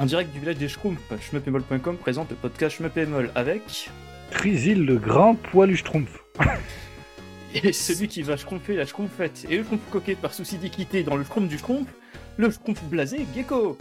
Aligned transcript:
En 0.00 0.06
direct 0.06 0.32
du 0.32 0.38
village 0.38 0.58
des 0.58 0.68
Schtroumpfs, 0.68 1.00
schmeppemol.com 1.20 1.96
présente 1.96 2.30
le 2.30 2.36
podcast 2.36 2.76
Schmeppemol 2.76 3.32
avec... 3.34 3.90
Trisil, 4.30 4.84
le 4.84 4.96
grand 4.96 5.34
poilu 5.34 5.76
schtroumpf. 5.76 6.22
Et 7.54 7.72
celui 7.72 8.06
qui 8.06 8.22
va 8.22 8.36
schtroumpfer 8.36 8.76
la 8.76 8.86
schtroumpfette 8.86 9.46
et 9.50 9.56
le 9.56 9.64
schtroumpf 9.64 9.80
coquet 9.90 10.14
par 10.14 10.32
souci 10.34 10.56
d'équité 10.58 11.02
dans 11.02 11.16
le 11.16 11.24
schtroumpf 11.24 11.48
du 11.48 11.58
schtroumpf, 11.58 11.88
le 12.36 12.48
schtroumpf 12.48 12.80
blasé 12.84 13.26
Gecko. 13.34 13.76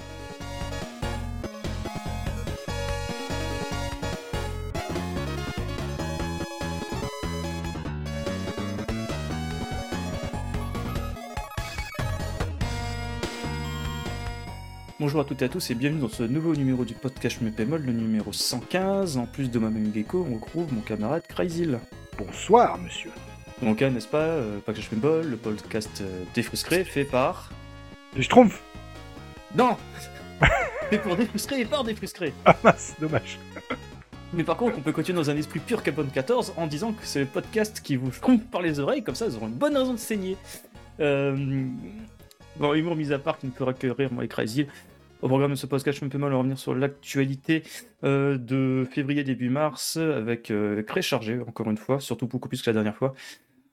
Bonjour 15.07 15.21
à 15.21 15.23
toutes 15.23 15.41
et 15.41 15.45
à 15.45 15.47
tous 15.47 15.71
et 15.71 15.73
bienvenue 15.73 16.01
dans 16.01 16.09
ce 16.09 16.23
nouveau 16.23 16.53
numéro 16.53 16.83
du 16.83 16.93
podcast 16.93 17.37
Schmeppemol, 17.37 17.81
le 17.81 17.93
numéro 17.93 18.33
115. 18.33 19.15
En 19.15 19.25
plus 19.25 19.49
de 19.49 19.57
moi-même 19.57 19.89
Gecko, 19.93 20.27
on 20.29 20.35
retrouve 20.35 20.73
mon 20.73 20.81
camarade 20.81 21.23
Crazyl. 21.25 21.79
Bonsoir, 22.17 22.77
monsieur. 22.77 23.11
Donc, 23.61 23.81
hein, 23.81 23.91
n'est-ce 23.91 24.09
pas, 24.09 24.17
euh, 24.17 24.59
pas 24.59 24.73
que 24.73 24.81
je 24.81 24.89
le 24.91 25.37
podcast 25.37 26.01
euh, 26.01 26.23
défrustré 26.35 26.83
fait 26.83 27.05
par. 27.05 27.53
Les 28.17 28.23
schtroumpfs 28.23 28.61
Non 29.55 29.77
Fait 30.89 30.97
pour 30.97 31.15
défrustré 31.15 31.61
et 31.61 31.65
par 31.65 31.85
défrustré 31.85 32.33
Ah 32.43 32.57
mince, 32.61 32.93
dommage. 32.99 33.39
Mais 34.33 34.43
par 34.43 34.57
contre, 34.57 34.77
on 34.77 34.81
peut 34.81 34.91
continuer 34.91 35.15
dans 35.19 35.29
un 35.29 35.37
esprit 35.37 35.61
pur 35.61 35.83
Capone 35.83 36.09
14 36.09 36.55
en 36.57 36.67
disant 36.67 36.91
que 36.91 37.05
c'est 37.05 37.21
le 37.21 37.27
podcast 37.27 37.79
qui 37.81 37.95
vous 37.95 38.09
trompe 38.09 38.43
par 38.51 38.61
les 38.61 38.81
oreilles, 38.81 39.05
comme 39.05 39.15
ça 39.15 39.27
ils 39.27 39.37
auront 39.37 39.47
une 39.47 39.53
bonne 39.53 39.77
raison 39.77 39.93
de 39.93 39.99
saigner. 39.99 40.35
Euh... 40.99 41.65
Bon, 42.57 42.73
humour 42.73 42.95
mis 42.95 43.13
à 43.13 43.19
part 43.19 43.37
qui 43.37 43.45
ne 43.45 43.51
fera 43.51 43.71
que 43.73 43.87
rire, 43.87 44.11
moi 44.11 44.25
et 44.25 44.27
Crazy. 44.27 44.65
Au 45.23 45.27
programme 45.27 45.51
de 45.51 45.55
ce 45.55 45.65
podcast, 45.65 45.97
je 45.99 46.05
me 46.05 46.11
peux 46.11 46.19
mal 46.19 46.31
revenir 46.31 46.59
sur 46.59 46.75
l'actualité 46.75 47.63
euh, 48.03 48.37
de 48.37 48.85
février 48.91 49.23
début 49.23 49.49
mars 49.49 49.97
avec 49.97 50.51
euh, 50.51 50.83
chargé 51.01 51.39
encore 51.39 51.71
une 51.71 51.77
fois, 51.77 51.99
surtout 51.99 52.27
beaucoup 52.27 52.47
plus 52.47 52.61
que 52.61 52.69
la 52.69 52.75
dernière 52.75 52.95
fois. 52.95 53.15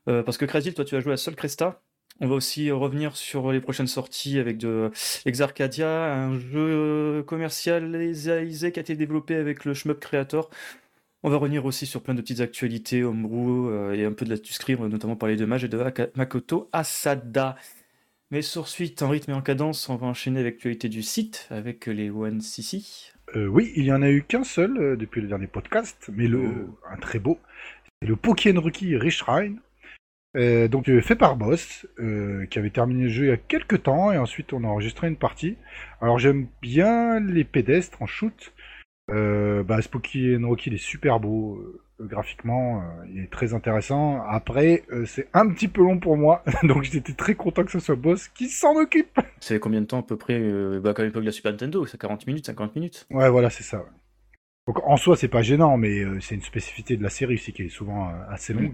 Euh, 0.09 0.23
parce 0.23 0.39
que 0.39 0.47
Crazy, 0.47 0.73
toi 0.73 0.87
tu 0.87 0.97
as 0.97 1.01
joué 1.01 1.13
à 1.13 1.19
Sol 1.19 1.35
Cresta. 1.35 1.83
On 2.21 2.29
va 2.29 2.35
aussi 2.35 2.71
revenir 2.71 3.15
sur 3.17 3.53
les 3.53 3.61
prochaines 3.61 3.89
sorties 3.89 4.39
avec 4.39 4.57
de 4.57 4.91
Exarcadia, 5.27 6.15
un 6.15 6.39
jeu 6.39 7.23
commercialisé 7.27 8.73
qui 8.73 8.79
a 8.79 8.83
été 8.83 8.97
développé 8.97 9.35
avec 9.35 9.67
le 9.67 9.75
Shmup 9.75 10.01
Creator. 10.01 10.49
On 11.25 11.31
va 11.31 11.37
revenir 11.37 11.67
aussi 11.67 11.85
sur 11.85 12.03
plein 12.03 12.15
de 12.15 12.23
petites 12.23 12.41
actualités, 12.41 13.03
Homebrew 13.03 13.93
et 13.93 14.05
un 14.05 14.13
peu 14.13 14.25
de 14.25 14.31
la 14.31 14.37
scribe, 14.37 14.81
notamment 14.81 15.17
parler 15.17 15.37
de 15.37 15.45
Mage 15.45 15.65
et 15.65 15.69
de 15.69 15.79
Makoto 16.15 16.71
Asada. 16.73 17.57
Mais 18.35 18.43
sur 18.43 18.67
suite, 18.67 19.01
en 19.03 19.11
rythme 19.11 19.31
et 19.31 19.35
en 19.35 19.43
cadence, 19.43 19.89
on 19.89 19.95
va 19.95 20.09
enchaîner 20.09 20.41
avec 20.41 20.55
l'actualité 20.55 20.89
du 20.89 21.03
site, 21.03 21.47
avec 21.51 21.87
les 21.87 22.11
One 22.11 22.41
CC. 22.41 22.83
Euh, 23.37 23.47
oui, 23.47 23.73
il 23.77 23.85
y 23.85 23.93
en 23.93 24.03
a 24.03 24.11
eu 24.11 24.25
qu'un 24.25 24.43
seul 24.43 24.77
euh, 24.77 24.97
depuis 24.97 25.21
le 25.21 25.29
dernier 25.29 25.47
podcast, 25.47 26.11
mais 26.13 26.27
le, 26.27 26.41
oh. 26.49 26.79
un 26.91 26.97
très 26.97 27.21
beau. 27.21 27.39
C'est 28.03 28.09
le 28.09 28.17
Pokémon 28.17 28.61
Rookie 28.61 28.97
Richrein. 28.97 29.55
Euh, 30.37 30.67
donc 30.67 30.91
fait 31.03 31.15
par 31.15 31.37
Boss, 31.37 31.87
qui 32.51 32.59
avait 32.59 32.71
terminé 32.71 33.05
le 33.05 33.09
jeu 33.09 33.27
il 33.27 33.29
y 33.29 33.31
a 33.31 33.37
quelques 33.37 33.85
temps, 33.85 34.11
et 34.11 34.19
ensuite 34.19 34.53
on 34.53 34.65
a 34.65 34.67
enregistré 34.67 35.07
une 35.07 35.17
partie. 35.17 35.57
Alors 36.01 36.19
j'aime 36.19 36.49
bien 36.61 37.21
les 37.21 37.45
pédestres 37.45 38.03
en 38.03 38.07
shoot. 38.07 38.53
bah, 39.07 39.81
ce 39.81 39.89
Pokémon 39.89 40.49
Rookie 40.49 40.71
il 40.71 40.75
est 40.75 40.79
super 40.79 41.21
beau. 41.21 41.63
Euh, 42.01 42.07
graphiquement, 42.07 42.81
euh, 42.81 43.07
il 43.09 43.21
est 43.23 43.31
très 43.31 43.55
intéressant. 43.55 44.23
Après, 44.29 44.83
euh, 44.91 45.05
c'est 45.07 45.29
un 45.33 45.49
petit 45.49 45.69
peu 45.69 45.83
long 45.83 45.99
pour 45.99 46.17
moi, 46.17 46.43
donc 46.65 46.83
j'étais 46.83 47.13
très 47.13 47.35
content 47.35 47.65
que 47.65 47.71
ce 47.71 47.81
soit 47.81 47.95
Boss 47.95 48.29
qui 48.29 48.49
s'en 48.49 48.77
occupe. 48.77 49.21
C'est 49.41 49.59
combien 49.61 49.81
de 49.81 49.87
temps 49.87 50.01
à 50.01 50.03
peu 50.03 50.17
près 50.17 50.41
bah, 50.81 50.93
Quand 50.95 51.03
l'époque 51.03 51.23
de 51.23 51.29
la 51.29 51.33
Super 51.33 51.53
Nintendo, 51.53 51.87
c'est 51.87 52.01
40 52.01 52.27
minutes, 52.27 52.47
50 52.47 52.75
minutes 52.75 53.07
Ouais, 53.11 53.29
voilà, 53.29 53.51
c'est 53.51 53.63
ça. 53.63 53.85
Donc, 54.67 54.83
en 54.89 54.97
soi, 54.97 55.15
c'est 55.15 55.29
pas 55.29 55.43
gênant, 55.43 55.77
mais 55.77 56.03
c'est 56.23 56.37
une 56.37 56.43
spécificité 56.43 56.97
de 56.97 57.03
la 57.03 57.11
série, 57.11 57.37
c'est 57.37 57.53
qu'elle 57.53 57.67
est 57.67 57.69
souvent 57.69 58.11
assez 58.31 58.55
longue. 58.55 58.73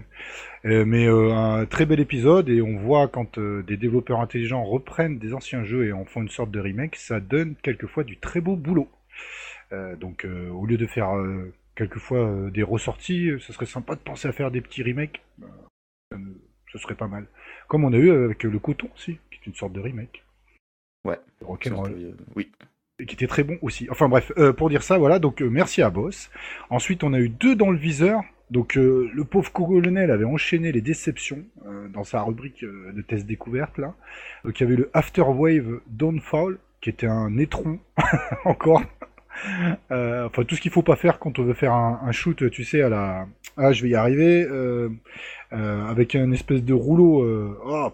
mais 0.63 1.05
un 1.05 1.65
très 1.65 1.85
bel 1.85 1.99
épisode, 1.99 2.47
et 2.47 2.61
on 2.61 2.77
voit 2.77 3.09
quand 3.09 3.37
des 3.37 3.75
développeurs 3.75 4.21
intelligents 4.21 4.63
reprennent 4.63 5.19
des 5.19 5.33
anciens 5.33 5.65
jeux 5.65 5.87
et 5.87 5.91
en 5.91 6.05
font 6.05 6.21
une 6.21 6.29
sorte 6.29 6.49
de 6.49 6.61
remake, 6.61 6.95
ça 6.95 7.19
donne 7.19 7.55
quelquefois 7.61 8.05
du 8.05 8.17
très 8.17 8.39
beau 8.39 8.55
boulot. 8.55 8.87
donc, 9.99 10.25
au 10.25 10.65
lieu 10.65 10.77
de 10.77 10.87
faire 10.87 11.11
quelquefois 11.75 12.19
euh, 12.19 12.49
des 12.49 12.63
ressorties, 12.63 13.29
euh, 13.29 13.39
ce 13.39 13.53
serait 13.53 13.65
sympa 13.65 13.95
de 13.95 14.01
penser 14.01 14.27
à 14.27 14.31
faire 14.31 14.51
des 14.51 14.61
petits 14.61 14.83
remakes. 14.83 15.21
Euh, 16.13 16.17
ce 16.71 16.77
serait 16.77 16.95
pas 16.95 17.07
mal. 17.07 17.27
Comme 17.67 17.83
on 17.83 17.93
a 17.93 17.97
eu 17.97 18.11
avec 18.11 18.43
le 18.43 18.59
coton 18.59 18.89
aussi, 18.95 19.17
qui 19.29 19.39
est 19.39 19.47
une 19.47 19.55
sorte 19.55 19.73
de 19.73 19.79
remake. 19.79 20.23
Ouais. 21.05 21.19
Rock'n'roll. 21.41 22.15
oui. 22.35 22.51
Et 22.99 23.05
qui 23.05 23.15
était 23.15 23.27
très 23.27 23.43
bon 23.43 23.57
aussi. 23.61 23.87
Enfin 23.89 24.07
bref, 24.07 24.31
pour 24.57 24.69
dire 24.69 24.83
ça, 24.83 24.99
voilà, 24.99 25.17
donc 25.17 25.41
merci 25.41 25.81
à 25.81 25.89
Boss. 25.89 26.29
Ensuite, 26.69 27.03
on 27.03 27.13
a 27.13 27.19
eu 27.19 27.29
deux 27.29 27.55
dans 27.55 27.71
le 27.71 27.77
viseur. 27.77 28.21
Donc 28.51 28.75
le 28.75 29.23
pauvre 29.23 29.51
colonel 29.51 30.11
avait 30.11 30.25
enchaîné 30.25 30.71
les 30.71 30.81
déceptions 30.81 31.43
dans 31.89 32.03
sa 32.03 32.21
rubrique 32.21 32.63
de 32.63 33.01
test 33.01 33.25
découverte 33.25 33.79
là. 33.79 33.95
Donc 34.43 34.59
il 34.59 34.63
y 34.63 34.67
avait 34.67 34.75
le 34.75 34.91
Afterwave 34.93 35.81
Downfall, 35.87 36.59
qui 36.79 36.89
était 36.89 37.07
un 37.07 37.37
étron 37.39 37.79
encore. 38.45 38.83
Euh, 39.91 40.25
enfin, 40.27 40.43
tout 40.43 40.55
ce 40.55 40.61
qu'il 40.61 40.71
faut 40.71 40.81
pas 40.81 40.95
faire 40.95 41.19
quand 41.19 41.39
on 41.39 41.43
veut 41.43 41.53
faire 41.53 41.73
un, 41.73 42.11
shoot, 42.11 42.49
tu 42.49 42.63
sais, 42.63 42.81
à 42.81 42.89
la. 42.89 43.27
Ah, 43.57 43.71
je 43.71 43.83
vais 43.83 43.89
y 43.89 43.95
arriver. 43.95 44.43
Euh, 44.43 44.89
euh, 45.53 45.85
avec 45.85 46.15
un 46.15 46.31
espèce 46.31 46.63
de 46.63 46.73
rouleau. 46.73 47.57
Oh, 47.65 47.91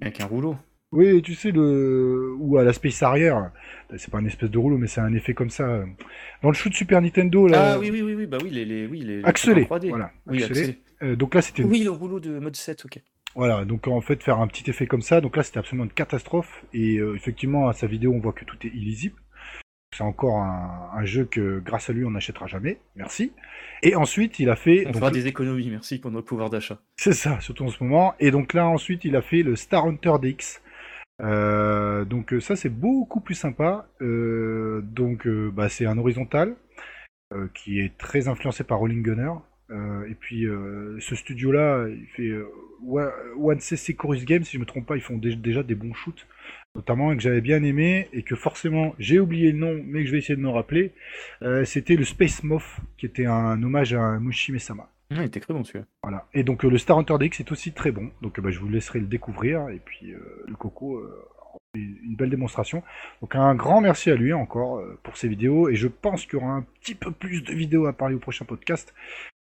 avec 0.00 0.20
un 0.20 0.26
rouleau 0.26 0.56
Oui, 0.90 1.22
tu 1.22 1.34
sais, 1.34 1.50
le. 1.50 2.34
Ou 2.38 2.58
à 2.58 2.64
la 2.64 2.72
space 2.72 3.02
arrière. 3.02 3.50
C'est 3.96 4.10
pas 4.10 4.18
un 4.18 4.24
espèce 4.24 4.50
de 4.50 4.58
rouleau, 4.58 4.78
mais 4.78 4.86
c'est 4.86 5.00
un 5.00 5.12
effet 5.12 5.34
comme 5.34 5.50
ça. 5.50 5.84
Dans 6.42 6.48
le 6.48 6.54
shoot 6.54 6.72
Super 6.72 7.00
Nintendo, 7.00 7.46
là. 7.46 7.74
Ah 7.74 7.78
oui, 7.78 7.90
oui, 7.90 8.02
oui, 8.02 8.14
oui, 8.14 8.26
bah 8.26 8.38
oui, 8.42 8.50
les. 8.50 8.64
les, 8.64 8.86
oui, 8.86 9.00
les 9.00 9.24
Accélé. 9.24 9.66
Voilà. 9.68 10.10
Oui, 10.26 10.42
accélé. 10.42 10.78
donc 11.16 11.34
là, 11.34 11.42
c'était. 11.42 11.64
Oui, 11.64 11.82
le 11.84 11.90
rouleau 11.90 12.20
de 12.20 12.38
mode 12.38 12.56
7, 12.56 12.84
ok. 12.84 13.00
Voilà, 13.34 13.64
donc 13.64 13.88
en 13.88 14.02
fait 14.02 14.22
faire 14.22 14.40
un 14.40 14.46
petit 14.46 14.68
effet 14.68 14.86
comme 14.86 15.00
ça, 15.00 15.22
donc 15.22 15.38
là 15.38 15.42
c'était 15.42 15.58
absolument 15.58 15.84
une 15.84 15.90
catastrophe, 15.90 16.66
et 16.74 16.96
effectivement 16.96 17.66
à 17.66 17.72
sa 17.72 17.86
vidéo 17.86 18.12
on 18.12 18.20
voit 18.20 18.34
que 18.34 18.44
tout 18.44 18.58
est 18.62 18.68
illisible, 18.68 19.21
c'est 19.92 20.02
encore 20.02 20.38
un, 20.38 21.04
jeu 21.04 21.24
que 21.24 21.60
grâce 21.60 21.90
à 21.90 21.92
lui 21.92 22.04
on 22.04 22.10
n'achètera 22.10 22.46
jamais. 22.46 22.78
Merci. 22.96 23.32
Et 23.82 23.94
ensuite 23.94 24.38
il 24.38 24.48
a 24.48 24.56
fait. 24.56 24.86
On 24.86 24.92
fera 24.92 25.10
des 25.10 25.26
économies, 25.26 25.68
merci 25.70 26.00
pour 26.00 26.10
notre 26.10 26.26
pouvoir 26.26 26.50
d'achat. 26.50 26.78
C'est 26.96 27.12
ça, 27.12 27.40
surtout 27.40 27.64
en 27.64 27.68
ce 27.68 27.82
moment. 27.82 28.14
Et 28.18 28.30
donc 28.30 28.54
là 28.54 28.66
ensuite 28.66 29.04
il 29.04 29.16
a 29.16 29.22
fait 29.22 29.42
le 29.42 29.56
Star 29.56 29.86
Hunter 29.86 30.14
DX. 30.20 30.62
Euh, 31.20 32.04
donc 32.04 32.32
euh, 32.32 32.40
ça 32.40 32.56
c'est 32.56 32.70
beaucoup 32.70 33.20
plus 33.20 33.34
sympa. 33.34 33.86
Euh, 34.00 34.80
donc 34.82 35.28
bah, 35.28 35.68
c'est 35.68 35.86
un 35.86 35.98
horizontal 35.98 36.56
qui 37.54 37.80
est 37.80 37.96
très 37.96 38.28
influencé 38.28 38.62
par 38.62 38.78
Rolling 38.78 39.02
Gunner. 39.02 39.32
et 40.06 40.14
puis 40.14 40.44
ce 41.00 41.14
studio 41.14 41.50
là, 41.50 41.86
il 41.88 42.06
fait 42.08 42.30
One 42.86 43.58
CC 43.58 43.94
Chorus 43.94 44.26
Games, 44.26 44.44
si 44.44 44.56
je 44.56 44.58
me 44.58 44.66
trompe 44.66 44.86
pas, 44.86 44.96
ils 44.96 45.02
font 45.02 45.16
déjà 45.16 45.62
des 45.62 45.74
bons 45.74 45.94
shoots 45.94 46.26
notamment 46.74 47.12
et 47.12 47.16
que 47.16 47.22
j'avais 47.22 47.40
bien 47.40 47.62
aimé 47.62 48.08
et 48.12 48.22
que 48.22 48.34
forcément 48.34 48.94
j'ai 48.98 49.18
oublié 49.18 49.52
le 49.52 49.58
nom 49.58 49.82
mais 49.84 50.00
que 50.00 50.06
je 50.06 50.12
vais 50.12 50.18
essayer 50.18 50.36
de 50.36 50.40
me 50.40 50.48
rappeler, 50.48 50.92
euh, 51.42 51.64
c'était 51.64 51.96
le 51.96 52.04
Space 52.04 52.42
Moth 52.42 52.62
qui 52.96 53.06
était 53.06 53.26
un 53.26 53.62
hommage 53.62 53.94
à 53.94 54.18
Mushi 54.18 54.52
Mesama. 54.52 54.88
Ah, 55.10 55.16
il 55.18 55.24
était 55.24 55.40
très 55.40 55.52
bon 55.52 55.62
celui-là. 55.62 55.84
Voilà. 56.02 56.26
Et 56.32 56.42
donc 56.42 56.64
euh, 56.64 56.70
le 56.70 56.78
Star 56.78 56.96
Hunter 56.98 57.16
DX 57.18 57.40
est 57.40 57.52
aussi 57.52 57.72
très 57.72 57.92
bon. 57.92 58.10
Donc 58.22 58.40
bah, 58.40 58.50
je 58.50 58.58
vous 58.58 58.68
laisserai 58.68 59.00
le 59.00 59.06
découvrir 59.06 59.68
et 59.68 59.80
puis 59.84 60.12
euh, 60.12 60.44
le 60.46 60.54
Coco 60.54 61.02
une 61.74 62.16
belle 62.16 62.30
démonstration. 62.30 62.82
Donc 63.22 63.34
un 63.34 63.54
grand 63.54 63.80
merci 63.80 64.10
à 64.10 64.14
lui 64.14 64.32
encore 64.32 64.82
pour 65.02 65.16
ses 65.16 65.28
vidéos 65.28 65.70
et 65.70 65.74
je 65.74 65.88
pense 65.88 66.26
qu'il 66.26 66.38
y 66.38 66.42
aura 66.42 66.52
un 66.52 66.66
petit 66.80 66.94
peu 66.94 67.10
plus 67.10 67.42
de 67.42 67.52
vidéos 67.52 67.86
à 67.86 67.94
parler 67.94 68.14
au 68.14 68.18
prochain 68.18 68.44
podcast. 68.44 68.94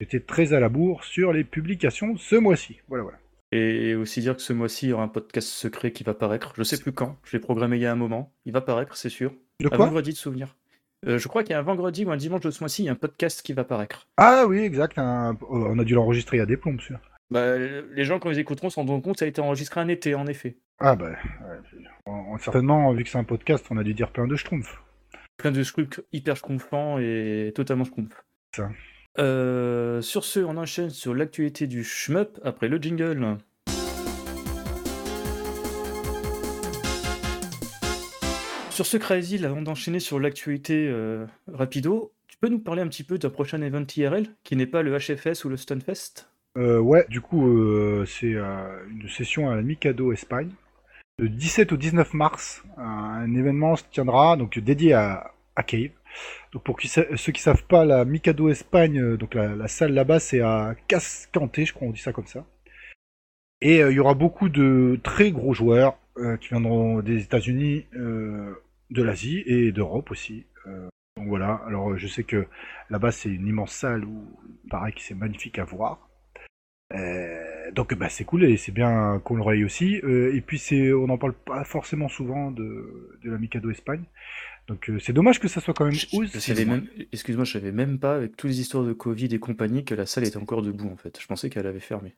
J'étais 0.00 0.20
très 0.20 0.52
à 0.52 0.60
la 0.60 0.68
bourre 0.68 1.04
sur 1.04 1.32
les 1.32 1.44
publications 1.44 2.16
ce 2.16 2.36
mois-ci. 2.36 2.80
Voilà 2.88 3.02
voilà. 3.02 3.18
Et 3.50 3.94
aussi 3.94 4.20
dire 4.20 4.36
que 4.36 4.42
ce 4.42 4.52
mois-ci, 4.52 4.86
il 4.86 4.88
y 4.90 4.92
aura 4.92 5.04
un 5.04 5.08
podcast 5.08 5.48
secret 5.48 5.92
qui 5.92 6.04
va 6.04 6.14
paraître. 6.14 6.52
Je 6.56 6.62
sais 6.62 6.78
plus 6.78 6.92
quand. 6.92 7.16
Je 7.24 7.36
l'ai 7.36 7.40
programmé 7.40 7.76
il 7.76 7.82
y 7.82 7.86
a 7.86 7.92
un 7.92 7.96
moment. 7.96 8.32
Il 8.44 8.52
va 8.52 8.60
paraître, 8.60 8.96
c'est 8.96 9.08
sûr. 9.08 9.32
De 9.60 9.68
quoi 9.68 9.76
Un 9.76 9.86
vendredi 9.86 10.12
de 10.12 10.16
souvenir. 10.16 10.54
Euh, 11.06 11.18
je 11.18 11.28
crois 11.28 11.42
qu'il 11.42 11.52
y 11.52 11.54
a 11.54 11.58
un 11.58 11.62
vendredi 11.62 12.04
ou 12.04 12.10
un 12.10 12.16
dimanche 12.16 12.40
de 12.40 12.50
ce 12.50 12.60
mois-ci, 12.60 12.82
il 12.82 12.86
y 12.86 12.88
a 12.88 12.92
un 12.92 12.96
podcast 12.96 13.42
qui 13.42 13.52
va 13.52 13.64
paraître. 13.64 14.08
Ah 14.16 14.44
oui, 14.46 14.58
exact. 14.58 14.98
Oh, 14.98 15.34
on 15.50 15.78
a 15.78 15.84
dû 15.84 15.94
l'enregistrer 15.94 16.36
il 16.36 16.40
y 16.40 16.42
a 16.42 16.46
des 16.46 16.56
plombs, 16.56 16.72
monsieur. 16.72 16.96
Bah, 17.30 17.56
les 17.56 18.04
gens, 18.04 18.18
quand 18.18 18.30
ils 18.30 18.38
écouteront, 18.38 18.70
se 18.70 18.76
rendront 18.76 19.00
compte 19.00 19.14
que 19.14 19.18
ça 19.20 19.24
a 19.24 19.28
été 19.28 19.40
enregistré 19.40 19.80
un 19.80 19.88
été, 19.88 20.14
en 20.14 20.26
effet. 20.26 20.56
Ah 20.80 20.96
bah, 20.96 21.12
certainement, 22.40 22.92
vu 22.92 23.04
que 23.04 23.10
c'est 23.10 23.18
un 23.18 23.24
podcast, 23.24 23.64
on 23.70 23.76
a 23.76 23.84
dû 23.84 23.94
dire 23.94 24.10
plein 24.10 24.26
de 24.26 24.36
schtroumpfs. 24.36 24.80
Plein 25.36 25.52
de 25.52 25.62
trucs 25.62 26.00
hyper 26.12 26.36
schtroumpfants 26.36 26.98
et 26.98 27.52
totalement 27.54 27.84
schtroumpfs. 27.84 28.24
Ça. 28.56 28.70
Euh, 29.18 30.00
sur 30.00 30.24
ce, 30.24 30.38
on 30.40 30.56
enchaîne 30.56 30.90
sur 30.90 31.12
l'actualité 31.12 31.66
du 31.66 31.82
shmup 31.82 32.38
après 32.44 32.68
le 32.68 32.78
jingle. 32.78 33.38
Sur 38.70 38.86
ce 38.86 38.96
Crazy, 38.96 39.44
avant 39.44 39.60
d'enchaîner 39.60 39.98
sur 39.98 40.20
l'actualité 40.20 40.86
euh, 40.88 41.26
rapido, 41.52 42.12
tu 42.28 42.38
peux 42.38 42.48
nous 42.48 42.60
parler 42.60 42.82
un 42.82 42.86
petit 42.86 43.02
peu 43.02 43.18
d'un 43.18 43.30
prochain 43.30 43.60
event 43.60 43.84
IRL 43.96 44.28
qui 44.44 44.54
n'est 44.54 44.66
pas 44.66 44.82
le 44.82 44.96
HFS 44.96 45.44
ou 45.44 45.48
le 45.48 45.56
Stunfest? 45.56 46.28
Euh, 46.56 46.78
Ouais, 46.78 47.04
du 47.08 47.20
coup, 47.20 47.44
c'est 48.06 48.34
une 48.34 49.08
session 49.08 49.50
à 49.50 49.56
la 49.56 49.62
Mikado 49.62 50.12
Espagne. 50.12 50.50
Le 51.18 51.28
17 51.28 51.72
au 51.72 51.76
19 51.76 52.14
mars, 52.14 52.62
un 52.76 53.34
événement 53.34 53.74
se 53.74 53.82
tiendra 53.90 54.36
donc 54.36 54.56
dédié 54.60 54.92
à, 54.92 55.32
à 55.56 55.64
Cave. 55.64 55.90
Donc 56.52 56.64
pour 56.64 56.78
ceux 56.80 57.32
qui 57.32 57.42
savent 57.42 57.64
pas, 57.64 57.84
la 57.84 58.04
Mikado 58.04 58.48
Espagne, 58.48 59.16
donc 59.16 59.34
la, 59.34 59.68
salle 59.68 59.92
là-bas, 59.92 60.20
c'est 60.20 60.40
à 60.40 60.74
Cascanté, 60.88 61.64
je 61.64 61.72
crois 61.74 61.88
on 61.88 61.92
dit 61.92 62.00
ça 62.00 62.12
comme 62.12 62.26
ça. 62.26 62.44
Et 63.60 63.78
il 63.78 63.92
y 63.92 63.98
aura 63.98 64.14
beaucoup 64.14 64.48
de 64.48 65.00
très 65.02 65.32
gros 65.32 65.52
joueurs 65.52 65.98
qui 66.40 66.48
viendront 66.48 67.00
des 67.00 67.22
États-Unis, 67.22 67.86
de 67.92 69.02
l'Asie 69.02 69.42
et 69.46 69.72
d'Europe 69.72 70.10
aussi. 70.10 70.46
donc 71.16 71.28
voilà. 71.28 71.60
Alors 71.66 71.96
je 71.98 72.06
sais 72.06 72.24
que 72.24 72.46
là-bas 72.90 73.10
c'est 73.10 73.30
une 73.30 73.46
immense 73.46 73.72
salle 73.72 74.04
où 74.04 74.38
pareil 74.70 74.94
que 74.94 75.00
c'est 75.00 75.14
magnifique 75.14 75.58
à 75.58 75.64
voir. 75.64 76.08
Euh, 76.94 77.70
donc 77.72 77.94
bah 77.94 78.08
c'est 78.08 78.24
cool 78.24 78.44
et 78.44 78.56
c'est 78.56 78.72
bien 78.72 79.20
qu'on 79.24 79.36
le 79.36 79.42
raye 79.42 79.64
aussi. 79.64 80.00
Euh, 80.04 80.34
et 80.34 80.40
puis 80.40 80.58
c'est, 80.58 80.92
on 80.92 81.06
n'en 81.06 81.18
parle 81.18 81.34
pas 81.34 81.64
forcément 81.64 82.08
souvent 82.08 82.50
de, 82.50 83.18
de 83.22 83.30
la 83.30 83.38
Mikado 83.38 83.70
Espagne. 83.70 84.04
Donc 84.68 84.90
euh, 84.90 84.98
c'est 84.98 85.12
dommage 85.12 85.40
que 85.40 85.48
ça 85.48 85.60
soit 85.60 85.74
quand 85.74 85.86
même 85.86 85.94
Excuse-moi, 85.94 87.44
je 87.44 87.52
savais 87.52 87.72
même 87.72 87.98
pas 87.98 88.14
avec 88.16 88.36
toutes 88.36 88.50
les 88.50 88.60
histoires 88.60 88.84
de 88.84 88.92
Covid 88.92 89.26
et 89.26 89.38
compagnie 89.38 89.84
que 89.84 89.94
la 89.94 90.06
salle 90.06 90.24
était 90.24 90.36
encore 90.36 90.62
debout 90.62 90.90
en 90.90 90.96
fait. 90.96 91.18
Je 91.20 91.26
pensais 91.26 91.50
qu'elle 91.50 91.66
avait 91.66 91.80
fermé. 91.80 92.14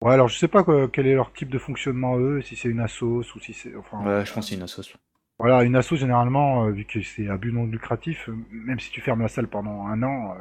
Ouais, 0.00 0.12
alors 0.12 0.28
je 0.28 0.38
sais 0.38 0.48
pas 0.48 0.64
quel 0.92 1.06
est 1.06 1.14
leur 1.14 1.32
type 1.32 1.48
de 1.48 1.58
fonctionnement 1.58 2.18
eux, 2.18 2.40
si 2.42 2.54
c'est 2.54 2.68
une 2.68 2.80
assos 2.80 3.24
ou 3.34 3.40
si 3.40 3.52
c'est. 3.52 3.74
Enfin, 3.74 4.04
ouais, 4.04 4.24
je 4.24 4.32
pense 4.32 4.44
que 4.44 4.50
c'est 4.50 4.56
une 4.56 4.62
assos. 4.62 4.96
Voilà, 5.38 5.64
une 5.64 5.76
assos 5.76 5.96
généralement, 5.96 6.68
vu 6.70 6.84
que 6.84 7.00
c'est 7.00 7.28
à 7.28 7.36
but 7.36 7.52
non 7.52 7.66
lucratif, 7.66 8.28
même 8.50 8.78
si 8.78 8.90
tu 8.90 9.00
fermes 9.00 9.22
la 9.22 9.28
salle 9.28 9.48
pendant 9.48 9.86
un 9.86 10.02
an, 10.02 10.36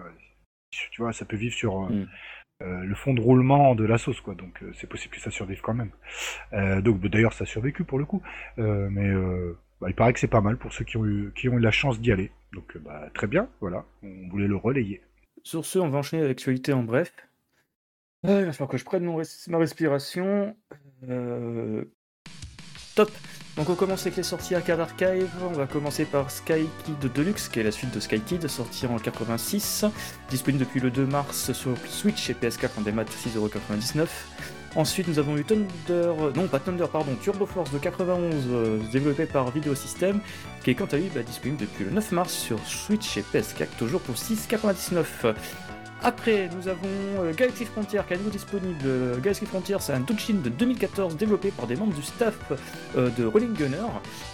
tu 0.69 1.01
vois, 1.01 1.13
ça 1.13 1.25
peut 1.25 1.38
vivre 1.38 1.55
sur. 1.55 1.89
Hmm. 1.89 2.07
Euh, 2.63 2.83
le 2.83 2.95
fond 2.95 3.13
de 3.13 3.21
roulement 3.21 3.75
de 3.75 3.85
la 3.85 3.99
sauce, 3.99 4.19
quoi. 4.19 4.33
Donc 4.33 4.63
euh, 4.63 4.71
c'est 4.73 4.88
possible 4.88 5.13
que 5.13 5.21
ça 5.21 5.29
survive 5.29 5.61
quand 5.61 5.75
même. 5.75 5.91
Euh, 6.53 6.81
donc 6.81 6.99
bah, 6.99 7.07
d'ailleurs 7.07 7.33
ça 7.33 7.44
a 7.44 7.47
survécu 7.47 7.83
pour 7.83 7.99
le 7.99 8.05
coup, 8.05 8.23
mais 8.57 9.11
bah, 9.81 9.88
il 9.89 9.95
paraît 9.95 10.13
que 10.13 10.19
c'est 10.19 10.27
pas 10.27 10.41
mal 10.41 10.57
pour 10.57 10.74
ceux 10.74 10.85
qui 10.85 10.97
ont 10.97 11.06
eu, 11.06 11.31
qui 11.35 11.50
ont 11.50 11.57
eu 11.57 11.62
la 11.62 11.71
chance 11.71 12.00
d'y 12.00 12.12
aller. 12.12 12.31
Donc 12.53 12.77
bah, 12.77 13.09
très 13.13 13.27
bien, 13.27 13.50
voilà, 13.62 13.85
on 14.03 14.29
voulait 14.29 14.47
le 14.47 14.56
relayer. 14.56 15.01
Sur 15.44 15.65
ce, 15.65 15.79
on 15.79 15.89
va 15.89 16.00
enchaîner 16.00 16.24
avec 16.24 16.38
l'actualité 16.38 16.74
en 16.74 16.83
bref. 16.83 17.13
il 18.24 18.29
va 18.29 18.51
falloir 18.51 18.69
que 18.69 18.77
je 18.77 18.85
prenne 18.85 19.06
ma 19.47 19.57
respiration. 19.57 20.56
Top 22.95 23.12
donc 23.57 23.69
on 23.71 23.75
commence 23.75 24.01
avec 24.01 24.18
les 24.18 24.24
sorties 24.24 24.53
arcade 24.53 24.79
archive, 24.79 25.31
on 25.41 25.53
va 25.53 25.65
commencer 25.65 26.06
par 26.06 26.30
Sky 26.30 26.68
Kid 26.85 27.12
Deluxe, 27.12 27.50
qui 27.50 27.59
est 27.59 27.63
la 27.63 27.71
suite 27.71 27.91
de 27.91 28.00
Sky 28.00 28.19
Kid, 28.19 28.47
sorti 28.47 28.85
en 28.85 29.00
86, 29.00 29.83
disponible 30.30 30.63
depuis 30.63 30.80
le 30.80 30.91
2 30.91 31.07
mars 31.07 31.51
sur 31.53 31.75
Switch 31.88 32.30
et 32.30 32.33
PS4 32.33 32.77
en 32.77 32.81
démat 32.81 33.06
6,99€. 33.06 34.07
Ensuite 34.77 35.07
nous 35.07 35.18
avons 35.18 35.35
eu 35.35 35.44
Thunder, 35.44 36.13
non 36.35 36.47
pas 36.47 36.59
Thunder, 36.59 36.85
pardon, 36.91 37.15
Turbo 37.19 37.47
Force 37.47 37.71
de 37.71 37.79
91, 37.79 38.35
euh, 38.51 38.79
développé 38.91 39.25
par 39.25 39.50
Video 39.50 39.74
System, 39.74 40.19
qui 40.63 40.69
est 40.69 40.75
quant 40.75 40.85
à 40.85 40.97
lui 40.97 41.09
bah, 41.15 41.24
disponible 41.24 41.62
depuis 41.62 41.83
le 41.83 41.89
9 41.89 42.12
mars 42.12 42.31
sur 42.31 42.59
Switch 42.59 43.18
et 43.18 43.24
PS4, 43.24 43.69
toujours 43.79 44.01
pour 44.01 44.13
6,99€. 44.13 45.33
Après, 46.03 46.47
nous 46.56 46.68
avons 46.68 46.88
euh, 47.21 47.33
Galaxy 47.33 47.65
Frontier 47.65 48.01
qui 48.06 48.13
est 48.13 48.18
à 48.18 48.19
nouveau 48.19 48.29
disponible. 48.29 48.77
Euh, 48.85 49.18
Galaxy 49.18 49.47
Frontier, 49.47 49.77
c'est 49.79 49.94
un 49.94 50.01
Touchin 50.03 50.35
de 50.44 50.50
2014 50.50 51.18
développé 51.18 51.50
par 51.50 51.65
des 51.65 51.75
membres 51.75 51.95
du 51.95 52.03
staff 52.03 52.38
de 52.95 53.25
Rolling 53.25 53.53
Gunner. 53.53 53.88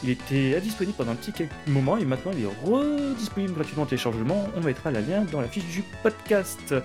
Il 0.03 0.09
était 0.09 0.59
disponible 0.59 0.97
pendant 0.97 1.13
un 1.13 1.15
petit 1.15 1.31
moment 1.67 1.95
et 1.95 2.03
maintenant 2.03 2.33
il 2.37 2.43
est 2.43 2.69
redisponible 2.69 3.53
gratuitement 3.53 3.83
en 3.83 3.85
téléchargement. 3.85 4.49
On 4.57 4.61
mettra 4.61 4.91
le 4.91 4.99
lien 4.99 5.23
dans 5.31 5.39
la 5.39 5.47
fiche 5.47 5.67
du 5.67 5.85
podcast. 6.03 6.75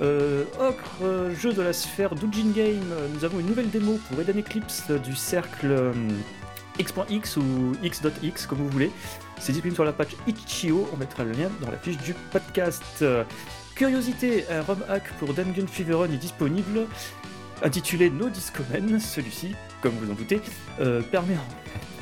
Ocre, 0.00 1.30
jeu 1.38 1.52
de 1.52 1.62
la 1.62 1.72
sphère 1.72 2.14
Doujin 2.14 2.50
Game, 2.54 2.84
nous 3.14 3.24
avons 3.24 3.40
une 3.40 3.46
nouvelle 3.46 3.70
démo 3.70 3.98
pour 4.08 4.20
Eden 4.20 4.38
Eclipse 4.38 4.90
du 4.90 5.14
cercle 5.16 5.92
X.X 6.78 7.36
ou 7.38 7.72
X.X 7.82 8.46
comme 8.46 8.58
vous 8.58 8.68
voulez. 8.68 8.90
C'est 9.38 9.52
disponible 9.52 9.74
sur 9.74 9.84
la 9.84 9.92
page 9.92 10.16
Itch.io, 10.26 10.88
on 10.92 10.96
mettra 10.96 11.24
le 11.24 11.32
lien 11.32 11.50
dans 11.60 11.70
la 11.70 11.78
fiche 11.78 11.98
du 11.98 12.14
podcast. 12.30 13.04
Curiosité, 13.76 14.46
un 14.50 14.62
ROM 14.62 14.82
hack 14.88 15.12
pour 15.18 15.34
Dungeon 15.34 15.66
Fever 15.66 16.06
est 16.10 16.16
disponible, 16.16 16.86
intitulé 17.62 18.08
No 18.08 18.30
Discomen. 18.30 18.98
Celui-ci, 18.98 19.54
comme 19.82 19.92
vous 20.00 20.10
en 20.10 20.14
doutez, 20.14 20.40
euh, 20.80 21.02
permet 21.02 21.36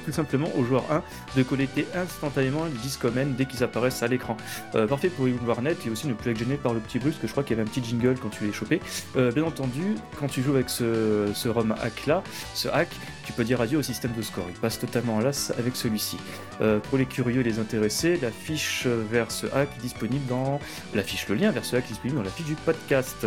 tout 0.05 0.13
simplement 0.13 0.49
au 0.57 0.65
joueur 0.65 0.85
1 0.91 1.03
de 1.37 1.43
collecter 1.43 1.87
instantanément 1.95 2.65
les 2.65 2.79
Discomen 2.83 3.35
dès 3.35 3.47
qu'ils 3.47 3.63
apparaissent 3.63 4.03
à 4.03 4.09
l'écran. 4.09 4.37
Euh, 4.75 4.87
parfait 4.87 5.09
pour 5.09 5.29
y 5.29 5.33
voir 5.33 5.63
net 5.63 5.79
et 5.87 5.91
aussi 5.91 6.07
ne 6.07 6.15
plus 6.15 6.31
être 6.31 6.39
gêné 6.39 6.57
par 6.57 6.75
le 6.75 6.81
petit 6.81 6.99
bruit, 6.99 7.11
parce 7.11 7.21
que 7.21 7.27
je 7.27 7.33
crois 7.33 7.43
qu'il 7.43 7.57
y 7.57 7.61
avait 7.61 7.69
un 7.69 7.71
petit 7.71 7.85
jingle 7.85 8.17
quand 8.21 8.29
tu 8.29 8.45
l'es 8.45 8.53
chopé. 8.53 8.81
Euh, 9.17 9.33
bien 9.33 9.45
entendu, 9.45 9.95
quand 10.19 10.27
tu 10.27 10.43
joues 10.43 10.55
avec 10.55 10.71
ce, 10.71 11.49
ROM 11.49 11.75
hack 11.83 12.07
là, 12.07 12.23
ce 12.55 12.69
hack, 12.69 12.89
tu 13.25 13.33
peux 13.33 13.45
dire 13.45 13.61
adieu 13.61 13.79
au 13.79 13.83
système 13.83 14.13
de 14.13 14.23
score. 14.23 14.47
Il 14.49 14.61
passe 14.61 14.79
totalement 14.79 15.17
en 15.17 15.21
l'as 15.21 15.53
avec 15.59 15.77
celui-ci. 15.77 16.19
Euh, 16.61 16.79
pour 16.79 16.99
les 16.99 17.07
curieux 17.07 17.41
et 17.41 17.45
les 17.45 17.59
intéressés, 17.59 18.19
la 18.21 18.31
fiche 18.31 18.87
vers 18.87 19.31
ce 19.31 19.47
hack 19.47 19.69
est 19.79 19.83
disponible 19.83 20.27
dans 20.27 20.61
la 20.95 21.03
fiche, 21.03 21.29
le 21.29 21.37
lien 21.37 21.51
vers 21.51 21.65
ce 21.65 21.77
hack 21.77 21.85
est 21.85 21.89
disponible 21.89 22.19
dans 22.19 22.25
la 22.25 22.31
fiche 22.31 22.47
du 22.47 22.55
podcast. 22.55 23.27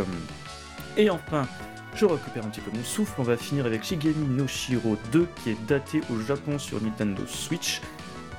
Et 0.97 1.09
enfin, 1.09 1.47
je 1.95 2.05
récupère 2.05 2.45
un 2.45 2.49
petit 2.49 2.61
peu 2.61 2.71
mon 2.71 2.83
souffle, 2.83 3.19
on 3.19 3.23
va 3.23 3.37
finir 3.37 3.65
avec 3.65 3.83
Shigemi 3.83 4.27
no 4.27 4.47
Shiro 4.47 4.97
2 5.11 5.27
qui 5.37 5.51
est 5.51 5.65
daté 5.67 6.01
au 6.11 6.19
Japon 6.19 6.59
sur 6.59 6.81
Nintendo 6.81 7.25
Switch. 7.25 7.81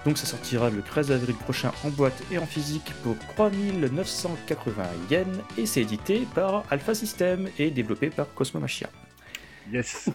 Donc 0.05 0.17
ça 0.17 0.27
sortira 0.27 0.71
le 0.71 0.81
13 0.81 1.13
avril 1.13 1.35
prochain 1.37 1.73
en 1.85 1.91
boîte 1.91 2.23
et 2.31 2.39
en 2.39 2.47
physique 2.47 2.93
pour 3.03 3.19
3980 3.35 4.85
yens 5.11 5.27
et 5.57 5.67
c'est 5.67 5.83
édité 5.83 6.27
par 6.35 6.65
Alpha 6.71 6.95
System 6.95 7.49
et 7.59 7.71
développé 7.71 8.11
par 8.11 8.33
Cosmo 8.35 8.61
Machia. 8.61 8.89
Yes. 9.73 10.11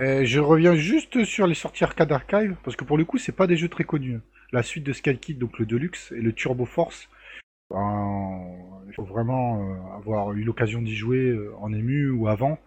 Euh, 0.00 0.24
je 0.24 0.40
reviens 0.40 0.74
juste 0.74 1.24
sur 1.24 1.46
les 1.46 1.54
sorties 1.54 1.84
arcade 1.84 2.10
archive 2.10 2.56
parce 2.64 2.76
que 2.76 2.84
pour 2.84 2.98
le 2.98 3.04
coup 3.04 3.18
c'est 3.18 3.32
pas 3.32 3.46
des 3.46 3.56
jeux 3.56 3.68
très 3.68 3.84
connus. 3.84 4.20
La 4.52 4.62
suite 4.62 4.84
de 4.84 4.92
Sky 4.92 5.16
Kid, 5.18 5.38
donc 5.38 5.58
le 5.58 5.66
Deluxe 5.66 6.12
et 6.12 6.20
le 6.20 6.32
Turbo 6.32 6.64
Force, 6.64 7.08
ben, 7.70 8.73
il 8.86 8.94
faut 8.94 9.04
vraiment 9.04 9.60
euh, 9.60 9.96
avoir 9.96 10.32
eu 10.32 10.42
l'occasion 10.42 10.82
d'y 10.82 10.94
jouer 10.94 11.28
euh, 11.28 11.54
en 11.58 11.72
ému 11.72 12.10
ou 12.10 12.28
avant, 12.28 12.58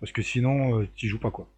parce 0.00 0.12
que 0.12 0.22
sinon, 0.22 0.80
euh, 0.80 0.88
tu 0.94 1.08
joues 1.08 1.18
pas 1.18 1.30
quoi. 1.30 1.48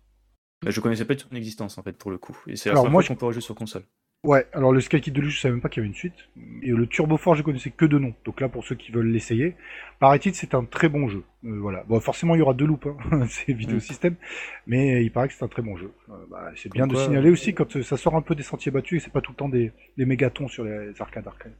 Bah, 0.63 0.71
je 0.71 0.81
connaissais 0.81 1.05
pas 1.05 1.15
de 1.15 1.21
son 1.21 1.35
existence 1.35 1.79
en 1.79 1.83
fait 1.83 1.97
pour 1.97 2.11
le 2.11 2.19
coup, 2.19 2.37
et 2.47 2.57
c'est 2.57 2.69
la 2.69 2.77
première 2.77 2.93
fois 2.93 3.05
qu'on 3.05 3.17
pourrait 3.17 3.33
jouer 3.33 3.43
sur 3.43 3.55
console. 3.55 3.85
Ouais, 4.23 4.47
alors 4.53 4.71
le 4.71 4.83
Sky 4.83 5.01
Kid 5.01 5.15
Deluxe, 5.15 5.37
je 5.37 5.41
savais 5.41 5.53
même 5.53 5.63
pas 5.63 5.71
qu'il 5.71 5.81
y 5.81 5.83
avait 5.83 5.89
une 5.89 5.95
suite. 5.95 6.29
Et 6.63 6.73
le 6.73 6.87
Turbo 6.87 7.17
Force, 7.17 7.39
je 7.39 7.43
connaissais 7.43 7.71
que 7.71 7.87
de 7.87 7.99
nom. 7.99 8.13
Donc 8.27 8.43
là, 8.43 8.51
pour 8.51 8.65
ceux 8.65 8.75
qui 8.75 8.93
veulent 8.93 9.11
l'essayer, 9.11 9.57
paraît-il, 9.99 10.35
c'est 10.35 10.55
un 10.55 10.67
très 10.67 10.91
bon 10.91 11.09
jeu. 11.09 11.23
voilà. 11.43 11.85
Bon, 11.85 11.99
forcément, 12.01 12.35
il 12.35 12.41
y 12.41 12.43
aura 12.43 12.53
deux 12.53 12.67
loops, 12.67 12.87
hein. 12.87 13.25
c'est 13.31 13.55
vidéo 13.55 13.81
système, 13.81 14.17
mais 14.67 15.03
il 15.03 15.11
paraît 15.11 15.29
que 15.29 15.33
c'est 15.33 15.45
un 15.45 15.49
très 15.49 15.63
bon 15.63 15.75
jeu. 15.79 15.91
Bah, 16.31 16.53
c'est 16.55 16.71
bien 16.71 16.87
de 16.87 16.97
signaler 16.97 17.31
aussi 17.31 17.55
quand 17.55 17.83
ça 17.83 17.97
sort 17.97 18.15
un 18.15 18.21
peu 18.21 18.35
des 18.35 18.43
sentiers 18.43 18.71
battus 18.71 19.01
et 19.01 19.05
c'est 19.07 19.13
pas 19.13 19.23
tout 19.23 19.33
le 19.33 19.37
temps 19.37 19.49
des, 19.49 19.73
des 19.97 20.05
mégatons 20.05 20.49
sur 20.49 20.65
les 20.65 20.93
arcades 21.01 21.27
arcades. 21.27 21.55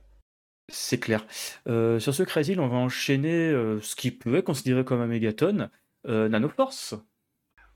C'est 0.71 0.99
clair. 0.99 1.27
Euh, 1.69 1.99
sur 1.99 2.15
ce 2.15 2.23
Crazy, 2.23 2.57
on 2.59 2.69
va 2.69 2.77
enchaîner 2.77 3.51
euh, 3.51 3.81
ce 3.81 3.97
qui 3.97 4.11
peut 4.11 4.37
être 4.37 4.45
considéré 4.45 4.85
comme 4.85 5.01
un 5.01 5.07
mégaton, 5.07 5.69
euh, 6.07 6.29
Nanoforce. 6.29 6.95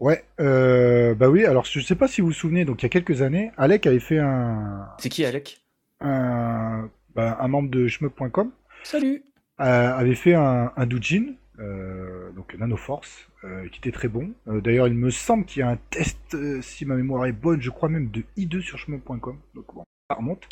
Ouais, 0.01 0.25
bah 0.39 1.29
oui, 1.29 1.45
alors 1.45 1.65
je 1.65 1.81
sais 1.81 1.95
pas 1.95 2.09
si 2.09 2.21
vous 2.21 2.29
vous 2.29 2.33
souvenez, 2.33 2.65
donc 2.65 2.83
il 2.83 2.85
y 2.85 2.87
a 2.87 2.91
quelques 2.91 3.23
années, 3.23 3.53
Alec 3.57 3.87
avait 3.87 4.01
fait 4.01 4.19
un. 4.19 4.89
C'est 4.99 5.09
qui 5.09 5.25
Alec? 5.25 5.65
Un, 6.01 6.91
bah, 7.15 7.39
un 7.41 7.49
membre 7.49 7.71
de 7.71 7.87
shmup.com. 7.87 8.51
Salut 8.83 9.25
Avait 9.57 10.17
fait 10.17 10.35
un, 10.35 10.73
un 10.77 10.87
doujin, 10.87 11.35
donc 12.35 12.55
Nanoforce, 12.59 13.29
qui 13.71 13.79
était 13.79 13.93
très 13.93 14.09
bon. 14.09 14.33
D'ailleurs, 14.47 14.89
il 14.89 14.95
me 14.95 15.11
semble 15.11 15.47
qu'il 15.47 15.61
y 15.61 15.63
a 15.63 15.71
un 15.71 15.79
test, 15.91 16.37
si 16.61 16.85
ma 16.85 16.97
mémoire 16.97 17.25
est 17.27 17.33
bonne, 17.33 17.63
je 17.63 17.71
crois 17.71 17.89
même 17.89 18.11
de 18.11 18.25
I2 18.37 18.61
sur 18.61 18.79
shmup.com. 18.79 19.39
Donc 19.55 19.75
bon, 19.75 19.85
ça 20.11 20.17
remonte. 20.17 20.49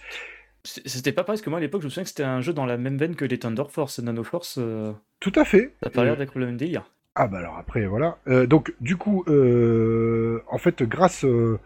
C'était 0.64 1.12
pas 1.12 1.24
parce 1.24 1.42
que 1.42 1.50
moi 1.50 1.58
à 1.58 1.60
l'époque 1.60 1.80
je 1.80 1.86
me 1.86 1.90
souviens 1.90 2.04
que 2.04 2.08
c'était 2.08 2.22
un 2.22 2.40
jeu 2.40 2.52
dans 2.52 2.66
la 2.66 2.76
même 2.76 2.96
veine 2.96 3.16
que 3.16 3.24
les 3.24 3.38
Thunder 3.38 3.64
Force, 3.68 3.98
Nano 3.98 4.22
Force. 4.22 4.58
Euh, 4.58 4.92
Tout 5.18 5.32
à 5.34 5.44
fait. 5.44 5.74
Ça 5.82 5.88
a 5.88 5.90
pas 5.90 6.04
l'air 6.04 6.16
d'être 6.16 6.38
le 6.38 6.46
même 6.46 6.56
délire. 6.56 6.84
Ah 7.16 7.26
bah 7.26 7.38
alors 7.38 7.56
après 7.56 7.84
voilà. 7.86 8.18
Euh, 8.28 8.46
donc 8.46 8.72
du 8.80 8.96
coup, 8.96 9.24
euh, 9.26 10.40
en 10.48 10.58
fait 10.58 10.82
grâce, 10.84 11.22
je 11.22 11.58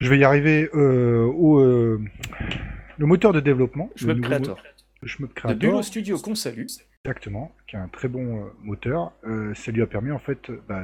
vais 0.00 0.18
y 0.18 0.24
arriver 0.24 0.68
au 0.70 1.60
le 1.60 3.06
moteur 3.06 3.32
de 3.32 3.40
développement. 3.40 3.90
Je 3.94 4.06
me 4.08 4.14
Creator. 4.14 4.60
Je 5.02 5.22
me 5.22 5.28
Creator. 5.28 5.54
De 5.54 5.60
Duo 5.60 5.82
Studio 5.82 6.18
qu'on 6.18 6.34
salue. 6.34 6.66
Exactement, 7.04 7.54
qui 7.68 7.76
a 7.76 7.82
un 7.82 7.88
très 7.88 8.08
bon 8.08 8.50
moteur. 8.60 9.12
ça 9.54 9.70
lui 9.70 9.82
a 9.82 9.86
permis 9.86 10.10
en 10.10 10.18
fait 10.18 10.50
bah, 10.68 10.82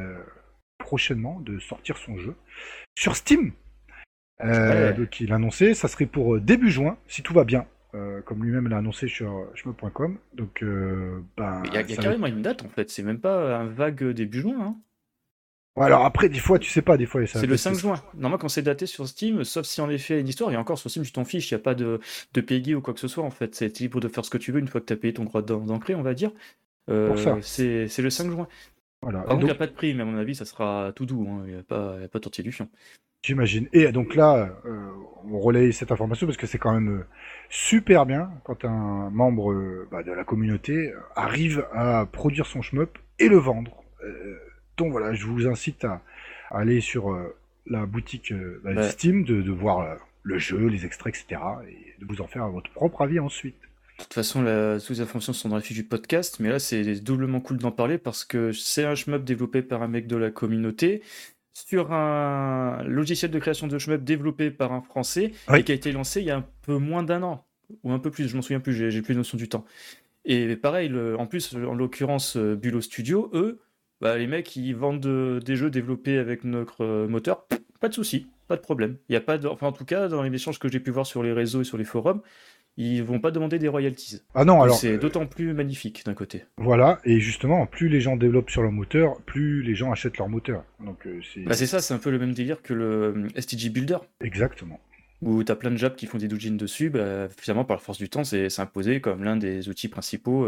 prochainement 0.78 1.40
de 1.40 1.58
sortir 1.58 1.98
son 1.98 2.18
jeu 2.18 2.36
sur 2.96 3.16
Steam. 3.16 3.52
Euh, 4.42 4.92
donc 4.92 5.20
il 5.20 5.32
a 5.32 5.36
annoncé, 5.36 5.74
ça 5.74 5.88
serait 5.88 6.06
pour 6.06 6.34
euh, 6.34 6.40
début 6.40 6.70
juin, 6.70 6.98
si 7.06 7.22
tout 7.22 7.32
va 7.32 7.44
bien, 7.44 7.64
euh, 7.94 8.20
comme 8.22 8.44
lui-même 8.44 8.68
l'a 8.68 8.78
annoncé 8.78 9.08
sur 9.08 9.48
chemin.com. 9.54 10.18
Donc, 10.34 10.62
ben, 11.36 11.62
il 11.66 11.72
y 11.72 11.76
a, 11.78 11.82
carrément 11.84 12.26
une 12.26 12.42
date 12.42 12.62
en 12.62 12.68
fait, 12.68 12.90
c'est 12.90 13.02
même 13.02 13.18
pas 13.20 13.56
un 13.56 13.66
vague 13.66 14.04
début 14.04 14.40
juin. 14.40 14.56
Hein. 14.60 14.76
alors 15.82 16.04
après, 16.04 16.28
des 16.28 16.38
fois, 16.38 16.58
tu 16.58 16.70
sais 16.70 16.82
pas, 16.82 16.96
des 16.96 17.06
fois. 17.06 17.26
C'est 17.26 17.46
le 17.46 17.56
5 17.56 17.74
juin. 17.74 18.02
Normalement, 18.14 18.38
quand 18.38 18.48
c'est 18.48 18.62
daté 18.62 18.86
sur 18.86 19.08
Steam, 19.08 19.44
sauf 19.44 19.64
si 19.64 19.80
en 19.80 19.88
effet 19.88 20.14
il 20.14 20.16
y 20.16 20.18
a 20.18 20.20
une 20.20 20.28
histoire, 20.28 20.52
et 20.52 20.56
encore 20.56 20.78
sur 20.78 20.90
Steam, 20.90 21.04
tu 21.04 21.12
t'en 21.12 21.24
fiches, 21.24 21.50
il 21.50 21.54
n'y 21.54 21.60
a 21.60 21.64
pas 21.64 21.74
de, 21.74 22.00
de 22.34 22.40
PEGI 22.40 22.74
ou 22.74 22.82
quoi 22.82 22.92
que 22.92 23.00
ce 23.00 23.08
soit 23.08 23.24
en 23.24 23.30
fait. 23.30 23.54
C'est 23.54 23.78
libre 23.78 24.00
de 24.00 24.08
faire 24.08 24.24
ce 24.24 24.30
que 24.30 24.38
tu 24.38 24.52
veux 24.52 24.60
une 24.60 24.68
fois 24.68 24.80
que 24.82 24.86
tu 24.86 24.92
as 24.92 24.96
payé 24.96 25.14
ton 25.14 25.24
droit 25.24 25.42
d'ancrer, 25.42 25.94
on 25.94 26.02
va 26.02 26.12
dire. 26.14 26.32
c'est 26.88 28.02
le 28.02 28.10
5 28.10 28.30
juin. 28.30 28.48
Voilà. 29.02 29.20
Par 29.20 29.32
Et 29.32 29.34
contre, 29.34 29.42
il 29.42 29.44
n'y 29.46 29.50
a 29.50 29.54
pas 29.54 29.66
de 29.66 29.72
prix, 29.72 29.94
mais 29.94 30.02
à 30.02 30.06
mon 30.06 30.16
avis, 30.18 30.34
ça 30.34 30.44
sera 30.44 30.92
tout 30.94 31.06
doux. 31.06 31.26
hein. 31.28 31.42
Il 31.46 31.52
n'y 31.52 31.54
a 31.54 32.00
y 32.00 32.04
a 32.04 32.08
pas 32.08 32.20
tortille 32.20 32.44
du 32.44 32.52
fion. 32.52 32.68
J'imagine. 33.22 33.68
Et 33.72 33.90
donc 33.90 34.14
là, 34.14 34.56
euh, 34.64 34.90
on 35.30 35.40
relaye 35.40 35.72
cette 35.72 35.92
information 35.92 36.26
parce 36.26 36.36
que 36.36 36.46
c'est 36.46 36.58
quand 36.58 36.72
même 36.72 37.00
euh, 37.00 37.06
super 37.48 38.06
bien 38.06 38.30
quand 38.44 38.64
un 38.64 39.10
membre 39.10 39.52
euh, 39.52 39.88
bah, 39.90 40.02
de 40.02 40.12
la 40.12 40.24
communauté 40.24 40.92
arrive 41.14 41.66
à 41.72 42.06
produire 42.10 42.46
son 42.46 42.62
shmup 42.62 42.98
et 43.18 43.28
le 43.28 43.36
vendre. 43.36 43.82
Euh, 44.04 44.38
donc 44.76 44.92
voilà, 44.92 45.14
je 45.14 45.26
vous 45.26 45.46
incite 45.46 45.84
à, 45.84 46.02
à 46.50 46.58
aller 46.60 46.80
sur 46.80 47.18
la 47.66 47.86
boutique 47.86 48.32
bah, 48.62 48.72
Ouais. 48.74 48.88
Steam, 48.90 49.24
de, 49.24 49.42
de 49.42 49.52
voir 49.52 49.96
le 50.22 50.38
jeu, 50.38 50.66
les 50.66 50.84
extraits, 50.84 51.14
etc. 51.16 51.40
et 51.68 52.00
de 52.00 52.06
vous 52.06 52.20
en 52.20 52.26
faire 52.26 52.48
votre 52.48 52.70
propre 52.70 53.02
avis 53.02 53.18
ensuite. 53.18 53.56
De 53.98 54.02
toute 54.02 54.12
façon, 54.12 54.42
la, 54.42 54.78
toutes 54.78 54.90
les 54.90 55.00
informations 55.00 55.32
sont 55.32 55.48
dans 55.48 55.54
la 55.56 55.62
fiche 55.62 55.78
du 55.78 55.84
podcast, 55.84 56.36
mais 56.38 56.50
là, 56.50 56.58
c'est 56.58 57.02
doublement 57.02 57.40
cool 57.40 57.56
d'en 57.56 57.70
parler 57.70 57.96
parce 57.96 58.26
que 58.26 58.52
c'est 58.52 58.84
un 58.84 58.94
shmup 58.94 59.24
développé 59.24 59.62
par 59.62 59.82
un 59.82 59.88
mec 59.88 60.06
de 60.06 60.16
la 60.16 60.30
communauté 60.30 61.02
sur 61.56 61.90
un 61.92 62.82
logiciel 62.84 63.30
de 63.30 63.38
création 63.38 63.66
de 63.66 63.78
shmup 63.78 64.04
développé 64.04 64.50
par 64.50 64.72
un 64.72 64.82
Français 64.82 65.32
Oui. 65.48 65.60
et 65.60 65.64
qui 65.64 65.72
a 65.72 65.74
été 65.74 65.90
lancé 65.90 66.20
il 66.20 66.26
y 66.26 66.30
a 66.30 66.36
un 66.36 66.44
peu 66.62 66.76
moins 66.76 67.02
d'un 67.02 67.22
an, 67.22 67.46
ou 67.82 67.92
un 67.92 67.98
peu 67.98 68.10
plus, 68.10 68.28
je 68.28 68.36
m'en 68.36 68.42
souviens 68.42 68.60
plus, 68.60 68.74
j'ai 68.90 69.00
plus 69.02 69.14
notion 69.14 69.38
du 69.38 69.48
temps. 69.48 69.64
Et 70.26 70.54
pareil, 70.56 70.88
le- 70.90 71.18
en 71.18 71.26
plus, 71.26 71.54
en 71.54 71.74
l'occurrence, 71.74 72.36
euh, 72.36 72.56
Bulo 72.56 72.82
Studio, 72.82 73.30
eux, 73.32 73.60
bah, 74.02 74.18
les 74.18 74.26
mecs, 74.26 74.54
ils 74.54 74.74
vendent 74.74 75.40
des 75.42 75.56
jeux 75.56 75.70
développés 75.70 76.18
avec 76.18 76.44
notre 76.44 76.84
euh, 76.84 77.08
moteur, 77.08 77.46
pas 77.80 77.88
de 77.88 77.94
souci, 77.94 78.26
pas 78.48 78.56
de 78.56 78.60
problème. 78.60 78.98
Il 79.08 79.14
y 79.14 79.16
a 79.16 79.22
pas 79.22 79.38
de... 79.38 79.48
Enfin, 79.48 79.68
en 79.68 79.72
tout 79.72 79.86
cas, 79.86 80.08
dans 80.08 80.22
les 80.22 80.34
échanges 80.34 80.58
que 80.58 80.68
j'ai 80.68 80.80
pu 80.80 80.90
voir 80.90 81.06
sur 81.06 81.22
les 81.22 81.32
réseaux 81.32 81.62
et 81.62 81.64
sur 81.64 81.78
les 81.78 81.84
forums, 81.84 82.20
ils 82.76 83.02
vont 83.02 83.20
pas 83.20 83.30
demander 83.30 83.58
des 83.58 83.68
royalties. 83.68 84.20
Ah 84.34 84.44
non, 84.44 84.54
Donc 84.54 84.64
alors 84.64 84.78
c'est 84.78 84.92
euh, 84.92 84.98
d'autant 84.98 85.26
plus 85.26 85.52
magnifique 85.54 86.04
d'un 86.04 86.14
côté. 86.14 86.44
voilà, 86.58 86.98
et 87.04 87.20
justement, 87.20 87.66
plus 87.66 87.88
les 87.88 88.00
gens 88.00 88.16
développent 88.16 88.50
sur 88.50 88.62
leur 88.62 88.72
moteur, 88.72 89.20
plus 89.22 89.62
les 89.62 89.74
gens 89.74 89.92
achètent 89.92 90.18
leur 90.18 90.28
moteur. 90.28 90.64
Donc 90.80 91.06
euh, 91.06 91.20
c'est 91.32 91.40
Bah, 91.40 91.54
c'est 91.54 91.66
ça, 91.66 91.80
c'est 91.80 91.94
un 91.94 91.98
peu 91.98 92.10
le 92.10 92.18
même 92.18 92.34
délire 92.34 92.62
que 92.62 92.74
le 92.74 92.86
euh, 92.86 93.40
STG 93.40 93.70
Builder, 93.70 93.98
exactement. 94.20 94.78
où 95.22 95.42
tu 95.42 95.50
as 95.50 95.56
plein 95.56 95.70
de 95.70 95.76
jobs 95.76 95.94
qui 95.94 96.06
font 96.06 96.18
des 96.18 96.28
doujins 96.28 96.52
dessus. 96.52 96.90
Bah, 96.90 97.28
finalement, 97.28 97.64
par 97.64 97.76
la 97.76 97.82
force 97.82 97.98
du 97.98 98.08
temps, 98.08 98.24
c'est 98.24 98.60
imposé 98.60 99.00
comme 99.00 99.24
l'un 99.24 99.36
des 99.36 99.68
outils 99.70 99.88
principaux 99.88 100.46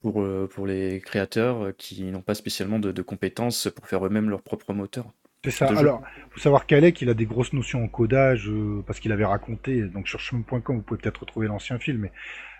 pour, 0.00 0.26
pour 0.50 0.66
les 0.66 1.00
créateurs 1.00 1.72
qui 1.76 2.04
n'ont 2.04 2.22
pas 2.22 2.34
spécialement 2.34 2.78
de, 2.78 2.92
de 2.92 3.02
compétences 3.02 3.68
pour 3.74 3.86
faire 3.86 4.06
eux-mêmes 4.06 4.30
leur 4.30 4.42
propre 4.42 4.72
moteur. 4.72 5.12
C'est 5.44 5.52
ça. 5.52 5.66
Alors, 5.68 6.02
faut 6.30 6.40
savoir 6.40 6.66
qu'Alec, 6.66 7.00
il 7.00 7.08
a 7.10 7.14
des 7.14 7.26
grosses 7.26 7.52
notions 7.52 7.84
en 7.84 7.88
codage 7.88 8.48
euh, 8.48 8.82
parce 8.86 8.98
qu'il 8.98 9.12
avait 9.12 9.24
raconté. 9.24 9.82
Donc 9.82 10.08
sur 10.08 10.18
chemin.com, 10.18 10.76
vous 10.76 10.82
pouvez 10.82 11.00
peut-être 11.00 11.20
retrouver 11.20 11.46
l'ancien 11.46 11.78
film, 11.78 11.98
mais 11.98 12.12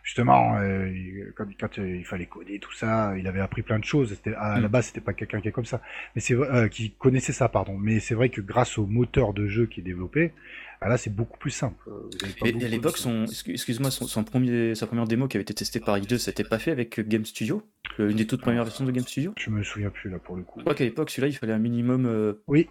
justement, 0.08 0.56
euh, 0.58 0.90
quand, 1.36 1.44
quand, 1.60 1.78
euh, 1.78 1.96
il 1.96 2.04
fallait 2.06 2.24
coder 2.24 2.58
tout 2.58 2.72
ça, 2.72 3.14
il 3.18 3.26
avait 3.26 3.40
appris 3.40 3.60
plein 3.60 3.78
de 3.78 3.84
choses. 3.84 4.16
À 4.38 4.58
la 4.58 4.66
Mm. 4.68 4.70
base, 4.72 4.86
c'était 4.86 5.02
pas 5.02 5.12
quelqu'un 5.12 5.42
qui 5.42 5.48
est 5.48 5.52
comme 5.52 5.66
ça, 5.66 5.82
mais 6.14 6.22
c'est 6.22 6.32
vrai- 6.32 6.48
euh, 6.50 6.68
qui 6.68 6.92
connaissait 6.92 7.34
ça, 7.34 7.50
pardon. 7.50 7.76
Mais 7.76 8.00
c'est 8.00 8.14
vrai 8.14 8.30
que 8.30 8.40
grâce 8.40 8.78
au 8.78 8.86
moteur 8.86 9.34
de 9.34 9.46
jeu 9.46 9.66
qui 9.66 9.80
est 9.80 9.82
développé, 9.82 10.32
ah 10.80 10.88
là, 10.88 10.96
c'est 10.96 11.14
beaucoup 11.14 11.36
plus 11.38 11.50
simple. 11.50 11.76
Pas 12.40 12.48
Et, 12.48 12.64
à 12.64 12.68
l'époque, 12.68 12.96
son, 12.96 13.26
excuse-moi, 13.26 13.90
son, 13.90 14.06
son 14.06 14.24
premier, 14.24 14.74
sa 14.74 14.86
première 14.86 15.06
démo 15.06 15.28
qui 15.28 15.36
avait 15.36 15.42
été 15.42 15.52
testée 15.52 15.78
par 15.78 15.98
i2, 15.98 16.16
c'était 16.16 16.42
pas 16.44 16.58
fait 16.58 16.70
avec 16.70 17.00
Game 17.06 17.26
Studio, 17.26 17.62
une 17.98 18.12
des 18.16 18.26
toutes 18.26 18.40
premières 18.40 18.64
versions 18.64 18.86
de 18.86 18.90
Game 18.92 19.06
Studio? 19.06 19.34
Je 19.36 19.50
me 19.50 19.62
souviens 19.62 19.90
plus 19.90 20.08
là 20.08 20.18
pour 20.18 20.36
le 20.36 20.42
coup. 20.42 20.60
Je 20.60 20.64
crois 20.64 20.74
qu'à 20.74 20.84
l'époque, 20.84 21.10
celui-là, 21.10 21.28
il 21.28 21.36
fallait 21.36 21.52
un 21.52 21.58
minimum 21.58 22.34
Oui, 22.46 22.66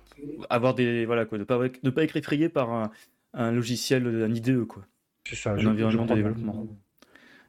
avoir 0.49 0.73
des. 0.73 1.05
Voilà 1.05 1.25
quoi, 1.25 1.37
ne 1.37 1.43
pas, 1.43 1.59
ne 1.83 1.89
pas 1.91 2.03
être 2.03 2.17
effrayé 2.17 2.49
par 2.49 2.71
un, 2.71 2.89
un 3.35 3.51
logiciel, 3.51 4.07
un 4.07 4.33
IDE, 4.33 4.65
quoi. 4.65 4.87
c'est 5.29 5.35
ça. 5.35 5.51
un 5.51 5.57
je- 5.57 5.61
je 5.65 5.69
environnement 5.69 6.05
de 6.07 6.15
bien. 6.23 6.33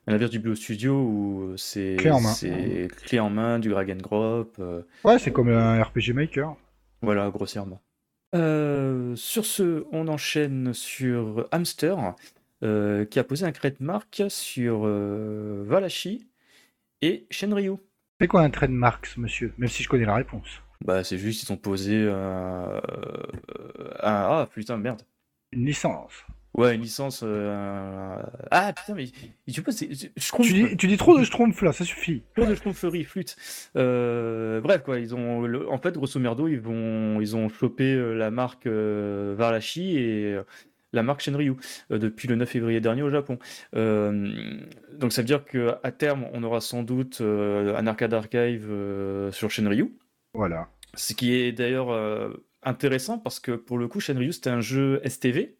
À 0.09 0.13
l'inverse 0.13 0.31
du 0.31 0.39
Blue 0.39 0.57
Studio 0.57 0.95
où 1.03 1.53
c'est 1.59 1.97
Clé 1.99 2.11
en 2.11 2.19
main. 2.19 2.33
c'est 2.33 2.89
clé 3.05 3.21
en 3.21 3.29
main, 3.29 3.59
du 3.59 3.69
drag 3.69 3.91
and 3.91 3.97
drop, 3.97 4.57
euh, 4.59 4.81
Ouais, 5.05 5.19
c'est 5.19 5.31
comme 5.33 5.51
un 5.51 5.83
RPG 5.83 6.15
Maker. 6.15 6.57
voilà, 7.03 7.29
grossièrement. 7.29 7.83
Euh, 8.35 9.15
sur 9.17 9.45
ce, 9.45 9.85
on 9.93 10.09
enchaîne 10.09 10.73
sur 10.73 11.47
Hamster, 11.53 12.15
euh, 12.63 13.05
qui 13.05 13.19
a 13.19 13.25
posé 13.25 13.45
un 13.45 13.53
marque 13.81 14.23
sur 14.31 14.79
Valachi 14.87 16.27
et 17.03 17.27
Shenryu. 17.31 17.75
C'est 18.19 18.29
quoi 18.29 18.41
un 18.41 18.51
trademark, 18.51 19.13
monsieur 19.19 19.53
Même 19.59 19.69
si 19.69 19.83
je 19.83 19.91
connais 19.91 20.07
la 20.07 20.15
réponse? 20.15 20.63
Bah, 20.83 21.05
c'est 21.05 21.19
juste, 21.19 21.43
ils 21.43 21.53
ont 21.53 21.59
posé 21.59 22.09
un... 22.09 22.77
un- 22.77 22.81
Ah, 24.01 24.49
putain, 24.51 24.79
merde. 24.79 25.03
Une 25.53 25.67
licence. 25.67 26.25
Ouais, 26.59 26.75
une 26.75 26.83
licence... 26.83 27.21
euh, 27.25 28.17
Ah, 28.51 28.73
putain, 28.73 28.95
mais... 28.95 29.07
Tu 29.53 29.63
peux... 29.63 29.71
Je 29.73 30.31
comprends 30.31 30.45
Tu 30.45 30.53
dis, 30.53 30.77
tu 30.77 30.87
dis 30.89 30.97
trop 30.97 31.17
de 31.19 31.23
schtroumpf 31.25 31.63
là, 31.63 31.73
ça 31.73 31.85
suffit. 31.85 32.23
Trop 32.37 32.47
de 32.47 32.55
schtroumpflerie, 32.55 33.05
flûte. 33.05 33.37
Euh, 33.77 34.61
bref, 34.61 34.83
quoi, 34.83 34.99
ils 34.99 35.15
ont, 35.15 35.43
le- 35.43 35.71
en 35.71 35.79
fait, 35.79 35.95
grosso 35.95 36.19
merdo, 36.19 36.49
ils 36.49 36.61
vont, 36.61 37.21
ils 37.21 37.37
ont 37.37 37.49
chopé 37.49 37.95
euh, 37.95 38.15
la 38.15 38.31
marque 38.31 38.67
euh, 38.67 39.35
Varlachi 39.39 39.97
et 39.99 40.37
la 40.93 41.03
marque 41.03 41.21
Shenryu 41.21 41.55
depuis 41.91 42.27
le 42.29 42.35
9 42.35 42.49
février 42.49 42.81
dernier 42.81 43.03
au 43.03 43.11
Japon. 43.11 43.39
Donc 43.75 45.13
ça 45.13 45.21
veut 45.23 45.27
dire 45.27 45.45
que 45.45 45.75
à 45.83 45.93
terme, 45.93 46.27
on 46.33 46.43
aura 46.43 46.61
sans 46.61 46.83
doute 46.83 47.21
un 47.21 47.87
arcade 47.87 48.15
archive 48.15 48.69
sur 49.31 49.51
Shenryu, 49.51 49.93
Voilà. 50.35 50.69
ce 50.95 51.13
qui 51.15 51.35
est 51.35 51.53
d'ailleurs 51.53 51.91
intéressant 52.63 53.19
parce 53.19 53.39
que 53.39 53.53
pour 53.53 53.77
le 53.79 53.87
coup, 53.87 54.01
Shenryu 54.01 54.33
c'était 54.33 54.51
un 54.51 54.61
jeu 54.63 55.01
STV. 55.05 55.57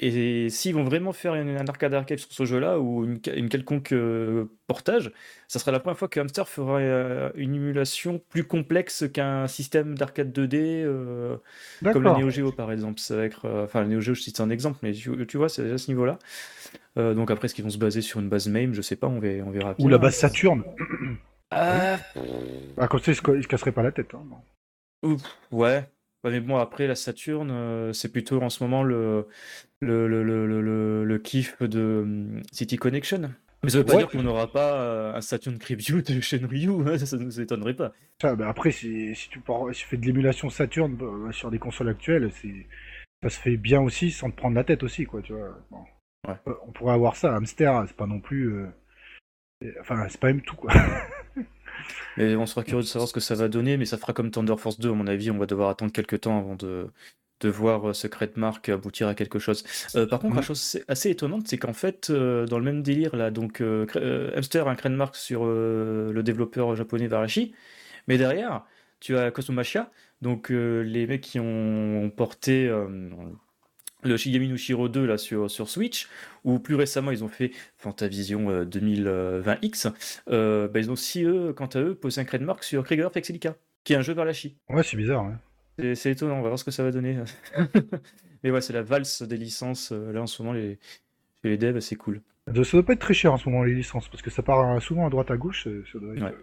Et 0.00 0.50
s'ils 0.50 0.74
vont 0.74 0.82
vraiment 0.82 1.12
faire 1.12 1.34
une- 1.36 1.56
un 1.56 1.66
arcade 1.66 1.94
archive 1.94 2.18
sur 2.18 2.32
ce 2.32 2.44
jeu-là 2.44 2.80
ou 2.80 3.04
une, 3.04 3.20
une 3.36 3.48
quelconque 3.48 3.92
euh, 3.92 4.46
portage, 4.66 5.12
ça 5.46 5.60
sera 5.60 5.70
la 5.70 5.78
première 5.78 5.96
fois 5.96 6.08
que 6.08 6.18
Hamster 6.18 6.48
fera 6.48 6.78
euh, 6.80 7.30
une 7.36 7.54
émulation 7.54 8.20
plus 8.28 8.42
complexe 8.44 9.04
qu'un 9.12 9.46
système 9.46 9.96
d'arcade 9.96 10.32
2D 10.32 10.82
euh, 10.84 11.36
comme 11.92 12.02
le. 12.02 12.10
Neo 12.10 12.28
Geo 12.30 12.50
par 12.50 12.72
exemple. 12.72 13.00
Enfin, 13.44 13.82
le 13.82 13.88
Neo 13.88 14.00
Geo, 14.00 14.14
je 14.14 14.22
cite 14.22 14.40
un 14.40 14.50
exemple, 14.50 14.78
mais 14.82 14.92
tu, 14.92 15.26
tu 15.26 15.36
vois, 15.36 15.48
c'est 15.48 15.70
à 15.70 15.78
ce 15.78 15.88
niveau-là. 15.90 16.18
Donc 16.96 17.30
après, 17.30 17.46
est-ce 17.46 17.54
qu'ils 17.54 17.64
vont 17.64 17.70
se 17.70 17.78
baser 17.78 18.02
sur 18.02 18.20
une 18.20 18.28
base 18.28 18.48
MAME 18.48 18.74
Je 18.74 18.82
sais 18.82 18.96
pas, 18.96 19.06
on 19.06 19.20
verra, 19.20 19.44
on 19.46 19.50
verra 19.50 19.74
Ou 19.78 19.88
la 19.88 19.98
base 19.98 20.14
Saturne. 20.14 20.64
Ah, 21.56 21.98
Ah, 22.76 22.88
comme 22.88 22.98
ça, 22.98 23.12
il 23.12 23.14
se, 23.16 23.46
casserait 23.46 23.70
pas 23.70 23.82
la 23.84 23.92
tête. 23.92 24.12
hein. 24.14 24.24
Ouf, 25.04 25.22
ouais. 25.52 25.84
Ouais, 26.24 26.30
mais 26.30 26.40
bon, 26.40 26.56
après, 26.56 26.86
la 26.86 26.94
Saturne, 26.96 27.92
c'est 27.92 28.10
plutôt 28.10 28.40
en 28.42 28.48
ce 28.50 28.64
moment 28.64 28.82
le, 28.82 29.28
le, 29.84 30.08
le, 30.08 30.22
le, 30.24 31.04
le, 31.04 31.18
kiff 31.18 31.62
de 31.62 32.00
hum, 32.02 32.42
City 32.52 32.76
Connection. 32.76 33.30
Mais 33.62 33.70
ça 33.70 33.78
veut 33.78 33.84
pas 33.84 33.92
Ouais. 33.94 33.98
dire 34.00 34.08
qu'on 34.08 34.22
n'aura 34.22 34.50
pas 34.52 34.74
euh, 34.82 35.14
un 35.14 35.20
Saturn 35.22 35.58
Preview 35.58 36.02
de 36.02 36.20
Shenryu, 36.20 36.70
hein, 36.86 36.98
ça, 36.98 37.06
ça 37.06 37.16
nous 37.16 37.40
étonnerait 37.40 37.74
pas. 37.74 37.92
Bah, 38.22 38.48
après, 38.48 38.70
si, 38.72 39.14
si 39.14 39.28
tu, 39.30 39.40
pars- 39.40 39.72
si 39.74 39.82
tu 39.82 39.88
fais 39.88 39.96
de 39.96 40.04
l'émulation 40.04 40.50
Saturne 40.50 40.96
bah, 40.96 41.06
sur 41.32 41.50
des 41.50 41.58
consoles 41.58 41.88
actuelles, 41.88 42.30
ça 43.22 43.30
se 43.30 43.38
fait 43.40 43.56
bien 43.56 43.80
aussi 43.80 44.10
sans 44.10 44.30
te 44.30 44.36
prendre 44.36 44.54
la 44.56 44.64
tête 44.64 44.82
aussi, 44.82 45.06
quoi, 45.06 45.22
tu 45.22 45.32
vois. 45.32 45.58
Bon. 45.70 45.78
Ouais. 46.28 46.34
Euh, 46.48 46.54
On 46.66 46.72
pourrait 46.72 46.92
avoir 46.94 47.16
ça. 47.16 47.34
Hamster, 47.36 47.84
c'est 47.86 47.96
pas 47.96 48.06
non 48.06 48.20
plus. 48.20 48.52
euh, 48.52 48.66
Enfin, 49.80 50.06
c'est 50.10 50.20
pas 50.20 50.26
même 50.26 50.42
tout, 50.42 50.56
quoi. 50.56 50.72
Mais 52.16 52.36
on 52.36 52.46
sera 52.46 52.62
curieux 52.62 52.82
de 52.82 52.86
savoir 52.86 53.08
ce 53.08 53.12
que 53.14 53.20
ça 53.20 53.34
va 53.34 53.48
donner, 53.48 53.76
mais 53.76 53.86
ça 53.86 53.98
fera 53.98 54.12
comme 54.12 54.30
Thunder 54.30 54.56
Force 54.58 54.78
2, 54.78 54.90
à 54.90 54.94
mon 54.94 55.06
avis, 55.06 55.30
on 55.30 55.38
va 55.38 55.46
devoir 55.46 55.70
attendre 55.70 55.92
quelques 55.92 56.20
temps 56.20 56.38
avant 56.38 56.54
de, 56.54 56.90
de 57.44 57.48
voir 57.50 57.90
euh, 57.90 57.92
Secret 57.92 58.30
Mark 58.36 58.68
aboutir 58.68 59.06
à 59.08 59.14
quelque 59.14 59.38
chose. 59.38 59.62
Euh, 59.94 60.06
par 60.06 60.18
contre, 60.18 60.32
Mhm. 60.34 60.40
la 60.40 60.46
chose 60.46 60.80
assez- 60.88 61.10
étonnante, 61.10 61.46
c'est 61.46 61.58
qu'en 61.58 61.72
fait, 61.74 62.08
euh, 62.10 62.46
dans 62.46 62.58
le 62.58 62.64
même 62.64 62.82
délire, 62.82 63.14
là, 63.14 63.30
donc 63.30 63.60
Hamster 64.36 64.66
a 64.68 64.70
un 64.84 64.88
Mark 64.90 65.14
sur 65.16 65.44
le 65.46 66.22
développeur 66.22 66.74
japonais 66.76 67.06
Varashi, 67.06 67.54
mais 68.08 68.18
derrière, 68.18 68.64
tu 69.00 69.16
as 69.16 69.30
Kosumasha, 69.30 69.90
donc 70.22 70.48
les 70.50 71.06
mecs 71.06 71.20
qui 71.20 71.38
ont 71.38 72.10
porté 72.16 72.70
le 74.02 74.16
Shigami 74.16 74.48
no 74.48 74.56
Shiro 74.56 74.88
2 74.88 75.06
là, 75.06 75.16
sur, 75.18 75.50
sur 75.50 75.68
Switch, 75.68 76.08
ou 76.44 76.58
plus 76.58 76.74
récemment, 76.74 77.10
ils 77.10 77.24
ont 77.24 77.28
fait 77.28 77.52
Fantavision 77.78 78.50
euh, 78.50 78.64
2020X, 78.64 79.92
euh, 80.28 80.68
bah, 80.68 80.80
ils 80.80 80.90
ont 80.90 80.94
aussi, 80.94 81.22
eux, 81.24 81.52
quant 81.56 81.66
à 81.66 81.80
eux, 81.80 81.94
posé 81.94 82.20
un 82.20 82.38
Mark 82.40 82.62
sur 82.64 82.84
Krieger 82.84 83.10
Fexelica, 83.12 83.56
qui 83.82 83.92
est 83.94 83.96
un 83.96 84.02
jeu 84.02 84.12
Varashi. 84.14 84.56
ouais, 84.68 84.82
c'est 84.82 84.96
bizarre. 84.96 85.22
hein. 85.24 85.38
C'est 85.78 86.10
étonnant, 86.12 86.34
on 86.34 86.42
va 86.42 86.48
voir 86.48 86.58
ce 86.58 86.64
que 86.64 86.70
ça 86.70 86.82
va 86.82 86.90
donner. 86.90 87.18
Mais 88.42 88.50
ouais, 88.50 88.60
c'est 88.60 88.72
la 88.72 88.82
valse 88.82 89.22
des 89.22 89.36
licences. 89.36 89.90
euh, 89.92 90.12
Là, 90.12 90.22
en 90.22 90.26
ce 90.26 90.42
moment, 90.42 90.52
les, 90.54 90.78
chez 91.42 91.50
les 91.50 91.56
devs, 91.58 91.80
c'est 91.80 91.96
cool. 91.96 92.20
Ça 92.46 92.52
doit- 92.52 92.82
pas 92.82 92.92
être 92.92 92.98
très 93.00 93.14
cher 93.14 93.32
en 93.32 93.38
ce 93.38 93.48
moment, 93.48 93.64
les 93.64 93.74
licences, 93.74 94.08
parce 94.08 94.22
que 94.22 94.30
ça 94.30 94.42
part 94.42 94.76
euh, 94.76 94.80
souvent 94.80 95.06
à 95.06 95.10
droite 95.10 95.30
à 95.30 95.36
gauche. 95.36 95.66
euh, 95.66 95.82
ça 95.92 95.98
doit 95.98 96.14
être, 96.14 96.22
Ouais. 96.22 96.34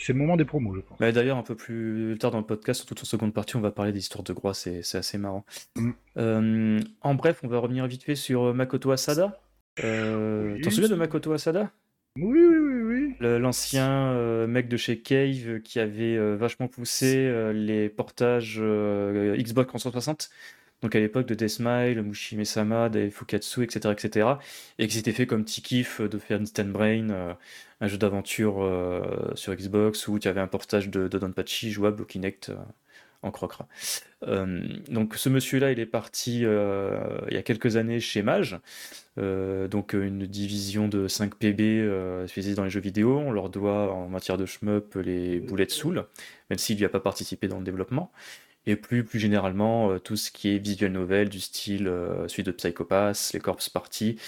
C'est 0.00 0.14
le 0.14 0.18
moment 0.18 0.36
des 0.36 0.44
promos, 0.44 0.74
je 0.74 0.80
pense. 0.80 0.98
Bah, 0.98 1.12
D'ailleurs, 1.12 1.36
un 1.36 1.42
peu 1.44 1.54
plus 1.54 2.16
tard 2.18 2.32
dans 2.32 2.38
le 2.40 2.44
podcast, 2.46 2.80
surtout 2.84 3.00
en 3.00 3.04
seconde 3.04 3.32
partie, 3.32 3.54
on 3.56 3.60
va 3.60 3.70
parler 3.70 3.92
des 3.92 4.00
histoires 4.00 4.24
de 4.24 4.32
Groix, 4.32 4.52
c'est 4.54 4.82
c'est 4.82 4.98
assez 4.98 5.16
marrant. 5.16 5.44
Mm. 5.76 5.90
Euh, 6.16 6.80
en 7.02 7.14
bref, 7.14 7.38
on 7.44 7.48
va 7.48 7.58
revenir 7.58 7.86
vite 7.86 8.02
fait 8.02 8.16
sur 8.16 8.52
Makoto 8.52 8.90
Asada. 8.90 9.38
Euh, 9.84 10.54
Oui, 10.54 10.60
T'en 10.60 10.70
souviens 10.70 10.88
de 10.88 10.96
Makoto 10.96 11.32
Asada? 11.32 11.70
Oui, 12.16 12.24
oui, 12.40 12.56
oui, 12.56 12.81
L'ancien 13.20 14.12
euh, 14.12 14.46
mec 14.46 14.68
de 14.68 14.76
chez 14.76 15.00
Cave 15.00 15.60
qui 15.60 15.80
avait 15.80 16.16
euh, 16.16 16.36
vachement 16.36 16.68
poussé 16.68 17.16
euh, 17.16 17.52
les 17.52 17.88
portages 17.88 18.58
Xbox 18.58 19.68
360 19.68 20.30
donc 20.82 20.96
à 20.96 20.98
l'époque 20.98 21.26
de 21.26 21.34
Deathmile, 21.34 22.02
Mushime-sama, 22.02 22.90
Fukatsu, 23.12 23.62
etc., 23.62 23.90
etc., 23.92 24.28
et 24.80 24.88
qui 24.88 24.96
s'était 24.96 25.12
fait 25.12 25.28
comme 25.28 25.44
petit 25.44 25.62
kiff 25.62 26.00
de 26.00 26.18
faire 26.18 26.40
Instant 26.40 26.64
Brain, 26.64 27.36
un 27.80 27.86
jeu 27.86 27.98
d'aventure 27.98 28.68
sur 29.36 29.54
Xbox 29.54 30.08
où 30.08 30.18
tu 30.18 30.26
avais 30.26 30.40
un 30.40 30.48
portage 30.48 30.88
de, 30.88 31.06
de 31.06 31.18
Donpachi 31.20 31.70
jouable 31.70 32.02
au 32.02 32.04
Kinect 32.04 32.50
en 33.22 33.30
crocra. 33.30 33.68
donc 34.22 35.14
ce 35.16 35.28
monsieur-là, 35.28 35.72
il 35.72 35.78
est 35.78 35.86
parti 35.86 36.40
il 36.40 37.34
y 37.34 37.36
a 37.36 37.42
quelques 37.42 37.76
années 37.76 38.00
chez 38.00 38.22
Mage, 38.22 38.58
donc 39.16 39.92
une 39.92 40.26
division 40.26 40.88
de 40.88 41.08
5 41.08 41.36
PB 41.36 41.88
spécialisée 42.26 42.56
dans 42.56 42.64
les 42.64 42.70
jeux 42.70 42.80
vidéo. 42.80 43.18
On 43.18 43.30
leur 43.30 43.48
doit 43.48 43.92
en 43.92 44.08
matière 44.08 44.38
de 44.38 44.46
shmup 44.46 44.96
les 44.96 45.40
Bullet 45.40 45.68
Soul, 45.68 46.04
même 46.50 46.58
s'il 46.58 46.76
n'y 46.76 46.84
a 46.84 46.88
pas 46.88 47.00
participé 47.00 47.48
dans 47.48 47.58
le 47.58 47.64
développement 47.64 48.10
et 48.66 48.76
plus, 48.76 49.04
plus 49.04 49.18
généralement 49.18 49.90
euh, 49.90 49.98
tout 49.98 50.16
ce 50.16 50.30
qui 50.30 50.54
est 50.54 50.58
visual 50.58 50.92
novel 50.92 51.28
du 51.28 51.40
style 51.40 51.88
euh, 51.88 52.28
celui 52.28 52.44
de 52.44 52.52
Psychopass, 52.52 53.32
les 53.32 53.40
Corpse 53.40 53.68
Party, 53.68 54.18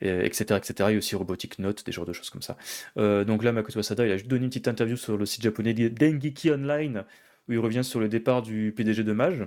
etc., 0.00 0.56
etc. 0.56 0.90
Et 0.92 0.96
aussi 0.96 1.14
Robotic 1.14 1.58
Note, 1.58 1.84
des 1.86 1.92
genres 1.92 2.06
de 2.06 2.12
choses 2.12 2.30
comme 2.30 2.42
ça. 2.42 2.56
Euh, 2.96 3.24
donc 3.24 3.44
là, 3.44 3.52
Makoto 3.52 3.78
Asada, 3.78 4.04
il 4.06 4.12
a 4.12 4.16
juste 4.16 4.28
donné 4.28 4.44
une 4.44 4.50
petite 4.50 4.68
interview 4.68 4.96
sur 4.96 5.16
le 5.16 5.26
site 5.26 5.42
japonais 5.42 5.74
Dengeki 5.74 6.50
Online, 6.50 7.04
où 7.48 7.52
il 7.52 7.58
revient 7.58 7.84
sur 7.84 8.00
le 8.00 8.08
départ 8.08 8.42
du 8.42 8.72
PDG 8.76 9.04
de 9.04 9.12
Mage 9.12 9.46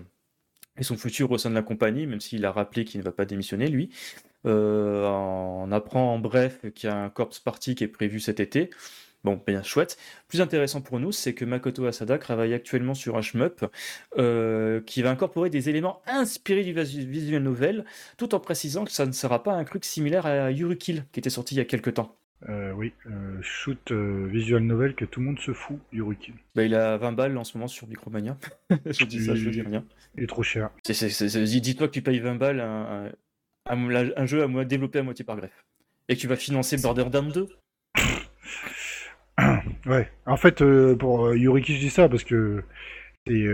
et 0.77 0.83
son 0.83 0.97
futur 0.97 1.31
au 1.31 1.37
sein 1.37 1.49
de 1.49 1.55
la 1.55 1.61
compagnie, 1.61 2.07
même 2.07 2.21
s'il 2.21 2.45
a 2.45 2.51
rappelé 2.51 2.85
qu'il 2.85 2.99
ne 2.99 3.05
va 3.05 3.11
pas 3.11 3.25
démissionner, 3.25 3.67
lui. 3.67 3.89
on 4.43 5.69
apprend 5.71 6.13
en 6.13 6.19
bref 6.19 6.65
qu'il 6.73 6.89
y 6.89 6.91
a 6.91 6.97
un 6.97 7.09
Corpse 7.09 7.39
Party 7.39 7.75
qui 7.75 7.83
est 7.83 7.87
prévu 7.87 8.19
cet 8.19 8.39
été. 8.39 8.69
Bon, 9.25 9.41
bien 9.47 9.63
chouette. 9.63 9.97
Plus 10.27 10.39
intéressant 10.39 10.81
pour 10.81 10.99
nous, 10.99 11.11
c'est 11.11 11.33
que 11.33 11.45
Makoto 11.45 11.87
Asada 11.87 12.19
travaille 12.19 12.53
actuellement 12.53 12.93
sur 12.93 13.17
un 13.17 13.23
shmup 13.23 13.65
euh, 14.19 14.81
qui 14.81 15.01
va 15.01 15.09
incorporer 15.09 15.49
des 15.49 15.67
éléments 15.67 16.03
inspirés 16.05 16.63
du 16.63 16.73
visual 16.73 17.41
novel, 17.41 17.85
tout 18.17 18.35
en 18.35 18.39
précisant 18.39 18.85
que 18.85 18.91
ça 18.91 19.07
ne 19.07 19.11
sera 19.13 19.41
pas 19.41 19.53
un 19.53 19.63
truc 19.63 19.83
similaire 19.83 20.27
à 20.27 20.51
Yurukill, 20.51 21.05
qui 21.11 21.19
était 21.19 21.31
sorti 21.31 21.55
il 21.55 21.57
y 21.57 21.61
a 21.61 21.65
quelques 21.65 21.95
temps. 21.95 22.15
Euh, 22.47 22.71
oui, 22.73 22.93
euh, 23.07 23.39
shoot 23.41 23.91
visual 23.91 24.61
novel 24.63 24.93
que 24.93 25.05
tout 25.05 25.19
le 25.19 25.25
monde 25.25 25.39
se 25.39 25.51
fout, 25.51 25.79
Yurukill. 25.91 26.35
Bah, 26.53 26.63
il 26.63 26.75
a 26.75 26.97
20 26.97 27.13
balles 27.13 27.37
en 27.37 27.43
ce 27.43 27.57
moment 27.57 27.67
sur 27.67 27.87
Micromania. 27.87 28.37
je 28.85 29.05
dis 29.05 29.23
ça, 29.23 29.35
je 29.35 29.49
dis 29.49 29.61
rien. 29.61 29.83
Il 30.15 30.23
est 30.23 30.27
trop 30.27 30.43
cher. 30.43 30.69
Dis-toi 30.85 31.87
que 31.87 31.93
tu 31.93 32.01
payes 32.01 32.19
20 32.19 32.35
balles 32.35 32.61
un, 32.61 33.11
un, 33.67 34.25
jeu 34.25 34.43
à 34.43 34.65
développé 34.65 34.99
à 34.99 35.03
moitié 35.03 35.25
par 35.25 35.37
greffe. 35.37 35.65
Et 36.07 36.15
que 36.15 36.21
tu 36.21 36.27
vas 36.27 36.35
financer 36.35 36.77
Borderlands 36.77 37.23
2 37.23 37.49
Ouais, 39.85 40.09
en 40.25 40.37
fait, 40.37 40.61
euh, 40.61 40.95
pour 40.95 41.27
euh, 41.27 41.37
Yuriki, 41.37 41.75
je 41.75 41.79
dis 41.79 41.89
ça 41.89 42.09
parce 42.09 42.23
que 42.23 42.63
c'est 43.27 43.45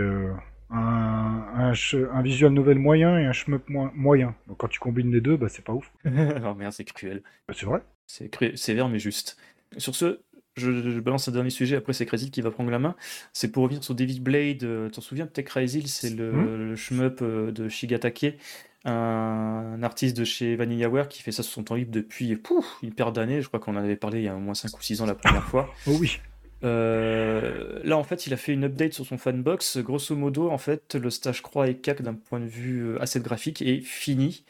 euh, 0.72 0.76
un, 0.76 1.74
un, 1.74 2.22
visual 2.22 2.54
novel 2.54 2.80
moyen 2.80 3.18
et 3.20 3.26
un 3.26 3.34
shmup 3.34 3.64
moyen. 3.70 4.36
Donc 4.48 4.58
quand 4.58 4.68
tu 4.68 4.80
combines 4.80 5.12
les 5.12 5.22
deux, 5.22 5.38
bah, 5.38 5.48
c'est 5.50 5.64
pas 5.64 5.74
ouf. 5.74 5.92
oh 6.06 6.54
merde, 6.56 6.74
c'est 6.74 6.86
cruel. 6.86 7.22
Bah, 7.48 7.54
c'est 7.58 7.66
vrai. 7.66 7.82
C'est 8.08 8.30
sévère, 8.58 8.90
mais 8.90 9.00
juste. 9.00 9.38
Sur 9.78 9.96
ce, 9.96 10.20
je, 10.58 11.00
balance 11.00 11.28
un 11.28 11.32
dernier 11.32 11.50
sujet, 11.50 11.78
après 11.78 11.94
c'est 11.94 12.06
Crazy 12.06 12.30
qui 12.30 12.42
va 12.42 12.52
prendre 12.52 12.72
la 12.72 12.80
main. 12.80 12.96
C'est 13.32 13.52
pour 13.52 13.64
revenir 13.64 13.84
sur 13.84 13.96
David 13.96 14.22
Blade. 14.22 14.60
Tu 14.60 14.92
t'en 14.92 15.02
souviens? 15.02 15.28
Peut-être 15.28 15.48
Crazy, 15.48 15.88
c'est 15.88 16.10
le, 16.10 16.58
le, 16.58 16.76
shmup 16.76 17.24
de 17.24 17.70
Shigatake 17.70 18.38
un, 18.86 19.84
artiste 19.84 20.18
de 20.18 20.24
chez 20.24 20.56
Vanillaware 20.56 21.08
qui 21.08 21.22
fait 21.22 21.32
ça 21.32 21.44
sur 21.44 21.54
son 21.54 21.64
temps 21.64 21.76
libre 21.76 21.92
depuis 21.92 22.36
pouf, 22.36 22.78
une 22.82 22.94
paire 22.94 23.12
d'années. 23.12 23.42
Je 23.42 23.48
crois 23.48 23.60
qu'on 23.60 23.76
en 23.76 23.84
avait 23.84 23.96
parlé 23.96 24.20
il 24.20 24.26
y 24.26 24.28
a 24.28 24.36
au 24.36 24.40
moins 24.40 24.54
5 24.54 24.78
ou 24.78 24.82
6 24.82 25.02
ans 25.02 25.06
la 25.06 25.16
première 25.16 25.44
fois. 25.44 25.74
Oh 25.88 25.98
oui. 26.00 26.20
Euh, 26.64 27.80
là, 27.84 27.98
en 27.98 28.04
fait, 28.04 28.28
il 28.28 28.34
a 28.34 28.38
fait 28.38 28.54
une 28.54 28.66
update 28.66 28.94
sur 28.94 29.06
son 29.06 29.18
fanbox. 29.18 29.78
Grosso 29.80 30.16
modo, 30.16 30.50
en 30.50 30.58
fait, 30.58 30.96
le 30.96 31.10
stage 31.10 31.42
croix 31.42 31.68
et 31.68 31.76
cac 31.76 32.02
d'un 32.02 32.14
point 32.14 32.40
de 32.40 32.46
vue 32.46 32.84
euh, 32.84 33.02
assez 33.02 33.20
graphique 33.20 33.62
est 33.62 33.82
fini. 33.82 34.44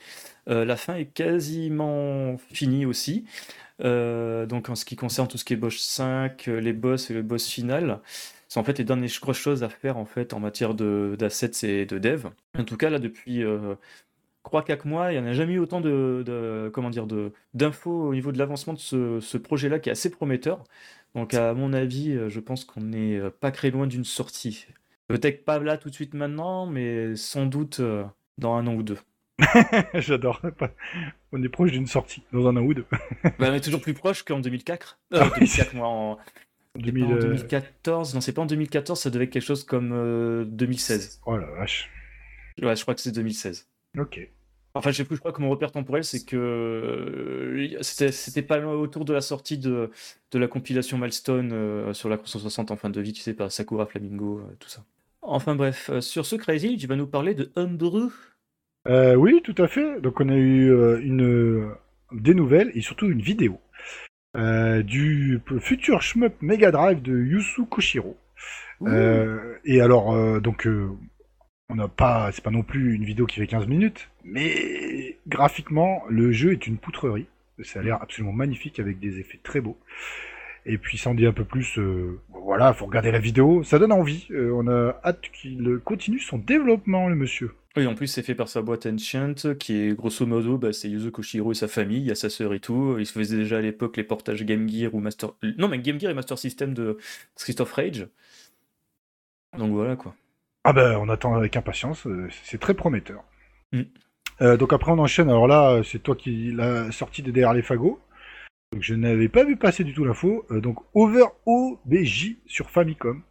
Euh, 0.49 0.65
la 0.65 0.75
fin 0.75 0.95
est 0.95 1.05
quasiment 1.05 2.37
finie 2.51 2.85
aussi. 2.85 3.25
donc, 3.79 4.69
en 4.69 4.75
ce 4.75 4.85
qui 4.85 4.95
concerne 4.95 5.27
tout 5.27 5.37
ce 5.37 5.45
qui 5.45 5.53
est 5.53 5.57
Bosch 5.57 5.79
5, 5.79 6.45
les 6.47 6.73
boss 6.73 7.09
et 7.09 7.13
le 7.13 7.21
boss 7.23 7.47
final, 7.47 7.99
c'est 8.47 8.59
en 8.59 8.63
fait 8.63 8.77
les 8.77 8.83
dernières 8.83 9.09
choses 9.09 9.63
à 9.63 9.69
faire 9.69 9.97
en 9.97 10.05
fait 10.05 10.33
en 10.33 10.39
matière 10.39 10.73
d'assets 10.75 11.51
et 11.63 11.85
de 11.85 11.97
dev. 11.97 12.27
En 12.57 12.63
tout 12.63 12.77
cas, 12.77 12.89
là, 12.89 12.99
depuis 12.99 13.43
3-4 14.43 14.87
mois, 14.87 15.11
il 15.11 15.21
n'y 15.21 15.27
en 15.27 15.29
a 15.29 15.33
jamais 15.33 15.53
eu 15.53 15.59
autant 15.59 15.81
de, 15.81 16.69
comment 16.73 16.89
dire 16.89 17.05
d'infos 17.53 18.07
au 18.07 18.13
niveau 18.13 18.31
de 18.31 18.37
l'avancement 18.37 18.73
de 18.73 18.79
ce, 18.79 19.37
projet-là 19.37 19.79
qui 19.79 19.89
est 19.89 19.91
assez 19.91 20.09
prometteur. 20.09 20.63
Donc 21.15 21.33
à 21.33 21.53
mon 21.53 21.73
avis, 21.73 22.11
euh, 22.11 22.29
je 22.29 22.39
pense 22.39 22.65
qu'on 22.65 22.81
n'est 22.81 23.17
euh, 23.17 23.29
pas 23.29 23.51
très 23.51 23.69
loin 23.69 23.87
d'une 23.87 24.05
sortie. 24.05 24.67
Peut-être 25.07 25.43
pas 25.43 25.59
là 25.59 25.77
tout 25.77 25.89
de 25.89 25.93
suite 25.93 26.13
maintenant, 26.13 26.65
mais 26.65 27.15
sans 27.15 27.45
doute 27.45 27.81
euh, 27.81 28.05
dans 28.37 28.55
un 28.55 28.65
an 28.67 28.75
ou 28.75 28.83
deux. 28.83 28.97
J'adore. 29.93 30.41
On 31.31 31.43
est 31.43 31.49
proche 31.49 31.71
d'une 31.71 31.87
sortie 31.87 32.23
dans 32.31 32.47
un 32.47 32.55
an 32.55 32.61
ou 32.61 32.73
deux. 32.73 32.85
Bah, 33.39 33.49
on 33.49 33.53
est 33.53 33.61
toujours 33.61 33.81
plus 33.81 33.93
proche 33.93 34.23
qu'en 34.23 34.39
2004. 34.39 34.99
Euh, 35.13 35.29
2004 35.35 35.73
moi, 35.75 35.87
en... 35.87 36.17
2014. 36.75 38.13
Non, 38.15 38.21
c'est 38.21 38.31
pas 38.31 38.43
en 38.43 38.45
2014, 38.45 38.97
ça 38.97 39.09
devait 39.09 39.25
être 39.25 39.31
quelque 39.31 39.43
chose 39.43 39.65
comme 39.65 40.45
2016. 40.49 41.21
Oh 41.25 41.35
la 41.35 41.47
vache. 41.47 41.89
Ouais, 42.61 42.75
je 42.75 42.81
crois 42.83 42.95
que 42.95 43.01
c'est 43.01 43.11
2016. 43.11 43.67
Ok. 43.97 44.29
Enfin, 44.73 44.91
je 44.91 44.97
sais 44.97 45.03
plus, 45.03 45.15
je 45.15 45.19
crois 45.19 45.33
que 45.33 45.41
mon 45.41 45.49
repère 45.49 45.71
temporel, 45.71 46.03
c'est 46.03 46.25
que 46.25 46.37
euh, 46.37 47.77
c'était 47.81 48.41
pas 48.41 48.59
autour 48.65 49.03
de 49.03 49.13
la 49.13 49.21
sortie 49.21 49.57
de, 49.57 49.89
de 50.31 50.39
la 50.39 50.47
compilation 50.47 50.97
Milestone 50.97 51.51
euh, 51.51 51.93
sur 51.93 52.07
la 52.07 52.17
360 52.17 52.71
en 52.71 52.77
fin 52.77 52.89
de 52.89 53.01
vie, 53.01 53.11
tu 53.11 53.21
sais, 53.21 53.33
par 53.33 53.51
Sakura 53.51 53.85
Flamingo, 53.85 54.39
euh, 54.39 54.55
tout 54.59 54.69
ça. 54.69 54.83
Enfin 55.21 55.55
bref, 55.55 55.91
sur 55.99 56.25
ce 56.25 56.35
Crazy, 56.35 56.77
tu 56.77 56.87
vas 56.87 56.95
nous 56.95 57.07
parler 57.07 57.35
de 57.35 57.51
Homebrew. 57.55 58.11
oui, 58.87 59.41
tout 59.43 59.55
à 59.57 59.67
fait. 59.67 59.99
Donc 60.01 60.19
on 60.21 60.29
a 60.29 60.35
eu 60.35 60.71
une, 61.01 61.69
des 62.11 62.33
nouvelles 62.33 62.71
et 62.73 62.81
surtout 62.81 63.07
une 63.07 63.21
vidéo 63.21 63.59
du 64.35 65.41
futur 65.59 66.01
shmup 66.01 66.33
Mega 66.41 66.71
Drive 66.71 67.01
de 67.01 67.15
Yusu 67.15 67.65
Koshiro. 67.65 68.17
et 68.87 69.81
alors, 69.81 70.41
donc 70.41 70.67
on 71.71 71.75
n'a 71.75 71.87
pas, 71.87 72.31
c'est 72.33 72.43
pas 72.43 72.51
non 72.51 72.63
plus 72.63 72.93
une 72.95 73.05
vidéo 73.05 73.25
qui 73.25 73.39
fait 73.39 73.47
15 73.47 73.67
minutes, 73.67 74.09
mais 74.23 75.17
graphiquement, 75.27 76.03
le 76.09 76.31
jeu 76.31 76.51
est 76.51 76.67
une 76.67 76.77
poutrerie. 76.77 77.27
Ça 77.63 77.79
a 77.79 77.83
l'air 77.83 78.01
absolument 78.01 78.33
magnifique 78.33 78.79
avec 78.79 78.99
des 78.99 79.19
effets 79.19 79.39
très 79.41 79.61
beaux. 79.61 79.77
Et 80.65 80.77
puis 80.77 80.97
sans 80.97 81.15
dire 81.15 81.29
un 81.29 81.33
peu 81.33 81.45
plus, 81.45 81.79
euh, 81.79 82.19
voilà, 82.29 82.73
faut 82.73 82.85
regarder 82.85 83.11
la 83.11 83.19
vidéo, 83.19 83.63
ça 83.63 83.79
donne 83.79 83.93
envie. 83.93 84.27
Euh, 84.31 84.51
on 84.53 84.67
a 84.67 84.99
hâte 85.03 85.21
qu'il 85.33 85.79
continue 85.83 86.19
son 86.19 86.37
développement, 86.37 87.07
le 87.07 87.15
monsieur. 87.15 87.51
Oui, 87.77 87.87
en 87.87 87.95
plus 87.95 88.07
c'est 88.07 88.21
fait 88.21 88.35
par 88.35 88.49
sa 88.49 88.61
boîte 88.61 88.85
Ancient, 88.85 89.55
qui 89.57 89.77
est 89.77 89.95
grosso 89.95 90.25
modo, 90.25 90.57
bah, 90.57 90.73
c'est 90.73 90.89
Yuzo 90.89 91.09
Koshiro 91.09 91.53
et 91.53 91.55
sa 91.55 91.69
famille, 91.69 91.99
il 91.99 92.05
y 92.05 92.11
a 92.11 92.15
sa 92.15 92.29
sœur 92.29 92.53
et 92.53 92.59
tout. 92.59 92.97
Il 92.99 93.05
se 93.05 93.13
faisait 93.13 93.37
déjà 93.37 93.59
à 93.59 93.61
l'époque 93.61 93.95
les 93.95 94.03
portages 94.03 94.43
Game 94.43 94.67
Gear 94.67 94.93
ou 94.93 94.99
Master... 94.99 95.31
Non 95.57 95.69
mais 95.69 95.79
Game 95.79 95.99
Gear 95.99 96.11
et 96.11 96.15
Master 96.15 96.37
System 96.37 96.73
de 96.73 96.97
Street 97.37 97.59
of 97.61 97.71
Rage. 97.71 98.07
Donc 99.57 99.71
voilà 99.71 99.95
quoi. 99.95 100.15
Ah 100.63 100.73
ben, 100.73 100.97
on 100.97 101.09
attend 101.09 101.35
avec 101.35 101.55
impatience, 101.57 102.05
euh, 102.05 102.27
c'est 102.43 102.59
très 102.59 102.73
prometteur. 102.73 103.23
Mm. 103.71 103.81
Euh, 104.41 104.57
donc 104.57 104.73
après 104.73 104.91
on 104.91 104.99
enchaîne, 104.99 105.29
alors 105.29 105.47
là 105.47 105.81
c'est 105.83 106.01
toi 106.01 106.15
qui 106.15 106.51
l'as 106.51 106.91
sorti 106.91 107.21
de 107.21 107.31
derrière 107.31 107.53
les 107.53 107.61
fagots. 107.61 107.99
Donc 108.71 108.83
je 108.83 108.93
n'avais 108.93 109.27
pas 109.27 109.43
vu 109.43 109.57
passer 109.57 109.83
du 109.83 109.93
tout 109.93 110.05
l'info. 110.05 110.45
Euh, 110.51 110.61
donc 110.61 110.79
Over 110.93 111.25
OBJ 111.45 112.37
sur 112.45 112.69
Famicom, 112.69 113.23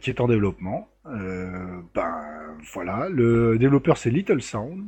qui 0.00 0.10
est 0.10 0.20
en 0.20 0.28
développement. 0.28 0.88
ben 1.04 2.56
voilà, 2.72 3.08
le 3.08 3.58
développeur 3.58 3.96
c'est 3.96 4.10
Little 4.10 4.42
Sound. 4.42 4.84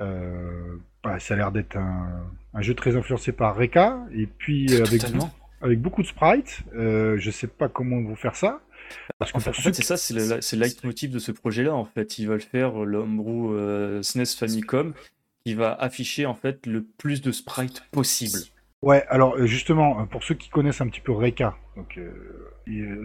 Bah, 0.00 1.20
ça 1.20 1.34
a 1.34 1.36
l'air 1.36 1.52
d'être 1.52 1.76
un, 1.76 2.60
jeu 2.60 2.74
très 2.74 2.96
influencé 2.96 3.32
par 3.32 3.56
Reka, 3.56 4.04
et 4.12 4.26
puis 4.26 4.74
avec, 4.80 5.02
avec 5.60 5.80
beaucoup 5.80 6.02
de 6.02 6.08
sprites. 6.08 6.62
je 6.74 7.30
sais 7.30 7.46
pas 7.46 7.68
comment 7.68 8.00
vont 8.02 8.16
faire 8.16 8.36
ça. 8.36 8.60
Parce 9.18 9.34
en 9.34 9.40
fait, 9.40 9.72
c'est 9.72 9.82
ça, 9.82 9.96
c'est 9.96 10.14
le, 10.14 10.58
leitmotiv 10.58 11.10
de 11.10 11.18
ce 11.18 11.32
projet-là. 11.32 11.74
En 11.74 11.84
fait, 11.84 12.18
ils 12.18 12.28
veulent 12.28 12.40
faire 12.40 12.84
l'Homebrew 12.84 13.54
euh, 13.54 14.02
SNES 14.02 14.26
Famicom 14.38 14.94
qui 15.44 15.54
va 15.54 15.72
afficher 15.74 16.26
en 16.26 16.34
fait 16.34 16.66
le 16.66 16.84
plus 16.84 17.20
de 17.20 17.32
sprites 17.32 17.82
possible. 17.90 18.38
Ouais, 18.82 19.04
alors 19.08 19.34
euh, 19.34 19.46
justement, 19.46 20.00
euh, 20.00 20.04
pour 20.04 20.22
ceux 20.22 20.34
qui 20.34 20.50
connaissent 20.50 20.80
un 20.80 20.88
petit 20.88 21.00
peu 21.00 21.12
Reka, 21.12 21.56
donc 21.76 21.98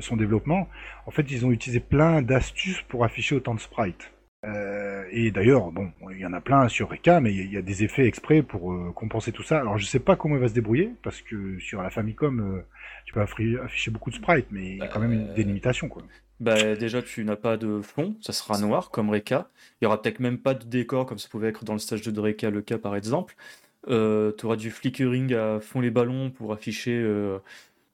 son 0.01 0.17
développement, 0.17 0.67
en 1.05 1.11
fait, 1.11 1.29
ils 1.31 1.45
ont 1.45 1.51
utilisé 1.51 1.79
plein 1.79 2.21
d'astuces 2.21 2.81
pour 2.89 3.05
afficher 3.05 3.35
autant 3.35 3.55
de 3.55 3.59
sprites. 3.59 4.12
Et 5.11 5.31
d'ailleurs, 5.31 5.71
bon, 5.71 5.91
il 6.11 6.19
y 6.19 6.25
en 6.25 6.33
a 6.33 6.41
plein 6.41 6.67
sur 6.67 6.89
Reka, 6.89 7.21
mais 7.21 7.33
il 7.33 7.51
y, 7.51 7.57
a 7.57 7.61
des 7.61 7.83
effets 7.83 8.05
exprès 8.05 8.41
pour 8.41 8.93
compenser 8.93 9.31
tout 9.31 9.43
ça. 9.43 9.59
Alors 9.59 9.77
je 9.77 9.85
sais 9.85 9.99
pas 9.99 10.15
comment 10.15 10.35
il 10.35 10.41
va 10.41 10.47
se 10.47 10.53
débrouiller, 10.53 10.91
parce 11.01 11.21
que 11.21 11.59
sur 11.59 11.81
la 11.81 11.89
Famicom, 11.89 12.63
tu 13.05 13.13
peux 13.13 13.21
afficher 13.21 13.91
beaucoup 13.91 14.09
de 14.09 14.15
sprites, 14.15 14.47
mais 14.51 14.71
il 14.71 14.77
y 14.77 14.81
a 14.81 14.87
quand 14.87 14.99
même 14.99 15.33
des 15.33 15.43
limitations. 15.43 15.87
Quoi. 15.87 16.03
Bah, 16.39 16.75
déjà, 16.75 17.01
tu 17.01 17.23
n'as 17.23 17.35
pas 17.35 17.55
de 17.55 17.81
fond, 17.81 18.15
ça 18.19 18.33
sera 18.33 18.59
noir 18.59 18.89
comme 18.89 19.09
Reka. 19.09 19.47
Il 19.79 19.85
y 19.85 19.87
aura 19.87 20.01
peut-être 20.01 20.19
même 20.19 20.37
pas 20.37 20.53
de 20.53 20.65
décor, 20.65 21.05
comme 21.05 21.17
ça 21.17 21.29
pouvait 21.29 21.47
être 21.47 21.63
dans 21.63 21.73
le 21.73 21.79
stage 21.79 22.01
de 22.01 22.19
Reka 22.19 22.49
le 22.49 22.61
cas 22.61 22.77
par 22.77 22.95
exemple. 22.95 23.35
Euh, 23.89 24.31
tu 24.37 24.45
auras 24.45 24.55
du 24.55 24.71
flickering 24.71 25.33
à 25.33 25.59
fond 25.59 25.79
les 25.79 25.91
ballons 25.91 26.31
pour 26.31 26.53
afficher 26.53 26.91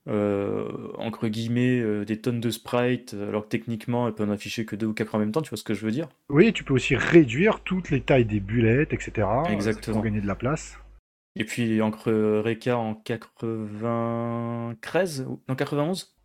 euh, 0.10 0.68
entre 0.98 1.28
guillemets, 1.28 2.06
des 2.06 2.20
tonnes 2.20 2.40
de 2.40 2.50
sprites, 2.50 3.14
alors 3.14 3.44
que 3.44 3.50
techniquement, 3.50 4.08
elles 4.08 4.16
peuvent 4.16 4.32
afficher 4.32 4.66
que 4.66 4.76
deux 4.76 4.88
ou 4.88 4.94
quatre 4.94 5.14
en 5.16 5.20
même 5.20 5.32
temps, 5.32 5.42
tu 5.42 5.50
vois 5.50 5.58
ce 5.58 5.64
que 5.64 5.74
je 5.74 5.86
veux 5.86 5.92
dire? 5.92 6.10
Oui, 6.30 6.54
tu 6.54 6.64
peux 6.64 6.74
aussi 6.74 6.96
réduire 6.96 7.62
toutes 7.62 7.90
les 7.90 8.02
tailles 8.02 8.26
des 8.26 8.40
bullettes, 8.40 8.94
etc. 8.94 9.28
Exactement. 9.50 9.96
Pour 9.96 10.04
gagner 10.04 10.22
de 10.22 10.28
la 10.28 10.36
place. 10.36 10.78
Et 11.36 11.46
puis 11.46 11.82
encre 11.82 12.12
Reka 12.44 12.78
en 12.78 12.96
93 12.96 15.28
Non, 15.48 15.56
91 15.56 16.16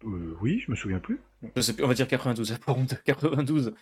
Oui, 0.41 0.63
je 0.65 0.71
me 0.71 0.77
souviens 0.77 0.99
plus. 0.99 1.21
Je 1.55 1.61
sais 1.61 1.75
plus, 1.75 1.85
on 1.85 1.89
va 1.89 1.95
dire 1.95 2.09
92, 2.09 2.59
par 2.65 2.75
contre, 2.75 3.03
92. 3.05 3.75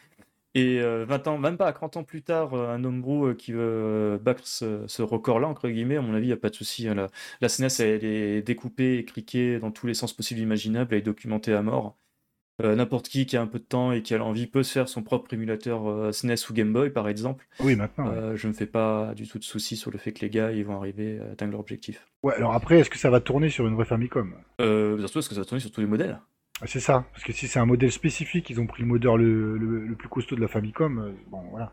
Et 0.54 0.80
20 0.80 1.28
ans, 1.28 1.38
même 1.38 1.56
pas 1.56 1.72
30 1.72 1.96
ans 1.96 2.04
plus 2.04 2.22
tard, 2.22 2.54
un 2.54 2.84
homebrew 2.84 3.34
qui 3.34 3.52
veut 3.52 4.20
battre 4.22 4.46
ce, 4.46 5.02
record-là, 5.02 5.48
entre 5.48 5.68
guillemets, 5.68 5.96
à 5.96 6.02
mon 6.02 6.14
avis, 6.14 6.26
il 6.26 6.28
n'y 6.28 6.34
a 6.34 6.36
pas 6.36 6.50
de 6.50 6.54
souci. 6.54 6.88
Hein. 6.88 6.94
La, 6.94 7.08
la 7.40 7.48
SNES, 7.48 7.80
elle 7.80 8.04
est 8.04 8.42
découpée 8.42 8.98
et 8.98 9.04
cliquée 9.04 9.58
dans 9.58 9.70
tous 9.70 9.86
les 9.86 9.94
sens 9.94 10.12
possibles 10.12 10.40
et 10.40 10.42
imaginables, 10.42 10.92
elle 10.92 11.00
est 11.00 11.02
documentée 11.02 11.54
à 11.54 11.62
mort. 11.62 11.96
Euh, 12.62 12.76
n'importe 12.76 13.08
qui 13.08 13.24
qui 13.24 13.36
a 13.36 13.42
un 13.42 13.46
peu 13.46 13.58
de 13.58 13.64
temps 13.64 13.92
et 13.92 14.02
qui 14.02 14.14
a 14.14 14.18
l'envie 14.18 14.46
peut 14.46 14.62
se 14.62 14.72
faire 14.72 14.88
son 14.88 15.02
propre 15.02 15.32
émulateur 15.32 16.14
SNES 16.14 16.32
euh, 16.32 16.50
ou 16.50 16.52
Game 16.52 16.72
Boy, 16.72 16.90
par 16.90 17.08
exemple. 17.08 17.46
Oui, 17.60 17.76
maintenant. 17.76 18.08
Euh, 18.08 18.36
je 18.36 18.46
ne 18.46 18.52
me 18.52 18.56
fais 18.56 18.66
pas 18.66 19.14
du 19.14 19.26
tout 19.26 19.38
de 19.38 19.44
soucis 19.44 19.76
sur 19.76 19.90
le 19.90 19.98
fait 19.98 20.12
que 20.12 20.20
les 20.20 20.30
gars 20.30 20.52
ils 20.52 20.64
vont 20.64 20.76
arriver 20.76 21.18
à 21.18 21.32
atteindre 21.32 21.52
leur 21.52 21.60
objectif. 21.60 22.06
Ouais, 22.22 22.34
alors 22.34 22.52
après, 22.52 22.78
est-ce 22.78 22.90
que 22.90 22.98
ça 22.98 23.10
va 23.10 23.20
tourner 23.20 23.48
sur 23.48 23.66
une 23.66 23.74
vraie 23.74 23.86
Famicom? 23.86 24.34
Euh, 24.60 24.98
Surtout, 25.00 25.20
est-ce 25.20 25.28
que 25.30 25.34
ça 25.34 25.40
va 25.40 25.44
tourner 25.44 25.60
sur 25.60 25.72
tous 25.72 25.80
les 25.80 25.86
modèles? 25.86 26.20
C'est 26.66 26.80
ça, 26.80 27.04
parce 27.12 27.24
que 27.24 27.32
si 27.32 27.48
c'est 27.48 27.58
un 27.58 27.66
modèle 27.66 27.90
spécifique, 27.90 28.48
ils 28.50 28.60
ont 28.60 28.66
pris 28.66 28.82
le 28.82 28.88
modeur 28.88 29.16
le, 29.16 29.94
plus 29.98 30.08
costaud 30.08 30.36
de 30.36 30.40
la 30.40 30.48
Famicom, 30.48 31.14
bon, 31.28 31.42
voilà. 31.50 31.72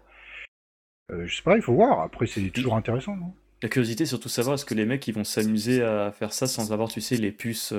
je 1.10 1.36
sais 1.36 1.44
pas, 1.44 1.56
il 1.56 1.62
faut 1.62 1.74
voir. 1.74 2.02
Après, 2.02 2.26
c'est 2.26 2.50
toujours 2.50 2.76
intéressant, 2.76 3.16
non? 3.16 3.34
La 3.62 3.70
curiosité, 3.70 4.06
surtout 4.06 4.30
savoir 4.30 4.56
est-ce 4.56 4.66
que 4.66 4.74
les 4.74 4.86
mecs 4.86 5.06
ils 5.08 5.14
vont 5.14 5.26
s'amuser 5.26 5.84
à 5.84 6.12
faire 6.12 6.34
ça 6.34 6.48
sans 6.48 6.72
avoir, 6.72 6.90
tu 6.90 7.02
sais, 7.02 7.18
les 7.18 7.32
puces. 7.32 7.74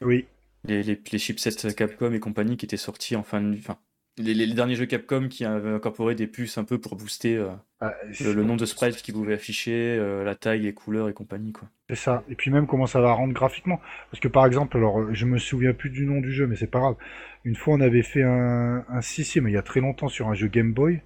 Oui 0.00 0.26
les, 0.64 0.82
les, 0.82 1.00
les, 1.10 1.18
chipsets 1.18 1.74
Capcom 1.74 2.12
et 2.12 2.20
compagnie 2.20 2.56
qui 2.56 2.66
étaient 2.66 2.76
sortis 2.76 3.16
en 3.16 3.22
fin 3.22 3.40
de. 3.40 3.56
Enfin, 3.56 3.78
les, 4.20 4.34
les, 4.34 4.54
derniers 4.54 4.74
jeux 4.74 4.86
Capcom 4.86 5.28
qui 5.28 5.44
avaient 5.44 5.70
incorporé 5.70 6.14
des 6.14 6.26
puces 6.26 6.58
un 6.58 6.64
peu 6.64 6.78
pour 6.78 6.96
booster 6.96 7.36
euh, 7.36 7.48
ah, 7.80 7.94
le, 8.20 8.42
nombre 8.42 8.60
de 8.60 8.66
sprites 8.66 9.02
qu'ils 9.02 9.14
pouvaient 9.14 9.34
afficher, 9.34 9.96
euh, 9.98 10.24
la 10.24 10.34
taille, 10.34 10.60
les 10.60 10.74
couleurs 10.74 11.08
et 11.08 11.12
compagnie. 11.12 11.52
quoi. 11.52 11.68
C'est 11.88 11.96
ça. 11.96 12.24
Et 12.28 12.34
puis 12.34 12.50
même 12.50 12.66
comment 12.66 12.86
ça 12.86 13.00
va 13.00 13.12
rendre 13.12 13.32
graphiquement. 13.32 13.80
Parce 14.10 14.20
que 14.20 14.28
par 14.28 14.46
exemple, 14.46 14.76
alors 14.76 15.12
je 15.12 15.26
me 15.26 15.38
souviens 15.38 15.72
plus 15.72 15.90
du 15.90 16.06
nom 16.06 16.20
du 16.20 16.32
jeu, 16.32 16.46
mais 16.46 16.56
c'est 16.56 16.66
pas 16.66 16.80
grave. 16.80 16.96
Une 17.44 17.56
fois 17.56 17.74
on 17.74 17.80
avait 17.80 18.02
fait 18.02 18.22
un, 18.22 18.84
un 18.88 19.00
si, 19.00 19.40
mais 19.40 19.50
il 19.50 19.54
y 19.54 19.58
a 19.58 19.62
très 19.62 19.80
longtemps 19.80 20.08
sur 20.08 20.28
un 20.28 20.34
jeu 20.34 20.48
Game 20.48 20.72
Boy. 20.72 21.00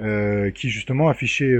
Euh, 0.00 0.50
qui 0.50 0.70
justement 0.70 1.10
affichait 1.10 1.54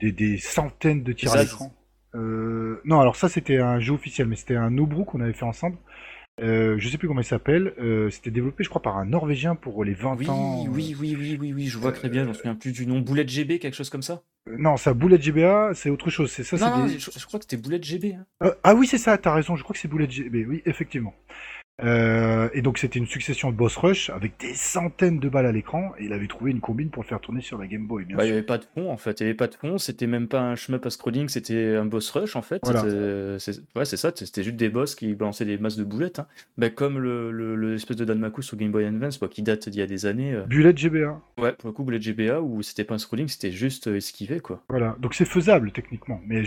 des, 0.00 0.10
des, 0.10 0.38
centaines 0.38 1.02
de 1.02 1.12
tirs 1.12 1.34
à 1.34 1.42
l'écran. 1.42 1.70
non, 2.14 2.98
alors 2.98 3.16
ça 3.16 3.28
c'était 3.28 3.58
un 3.58 3.78
jeu 3.78 3.92
officiel, 3.92 4.26
mais 4.26 4.36
c'était 4.36 4.56
un 4.56 4.70
Nobru 4.70 5.04
qu'on 5.04 5.20
avait 5.20 5.34
fait 5.34 5.44
ensemble. 5.44 5.76
Euh, 6.40 6.76
je 6.78 6.88
sais 6.88 6.98
plus 6.98 7.08
comment 7.08 7.20
il 7.20 7.26
s'appelle. 7.26 7.74
Euh, 7.78 8.08
c'était 8.10 8.30
développé, 8.30 8.64
je 8.64 8.68
crois, 8.68 8.80
par 8.80 8.96
un 8.96 9.04
Norvégien 9.04 9.54
pour 9.54 9.84
les 9.84 9.92
20 9.92 10.28
ans. 10.28 10.64
Oui, 10.68 10.96
oui, 10.98 11.16
oui, 11.18 11.36
oui, 11.38 11.52
oui, 11.52 11.66
je 11.66 11.78
vois 11.78 11.92
très 11.92 12.08
bien. 12.08 12.24
Je 12.24 12.28
me 12.28 12.34
souviens 12.34 12.54
plus 12.54 12.72
du 12.72 12.86
nom. 12.86 13.00
Bullet 13.00 13.26
GB, 13.26 13.58
quelque 13.58 13.74
chose 13.74 13.90
comme 13.90 14.02
ça. 14.02 14.22
Euh, 14.48 14.56
non, 14.58 14.76
ça 14.76 14.94
Bullet 14.94 15.20
GBA, 15.20 15.72
c'est 15.74 15.90
autre 15.90 16.10
chose. 16.10 16.30
C'est 16.30 16.44
ça. 16.44 16.56
Non, 16.56 16.88
je, 16.88 17.26
crois 17.26 17.38
que 17.38 17.44
c'était 17.48 17.62
Bullet 17.62 17.82
GB. 17.82 18.14
Hein. 18.14 18.52
ah 18.64 18.74
oui, 18.74 18.86
c'est 18.86 18.98
ça. 18.98 19.18
T'as 19.18 19.34
raison. 19.34 19.56
Je 19.56 19.62
crois 19.62 19.74
que 19.74 19.80
c'est 19.80 19.88
Bullet 19.88 20.10
GB. 20.10 20.46
Oui, 20.46 20.62
effectivement. 20.64 21.14
Euh, 21.82 22.48
et 22.52 22.60
donc 22.60 22.78
c'était 22.78 22.98
une 22.98 23.06
succession 23.06 23.50
de 23.50 23.56
boss 23.56 23.76
rush 23.76 24.10
avec 24.10 24.38
des 24.38 24.54
centaines 24.54 25.18
de 25.18 25.28
balles 25.28 25.46
à 25.46 25.52
l'écran 25.52 25.92
et 25.98 26.04
il 26.04 26.12
avait 26.12 26.26
trouvé 26.26 26.50
une 26.50 26.60
combine 26.60 26.90
pour 26.90 27.02
le 27.02 27.08
faire 27.08 27.20
tourner 27.20 27.40
sur 27.40 27.58
la 27.58 27.66
Game 27.66 27.86
Boy. 27.86 28.04
Bah, 28.04 28.24
il 28.24 28.26
n'y 28.26 28.32
avait 28.32 28.42
pas 28.42 28.58
de 28.58 28.64
fond 28.74 28.90
en 28.90 28.98
fait, 28.98 29.20
il 29.20 29.24
n'y 29.24 29.30
avait 29.30 29.36
pas 29.36 29.46
de 29.46 29.54
fond, 29.54 29.78
c'était 29.78 30.06
même 30.06 30.28
pas 30.28 30.40
un 30.40 30.54
shmup 30.54 30.84
à 30.84 30.90
scrolling, 30.90 31.28
c'était 31.28 31.76
un 31.76 31.86
boss 31.86 32.10
rush 32.10 32.36
en 32.36 32.42
fait. 32.42 32.60
C'est 32.64 33.60
ouais, 33.74 33.84
c'est 33.84 33.96
ça, 33.96 34.12
c'était 34.14 34.42
juste 34.42 34.56
des 34.56 34.68
boss 34.68 34.94
qui 34.94 35.14
balançaient 35.14 35.46
des 35.46 35.56
masses 35.58 35.76
de 35.76 35.84
boulettes. 35.84 36.18
Hein. 36.18 36.26
Bah, 36.58 36.68
comme 36.68 36.98
le, 36.98 37.30
le, 37.30 37.74
espèce 37.74 37.96
de 37.96 38.04
Danmaku 38.04 38.42
sur 38.42 38.56
Game 38.56 38.70
Boy 38.70 38.84
Advance 38.84 39.16
quoi, 39.18 39.28
qui 39.28 39.42
date 39.42 39.68
d'il 39.68 39.80
y 39.80 39.82
a 39.82 39.86
des 39.86 40.04
années. 40.04 40.34
Euh. 40.34 40.44
Bullet 40.44 40.74
GBA. 40.76 41.20
Ouais, 41.38 41.52
pour 41.52 41.68
le 41.68 41.72
coup 41.72 41.84
Bullet 41.84 42.00
GBA 42.00 42.42
où 42.42 42.62
c'était 42.62 42.84
pas 42.84 42.94
un 42.94 42.98
scrolling, 42.98 43.28
c'était 43.28 43.50
juste 43.50 43.88
euh, 43.88 43.96
esquiver 43.96 44.40
quoi. 44.40 44.62
Voilà, 44.68 44.96
donc 45.00 45.14
c'est 45.14 45.24
faisable 45.24 45.72
techniquement, 45.72 46.20
mais 46.26 46.44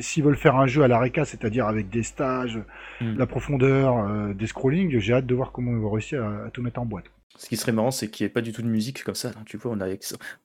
s'ils 0.00 0.22
veulent 0.22 0.36
faire 0.36 0.56
un 0.56 0.66
jeu 0.66 0.82
à 0.82 0.88
la 0.88 0.98
Reka, 0.98 1.24
c'est-à-dire 1.24 1.66
avec 1.66 1.88
des 1.88 2.02
stages, 2.02 2.58
hmm. 3.00 3.16
la 3.16 3.26
profondeur, 3.26 4.34
des 4.34 4.46
j'ai 4.70 5.12
hâte 5.12 5.26
de 5.26 5.34
voir 5.34 5.52
comment 5.52 5.72
on 5.72 5.80
va 5.80 5.90
réussir 5.90 6.24
à, 6.24 6.50
tout 6.50 6.62
mettre 6.62 6.80
en 6.80 6.86
boîte. 6.86 7.06
Ce 7.36 7.48
qui 7.48 7.56
serait 7.56 7.72
marrant, 7.72 7.90
c'est 7.90 8.08
qu'il 8.08 8.24
n'y 8.24 8.30
ait 8.30 8.32
pas 8.32 8.40
du 8.40 8.52
tout 8.52 8.62
de 8.62 8.68
musique 8.68 9.04
comme 9.04 9.14
ça. 9.14 9.32
Tu 9.44 9.58
vois, 9.58 9.72
on 9.72 9.80
a, 9.80 9.88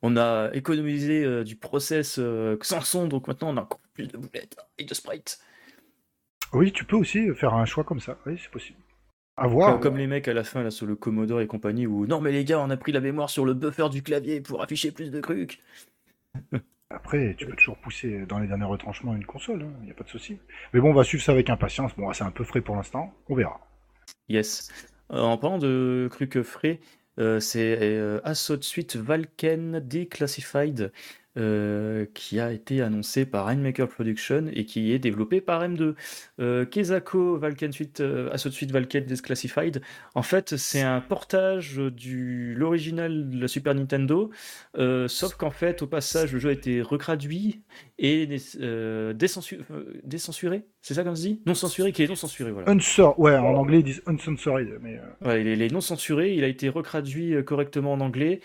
on 0.02 0.18
a 0.18 0.50
économisé 0.54 1.24
euh, 1.24 1.44
du 1.44 1.56
process 1.56 2.18
euh, 2.20 2.58
sans 2.62 2.82
son, 2.82 3.08
donc 3.08 3.28
maintenant 3.28 3.54
on 3.54 3.58
a 3.58 3.62
encore 3.62 3.80
plus 3.94 4.08
de 4.08 4.18
boulettes 4.18 4.58
et 4.78 4.84
de 4.84 4.94
sprites. 4.94 5.40
Oui, 6.54 6.74
tu 6.74 6.84
peux 6.84 6.98
aussi 6.98 7.34
faire 7.34 7.54
un 7.54 7.66
choix 7.66 7.86
comme 7.86 8.02
ça. 8.02 8.18
Oui, 8.26 8.38
c'est 8.42 8.52
possible. 8.52 8.80
À 9.38 9.48
voir. 9.48 9.80
Comme, 9.80 9.98
les 9.98 10.08
mecs 10.08 10.28
à 10.28 10.34
la 10.34 10.44
fin 10.44 10.62
là 10.62 10.70
sur 10.70 10.86
le 10.86 10.96
Commodore 10.96 11.40
et 11.40 11.48
compagnie 11.48 11.88
où 11.88 12.06
non 12.06 12.20
mais 12.20 12.32
les 12.32 12.44
gars, 12.44 12.60
on 12.60 12.70
a 12.70 12.78
pris 12.78 12.92
la 12.92 13.00
mémoire 13.00 13.30
sur 13.30 13.46
le 13.46 13.54
buffer 13.54 13.88
du 13.90 14.04
clavier 14.04 14.42
pour 14.42 14.62
afficher 14.62 14.92
plus 14.92 15.10
de 15.12 15.22
trucs. 15.22 15.62
Après, 16.94 17.36
tu 17.38 17.46
peux 17.46 17.56
toujours 17.56 17.78
pousser 17.78 18.26
dans 18.26 18.40
les 18.40 18.48
derniers 18.48 18.66
retranchements 18.66 19.16
une 19.16 19.26
console, 19.26 19.62
il 19.62 19.66
hein, 19.66 19.86
n'y 19.86 19.92
a 19.92 19.94
pas 19.94 20.04
de 20.04 20.10
souci. 20.10 20.38
Mais 20.74 20.82
bon, 20.82 20.90
on 20.90 20.94
va 20.94 21.06
suivre 21.06 21.24
ça 21.24 21.32
avec 21.32 21.50
impatience. 21.50 21.96
Bon, 21.96 22.12
c'est 22.12 22.26
un 22.26 22.32
peu 22.32 22.44
frais 22.44 22.60
pour 22.60 22.76
l'instant, 22.76 23.14
on 23.30 23.36
verra. 23.36 23.62
Yes. 24.32 24.70
Euh, 25.12 25.20
en 25.22 25.38
parlant 25.38 25.58
de 25.58 26.08
trucs 26.12 26.42
frais, 26.42 26.80
euh, 27.20 27.40
c'est 27.40 27.78
euh, 27.82 28.22
Assault 28.24 28.62
Suite 28.62 28.96
Valken 28.96 29.80
Declassified 29.82 30.92
euh, 31.38 32.06
qui 32.14 32.42
a 32.42 32.52
été 32.52 32.82
annoncé 32.82 33.26
par 33.26 33.46
Rainmaker 33.46 33.88
Production 33.88 34.48
et 34.52 34.66
qui 34.66 34.92
est 34.92 35.00
développé 35.00 35.40
par 35.40 35.64
M2. 35.64 35.96
Euh, 36.42 36.66
Kezako 36.66 37.38
Valken 37.38 37.72
Suite, 37.72 38.02
euh, 38.02 38.30
Assault 38.34 38.52
Suite 38.52 38.72
Valken 38.72 39.06
Declassified, 39.06 39.82
en 40.14 40.24
fait, 40.24 40.58
c'est 40.58 40.82
un 40.82 41.00
portage 41.00 41.78
de 41.78 42.54
l'original 42.54 43.30
de 43.30 43.40
la 43.40 43.48
Super 43.48 43.76
Nintendo, 43.76 44.30
sauf 45.08 45.36
qu'en 45.36 45.52
fait, 45.52 45.82
au 45.82 45.88
passage, 45.88 46.34
le 46.34 46.40
jeu 46.40 46.50
a 46.50 46.54
été 46.54 46.82
retraduit 46.82 47.62
et 47.98 48.28
décensuré. 48.28 50.66
C'est 50.82 50.96
ça 50.96 51.04
qu'on 51.04 51.16
se 51.16 51.22
dit? 51.22 51.42
Non 51.46 51.54
censuré, 51.54 51.94
qui 51.94 52.04
est 52.04 52.08
non 52.08 52.16
censuré, 52.16 52.52
voilà. 52.52 52.74
ouais, 53.18 53.38
en 53.38 53.56
anglais 53.56 53.80
ils 53.80 53.86
disent 53.86 54.02
uncensored, 54.06 54.80
mais. 54.82 55.00
Ouais, 55.24 55.42
il 55.42 55.62
est 55.62 55.72
non 55.72 55.80
censuré, 55.80 56.34
il 56.34 56.44
a 56.44 56.48
été 56.48 56.68
retraduit 56.68 57.42
correctement 57.46 57.94
en 57.94 58.02
anglais. 58.02 58.42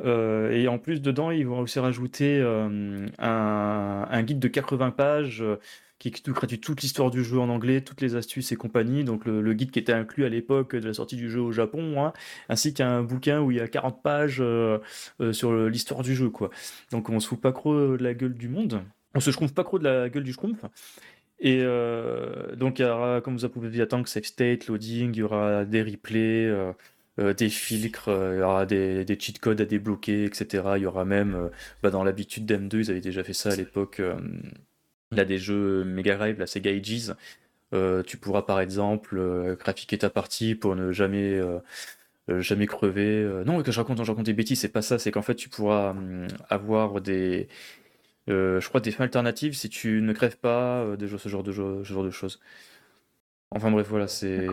Euh, 0.00 0.50
et 0.52 0.68
en 0.68 0.78
plus, 0.78 1.00
dedans, 1.00 1.30
ils 1.30 1.46
vont 1.46 1.60
aussi 1.60 1.78
rajouter 1.78 2.40
euh, 2.40 3.06
un, 3.18 4.22
guide 4.22 4.38
de 4.38 4.48
80 4.48 4.90
pages 4.92 5.42
euh, 5.42 5.56
qui 5.98 6.12
traduit 6.12 6.60
toute 6.60 6.82
l'histoire 6.82 7.10
du 7.10 7.24
jeu 7.24 7.40
en 7.40 7.48
anglais, 7.48 7.80
toutes 7.80 8.00
les 8.00 8.14
astuces 8.14 8.52
et 8.52 8.56
compagnie. 8.56 9.02
Donc, 9.04 9.24
le, 9.24 9.52
guide 9.54 9.70
qui 9.70 9.80
était 9.80 9.92
inclus 9.92 10.24
à 10.24 10.28
l'époque 10.28 10.76
de 10.76 10.86
la 10.86 10.94
sortie 10.94 11.16
du 11.16 11.28
jeu 11.28 11.40
au 11.40 11.50
Japon, 11.52 12.04
hein, 12.04 12.12
ainsi 12.48 12.72
qu'un 12.72 13.02
bouquin 13.02 13.40
où 13.40 13.50
il 13.50 13.56
y 13.56 13.60
a 13.60 13.66
40 13.66 14.02
pages 14.02 14.42
sur 15.32 15.68
l'histoire 15.68 16.02
du 16.02 16.14
jeu. 16.14 16.30
Donc, 16.92 17.10
on 17.10 17.18
se 17.18 17.26
fout 17.28 17.40
pas 17.40 17.52
trop 17.52 17.96
de 17.96 18.02
la 18.02 18.14
gueule 18.14 18.34
du 18.34 18.48
monde. 18.48 18.82
On 19.14 19.20
se 19.20 19.32
schtroumpf 19.32 19.52
pas 19.54 19.64
trop 19.64 19.78
de 19.80 19.84
la 19.84 20.08
gueule 20.08 20.22
du 20.22 20.32
schtroumpf. 20.32 20.64
Et 21.40 21.64
donc, 22.56 22.78
il 22.78 22.82
y 22.82 22.84
aura, 22.84 23.20
comme 23.20 23.36
vous 23.36 23.48
pouvez 23.48 23.80
attendre, 23.80 24.06
save 24.06 24.22
state, 24.22 24.68
loading, 24.68 25.10
il 25.14 25.18
y 25.18 25.22
aura 25.24 25.64
des 25.64 25.82
replays. 25.82 26.74
Euh, 27.18 27.34
des 27.34 27.48
filtres, 27.48 28.08
euh, 28.08 28.36
il 28.36 28.40
y 28.40 28.42
aura 28.42 28.64
des, 28.66 29.04
des, 29.04 29.18
cheat 29.18 29.40
codes 29.40 29.60
à 29.60 29.64
débloquer, 29.64 30.24
etc. 30.24 30.64
Il 30.76 30.82
y 30.82 30.86
aura 30.86 31.04
même, 31.04 31.34
euh, 31.34 31.48
bah, 31.82 31.90
dans 31.90 32.04
l'habitude 32.04 32.46
d'M2, 32.46 32.78
ils 32.78 32.90
avaient 32.90 33.00
déjà 33.00 33.24
fait 33.24 33.32
ça 33.32 33.50
à 33.50 33.56
l'époque. 33.56 34.00
il 35.12 35.18
y 35.18 35.20
a 35.20 35.24
des 35.24 35.38
jeux 35.38 35.84
Mega 35.84 36.16
Drive, 36.16 36.38
la 36.38 36.46
Sega 36.46 36.70
Ages. 36.70 37.14
tu 38.06 38.16
pourras 38.18 38.42
par 38.42 38.60
exemple 38.60 39.56
graphiquer 39.58 39.98
ta 39.98 40.10
partie 40.10 40.54
pour 40.54 40.76
ne 40.76 40.92
jamais 40.92 41.40
jamais 42.28 42.66
crever. 42.66 43.42
non, 43.46 43.62
que 43.62 43.72
je 43.72 43.80
raconte, 43.80 44.04
je 44.04 44.10
raconte 44.10 44.26
des 44.26 44.32
bêtises, 44.34 44.60
c'est 44.60 44.68
pas 44.68 44.82
ça. 44.82 44.98
C'est 44.98 45.10
qu'en 45.10 45.22
fait, 45.22 45.34
tu 45.34 45.48
pourras 45.48 45.94
avoir 46.50 47.00
des, 47.00 47.48
je 48.28 48.68
crois, 48.68 48.80
des 48.80 48.90
fins 48.92 49.04
alternatives 49.04 49.54
si 49.54 49.68
tu 49.68 50.02
ne 50.02 50.12
crèves 50.12 50.38
pas, 50.38 50.96
des 50.98 51.08
ce 51.08 51.28
genre 51.28 51.42
de 51.42 51.52
ce 51.52 51.82
genre 51.84 52.04
de 52.04 52.10
choses. 52.10 52.40
Enfin 53.50 53.70
bref, 53.70 53.86
voilà, 53.88 54.08
c'est 54.08 54.46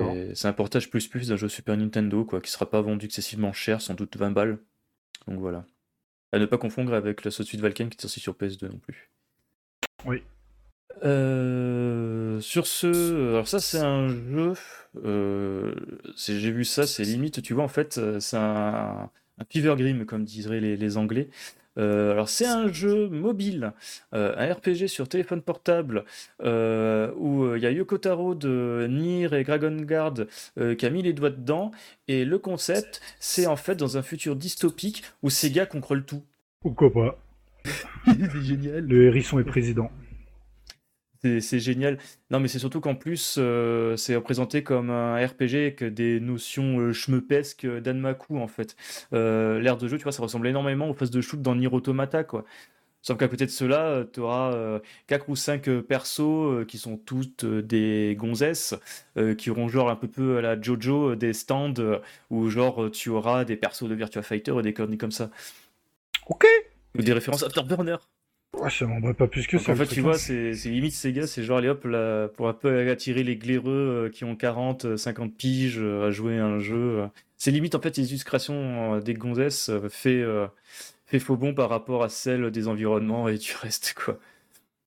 un 0.43 0.53
portage 0.53 0.89
plus 0.89 1.07
plus 1.07 1.29
d'un 1.29 1.35
jeu 1.35 1.49
Super 1.49 1.75
Nintendo, 1.75 2.23
quoi, 2.23 2.39
qui 2.41 2.49
sera 2.49 2.69
pas 2.69 2.81
vendu 2.81 3.05
excessivement 3.05 3.51
cher, 3.51 3.81
sans 3.81 3.93
doute 3.93 4.15
20 4.15 4.31
balles. 4.31 4.57
Donc 5.27 5.39
voilà. 5.39 5.65
À 6.31 6.39
ne 6.39 6.45
pas 6.45 6.57
confondre 6.57 6.93
avec 6.93 7.23
la 7.23 7.31
suite 7.31 7.59
Valken 7.59 7.89
qui 7.89 7.97
est 7.97 8.01
sortie 8.01 8.19
sur 8.19 8.33
PS2 8.33 8.69
non 8.69 8.77
plus. 8.77 9.11
Oui. 10.05 10.23
Euh, 11.03 12.39
sur 12.39 12.67
ce, 12.67 13.31
alors 13.31 13.47
ça 13.49 13.59
c'est 13.59 13.79
un 13.79 14.07
jeu, 14.07 14.53
euh, 15.03 15.75
j'ai 16.15 16.51
vu 16.51 16.63
ça, 16.63 16.87
c'est 16.87 17.03
limite, 17.03 17.41
tu 17.41 17.53
vois, 17.53 17.65
en 17.65 17.69
fait, 17.69 17.97
euh, 17.97 18.21
c'est 18.21 18.37
un, 18.37 19.09
un 19.37 19.45
Fever 19.49 19.75
Grim, 19.77 20.05
comme 20.05 20.23
diraient 20.23 20.61
les, 20.61 20.77
les 20.77 20.97
Anglais. 20.97 21.29
Euh, 21.77 22.11
alors 22.11 22.29
c'est 22.29 22.45
un 22.45 22.71
jeu 22.71 23.09
mobile, 23.09 23.73
euh, 24.13 24.33
un 24.37 24.53
RPG 24.53 24.87
sur 24.87 25.07
téléphone 25.07 25.41
portable 25.41 26.05
euh, 26.43 27.11
où 27.17 27.55
il 27.55 27.61
y 27.61 27.65
a 27.65 27.71
Yoko 27.71 27.97
Taro 27.97 28.35
de 28.35 28.87
Nier 28.89 29.33
et 29.33 29.43
Dragon 29.43 29.75
Guard 29.81 30.25
qui 30.77 30.85
a 30.85 30.89
mis 30.89 31.01
les 31.01 31.13
doigts 31.13 31.29
dedans. 31.29 31.71
Et 32.07 32.25
le 32.25 32.37
concept, 32.39 33.01
c'est 33.19 33.47
en 33.47 33.55
fait 33.55 33.75
dans 33.75 33.97
un 33.97 34.01
futur 34.01 34.35
dystopique 34.35 35.03
où 35.23 35.29
Sega 35.29 35.65
contrôle 35.65 36.03
tout. 36.03 36.23
Pourquoi 36.61 36.91
pas? 36.91 37.19
C'est 38.05 38.43
génial. 38.43 38.85
Le 38.85 39.05
hérisson 39.05 39.39
est 39.39 39.43
président. 39.43 39.89
C'est 41.41 41.59
génial. 41.59 41.97
Non, 42.29 42.39
mais 42.39 42.47
c'est 42.47 42.59
surtout 42.59 42.81
qu'en 42.81 42.95
plus, 42.95 43.35
euh, 43.37 43.95
c'est 43.97 44.15
représenté 44.15 44.63
comme 44.63 44.89
un 44.89 45.15
RPG 45.15 45.55
avec 45.55 45.83
des 45.83 46.19
notions 46.19 46.79
euh, 46.79 46.93
schmeupesques 46.93 47.65
d'Anmaku, 47.65 48.37
en 48.37 48.47
fait. 48.47 48.75
Euh, 49.13 49.59
L'air 49.59 49.77
de 49.77 49.87
jeu, 49.87 49.97
tu 49.97 50.03
vois, 50.03 50.11
ça 50.11 50.21
ressemble 50.21 50.47
énormément 50.47 50.89
aux 50.89 50.93
phases 50.93 51.11
de 51.11 51.21
shoot 51.21 51.41
dans 51.41 51.55
Nier 51.55 51.67
Automata, 51.67 52.23
quoi. 52.23 52.45
Sauf 53.01 53.17
qu'à 53.17 53.27
côté 53.27 53.45
de 53.45 53.51
cela, 53.51 54.03
tu 54.11 54.19
auras 54.19 54.79
4 55.05 55.29
ou 55.29 55.35
5 55.35 55.81
persos 55.81 56.65
qui 56.67 56.79
sont 56.79 56.97
toutes 56.97 57.45
des 57.45 58.15
gonzesses, 58.17 58.73
qui 59.37 59.51
auront 59.51 59.67
genre 59.67 59.91
un 59.91 59.95
peu 59.95 60.07
peu 60.07 60.39
à 60.39 60.41
la 60.41 60.59
Jojo 60.59 61.15
des 61.15 61.33
stands, 61.33 61.99
où 62.31 62.49
genre 62.49 62.89
tu 62.91 63.09
auras 63.09 63.45
des 63.45 63.57
persos 63.57 63.87
de 63.87 63.93
Virtua 63.93 64.23
Fighter 64.23 64.55
et 64.57 64.63
des 64.63 64.73
conneries 64.73 64.97
comme 64.97 65.11
ça. 65.11 65.29
Ok 66.25 66.47
Ou 66.97 67.03
des 67.03 67.13
références 67.13 67.43
Afterburner. 67.43 67.97
Ouais, 68.59 68.69
ça 68.69 68.85
m'en 68.85 69.13
pas 69.13 69.27
plus 69.27 69.47
que 69.47 69.57
ça. 69.57 69.71
En 69.71 69.75
fait, 69.75 69.87
tu 69.87 70.01
vois, 70.01 70.17
c'est 70.17 70.51
limite 70.65 71.07
gars, 71.07 71.27
c'est 71.27 71.43
genre, 71.43 71.57
allez 71.57 71.69
hop, 71.69 71.83
là, 71.85 72.27
pour 72.29 72.47
un 72.47 72.53
peu 72.53 72.89
attirer 72.89 73.23
les 73.23 73.35
glaireux 73.35 74.07
euh, 74.07 74.09
qui 74.09 74.23
ont 74.23 74.35
40, 74.35 74.97
50 74.97 75.29
euh, 75.29 75.33
piges 75.37 75.79
euh, 75.79 76.07
à 76.07 76.11
jouer 76.11 76.39
à 76.39 76.45
un 76.45 76.59
jeu. 76.59 77.03
C'est 77.37 77.51
limite, 77.51 77.75
en 77.75 77.81
fait, 77.81 77.97
les 77.97 78.09
illustrations 78.09 78.99
des 78.99 79.13
gonzesses 79.13 79.69
fait, 79.89 80.23
fait 81.05 81.19
faux 81.19 81.35
bon 81.35 81.53
par 81.53 81.69
rapport 81.69 82.03
à 82.03 82.09
celles 82.09 82.49
des 82.49 82.67
environnements 82.67 83.27
et 83.27 83.37
du 83.37 83.53
reste, 83.61 83.93
quoi. 83.93 84.19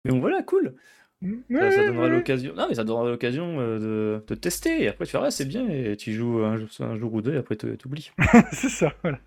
Mais 0.05 0.13
bon, 0.13 0.21
voilà, 0.21 0.43
cool. 0.43 0.75
ça, 1.21 1.85
donnera 1.87 2.09
l'occasion. 2.09 2.55
Non, 2.55 2.67
mais 2.69 2.77
ça 2.77 2.85
donnera 2.85 3.09
l'occasion 3.11 3.59
de, 3.59 4.23
de, 4.25 4.35
tester. 4.35 4.85
Et 4.85 4.89
après, 4.89 5.05
tu 5.05 5.13
feras, 5.13 5.31
c'est 5.33 5.47
bien, 5.47 5.69
et 5.69 5.97
tu 5.97 6.13
joues 6.13 6.45
un, 6.45 6.59
un 6.81 6.97
jour 6.97 7.13
ou 7.13 7.23
deux, 7.23 7.35
et 7.35 7.39
après, 7.39 7.57
tu 7.57 7.77
oublies. 7.85 8.13
c'est 8.53 8.71
ça, 8.71 8.95
voilà. 9.03 9.19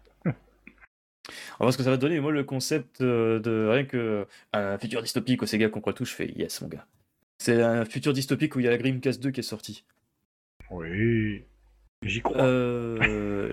On 1.59 1.65
va 1.65 1.71
ce 1.71 1.77
que 1.77 1.83
ça 1.83 1.89
va 1.89 1.97
donner. 1.97 2.19
Moi, 2.19 2.31
le 2.31 2.43
concept 2.43 3.01
euh, 3.01 3.39
de 3.39 3.67
rien 3.69 3.85
que 3.85 4.25
un 4.53 4.77
futur 4.77 5.01
dystopique 5.01 5.41
au 5.43 5.45
Sega 5.45 5.69
qu'on 5.69 5.81
tout, 5.93 6.05
je 6.05 6.13
fais 6.13 6.27
yes, 6.35 6.61
mon 6.61 6.67
gars. 6.67 6.85
C'est 7.39 7.61
un 7.61 7.85
futur 7.85 8.13
dystopique 8.13 8.55
où 8.55 8.59
il 8.59 8.65
y 8.65 8.67
a 8.67 8.71
la 8.71 8.77
Dreamcast 8.77 9.21
2 9.21 9.31
qui 9.31 9.39
est 9.39 9.43
sortie. 9.43 9.83
Oui, 10.69 11.43
j'y 12.03 12.21
crois. 12.21 12.41
Euh, 12.43 13.51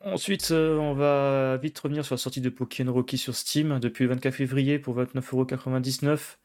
ensuite, 0.00 0.50
euh, 0.50 0.76
on 0.76 0.94
va 0.94 1.56
vite 1.56 1.78
revenir 1.78 2.04
sur 2.04 2.14
la 2.14 2.18
sortie 2.18 2.40
de 2.40 2.48
Pokémon 2.48 2.92
Rocky 2.92 3.16
sur 3.18 3.34
Steam 3.34 3.78
depuis 3.78 4.04
le 4.04 4.10
24 4.10 4.34
février 4.34 4.78
pour 4.78 4.98
29,99€. 4.98 6.36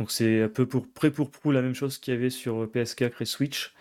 Donc 0.00 0.10
c'est 0.10 0.42
un 0.42 0.48
peu 0.48 0.66
pour 0.66 0.88
près 0.92 1.12
pour 1.12 1.30
prou 1.30 1.52
la 1.52 1.62
même 1.62 1.74
chose 1.74 1.98
qu'il 1.98 2.12
y 2.12 2.16
avait 2.16 2.30
sur 2.30 2.66
PS4 2.66 3.12
et 3.20 3.24
Switch. 3.24 3.72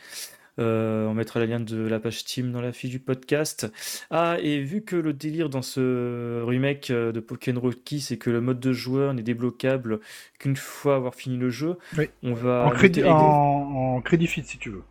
Euh, 0.60 1.08
on 1.08 1.14
mettra 1.14 1.40
le 1.40 1.48
lien 1.48 1.60
de 1.60 1.88
la 1.88 2.00
page 2.00 2.20
Steam 2.20 2.52
dans 2.52 2.62
la 2.62 2.72
fiche 2.72 2.92
du 2.92 3.00
podcast. 3.00 3.72
Ah, 4.12 4.38
et 4.42 4.60
vu 4.60 4.84
que 4.84 4.96
le 4.96 5.14
délire 5.14 5.50
dans 5.50 5.62
ce 5.62 6.44
remake 6.44 6.92
euh, 6.92 7.12
de 7.12 7.20
Pokémon 7.20 7.60
Rocky, 7.60 8.02
c'est 8.02 8.18
que 8.18 8.30
le 8.30 8.42
mode 8.42 8.60
de 8.60 8.72
joueur 8.72 9.14
n'est 9.14 9.24
débloquable 9.24 10.00
qu'une 10.40 10.56
fois 10.56 10.96
avoir 10.96 11.16
fini 11.16 11.38
le 11.38 11.50
jeu, 11.50 11.78
on 12.22 12.34
va. 12.34 12.66
En 12.66 12.70
crédit, 12.72 13.04
en, 13.04 14.02
crédit 14.02 14.28
feed, 14.28 14.46
si 14.46 14.58
tu 14.58 14.70
veux. 14.70 14.84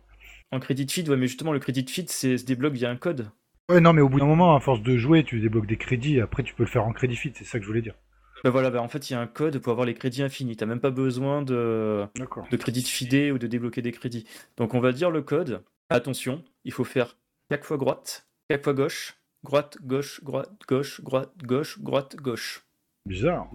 En 0.51 0.59
crédit 0.59 0.87
feed, 0.87 1.09
ouais, 1.09 1.17
mais 1.17 1.27
justement, 1.27 1.53
le 1.53 1.59
crédit 1.59 1.85
feed 1.87 2.09
se 2.09 2.43
débloque 2.45 2.73
via 2.73 2.89
un 2.89 2.95
code. 2.97 3.29
Ouais, 3.69 3.79
non, 3.79 3.93
mais 3.93 4.01
au 4.01 4.09
bout 4.09 4.19
d'un 4.19 4.25
moment, 4.25 4.55
à 4.55 4.59
force 4.59 4.81
de 4.81 4.97
jouer, 4.97 5.23
tu 5.23 5.39
débloques 5.39 5.67
des 5.67 5.77
crédits, 5.77 6.19
après 6.19 6.43
tu 6.43 6.53
peux 6.53 6.63
le 6.63 6.69
faire 6.69 6.85
en 6.85 6.91
crédit 6.91 7.15
feed, 7.15 7.33
c'est 7.35 7.45
ça 7.45 7.57
que 7.57 7.63
je 7.63 7.69
voulais 7.69 7.81
dire. 7.81 7.95
Bah 8.43 8.49
voilà, 8.49 8.69
bah 8.69 8.81
en 8.81 8.89
fait, 8.89 9.09
il 9.09 9.13
y 9.13 9.15
a 9.15 9.21
un 9.21 9.27
code 9.27 9.59
pour 9.59 9.71
avoir 9.71 9.85
les 9.85 9.93
crédits 9.93 10.21
infinis. 10.21 10.57
T'as 10.57 10.65
même 10.65 10.81
pas 10.81 10.91
besoin 10.91 11.41
de, 11.41 12.05
de 12.15 12.57
crédits 12.57 12.83
fidés 12.83 13.31
ou 13.31 13.37
de 13.37 13.47
débloquer 13.47 13.81
des 13.81 13.93
crédits. 13.93 14.25
Donc 14.57 14.73
on 14.73 14.81
va 14.81 14.91
dire 14.91 15.11
le 15.11 15.21
code. 15.21 15.63
Attention, 15.89 16.43
il 16.65 16.73
faut 16.73 16.83
faire 16.83 17.17
4 17.49 17.65
fois 17.65 17.77
droite, 17.77 18.27
4 18.49 18.63
fois 18.63 18.73
gauche, 18.73 19.17
droite, 19.43 19.77
gauche, 19.81 20.23
droite, 20.23 20.51
gauche, 20.67 21.01
droite, 21.01 21.31
gauche, 21.43 21.79
droite, 21.79 22.15
gauche. 22.17 22.65
Bizarre. 23.05 23.49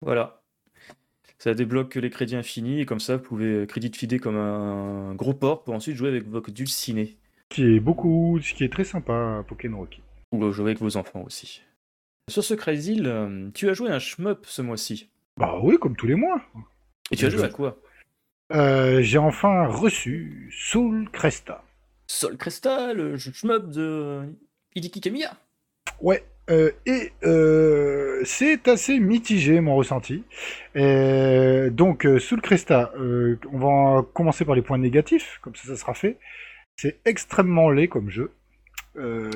Voilà. 0.00 0.42
Ça 1.38 1.52
débloque 1.52 1.96
les 1.96 2.08
crédits 2.08 2.36
infinis 2.36 2.80
et 2.80 2.86
comme 2.86 3.00
ça, 3.00 3.16
vous 3.16 3.22
pouvez 3.22 3.66
crédit 3.66 3.90
fidé 3.92 4.18
comme 4.18 4.36
un 4.36 5.14
gros 5.14 5.34
port 5.34 5.62
pour 5.62 5.74
ensuite 5.74 5.96
jouer 5.96 6.08
avec 6.08 6.26
votre 6.26 6.50
dulciné. 6.50 7.18
Ce 7.50 7.56
qui 7.56 7.64
est 7.64 7.80
beaucoup, 7.80 8.40
ce 8.40 8.54
qui 8.54 8.64
est 8.64 8.72
très 8.72 8.84
sympa 8.84 9.44
Pokémon 9.46 9.78
Rocky. 9.78 10.00
Ou 10.32 10.50
jouer 10.52 10.70
avec 10.70 10.80
vos 10.80 10.96
enfants 10.96 11.22
aussi. 11.22 11.62
Sur 12.30 12.42
ce 12.42 12.54
Crazy, 12.54 13.02
euh, 13.04 13.50
tu 13.52 13.68
as 13.68 13.74
joué 13.74 13.90
un 13.90 13.98
shmup 13.98 14.46
ce 14.46 14.62
mois-ci. 14.62 15.10
Bah 15.36 15.58
oui, 15.62 15.76
comme 15.78 15.94
tous 15.94 16.06
les 16.06 16.14
mois. 16.14 16.40
Et 17.10 17.16
tu 17.16 17.26
as 17.26 17.30
joué 17.30 17.44
à 17.44 17.48
quoi? 17.48 17.76
Euh, 18.52 19.02
J'ai 19.02 19.18
enfin 19.18 19.66
reçu 19.66 20.50
Soul 20.50 21.08
Cresta. 21.12 21.62
Soul 22.06 22.36
Cresta, 22.38 22.94
le 22.94 23.18
shmup 23.18 23.68
de 23.70 24.22
Hideki 24.74 25.00
Kamiya. 25.02 25.36
Ouais, 26.00 26.24
euh, 26.50 26.70
et 26.86 27.12
c'est 28.24 28.68
assez 28.68 29.00
mitigé 29.00 29.60
mon 29.60 29.76
ressenti. 29.76 30.24
donc 30.74 32.08
Soul 32.18 32.40
Cresta, 32.40 32.92
on 32.96 33.58
va 33.58 34.02
commencer 34.14 34.46
par 34.46 34.54
les 34.54 34.62
points 34.62 34.78
négatifs, 34.78 35.38
comme 35.42 35.54
ça 35.54 35.68
ça 35.68 35.76
sera 35.76 35.92
fait. 35.92 36.18
C'est 36.76 37.00
extrêmement 37.04 37.70
laid 37.70 37.88
comme 37.88 38.08
jeu. 38.08 38.32
Euh, 38.96 39.30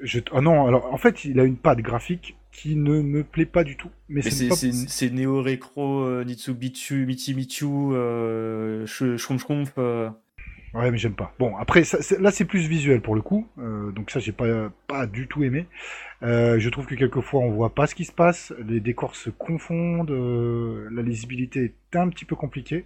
je, 0.00 0.20
ah 0.32 0.40
non, 0.40 0.66
alors 0.66 0.92
en 0.92 0.96
fait, 0.98 1.24
il 1.24 1.38
a 1.38 1.44
une 1.44 1.56
patte 1.56 1.78
graphique 1.78 2.36
qui 2.52 2.76
ne 2.76 3.00
me 3.00 3.22
plaît 3.24 3.46
pas 3.46 3.64
du 3.64 3.76
tout. 3.76 3.90
Mais, 4.08 4.22
c'est 4.22 5.10
Neo 5.10 5.42
Recro, 5.42 6.04
euh, 6.04 6.24
Nitsubitsu, 6.24 7.06
Michi 7.06 7.34
euh. 7.62 8.86
Euh. 9.78 10.10
Ouais, 10.74 10.90
mais 10.90 10.98
j'aime 10.98 11.14
pas. 11.14 11.32
Bon, 11.38 11.56
après, 11.56 11.82
là, 12.18 12.30
c'est 12.30 12.44
plus 12.44 12.68
visuel 12.68 13.00
pour 13.00 13.14
le 13.14 13.22
coup. 13.22 13.46
Euh, 13.58 13.92
donc 13.92 14.10
ça, 14.10 14.20
j'ai 14.20 14.32
pas, 14.32 14.46
pas 14.86 15.06
du 15.06 15.26
tout 15.26 15.42
aimé. 15.42 15.66
je 16.22 16.68
trouve 16.68 16.86
que 16.86 16.94
quelquefois, 16.94 17.40
on 17.40 17.50
voit 17.50 17.74
pas 17.74 17.86
ce 17.86 17.94
qui 17.94 18.04
se 18.04 18.12
passe. 18.12 18.52
Les 18.66 18.80
décors 18.80 19.16
se 19.16 19.30
confondent. 19.30 20.10
la 20.10 21.02
lisibilité 21.02 21.72
est 21.92 21.96
un 21.96 22.08
petit 22.08 22.24
peu 22.24 22.36
compliquée. 22.36 22.84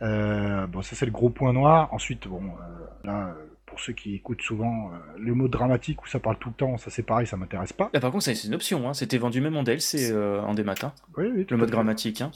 bon, 0.00 0.82
ça, 0.82 0.96
c'est 0.96 1.06
le 1.06 1.12
gros 1.12 1.30
point 1.30 1.52
noir. 1.52 1.92
Ensuite, 1.92 2.26
bon, 2.28 2.42
là 3.04 3.34
pour 3.68 3.80
ceux 3.80 3.92
qui 3.92 4.14
écoutent 4.14 4.42
souvent, 4.42 4.90
euh, 4.92 4.96
le 5.18 5.34
mot 5.34 5.48
dramatique 5.48 6.02
où 6.02 6.06
ça 6.08 6.18
parle 6.18 6.38
tout 6.38 6.48
le 6.48 6.54
temps, 6.54 6.78
ça 6.78 6.90
c'est 6.90 7.02
pareil, 7.02 7.26
ça 7.26 7.36
m'intéresse 7.36 7.72
pas. 7.72 7.86
par 7.86 8.10
contre, 8.10 8.24
c'est 8.24 8.44
une 8.44 8.54
option, 8.54 8.88
hein. 8.88 8.94
c'était 8.94 9.18
vendu 9.18 9.40
même 9.40 9.56
en 9.56 9.62
DLC 9.62 10.10
euh, 10.10 10.40
en 10.42 10.54
des 10.54 10.64
matins. 10.64 10.92
Oui, 11.16 11.26
oui, 11.34 11.46
le 11.48 11.56
mode 11.56 11.70
dramatique. 11.70 12.20
Hein. 12.20 12.32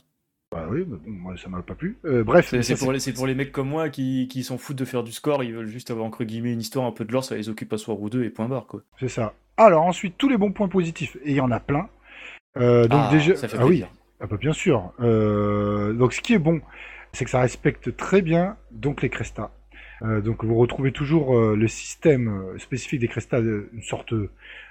Bah 0.53 0.67
oui, 0.71 0.85
moi 1.07 1.35
ça 1.37 1.49
m'a 1.49 1.63
pas 1.63 1.75
plu. 1.75 1.97
Euh, 2.05 2.23
bref. 2.23 2.55
C'est 2.61 2.77
pour, 2.77 2.93
les, 2.93 3.01
pour 3.15 3.27
les 3.27 3.35
mecs 3.35 3.53
comme 3.53 3.69
moi 3.69 3.89
qui, 3.89 4.29
qui 4.29 4.45
s'en 4.45 4.59
foutent 4.59 4.77
de 4.77 4.85
faire 4.85 5.03
du 5.03 5.13
score, 5.13 5.43
ils 5.43 5.55
veulent 5.55 5.67
juste 5.67 5.91
avoir 5.91 6.07
entre 6.07 6.25
guillemets 6.25 6.53
une 6.53 6.61
histoire 6.61 6.85
un 6.85 6.93
peu 6.93 7.07
de 7.07 7.13
l'or, 7.13 7.25
ça 7.25 7.37
les 7.37 7.49
occupe 7.49 7.73
à 7.73 7.79
soir 7.79 7.99
ou 7.99 8.11
deux 8.11 8.25
et 8.25 8.31
point 8.31 8.49
barre 8.49 8.67
quoi. 8.67 8.83
C'est 9.01 9.09
ça. 9.09 9.33
Alors 9.57 9.85
ensuite, 9.85 10.17
tous 10.19 10.29
les 10.29 10.37
bons 10.37 10.53
points 10.53 10.69
positifs, 10.69 11.17
et 11.25 11.31
il 11.31 11.37
y 11.37 11.41
en 11.41 11.51
a 11.51 11.61
plein. 11.61 11.89
donc 12.57 12.89
ah, 12.91 13.09
déjà. 13.11 13.37
Ça 13.37 13.49
fait 13.49 13.57
ah 13.59 13.67
oui, 13.67 13.85
ah 14.21 14.27
bah, 14.27 14.37
bien 14.37 14.53
sûr. 14.53 14.93
donc 14.99 16.13
ce 16.13 16.21
qui 16.21 16.35
est 16.35 16.39
bon, 16.39 16.61
c'est 17.13 17.25
que 17.25 17.31
ça 17.31 17.41
respecte 17.41 17.97
très 17.97 18.21
bien 18.21 18.57
donc 18.71 19.01
les 19.01 19.09
Cresta. 19.09 19.51
Euh, 20.03 20.21
donc 20.21 20.45
vous 20.45 20.57
retrouvez 20.57 20.93
toujours 20.93 21.37
euh, 21.37 21.55
le 21.55 21.69
système 21.69 22.29
euh, 22.29 22.59
spécifique 22.59 23.01
des 23.01 23.09
cristals, 23.09 23.69
une 23.73 23.83
sorte 23.83 24.13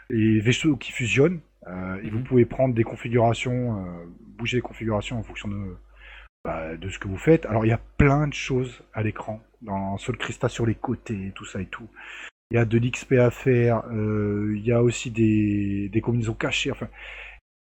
les 0.09 0.39
vaisseaux 0.39 0.75
qui 0.75 0.91
fusionnent. 0.91 1.39
et 2.03 2.09
vous 2.09 2.19
mhm. 2.19 2.23
pouvez 2.23 2.45
prendre 2.45 2.73
des 2.73 2.83
configurations, 2.83 3.85
bouger 4.37 4.57
les 4.57 4.61
configurations 4.61 5.17
en 5.19 5.23
fonction 5.23 5.47
de, 5.47 5.77
bah, 6.43 6.75
de 6.75 6.89
ce 6.89 6.99
que 6.99 7.07
vous 7.07 7.17
faites. 7.17 7.45
Alors 7.45 7.65
il 7.65 7.69
y 7.69 7.73
a 7.73 7.81
plein 7.97 8.27
de 8.27 8.33
choses 8.33 8.83
à 8.93 9.03
l'écran, 9.03 9.41
dans 9.61 9.97
sur 9.97 10.11
le 10.11 10.17
cristal 10.17 10.49
sur 10.49 10.65
les 10.65 10.75
côtés, 10.75 11.31
tout 11.33 11.45
ça 11.45 11.61
et 11.61 11.67
tout. 11.67 11.87
Il 12.49 12.55
y 12.55 12.57
a 12.57 12.65
de 12.65 12.77
l'XP 12.77 13.13
à 13.13 13.31
faire, 13.31 13.83
il 13.93 14.61
y 14.65 14.73
a 14.73 14.83
aussi 14.83 15.11
des, 15.11 15.87
des 15.87 16.01
combinaisons 16.01 16.33
cachées. 16.33 16.71
Enfin, 16.71 16.89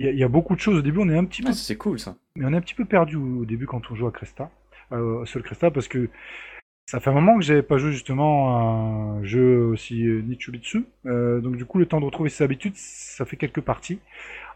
il 0.00 0.16
y, 0.16 0.24
a, 0.24 0.28
beaucoup 0.28 0.56
de 0.56 0.60
choses. 0.60 0.78
Au 0.78 0.82
début, 0.82 0.98
on 1.00 1.08
est 1.10 1.16
un 1.16 1.26
petit 1.26 1.42
ah, 1.44 1.48
peu. 1.48 1.52
c'est 1.52 1.76
cool 1.76 2.00
ça. 2.00 2.16
Mais 2.34 2.46
on 2.46 2.52
est 2.54 2.56
un 2.56 2.62
petit 2.62 2.74
peu 2.74 2.86
perdu 2.86 3.16
au, 3.16 3.44
début 3.44 3.66
quand 3.66 3.90
on 3.90 3.94
joue 3.94 4.06
à 4.06 4.10
Cresta, 4.10 4.50
euh, 4.92 5.26
seul 5.26 5.42
Cresta, 5.42 5.70
parce 5.70 5.88
que 5.88 6.08
ça 6.90 6.98
fait 6.98 7.10
un 7.10 7.12
moment 7.12 7.38
que 7.38 7.44
j'avais 7.44 7.62
pas 7.62 7.78
joué 7.78 7.92
justement 7.92 8.58
un 8.58 9.22
jeu 9.22 9.60
aussi 9.66 10.04
euh, 10.08 10.22
Nichubitsu. 10.22 10.86
Euh, 11.06 11.40
donc 11.40 11.54
du 11.54 11.64
coup, 11.64 11.78
le 11.78 11.86
temps 11.86 12.00
de 12.00 12.04
retrouver 12.04 12.30
ses 12.30 12.42
habitudes, 12.42 12.74
ça 12.74 13.24
fait 13.24 13.36
quelques 13.36 13.60
parties. 13.60 14.00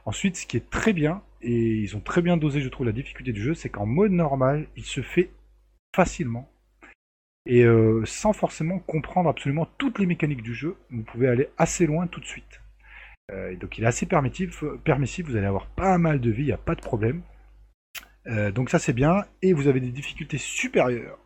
Ensuite, 0.04 0.38
ce 0.38 0.44
qui 0.44 0.56
est 0.56 0.68
très 0.68 0.92
bien, 0.92 1.22
et 1.42 1.52
ils 1.52 1.96
ont 1.96 2.00
très 2.00 2.22
bien 2.22 2.36
dosé, 2.36 2.60
je 2.60 2.68
trouve, 2.68 2.86
la 2.86 2.92
difficulté 2.92 3.30
du 3.30 3.40
jeu, 3.40 3.54
c'est 3.54 3.68
qu'en 3.68 3.86
mode 3.86 4.10
normal, 4.10 4.66
il 4.76 4.82
se 4.82 5.00
fait 5.00 5.30
facilement. 5.94 6.50
Et 7.46 7.62
euh, 7.62 8.02
sans 8.04 8.32
forcément 8.32 8.80
comprendre 8.80 9.30
absolument 9.30 9.68
toutes 9.78 10.00
les 10.00 10.06
mécaniques 10.06 10.42
du 10.42 10.54
jeu, 10.54 10.74
vous 10.90 11.04
pouvez 11.04 11.28
aller 11.28 11.50
assez 11.56 11.86
loin 11.86 12.08
tout 12.08 12.18
de 12.18 12.26
suite. 12.26 12.60
donc 13.60 13.78
il 13.78 13.84
est 13.84 13.86
assez 13.86 14.06
permissif, 14.06 14.64
permissif, 14.82 15.26
vous 15.26 15.36
allez 15.36 15.46
avoir 15.46 15.68
pas 15.68 15.98
mal 15.98 16.20
de 16.20 16.32
vie, 16.32 16.42
il 16.42 16.46
n'y 16.46 16.52
a 16.52 16.58
pas 16.58 16.74
de 16.74 16.80
problème. 16.80 17.22
donc 18.54 18.70
ça 18.70 18.80
c'est 18.80 18.92
bien, 18.92 19.24
et 19.40 19.52
vous 19.52 19.68
avez 19.68 19.78
des 19.78 19.92
difficultés 19.92 20.38
supérieures 20.38 21.18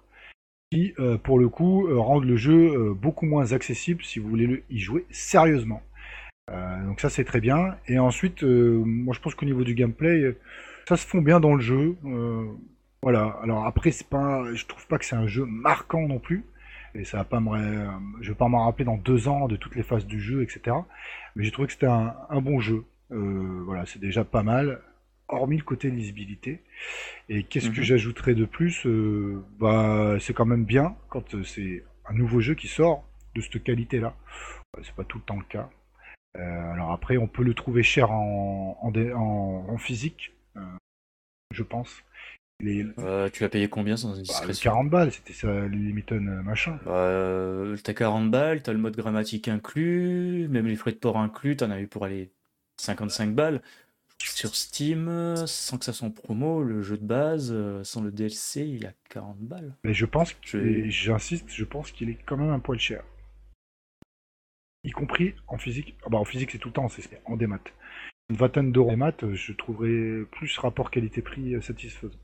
qui, 0.70 0.94
euh, 0.98 1.16
pour 1.16 1.38
le 1.38 1.48
coup, 1.48 1.86
euh, 1.86 1.98
rendent 1.98 2.24
le 2.24 2.36
jeu 2.36 2.74
euh, 2.74 2.94
beaucoup 2.94 3.26
moins 3.26 3.52
accessible 3.52 4.02
si 4.04 4.18
vous 4.18 4.28
voulez 4.28 4.64
y 4.70 4.78
jouer 4.78 5.06
sérieusement. 5.10 5.82
donc 6.86 7.00
ça 7.00 7.10
c'est 7.10 7.24
très 7.24 7.40
bien. 7.40 7.76
Et 7.86 7.98
ensuite, 7.98 8.42
moi 8.42 9.14
je 9.14 9.20
pense 9.20 9.34
qu'au 9.34 9.46
niveau 9.46 9.64
du 9.64 9.74
gameplay, 9.74 10.34
ça 10.88 10.96
se 10.96 11.06
fond 11.06 11.20
bien 11.20 11.40
dans 11.40 11.54
le 11.54 11.60
jeu. 11.60 11.96
voilà. 13.02 13.38
Alors 13.42 13.66
après, 13.66 13.90
c'est 13.90 14.08
pas, 14.08 14.44
je 14.54 14.66
trouve 14.66 14.86
pas 14.86 14.98
que 14.98 15.04
c'est 15.04 15.16
un 15.16 15.26
jeu 15.26 15.44
marquant 15.44 16.06
non 16.08 16.18
plus. 16.18 16.44
Et 16.94 17.04
ça 17.04 17.18
va 17.18 17.24
pas 17.24 17.40
me, 17.40 17.86
je 18.22 18.30
vais 18.30 18.34
pas 18.34 18.48
rappeler 18.48 18.86
dans 18.86 18.96
deux 18.96 19.28
ans 19.28 19.46
de 19.46 19.56
toutes 19.56 19.76
les 19.76 19.82
phases 19.82 20.06
du 20.06 20.20
jeu, 20.20 20.42
etc. 20.42 20.76
Mais 21.36 21.44
j'ai 21.44 21.50
trouvé 21.50 21.66
que 21.66 21.74
c'était 21.74 21.86
un, 21.86 22.40
bon 22.40 22.60
jeu. 22.60 22.84
voilà, 23.10 23.84
c'est 23.86 24.00
déjà 24.00 24.24
pas 24.24 24.42
mal. 24.42 24.80
Hormis 25.28 25.56
le 25.58 25.62
côté 25.64 25.90
lisibilité. 25.90 26.62
Et 27.28 27.42
qu'est-ce 27.44 27.70
que 27.70 27.78
Mhm. 27.80 27.84
j'ajouterais 27.84 28.34
de 28.34 28.44
plus 28.44 28.86
Euh, 28.86 29.42
Bah, 29.58 30.16
c'est 30.20 30.34
quand 30.34 30.46
même 30.46 30.64
bien 30.64 30.96
quand 31.08 31.34
euh, 31.34 31.44
c'est 31.44 31.84
un 32.08 32.14
nouveau 32.14 32.40
jeu 32.40 32.54
qui 32.54 32.68
sort 32.68 33.04
de 33.34 33.40
cette 33.40 33.62
qualité-là. 33.62 34.14
C'est 34.82 34.94
pas 34.94 35.04
tout 35.04 35.18
le 35.18 35.24
temps 35.24 35.36
le 35.38 35.44
cas. 35.44 35.68
Euh, 36.36 36.72
alors 36.72 36.92
après, 36.92 37.16
on 37.16 37.26
peut 37.26 37.42
le 37.42 37.54
trouver 37.54 37.82
cher 37.82 38.10
en, 38.10 38.78
en, 38.80 38.90
dé- 38.90 39.12
en- 39.12 39.66
en 39.68 39.78
physique, 39.78 40.32
euh, 40.56 40.60
je 41.52 41.62
pense. 41.62 42.02
Les, 42.60 42.84
Euh, 42.98 43.28
tu 43.30 43.42
l'as 43.42 43.48
payé 43.48 43.68
combien 43.68 43.96
sans 43.96 44.10
bah, 44.10 44.16
indiscrétion 44.18 44.70
40 44.70 44.90
balles, 44.90 45.12
c'était 45.12 45.32
ça, 45.32 45.46
le 45.46 45.68
Limiton 45.68 46.20
machin. 46.42 46.78
Bah, 46.84 46.92
euh, 46.92 47.76
T'as 47.82 47.94
40 47.94 48.30
balles, 48.30 48.62
t'as 48.62 48.72
le 48.72 48.78
mode 48.78 48.96
grammatique 48.96 49.46
inclus, 49.48 50.48
même 50.48 50.66
les 50.66 50.76
frais 50.76 50.92
de 50.92 50.96
port 50.96 51.18
inclus, 51.18 51.56
t'en 51.56 51.70
as 51.70 51.80
eu 51.80 51.86
pour 51.86 52.04
aller 52.04 52.30
55 52.80 53.34
balles. 53.34 53.62
Sur 54.34 54.54
Steam, 54.54 55.08
euh, 55.08 55.46
sans 55.46 55.78
que 55.78 55.84
ça 55.84 55.92
soit 55.92 56.06
en 56.06 56.10
promo, 56.12 56.62
le 56.62 56.82
jeu 56.82 56.96
de 56.96 57.04
base, 57.04 57.50
euh, 57.52 57.82
sans 57.82 58.00
le 58.02 58.12
DLC, 58.12 58.66
il 58.66 58.86
a 58.86 58.92
40 59.08 59.38
balles. 59.40 59.74
Mais 59.84 59.94
je 59.94 60.06
pense, 60.06 60.34
Je- 60.42 60.88
j'insiste, 60.88 61.46
je 61.48 61.64
pense 61.64 61.90
qu'il 61.90 62.08
est 62.10 62.18
quand 62.26 62.36
même 62.36 62.50
un 62.50 62.60
poil 62.60 62.78
cher. 62.78 63.02
Y 64.84 64.92
compris 64.92 65.34
en 65.48 65.58
physique. 65.58 65.96
Ah 66.04 66.08
bah 66.08 66.18
en 66.18 66.24
physique 66.24 66.50
c'est 66.52 66.58
tout 66.58 66.68
le 66.68 66.74
temps, 66.74 66.88
c'est 66.88 67.20
en 67.24 67.36
démat. 67.36 67.58
Une 68.30 68.36
vingtaine 68.36 68.70
d'euros 68.72 68.90
en 68.90 68.92
démat, 68.92 69.12
euh, 69.24 69.34
je 69.34 69.52
trouverais 69.52 70.24
plus 70.30 70.56
rapport 70.58 70.90
qualité-prix 70.90 71.60
satisfaisant. 71.62 72.14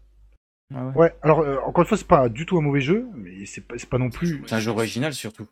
Ah 0.74 0.86
ouais. 0.86 0.94
Ouais, 0.94 1.14
alors 1.22 1.40
euh, 1.40 1.58
encore 1.66 1.82
une 1.82 1.88
fois, 1.88 1.96
c'est 1.98 2.06
pas 2.06 2.28
du 2.28 2.46
tout 2.46 2.56
un 2.56 2.62
mauvais 2.62 2.80
jeu, 2.80 3.06
mais 3.14 3.44
c'est 3.46 3.60
pas, 3.66 3.76
c'est 3.76 3.88
pas 3.88 3.98
non 3.98 4.10
plus. 4.10 4.42
C'est 4.46 4.54
un 4.54 4.60
jeu 4.60 4.70
original 4.70 5.12
surtout. 5.12 5.46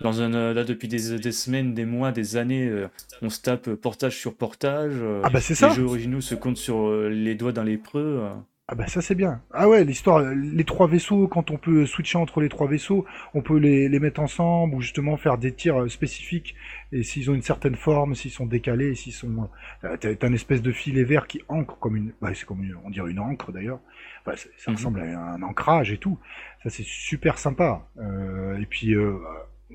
Dans 0.00 0.20
un, 0.20 0.34
euh, 0.34 0.52
là, 0.54 0.64
depuis 0.64 0.88
des, 0.88 1.18
des 1.18 1.32
semaines, 1.32 1.74
des 1.74 1.84
mois, 1.86 2.12
des 2.12 2.36
années, 2.36 2.66
euh, 2.68 2.88
on 3.22 3.30
se 3.30 3.40
tape 3.40 3.70
portage 3.74 4.16
sur 4.18 4.34
portage. 4.36 4.92
euh, 4.96 5.20
Ah 5.24 5.30
bah 5.30 5.40
c'est 5.40 5.54
ça 5.54 5.68
les 5.68 5.74
jeux 5.74 5.84
originaux 5.84 6.20
se 6.20 6.34
comptent 6.34 6.56
sur 6.56 6.88
euh, 6.88 7.08
les 7.08 7.34
doigts 7.34 7.52
d'un 7.52 7.64
lépreux. 7.64 8.18
euh. 8.22 8.34
Ah 8.68 8.76
bah 8.76 8.86
ça 8.86 9.02
c'est 9.02 9.16
bien. 9.16 9.42
Ah 9.52 9.68
ouais, 9.68 9.84
l'histoire, 9.84 10.18
euh, 10.18 10.32
les 10.34 10.62
trois 10.64 10.86
vaisseaux, 10.86 11.26
quand 11.26 11.50
on 11.50 11.56
peut 11.58 11.86
switcher 11.86 12.18
entre 12.18 12.40
les 12.40 12.48
trois 12.48 12.68
vaisseaux, 12.68 13.04
on 13.34 13.42
peut 13.42 13.56
les, 13.58 13.88
les 13.88 13.98
mettre 13.98 14.20
ensemble 14.20 14.76
ou 14.76 14.80
justement 14.80 15.16
faire 15.16 15.38
des 15.38 15.52
tirs 15.52 15.82
euh, 15.82 15.88
spécifiques 15.88 16.54
et 16.92 17.02
s'ils 17.02 17.28
ont 17.30 17.34
une 17.34 17.42
certaine 17.42 17.74
forme, 17.74 18.14
s'ils 18.14 18.30
sont 18.30 18.46
décalés, 18.46 18.94
s'ils 18.94 19.12
sont... 19.12 19.48
euh, 19.84 19.96
T'as 19.96 20.28
une 20.28 20.34
espèce 20.34 20.62
de 20.62 20.70
filet 20.70 21.02
vert 21.02 21.26
qui 21.26 21.42
ancre 21.48 21.78
comme 21.80 21.96
une... 21.96 22.12
Bah 22.22 22.30
c'est 22.34 22.46
comme 22.46 22.62
une... 22.62 22.76
on 22.84 22.90
dirait 22.90 23.10
une 23.10 23.18
encre 23.18 23.50
d'ailleurs. 23.50 23.80
Enfin, 24.24 24.36
c'est- 24.36 24.50
ça 24.56 24.70
Mhm. 24.70 24.76
ressemble 24.76 25.00
à 25.00 25.18
un 25.34 25.42
ancrage 25.42 25.90
et 25.90 25.98
tout. 25.98 26.18
Ça 26.62 26.70
c'est 26.70 26.84
super 26.86 27.38
sympa. 27.38 27.88
Euh, 27.98 28.56
et 28.58 28.66
puis 28.66 28.94
euh, 28.94 29.16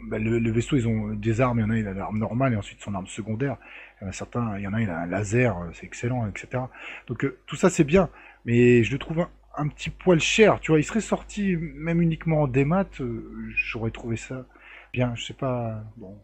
bah, 0.07 0.19
le, 0.19 0.39
le 0.39 0.51
vaisseau, 0.51 0.75
ils 0.77 0.87
ont 0.87 1.13
des 1.13 1.41
armes, 1.41 1.59
il 1.59 1.61
y 1.63 1.65
en 1.65 1.69
a, 1.71 1.77
il 1.77 1.87
a 1.87 1.93
l'arme 1.93 2.17
normale 2.19 2.53
et 2.53 2.55
ensuite 2.55 2.81
son 2.81 2.93
arme 2.93 3.07
secondaire. 3.07 3.57
Il 4.01 4.03
y 4.03 4.07
en 4.07 4.09
a 4.09 4.13
certains, 4.13 4.57
il 4.57 4.63
y 4.63 4.67
en 4.67 4.73
a, 4.73 4.81
il 4.81 4.89
a 4.89 4.99
un 4.99 5.05
laser, 5.07 5.57
euh, 5.57 5.69
c'est 5.73 5.85
excellent, 5.85 6.27
etc. 6.27 6.63
Donc 7.07 7.23
euh, 7.25 7.37
tout 7.47 7.55
ça 7.55 7.69
c'est 7.69 7.83
bien 7.85 8.09
mais 8.45 8.83
je 8.83 8.91
le 8.91 8.99
trouve 8.99 9.21
un, 9.21 9.29
un 9.57 9.67
petit 9.67 9.89
poil 9.89 10.19
cher, 10.19 10.59
tu 10.59 10.71
vois, 10.71 10.79
il 10.79 10.83
serait 10.83 11.01
sorti 11.01 11.55
même 11.57 11.99
uniquement 12.01 12.43
en 12.43 12.47
démat, 12.47 12.85
euh, 13.01 13.49
j'aurais 13.55 13.89
trouvé 13.89 14.17
ça 14.17 14.45
bien, 14.93 15.15
je 15.15 15.23
sais 15.25 15.33
pas, 15.33 15.83
bon. 15.97 16.15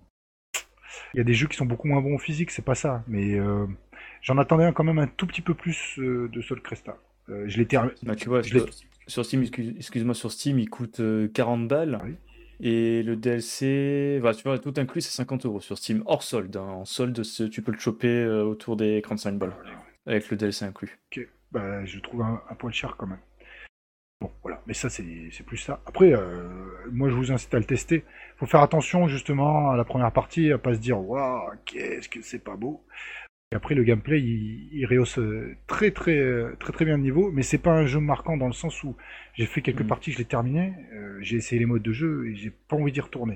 Il 1.13 1.17
y 1.17 1.21
a 1.21 1.23
des 1.23 1.33
jeux 1.33 1.47
qui 1.47 1.57
sont 1.57 1.65
beaucoup 1.65 1.87
moins 1.87 2.01
bons 2.01 2.15
en 2.15 2.19
physique, 2.19 2.51
c'est 2.51 2.61
pas 2.65 2.75
ça, 2.75 3.03
mais 3.07 3.39
euh, 3.39 3.65
j'en 4.21 4.37
attendais 4.37 4.65
un 4.65 4.71
quand 4.73 4.83
même 4.83 4.99
un 4.99 5.07
tout 5.07 5.25
petit 5.25 5.41
peu 5.41 5.53
plus 5.53 5.95
de 5.97 6.41
Sol 6.41 6.61
Cresta. 6.61 6.97
Je 7.27 7.57
l'ai 7.57 7.65
terminé. 7.65 7.93
Bah, 8.03 8.15
tu 8.15 8.27
vois, 8.29 8.41
Je 8.41 8.59
sur, 9.07 9.25
Steam, 9.25 9.41
excuse- 9.41 9.73
excuse-moi, 9.77 10.13
sur 10.13 10.31
Steam, 10.31 10.59
il 10.59 10.69
coûte 10.69 10.99
euh, 10.99 11.27
40 11.29 11.67
balles. 11.67 11.97
Oui. 12.03 12.15
Et 12.61 13.01
le 13.03 13.15
DLC, 13.15 14.19
bah, 14.21 14.33
tu 14.33 14.43
vois, 14.43 14.59
tout 14.59 14.73
inclus, 14.77 15.01
c'est 15.01 15.11
50 15.11 15.45
euros 15.45 15.59
sur 15.61 15.77
Steam, 15.77 16.03
hors 16.05 16.23
solde. 16.23 16.55
hein. 16.57 16.61
En 16.61 16.85
solde, 16.85 17.21
tu 17.49 17.61
peux 17.61 17.71
le 17.71 17.79
choper 17.79 18.07
euh, 18.07 18.43
autour 18.43 18.75
des 18.77 19.01
35 19.01 19.37
balles, 19.37 19.53
avec 20.05 20.29
le 20.29 20.37
DLC 20.37 20.65
inclus. 20.65 20.99
Ok, 21.11 21.27
bah, 21.51 21.83
je 21.85 21.99
trouve 21.99 22.21
un, 22.21 22.41
un 22.49 22.55
poil 22.55 22.71
cher 22.73 22.95
quand 22.97 23.07
même. 23.07 23.19
Bon, 24.21 24.31
voilà, 24.43 24.61
mais 24.67 24.75
ça, 24.75 24.89
c'est 24.89 25.03
plus 25.47 25.57
ça. 25.57 25.81
Après, 25.87 26.13
euh, 26.13 26.47
moi, 26.91 27.09
je 27.09 27.15
vous 27.15 27.31
incite 27.31 27.51
à 27.55 27.57
le 27.57 27.65
tester. 27.65 28.05
faut 28.37 28.45
faire 28.45 28.61
attention, 28.61 29.07
justement, 29.07 29.71
à 29.71 29.77
la 29.77 29.83
première 29.83 30.11
partie, 30.11 30.51
à 30.51 30.59
pas 30.59 30.75
se 30.75 30.79
dire, 30.79 30.99
waouh, 30.99 31.49
qu'est-ce 31.65 32.07
que 32.07 32.21
c'est 32.21 32.43
pas 32.43 32.55
beau. 32.55 32.83
Et 33.51 33.55
après, 33.55 33.75
le 33.75 33.83
gameplay, 33.83 34.21
il, 34.21 34.69
il 34.71 34.85
rehausse 34.85 35.19
euh, 35.19 35.55
très, 35.67 35.91
très, 35.91 36.17
euh, 36.17 36.55
très, 36.59 36.71
très 36.71 36.85
bien 36.85 36.95
le 36.97 37.03
niveau, 37.03 37.31
mais 37.31 37.43
c'est 37.43 37.57
pas 37.57 37.71
un 37.73 37.85
jeu 37.85 37.99
marquant 37.99 38.37
dans 38.37 38.47
le 38.47 38.53
sens 38.53 38.83
où 38.83 38.95
j'ai 39.33 39.45
fait 39.45 39.61
quelques 39.61 39.81
Mhm. 39.81 39.87
parties, 39.87 40.11
je 40.11 40.17
l'ai 40.19 40.25
terminé, 40.25 40.73
euh, 40.93 41.17
j'ai 41.21 41.37
essayé 41.37 41.59
les 41.59 41.65
modes 41.65 41.81
de 41.83 41.91
jeu 41.91 42.27
et 42.29 42.35
j'ai 42.35 42.49
pas 42.51 42.77
envie 42.77 42.91
d'y 42.93 43.01
retourner. 43.01 43.35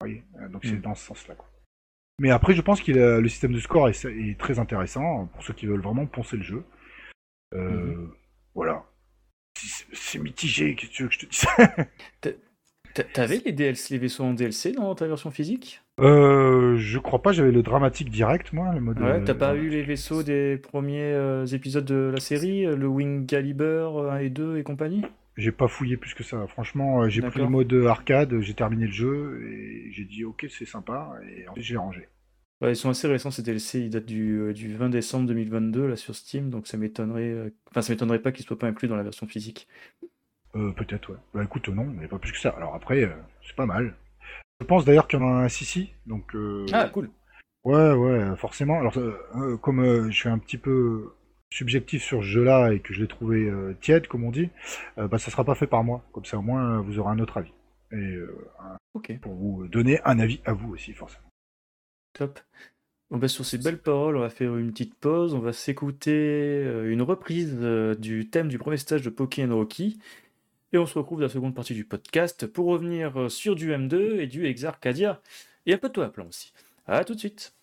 Vous 0.00 0.06
voyez 0.08 0.22
Donc, 0.50 0.64
c'est 0.64 0.72
Mhm. 0.72 0.80
dans 0.82 0.94
ce 0.94 1.06
sens-là, 1.06 1.34
quoi. 1.36 1.48
Mais 2.18 2.30
après, 2.30 2.54
je 2.54 2.62
pense 2.62 2.80
que 2.82 2.92
le 2.92 3.28
système 3.28 3.52
de 3.52 3.60
score 3.60 3.88
est, 3.88 4.04
est 4.06 4.38
très 4.38 4.58
intéressant 4.58 5.26
pour 5.26 5.42
ceux 5.44 5.54
qui 5.54 5.66
veulent 5.66 5.82
vraiment 5.82 6.06
poncer 6.06 6.36
le 6.38 6.42
jeu. 6.42 6.64
Euh, 7.54 7.94
Mhm. 7.94 8.12
Voilà. 8.54 8.84
C'est 9.58 9.86
c'est 9.92 10.18
mitigé, 10.18 10.74
qu'est-ce 10.74 10.90
que 10.90 10.96
tu 10.96 11.02
veux 11.04 11.08
que 11.08 11.14
je 11.14 11.20
te 11.20 11.26
dise? 11.26 11.46
T'avais 13.12 13.40
les 13.44 13.52
DLC, 13.52 13.94
les 13.94 13.98
vaisseaux 13.98 14.24
en 14.24 14.32
DLC 14.32 14.72
dans 14.72 14.94
ta 14.94 15.06
version 15.06 15.30
physique? 15.30 15.82
Euh, 16.00 16.76
Je 16.76 16.98
crois 16.98 17.22
pas, 17.22 17.32
j'avais 17.32 17.52
le 17.52 17.62
dramatique 17.62 18.10
direct, 18.10 18.52
moi, 18.52 18.72
le 18.74 18.80
mode. 18.80 18.98
Ouais, 19.00 19.06
euh, 19.06 19.24
t'as 19.24 19.34
pas 19.34 19.54
eu 19.54 19.68
les 19.68 19.82
vaisseaux 19.82 20.22
des 20.22 20.56
premiers 20.58 21.12
euh, 21.12 21.46
épisodes 21.46 21.84
de 21.84 22.10
la 22.12 22.20
série, 22.20 22.66
euh, 22.66 22.76
le 22.76 22.86
Wing 22.86 23.26
Caliber 23.26 23.88
euh, 23.94 24.10
1 24.10 24.18
et 24.18 24.30
2 24.30 24.58
et 24.58 24.62
compagnie? 24.62 25.02
J'ai 25.36 25.52
pas 25.52 25.68
fouillé 25.68 25.96
plus 25.96 26.14
que 26.14 26.22
ça. 26.22 26.46
Franchement, 26.46 27.02
euh, 27.02 27.08
j'ai 27.08 27.22
pris 27.22 27.40
le 27.40 27.48
mode 27.48 27.72
arcade, 27.86 28.40
j'ai 28.40 28.54
terminé 28.54 28.86
le 28.86 28.92
jeu 28.92 29.42
et 29.50 29.90
j'ai 29.92 30.04
dit 30.04 30.24
ok, 30.24 30.46
c'est 30.48 30.64
sympa 30.64 31.12
et 31.28 31.46
ensuite 31.48 31.64
j'ai 31.64 31.76
rangé. 31.76 32.08
Ouais, 32.62 32.72
ils 32.72 32.76
sont 32.76 32.88
assez 32.88 33.06
récents 33.06 33.30
ces 33.30 33.42
DLC, 33.42 33.80
ils 33.80 33.90
datent 33.90 34.06
du, 34.06 34.38
euh, 34.38 34.54
du 34.54 34.74
20 34.74 34.88
décembre 34.88 35.26
2022 35.26 35.88
là 35.88 35.96
sur 35.96 36.14
Steam, 36.14 36.48
donc 36.48 36.66
ça 36.66 36.78
m'étonnerait, 36.78 37.28
euh, 37.28 37.50
enfin 37.70 37.82
ça 37.82 37.92
m'étonnerait 37.92 38.22
pas 38.22 38.32
qu'ils 38.32 38.46
soient 38.46 38.58
pas 38.58 38.66
inclus 38.66 38.88
dans 38.88 38.96
la 38.96 39.02
version 39.02 39.26
physique. 39.26 39.68
Euh, 40.56 40.72
Peut-être, 40.72 41.10
ouais. 41.10 41.18
Bah 41.34 41.44
écoute, 41.44 41.68
non, 41.68 41.84
mais 41.84 42.08
pas 42.08 42.18
plus 42.18 42.32
que 42.32 42.38
ça. 42.38 42.50
Alors 42.50 42.74
après, 42.74 43.04
euh, 43.04 43.10
c'est 43.46 43.54
pas 43.56 43.66
mal. 43.66 43.94
Je 44.60 44.66
pense 44.66 44.84
d'ailleurs 44.84 45.06
qu'il 45.06 45.18
y 45.20 45.22
en 45.22 45.26
a 45.28 45.44
un 45.44 45.48
Sissi, 45.48 45.92
donc. 46.06 46.34
euh, 46.34 46.64
Ah 46.72 46.88
cool. 46.88 47.10
Ouais, 47.64 47.92
ouais, 47.92 48.36
forcément. 48.36 48.78
Alors, 48.80 48.96
euh, 48.96 49.18
euh, 49.36 49.56
comme 49.58 50.10
je 50.10 50.16
suis 50.16 50.28
un 50.28 50.38
petit 50.38 50.56
peu 50.58 51.12
subjectif 51.52 52.02
sur 52.02 52.20
ce 52.22 52.26
jeu-là 52.26 52.72
et 52.72 52.80
que 52.80 52.94
je 52.94 53.02
l'ai 53.02 53.08
trouvé 53.08 53.50
tiède, 53.80 54.06
comme 54.08 54.24
on 54.24 54.30
dit, 54.30 54.50
bah, 54.96 55.18
ça 55.18 55.30
sera 55.30 55.44
pas 55.44 55.54
fait 55.54 55.66
par 55.66 55.84
moi. 55.84 56.02
Comme 56.12 56.24
ça, 56.24 56.38
au 56.38 56.42
moins, 56.42 56.80
vous 56.80 56.98
aurez 56.98 57.10
un 57.12 57.18
autre 57.18 57.36
avis. 57.38 57.52
Et 57.92 58.18
un- 58.60 58.76
pour 59.22 59.34
vous 59.34 59.68
donner 59.68 60.00
un 60.04 60.18
avis 60.18 60.40
à 60.44 60.52
vous 60.54 60.72
aussi, 60.72 60.92
forcément. 60.92 61.22
top. 62.14 62.40
Bon 63.10 63.18
bah 63.18 63.28
sur 63.28 63.44
ces 63.44 63.58
belles 63.58 63.78
paroles, 63.80 64.16
on 64.16 64.20
va 64.20 64.30
faire 64.30 64.56
une 64.56 64.72
petite 64.72 64.94
pause, 64.96 65.34
on 65.34 65.38
va 65.38 65.52
s'écouter 65.52 66.62
une 66.86 67.02
reprise 67.02 67.54
du 68.00 68.28
thème 68.30 68.48
du 68.48 68.58
premier 68.58 68.78
stage 68.78 69.02
de 69.02 69.10
Pokémon 69.10 69.54
Rocky, 69.54 70.00
et 70.72 70.78
on 70.78 70.86
se 70.86 70.98
retrouve 70.98 71.18
dans 71.18 71.26
la 71.26 71.32
seconde 71.32 71.54
partie 71.54 71.74
du 71.74 71.84
podcast 71.84 72.46
pour 72.46 72.66
revenir 72.66 73.20
euh, 73.20 73.28
sur 73.28 73.54
du 73.54 73.72
M2 73.72 74.20
et 74.20 74.26
du 74.26 74.46
Exarcadia, 74.46 75.20
et 75.66 75.74
un 75.74 75.78
peu 75.78 75.88
de 75.88 75.94
toi 75.94 76.06
à 76.06 76.10
plan 76.10 76.26
aussi. 76.26 76.52
À 76.86 77.04
tout 77.04 77.14
de 77.14 77.18
suite. 77.18 77.55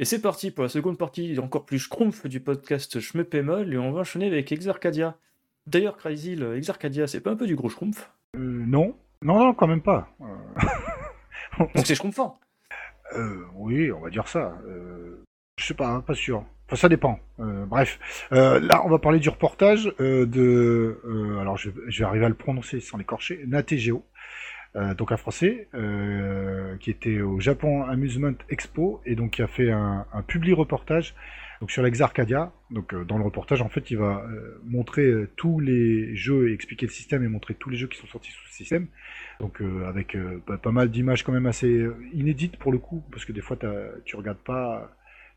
Et 0.00 0.06
c'est 0.06 0.22
parti 0.22 0.50
pour 0.50 0.62
la 0.62 0.70
seconde 0.70 0.96
partie 0.96 1.38
encore 1.38 1.66
plus 1.66 1.78
schrumpf 1.78 2.26
du 2.26 2.40
podcast 2.40 3.00
Je 3.00 3.18
me 3.18 3.22
pémol 3.22 3.70
et 3.70 3.76
on 3.76 3.92
va 3.92 4.00
enchaîner 4.00 4.28
avec 4.28 4.50
Exarcadia. 4.50 5.18
D'ailleurs, 5.66 5.98
Crazy, 5.98 6.42
Exarcadia, 6.56 7.06
c'est 7.06 7.20
pas 7.20 7.32
un 7.32 7.36
peu 7.36 7.46
du 7.46 7.54
gros 7.54 7.68
schrumpf 7.68 8.10
Euh, 8.34 8.38
non. 8.66 8.96
Non, 9.20 9.38
non, 9.38 9.52
quand 9.52 9.66
même 9.66 9.82
pas. 9.82 10.08
Euh, 10.22 10.24
Donc 11.58 11.70
c'est 11.84 11.94
schrumpfant. 11.94 12.40
euh, 13.14 13.44
oui, 13.56 13.92
on 13.92 14.00
va 14.00 14.08
dire 14.08 14.26
ça. 14.26 14.58
Euh, 14.66 15.22
je 15.58 15.66
sais 15.66 15.74
pas, 15.74 15.88
hein, 15.88 16.00
pas 16.00 16.14
sûr. 16.14 16.46
Enfin, 16.66 16.76
ça 16.76 16.88
dépend. 16.88 17.18
Euh, 17.38 17.66
bref. 17.66 17.98
Là, 18.30 18.80
on 18.86 18.88
va 18.88 18.98
parler 18.98 19.18
du 19.18 19.28
reportage 19.28 19.92
de... 19.98 20.98
alors, 21.42 21.58
je, 21.58 21.68
je 21.88 21.98
vais 21.98 22.04
arriver 22.06 22.24
à 22.24 22.30
le 22.30 22.34
prononcer 22.34 22.80
sans 22.80 22.96
l'écorcher. 22.96 23.44
Nategeo. 23.46 24.02
Euh, 24.76 24.94
donc 24.94 25.10
un 25.10 25.16
français 25.16 25.66
euh, 25.74 26.76
qui 26.76 26.90
était 26.90 27.20
au 27.20 27.40
Japon 27.40 27.82
Amusement 27.82 28.34
Expo 28.48 29.00
et 29.04 29.16
donc 29.16 29.32
qui 29.32 29.42
a 29.42 29.48
fait 29.48 29.72
un, 29.72 30.06
un 30.12 30.22
publi 30.22 30.52
reportage 30.52 31.14
donc 31.60 31.70
sur 31.70 31.82
l'Exarcadia. 31.82 32.52
Donc 32.70 32.94
euh, 32.94 33.04
dans 33.04 33.18
le 33.18 33.24
reportage 33.24 33.62
en 33.62 33.68
fait 33.68 33.90
il 33.90 33.98
va 33.98 34.24
euh, 34.24 34.60
montrer 34.64 35.06
euh, 35.06 35.28
tous 35.36 35.60
les 35.60 36.14
jeux 36.16 36.50
et 36.50 36.54
expliquer 36.54 36.86
le 36.86 36.92
système 36.92 37.22
et 37.22 37.28
montrer 37.28 37.54
tous 37.54 37.68
les 37.68 37.76
jeux 37.76 37.88
qui 37.88 37.98
sont 37.98 38.06
sortis 38.06 38.30
sous 38.30 38.46
ce 38.48 38.54
système. 38.54 38.86
Donc 39.40 39.60
euh, 39.60 39.86
avec 39.86 40.14
euh, 40.14 40.40
pas, 40.62 40.72
mal 40.72 40.90
d'images 40.90 41.22
quand 41.22 41.32
même 41.32 41.46
assez 41.46 41.86
inédites 42.12 42.56
pour 42.56 42.72
le 42.72 42.78
coup 42.78 43.02
parce 43.10 43.24
que 43.24 43.32
des 43.32 43.40
fois 43.40 43.56
tu 44.04 44.16
regardes 44.16 44.38
pas 44.38 44.90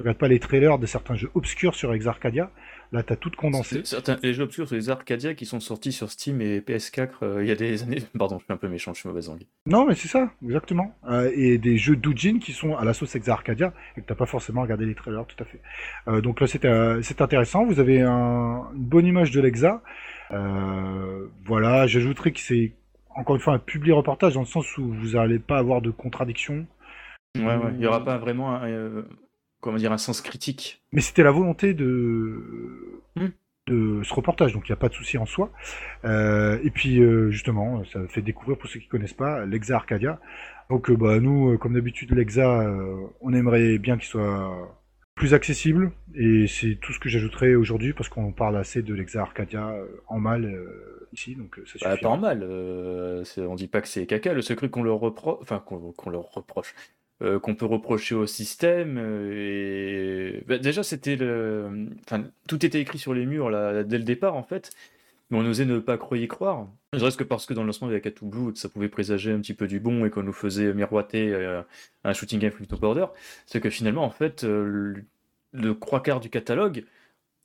tu 0.03 0.07
regardes 0.09 0.19
pas 0.19 0.27
les 0.27 0.39
trailers 0.39 0.77
de 0.79 0.85
certains 0.85 1.15
jeux 1.15 1.29
obscurs 1.33 1.75
sur 1.75 1.93
Exarcadia. 1.93 2.51
Là 2.91 3.03
t'as 3.03 3.15
tout 3.15 3.31
condensé. 3.35 3.81
Certains, 3.85 4.17
les 4.21 4.33
jeux 4.33 4.43
obscurs 4.43 4.67
sur 4.67 4.75
les 4.75 4.89
Arcadia 4.89 5.33
qui 5.33 5.45
sont 5.45 5.61
sortis 5.61 5.93
sur 5.93 6.11
Steam 6.11 6.41
et 6.41 6.59
PS4 6.59 7.09
euh, 7.23 7.37
il 7.41 7.47
y 7.47 7.51
a 7.51 7.55
des 7.55 7.83
années. 7.83 8.03
Pardon, 8.19 8.37
je 8.37 8.43
suis 8.43 8.53
un 8.53 8.57
peu 8.57 8.67
méchant, 8.67 8.93
je 8.93 8.99
suis 8.99 9.07
mauvaise 9.09 9.29
langue. 9.29 9.43
Non, 9.65 9.87
mais 9.87 9.95
c'est 9.95 10.09
ça, 10.09 10.29
exactement. 10.43 10.93
Euh, 11.09 11.31
et 11.33 11.57
des 11.57 11.77
jeux 11.77 11.95
doujin 11.95 12.37
qui 12.39 12.51
sont 12.51 12.75
à 12.75 12.83
la 12.83 12.93
sauce 12.93 13.15
Exa 13.15 13.31
Arcadia 13.31 13.73
et 13.97 14.01
que 14.01 14.05
t'as 14.05 14.13
pas 14.15 14.25
forcément 14.25 14.61
regardé 14.61 14.85
les 14.85 14.93
trailers, 14.93 15.25
tout 15.25 15.41
à 15.41 15.45
fait. 15.45 15.61
Euh, 16.09 16.19
donc 16.21 16.41
là, 16.41 16.47
c'est 16.47 17.21
intéressant. 17.21 17.65
Vous 17.65 17.79
avez 17.79 18.01
un- 18.01 18.67
une 18.75 18.83
bonne 18.83 19.05
image 19.07 19.31
de 19.31 19.39
l'Exa. 19.41 19.81
Voilà, 21.45 21.87
j'ajouterais 21.87 22.31
que 22.31 22.39
c'est 22.41 22.73
encore 23.15 23.35
une 23.37 23.41
fois 23.41 23.53
un 23.53 23.59
public 23.59 23.93
reportage 23.93 24.33
dans 24.33 24.41
le 24.41 24.45
sens 24.45 24.77
où 24.77 24.91
vous 24.93 25.11
n'allez 25.11 25.39
pas 25.39 25.57
avoir 25.57 25.81
de 25.81 25.89
contradiction. 25.91 26.65
Ouais, 27.37 27.43
ouais. 27.45 27.71
Il 27.71 27.77
n'y 27.79 27.85
aura 27.87 28.03
pas 28.03 28.17
vraiment 28.17 28.53
un, 28.55 29.05
comment 29.64 29.78
dire, 29.78 29.91
un 29.91 29.97
sens 29.97 30.22
critique. 30.22 30.84
Mais 30.91 31.01
c'était 31.01 31.24
la 31.24 31.32
volonté 31.32 31.74
de 31.74 33.01
Hmm. 33.16 33.28
de 33.68 34.01
ce 34.03 34.14
reportage, 34.14 34.53
donc 34.53 34.68
il 34.68 34.72
n'y 34.72 34.74
a 34.74 34.78
pas 34.78 34.89
de 34.89 34.93
souci 34.93 35.18
en 35.18 35.26
soi. 35.26 35.51
Euh, 36.03 36.59
et 36.64 36.70
puis 36.72 36.99
euh, 36.99 37.30
justement, 37.32 37.84
ça 37.86 37.99
fait 38.09 38.22
découvrir 38.22 38.57
pour 38.57 38.70
ceux 38.70 38.80
qui 38.80 38.88
connaissent 38.88 39.14
pas 39.14 39.45
l'Exa 39.45 39.76
Arcadia. 39.76 40.20
Donc 40.70 40.89
euh, 40.89 40.95
bah, 40.97 41.20
nous, 41.20 41.57
comme 41.59 41.74
d'habitude, 41.76 42.11
l'Exa, 42.11 42.61
euh, 42.61 42.95
on 43.22 43.34
aimerait 43.34 43.78
bien 43.78 43.97
qu'il 43.97 44.07
soit 44.07 44.76
plus 45.16 45.34
accessible. 45.36 45.91
Et 46.16 46.47
c'est 46.47 46.76
tout 46.82 46.91
ce 46.91 46.99
que 46.99 47.07
j'ajouterai 47.07 47.55
aujourd'hui 47.55 47.93
parce 47.93 48.09
qu'on 48.09 48.32
parle 48.32 48.57
assez 48.57 48.82
de 48.82 48.93
l'Exa 48.95 49.22
Arcadia 49.22 49.76
en 50.07 50.20
mal 50.20 50.45
euh, 50.45 51.07
ici, 51.14 51.36
donc 51.36 51.59
ça 51.66 51.89
Bah, 51.89 51.97
pas 52.01 52.09
en 52.09 52.18
mal. 52.18 52.41
euh, 52.43 53.24
on 53.38 53.53
dit 53.55 53.68
pas 53.68 53.82
que 53.82 53.88
c'est 53.88 54.07
caca. 54.07 54.34
Le 54.34 54.41
seul 54.41 54.57
truc 54.57 54.72
qu'on 54.72 54.84
leur 54.84 54.97
reproche, 54.99 55.38
enfin 55.41 55.59
qu'on 55.59 55.91
qu'on 55.91 56.09
leur 56.09 56.32
reproche, 56.34 56.74
euh, 57.22 57.39
qu'on 57.39 57.55
peut 57.55 57.66
reprocher 57.66 58.16
au 58.16 58.26
système. 58.28 58.97
euh, 58.97 60.39
et 60.39 60.43
bah, 60.47 60.57
déjà, 60.57 60.84
c'était 60.84 61.16
le, 61.16 61.88
enfin 62.01 62.26
tout 62.47 62.66
était 62.66 62.80
écrit 62.82 62.97
sur 62.97 63.14
les 63.14 63.26
murs 63.26 63.49
là 63.49 63.84
dès 63.84 63.97
le 63.97 64.03
départ 64.03 64.36
en 64.36 64.43
fait. 64.43 64.72
Mais 65.30 65.38
on 65.38 65.45
osait 65.45 65.66
ne 65.66 65.80
pas 65.80 65.97
croire 65.97 66.20
y 66.20 66.28
croire. 66.28 66.68
Ne 66.93 66.99
serait-ce 66.99 67.18
que 67.18 67.24
parce 67.24 67.45
que 67.45 67.53
dans 67.53 67.61
le 67.61 67.68
lancement 67.68 67.88
y 67.88 67.91
avait 67.91 68.01
Katou 68.01 68.28
Blue 68.28 68.55
ça 68.55 68.70
pouvait 68.70 68.89
présager 68.89 69.32
un 69.32 69.39
petit 69.39 69.53
peu 69.53 69.68
du 69.68 69.80
bon 69.80 70.05
et 70.05 70.09
qu'on 70.09 70.24
nous 70.24 70.34
faisait 70.34 70.74
miroiter 70.74 71.34
euh, 71.34 71.61
un 72.03 72.14
shooting 72.14 72.39
game 72.39 72.51
to 72.51 72.78
border. 72.78 73.05
C'est 73.45 73.61
que 73.61 73.70
finalement 73.70 74.03
en 74.03 74.09
fait 74.11 74.43
le, 74.43 75.05
le 75.53 75.80
trois 75.80 76.03
quarts 76.03 76.20
du 76.20 76.30
catalogue, 76.30 76.86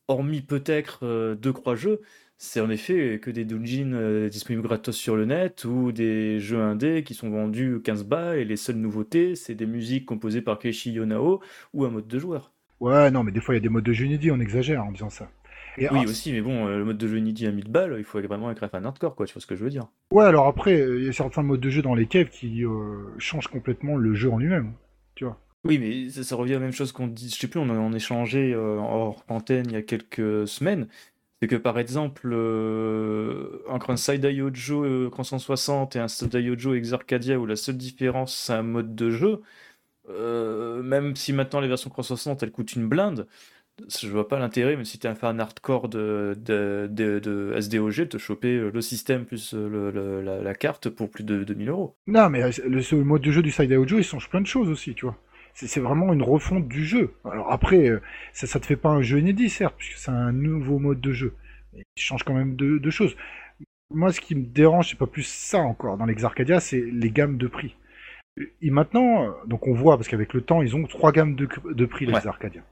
hormis 0.09 0.43
peut-être 0.43 1.35
deux 1.35 1.53
croix 1.53 1.77
jeux, 1.77 2.01
c'est 2.39 2.61
en 2.61 2.71
effet 2.71 3.19
que 3.21 3.31
des 3.31 3.45
dungeons 3.45 3.93
euh, 3.93 4.29
disponibles 4.29 4.63
gratos 4.63 4.97
sur 4.97 5.17
le 5.17 5.25
net 5.25 5.65
ou 5.65 5.93
des 5.93 6.39
jeux 6.39 6.61
indés 6.61 7.03
qui 7.03 7.15
sont 7.15 7.31
vendus 7.31 7.81
15 7.83 8.05
bas 8.05 8.37
et 8.37 8.45
les 8.45 8.57
seules 8.57 8.77
nouveautés, 8.77 9.35
c'est 9.35 9.55
des 9.55 9.67
musiques 9.67 10.07
composées 10.07 10.41
par 10.41 10.59
Keiichi 10.59 10.93
Yonao 10.93 11.41
ou 11.75 11.85
un 11.85 11.91
mode 11.91 12.07
de 12.07 12.19
joueur. 12.19 12.53
Ouais, 12.81 13.11
non, 13.11 13.25
mais 13.25 13.33
des 13.33 13.41
fois 13.41 13.55
il 13.55 13.59
y 13.59 13.61
a 13.61 13.63
des 13.63 13.69
modes 13.69 13.85
de 13.85 13.93
jeu 13.93 14.07
inédits, 14.07 14.31
on 14.31 14.41
exagère 14.41 14.85
en 14.85 14.93
disant 14.93 15.11
ça. 15.11 15.29
Et 15.77 15.89
Oui, 15.91 16.05
aussi, 16.07 16.33
mais 16.33 16.41
bon, 16.41 16.67
euh, 16.67 16.79
le 16.79 16.85
mode 16.85 16.99
de 16.99 17.07
jeu 17.07 17.19
inédit 17.19 17.47
à 17.47 17.53
1000 17.53 17.69
balles, 17.69 17.97
il 17.99 18.05
faut 18.05 18.21
vraiment 18.21 18.51
être 18.51 18.69
un 18.73 18.85
hardcore, 18.85 19.15
quoi, 19.15 19.27
tu 19.27 19.35
vois 19.35 19.43
ce 19.43 19.47
que 19.47 19.55
je 19.55 19.63
veux 19.63 19.71
dire. 19.71 19.89
Ouais, 20.13 20.25
alors 20.25 20.47
après, 20.47 20.81
euh, 20.81 20.99
il 20.99 21.07
y 21.07 21.09
a 21.09 21.13
certains 21.13 21.43
modes 21.43 21.61
de 21.61 21.71
jeu 21.71 21.83
dans 21.83 21.95
les 21.95 22.07
caves 22.07 22.31
qui 22.31 22.65
euh, 22.65 23.05
changent 23.19 23.49
complètement 23.49 23.97
le 23.97 24.15
jeu 24.15 24.31
en 24.31 24.39
lui-même. 24.39 24.73
Tu 25.15 25.25
vois. 25.25 25.39
Oui, 25.65 25.79
mais 25.79 26.09
ça, 26.09 26.23
ça 26.23 26.37
revient 26.37 26.55
à 26.55 26.59
la 26.59 26.65
même 26.65 26.73
chose 26.73 26.93
qu'on 26.93 27.09
dit, 27.09 27.29
je 27.29 27.37
sais 27.37 27.49
plus, 27.49 27.61
on 27.61 27.69
en 27.69 27.93
a 27.93 27.97
échangé 27.97 28.55
euh, 28.55 28.77
hors 28.79 29.25
antenne 29.29 29.67
il 29.67 29.73
y 29.73 29.77
a 29.77 29.83
quelques 29.83 30.47
semaines. 30.47 30.89
C'est 31.41 31.49
que 31.49 31.57
par 31.57 31.79
exemple, 31.79 32.31
euh, 32.33 33.63
entre 33.69 33.91
un 33.91 33.97
Saidai 33.97 34.35
Yojo 34.35 34.85
euh, 34.85 35.09
360 35.11 35.97
et 35.97 36.01
un 36.01 36.09
Saidai 36.09 36.43
Yojo 36.43 36.75
Exarcadia 36.75 37.39
où 37.39 37.47
la 37.47 37.57
seule 37.57 37.77
différence 37.77 38.35
c'est 38.37 38.55
un 38.55 38.63
mode 38.63 38.97
de 38.97 39.11
jeu, 39.11 39.43
euh, 40.11 40.83
même 40.83 41.15
si 41.17 41.33
maintenant 41.33 41.61
les 41.61 41.69
versions 41.69 41.91
360 41.91 42.43
elles 42.43 42.51
coûtent 42.51 42.75
une 42.75 42.89
blinde, 42.89 43.29
je 43.87 44.09
vois 44.09 44.29
pas 44.29 44.39
l'intérêt, 44.39 44.77
même 44.77 44.85
si 44.85 44.99
tu 44.99 45.07
es 45.07 45.11
un 45.11 45.15
fan 45.15 45.41
hardcore 45.41 45.89
de, 45.89 46.37
de, 46.39 46.89
de, 46.91 47.19
de 47.19 47.55
SDOG, 47.61 47.97
de 47.97 48.05
te 48.05 48.19
choper 48.19 48.59
le 48.59 48.81
système 48.81 49.25
plus 49.25 49.55
la, 49.55 50.55
carte 50.55 50.89
pour 50.89 51.11
plus 51.11 51.25
de 51.25 51.45
2000 51.45 51.69
euros. 51.69 51.97
Non, 52.07 52.29
mais 52.29 52.43
euh, 52.43 52.51
le, 52.67 53.05
mode 53.05 53.23
de 53.23 53.31
jeu 53.31 53.43
du 53.43 53.51
Side 53.51 53.73
Audio, 53.73 53.99
il 53.99 54.05
change 54.05 54.29
plein 54.29 54.41
de 54.41 54.47
choses 54.47 54.69
aussi, 54.69 54.95
tu 54.95 55.07
vois. 55.07 55.17
C'est 55.67 55.81
vraiment 55.81 56.13
une 56.13 56.23
refonte 56.23 56.69
du 56.69 56.85
jeu. 56.85 57.15
Alors 57.25 57.51
après, 57.53 57.89
euh, 57.89 58.01
ça, 58.33 58.47
ça 58.47 58.61
te 58.61 58.67
fait 58.67 58.77
pas 58.77 58.91
un 58.91 59.03
jeu 59.03 59.19
inédit, 59.19 59.51
certes, 59.51 59.75
puisque 59.77 59.99
c'est 59.99 60.11
un 60.13 60.31
nouveau 60.33 60.79
mode 60.79 61.01
de 61.01 61.13
jeu. 61.13 61.35
Il 61.75 61.83
change 61.97 62.23
quand 62.23 62.35
même 62.35 62.55
de, 62.55 62.79
de 62.79 62.91
choses. 62.91 63.17
Moi, 63.93 64.13
ce 64.13 64.21
qui 64.21 64.35
me 64.37 64.45
dérange, 64.47 64.91
c'est 64.91 64.99
pas 64.99 65.07
plus 65.07 65.27
ça 65.27 65.59
encore 65.59 65.97
dans 65.97 66.05
l'Exarcadia, 66.05 66.61
c'est 66.61 66.81
les 66.81 67.11
gammes 67.11 67.39
de 67.39 67.49
prix. 67.49 67.75
Et 68.63 68.71
maintenant, 68.71 69.25
euh, 69.25 69.31
donc 69.47 69.67
on 69.67 69.73
voit, 69.75 69.97
parce 69.97 70.07
qu'avec 70.09 70.33
le 70.33 70.43
temps, 70.43 70.63
ils 70.63 70.77
ont 70.77 70.85
trois 70.87 71.11
gammes 71.11 71.35
de, 71.35 71.49
de 71.73 71.87
prix, 71.87 72.07
les 72.07 72.13
Ouais. 72.13 72.27
Arcadia. 72.27 72.63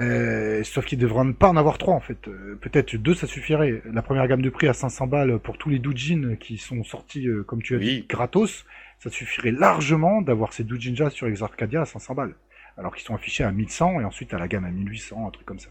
Euh, 0.00 0.64
sauf 0.64 0.86
qu'ils 0.86 0.98
devraient 0.98 1.32
pas 1.34 1.48
en 1.50 1.56
avoir 1.56 1.76
trois 1.78 1.94
en 1.94 2.00
fait. 2.00 2.26
Euh, 2.26 2.56
Peut-être 2.60 2.96
deux 2.96 3.14
ça 3.14 3.26
suffirait. 3.26 3.82
La 3.92 4.02
première 4.02 4.26
gamme 4.26 4.40
de 4.42 4.48
prix 4.50 4.66
à 4.66 4.72
500 4.72 5.06
balles 5.06 5.38
pour 5.38 5.58
tous 5.58 5.68
les 5.68 5.78
doujins 5.78 6.34
qui 6.36 6.56
sont 6.56 6.82
sortis, 6.82 7.28
euh, 7.28 7.42
comme 7.44 7.62
tu 7.62 7.74
as 7.74 7.78
Oui. 7.78 8.00
dit, 8.00 8.06
gratos, 8.08 8.64
ça 9.02 9.10
suffirait 9.10 9.50
largement 9.50 10.22
d'avoir 10.22 10.52
ces 10.52 10.64
doujinjas 10.64 11.10
sur 11.10 11.26
Exarcadia 11.26 11.82
à 11.82 11.84
500 11.84 12.14
balles. 12.14 12.34
Alors 12.78 12.94
qu'ils 12.94 13.04
sont 13.04 13.14
affichés 13.14 13.44
à 13.44 13.50
1100 13.52 14.00
et 14.00 14.04
ensuite 14.04 14.32
à 14.32 14.38
la 14.38 14.48
gamme 14.48 14.64
à 14.64 14.70
1800, 14.70 15.26
un 15.26 15.30
truc 15.30 15.46
comme 15.46 15.58
ça. 15.58 15.70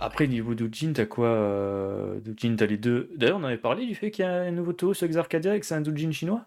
Après, 0.00 0.28
niveau 0.28 0.54
Doujin, 0.54 0.92
t'as 0.92 1.06
quoi 1.06 1.26
euh, 1.26 2.20
Doujin, 2.20 2.54
t'as 2.56 2.66
les 2.66 2.76
deux. 2.76 3.10
D'ailleurs, 3.16 3.38
on 3.40 3.44
avait 3.44 3.56
parlé 3.56 3.84
du 3.86 3.96
fait 3.96 4.12
qu'il 4.12 4.24
y 4.24 4.28
a 4.28 4.32
un 4.32 4.52
nouveau 4.52 4.72
Toho 4.72 4.94
sur 4.94 5.06
Exarcadia 5.06 5.56
et 5.56 5.60
que 5.60 5.66
c'est 5.66 5.74
un 5.74 5.80
Doujin 5.80 6.12
chinois? 6.12 6.44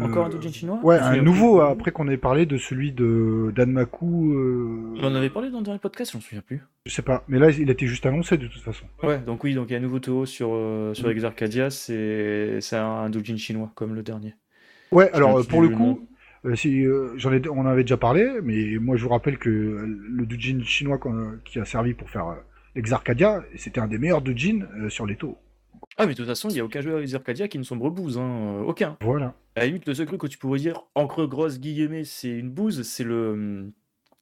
Encore 0.00 0.24
un 0.24 0.28
Euh, 0.28 0.32
Doujin 0.32 0.50
chinois? 0.50 0.80
Ouais, 0.82 0.98
Je 0.98 1.02
un 1.04 1.22
nouveau 1.22 1.58
plus. 1.60 1.66
après 1.70 1.92
qu'on 1.92 2.08
ait 2.08 2.16
parlé 2.16 2.46
de 2.46 2.56
celui 2.58 2.90
de 2.90 3.52
d'Anmaku. 3.54 4.32
Euh... 4.34 4.94
On 4.96 5.04
en 5.04 5.14
avait 5.14 5.30
parlé 5.30 5.50
dans 5.50 5.58
le 5.58 5.64
dernier 5.64 5.78
podcast, 5.78 6.10
j'en 6.14 6.20
souviens 6.20 6.40
plus. 6.40 6.62
Je 6.86 6.92
sais 6.92 7.02
pas, 7.02 7.22
mais 7.28 7.38
là 7.38 7.50
il 7.50 7.70
était 7.70 7.86
juste 7.86 8.06
annoncé 8.06 8.36
de 8.38 8.48
toute 8.48 8.62
façon. 8.62 8.86
Ouais, 9.04 9.18
donc 9.18 9.44
oui, 9.44 9.54
donc 9.54 9.68
il 9.68 9.74
y 9.74 9.76
a 9.76 9.78
un 9.78 9.82
nouveau 9.82 10.00
Toho 10.00 10.26
sur, 10.26 10.48
euh, 10.52 10.94
sur 10.94 11.06
Mm. 11.06 11.10
Exarcadia, 11.12 11.70
c'est 11.70 12.58
c'est 12.60 12.76
un, 12.76 12.86
un 12.86 13.10
Doujin 13.10 13.36
chinois, 13.36 13.70
comme 13.76 13.94
le 13.94 14.02
dernier. 14.02 14.34
Ouais, 14.92 15.10
alors 15.12 15.38
euh, 15.38 15.42
pour 15.42 15.62
le 15.62 15.68
coup, 15.70 16.06
euh, 16.44 16.54
si 16.54 16.84
euh, 16.84 17.12
j'en 17.16 17.32
ai, 17.32 17.46
on 17.48 17.60
en 17.60 17.66
avait 17.66 17.82
déjà 17.82 17.96
parlé, 17.96 18.40
mais 18.42 18.76
moi 18.78 18.96
je 18.96 19.02
vous 19.02 19.10
rappelle 19.10 19.38
que 19.38 19.50
le 19.50 20.26
doujin 20.26 20.62
chinois 20.62 21.00
qui 21.44 21.58
a 21.58 21.64
servi 21.64 21.94
pour 21.94 22.10
faire 22.10 22.36
l'Exarcadia, 22.74 23.44
c'était 23.56 23.80
un 23.80 23.88
des 23.88 23.98
meilleurs 23.98 24.22
doujins 24.22 24.66
sur 24.88 25.06
les 25.06 25.16
taux. 25.16 25.38
Ah, 25.96 26.06
mais 26.06 26.12
de 26.12 26.16
toute 26.16 26.26
façon, 26.26 26.48
il 26.48 26.54
n'y 26.54 26.60
a 26.60 26.64
aucun 26.64 26.80
jeu 26.80 26.96
à 26.96 27.00
Exarcadia 27.00 27.46
qui 27.46 27.58
ne 27.58 27.62
sombre 27.62 27.90
bouse, 27.90 28.18
hein, 28.18 28.62
aucun. 28.66 28.96
Voilà. 29.00 29.34
À 29.54 29.60
la 29.60 29.66
limite, 29.66 29.86
le 29.86 29.94
seul 29.94 30.06
truc 30.06 30.20
que 30.20 30.26
tu 30.26 30.38
pourrais 30.38 30.58
dire, 30.58 30.82
encre 30.94 31.26
grosse 31.26 31.60
guillemets, 31.60 32.04
c'est 32.04 32.30
une 32.30 32.50
bouse, 32.50 32.82
c'est 32.82 33.04
le, 33.04 33.70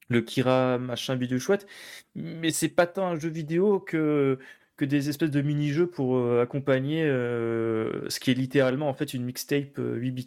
le 0.09 0.21
Kira 0.21 0.79
machin 0.79 1.17
bidule 1.17 1.39
chouette, 1.39 1.67
mais 2.15 2.51
c'est 2.51 2.69
pas 2.69 2.87
tant 2.87 3.07
un 3.07 3.19
jeu 3.19 3.31
vidéo 3.31 3.81
que, 3.81 4.39
que 4.77 4.85
des 4.85 5.09
espèces 5.09 5.31
de 5.31 5.41
mini-jeux 5.41 5.87
pour 5.87 6.41
accompagner 6.41 7.05
euh, 7.05 8.09
ce 8.09 8.21
qui 8.21 8.31
est 8.31 8.35
littéralement 8.35 8.89
en 8.89 8.95
fait 8.95 9.15
une 9.15 9.25
mixtape 9.25 9.79
euh, 9.79 9.97
8 9.97 10.11
bits. 10.11 10.27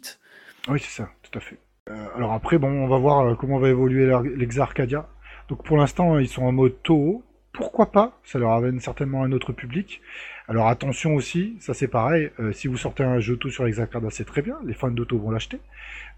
Oui, 0.68 0.80
c'est 0.80 1.02
ça, 1.02 1.08
tout 1.22 1.36
à 1.38 1.40
fait. 1.40 1.58
Euh, 1.88 2.06
alors 2.16 2.32
après, 2.32 2.58
bon, 2.58 2.68
on 2.68 2.88
va 2.88 2.98
voir 2.98 3.20
euh, 3.26 3.34
comment 3.34 3.58
va 3.58 3.68
évoluer 3.68 4.10
l'Exarcadia. 4.36 5.08
Donc 5.48 5.64
pour 5.64 5.76
l'instant, 5.76 6.18
ils 6.18 6.28
sont 6.28 6.42
en 6.44 6.52
mode 6.52 6.82
Toho. 6.82 7.22
Pourquoi 7.52 7.90
pas? 7.92 8.18
Ça 8.24 8.38
leur 8.38 8.50
amène 8.52 8.80
certainement 8.80 9.22
un 9.22 9.32
autre 9.32 9.52
public. 9.52 10.00
Alors 10.48 10.66
attention 10.68 11.14
aussi, 11.14 11.56
ça 11.60 11.72
c'est 11.74 11.88
pareil. 11.88 12.30
euh, 12.40 12.52
si 12.52 12.68
vous 12.68 12.76
sortez 12.76 13.02
un 13.04 13.20
jeu 13.20 13.36
Toho 13.36 13.50
sur 13.52 13.66
Exarcadia, 13.66 14.10
c'est 14.10 14.24
très 14.26 14.42
bien. 14.42 14.58
Les 14.64 14.74
fans 14.74 14.90
d'Auto 14.90 15.18
vont 15.18 15.30
l'acheter. 15.30 15.58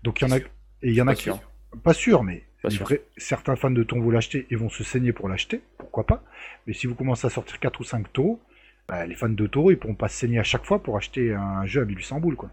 Donc 0.03 0.21
il 0.21 0.29
y 0.29 0.33
en 0.33 0.35
a, 0.35 0.39
et 0.39 0.45
il 0.83 0.95
y 0.95 1.03
en 1.03 1.07
a 1.09 1.15
qui, 1.15 1.25
sûr. 1.25 1.41
pas 1.85 1.93
sûr, 1.93 2.25
mais 2.25 2.45
Pas 2.63 2.71
les 2.71 2.77
sûr. 2.77 2.87
vrais- 2.87 3.03
certains 3.17 3.55
fans 3.57 3.71
de 3.71 3.83
Toho 3.83 4.01
vont 4.03 4.11
l'acheter 4.11 4.47
et 4.51 4.57
vont 4.57 4.69
se 4.71 4.83
saigner 4.83 5.13
pour 5.13 5.29
l'acheter. 5.29 5.61
Pourquoi 5.77 6.07
pas? 6.07 6.23
Mais 6.67 6.73
si 6.73 6.87
vous 6.87 6.95
commencez 6.95 7.27
à 7.27 7.31
sortir 7.31 7.61
4 7.61 7.81
ou 7.81 7.85
5 7.85 8.13
Toho, 8.13 8.41
bah, 8.89 9.07
les 9.07 9.15
fans 9.15 9.29
de 9.29 9.47
Toho, 9.47 9.71
ils 9.71 9.79
pourront 9.79 9.95
pas 9.95 10.09
se 10.09 10.17
saigner 10.19 10.39
à 10.41 10.45
chaque 10.45 10.65
fois 10.65 10.83
pour 10.83 10.97
acheter 10.97 11.35
un 11.35 11.67
jeu 11.67 11.83
à 11.83 11.85
1800 11.85 12.19
boules, 12.21 12.37
quoi. 12.37 12.51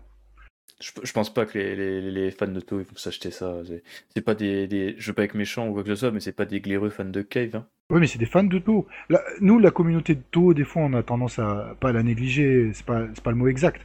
Je, 0.81 0.91
je 1.03 1.13
pense 1.13 1.33
pas 1.33 1.45
que 1.45 1.57
les, 1.57 1.75
les- 1.75 2.11
les 2.11 2.31
fans 2.31 2.47
de 2.47 2.59
To 2.59 2.79
ils 2.81 2.85
vont 2.85 2.95
s'acheter 2.97 3.31
ça. 3.31 3.61
C'est- 3.65 3.83
C'est 4.13 4.21
pas 4.21 4.35
des, 4.35 4.67
des. 4.67 4.95
Je 4.97 5.07
veux 5.07 5.13
pas 5.13 5.23
être 5.23 5.33
méchant 5.35 5.67
ou 5.69 5.73
quoi 5.73 5.83
que 5.83 5.89
ce 5.89 5.95
soit, 5.95 6.11
mais 6.11 6.19
c'est 6.19 6.33
pas 6.35 6.45
des 6.45 6.59
glaireux 6.59 6.89
fans 6.89 7.05
de 7.05 7.21
Cave. 7.21 7.55
hein. 7.55 7.67
Oui, 7.91 7.99
mais 8.01 8.07
c'est 8.07 8.17
des 8.19 8.25
fans 8.25 8.43
de 8.43 8.59
To. 8.59 8.85
Là, 9.09 9.21
nous, 9.41 9.59
la 9.59 9.71
communauté 9.71 10.15
de 10.15 10.23
To, 10.31 10.53
des 10.53 10.63
fois, 10.65 10.81
on 10.83 10.93
a 10.93 11.03
tendance 11.03 11.39
à 11.39 11.77
pas 11.79 11.93
la 11.93 12.03
négliger. 12.03 12.71
C'est 12.73 12.85
pas, 12.85 13.05
c'est 13.13 13.23
pas 13.23 13.31
le 13.31 13.37
mot 13.37 13.47
exact. 13.47 13.81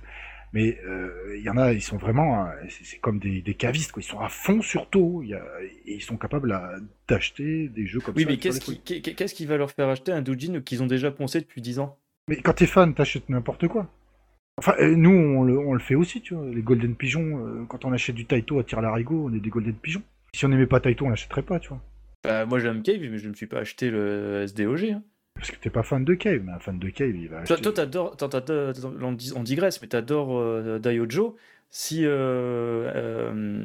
Mais 0.52 0.80
euh, 0.84 1.36
il 1.38 1.44
y 1.44 1.48
en 1.50 1.56
a, 1.56 1.72
ils 1.72 1.80
sont 1.82 1.96
vraiment, 1.96 2.44
euh, 2.46 2.50
c'est 2.68 2.84
c'est 2.84 2.98
comme 2.98 3.20
des, 3.20 3.40
des 3.40 3.54
cavistes, 3.54 3.92
quoi. 3.92 4.02
Ils 4.02 4.06
sont 4.06 4.18
à 4.18 4.28
fond 4.28 4.60
sur 4.60 4.90
To. 4.90 5.22
Il 5.22 5.28
y 5.28 5.34
a- 5.34 5.44
et 5.86 5.94
ils 5.94 6.02
sont 6.02 6.16
capables 6.16 6.50
à- 6.50 6.74
d'acheter 7.06 7.68
des 7.68 7.86
jeux 7.86 8.00
comme 8.00 8.14
Oui, 8.16 8.24
ça. 8.24 8.30
mais 8.30 8.36
qu'est-ce 8.38 8.60
qui, 8.60 8.80
qu'est- 8.80 9.00
qu'est-ce 9.14 9.34
qui 9.34 9.46
va 9.46 9.56
leur 9.56 9.70
faire 9.70 9.88
acheter 9.88 10.10
un 10.10 10.22
doujin 10.22 10.60
qu'ils 10.60 10.82
ont 10.82 10.86
déjà 10.88 11.12
poncé 11.12 11.40
depuis 11.40 11.62
10 11.62 11.78
ans? 11.78 11.96
Mais 12.26 12.36
quand 12.42 12.54
t'es 12.54 12.66
fan, 12.66 12.94
t'achètes 12.94 13.28
n'importe 13.28 13.68
quoi. 13.68 13.88
Enfin, 14.60 14.74
euh, 14.78 14.94
nous, 14.94 15.10
on 15.10 15.42
le, 15.42 15.58
on 15.58 15.72
le 15.72 15.80
fait 15.80 15.94
aussi, 15.94 16.20
tu 16.20 16.34
vois. 16.34 16.44
Les 16.46 16.60
Golden 16.62 16.94
Pigeons, 16.94 17.46
euh, 17.46 17.64
quand 17.66 17.84
on 17.86 17.92
achète 17.92 18.14
du 18.14 18.26
Taito 18.26 18.58
à 18.58 18.62
tir 18.64 18.80
larigot, 18.82 19.28
on 19.30 19.34
est 19.34 19.40
des 19.40 19.48
Golden 19.50 19.72
Pigeons. 19.74 20.02
Si 20.34 20.44
on 20.44 20.48
n'aimait 20.48 20.66
pas 20.66 20.80
Taito, 20.80 21.06
on 21.06 21.08
l'achèterait 21.08 21.42
pas, 21.42 21.58
tu 21.58 21.70
vois. 21.70 21.80
Bah, 22.24 22.44
Moi 22.44 22.58
j'aime 22.58 22.82
Cave, 22.82 22.98
mais 23.00 23.16
je 23.18 23.24
ne 23.24 23.30
me 23.30 23.34
suis 23.34 23.46
pas 23.46 23.58
acheté 23.60 23.90
le 23.90 24.42
SDOG. 24.46 24.90
hein. 24.90 25.02
Parce 25.34 25.50
que 25.50 25.56
t'es 25.56 25.70
pas 25.70 25.82
fan 25.82 26.04
de 26.04 26.12
Cave, 26.12 26.42
mais 26.44 26.52
un 26.52 26.58
fan 26.58 26.78
de 26.78 26.90
Cave, 26.90 27.16
il 27.16 27.28
va 27.28 27.42
Toi, 27.44 27.56
acheter... 27.56 27.72
toi, 27.72 27.72
t'adores, 27.72 28.16
on, 29.36 29.42
digresse, 29.42 29.80
mais 29.80 29.88
t'adores 29.88 30.38
euh, 30.38 30.78
Daiojo. 30.78 31.36
Si 31.70 32.04
euh, 32.04 32.10
euh, 32.94 33.64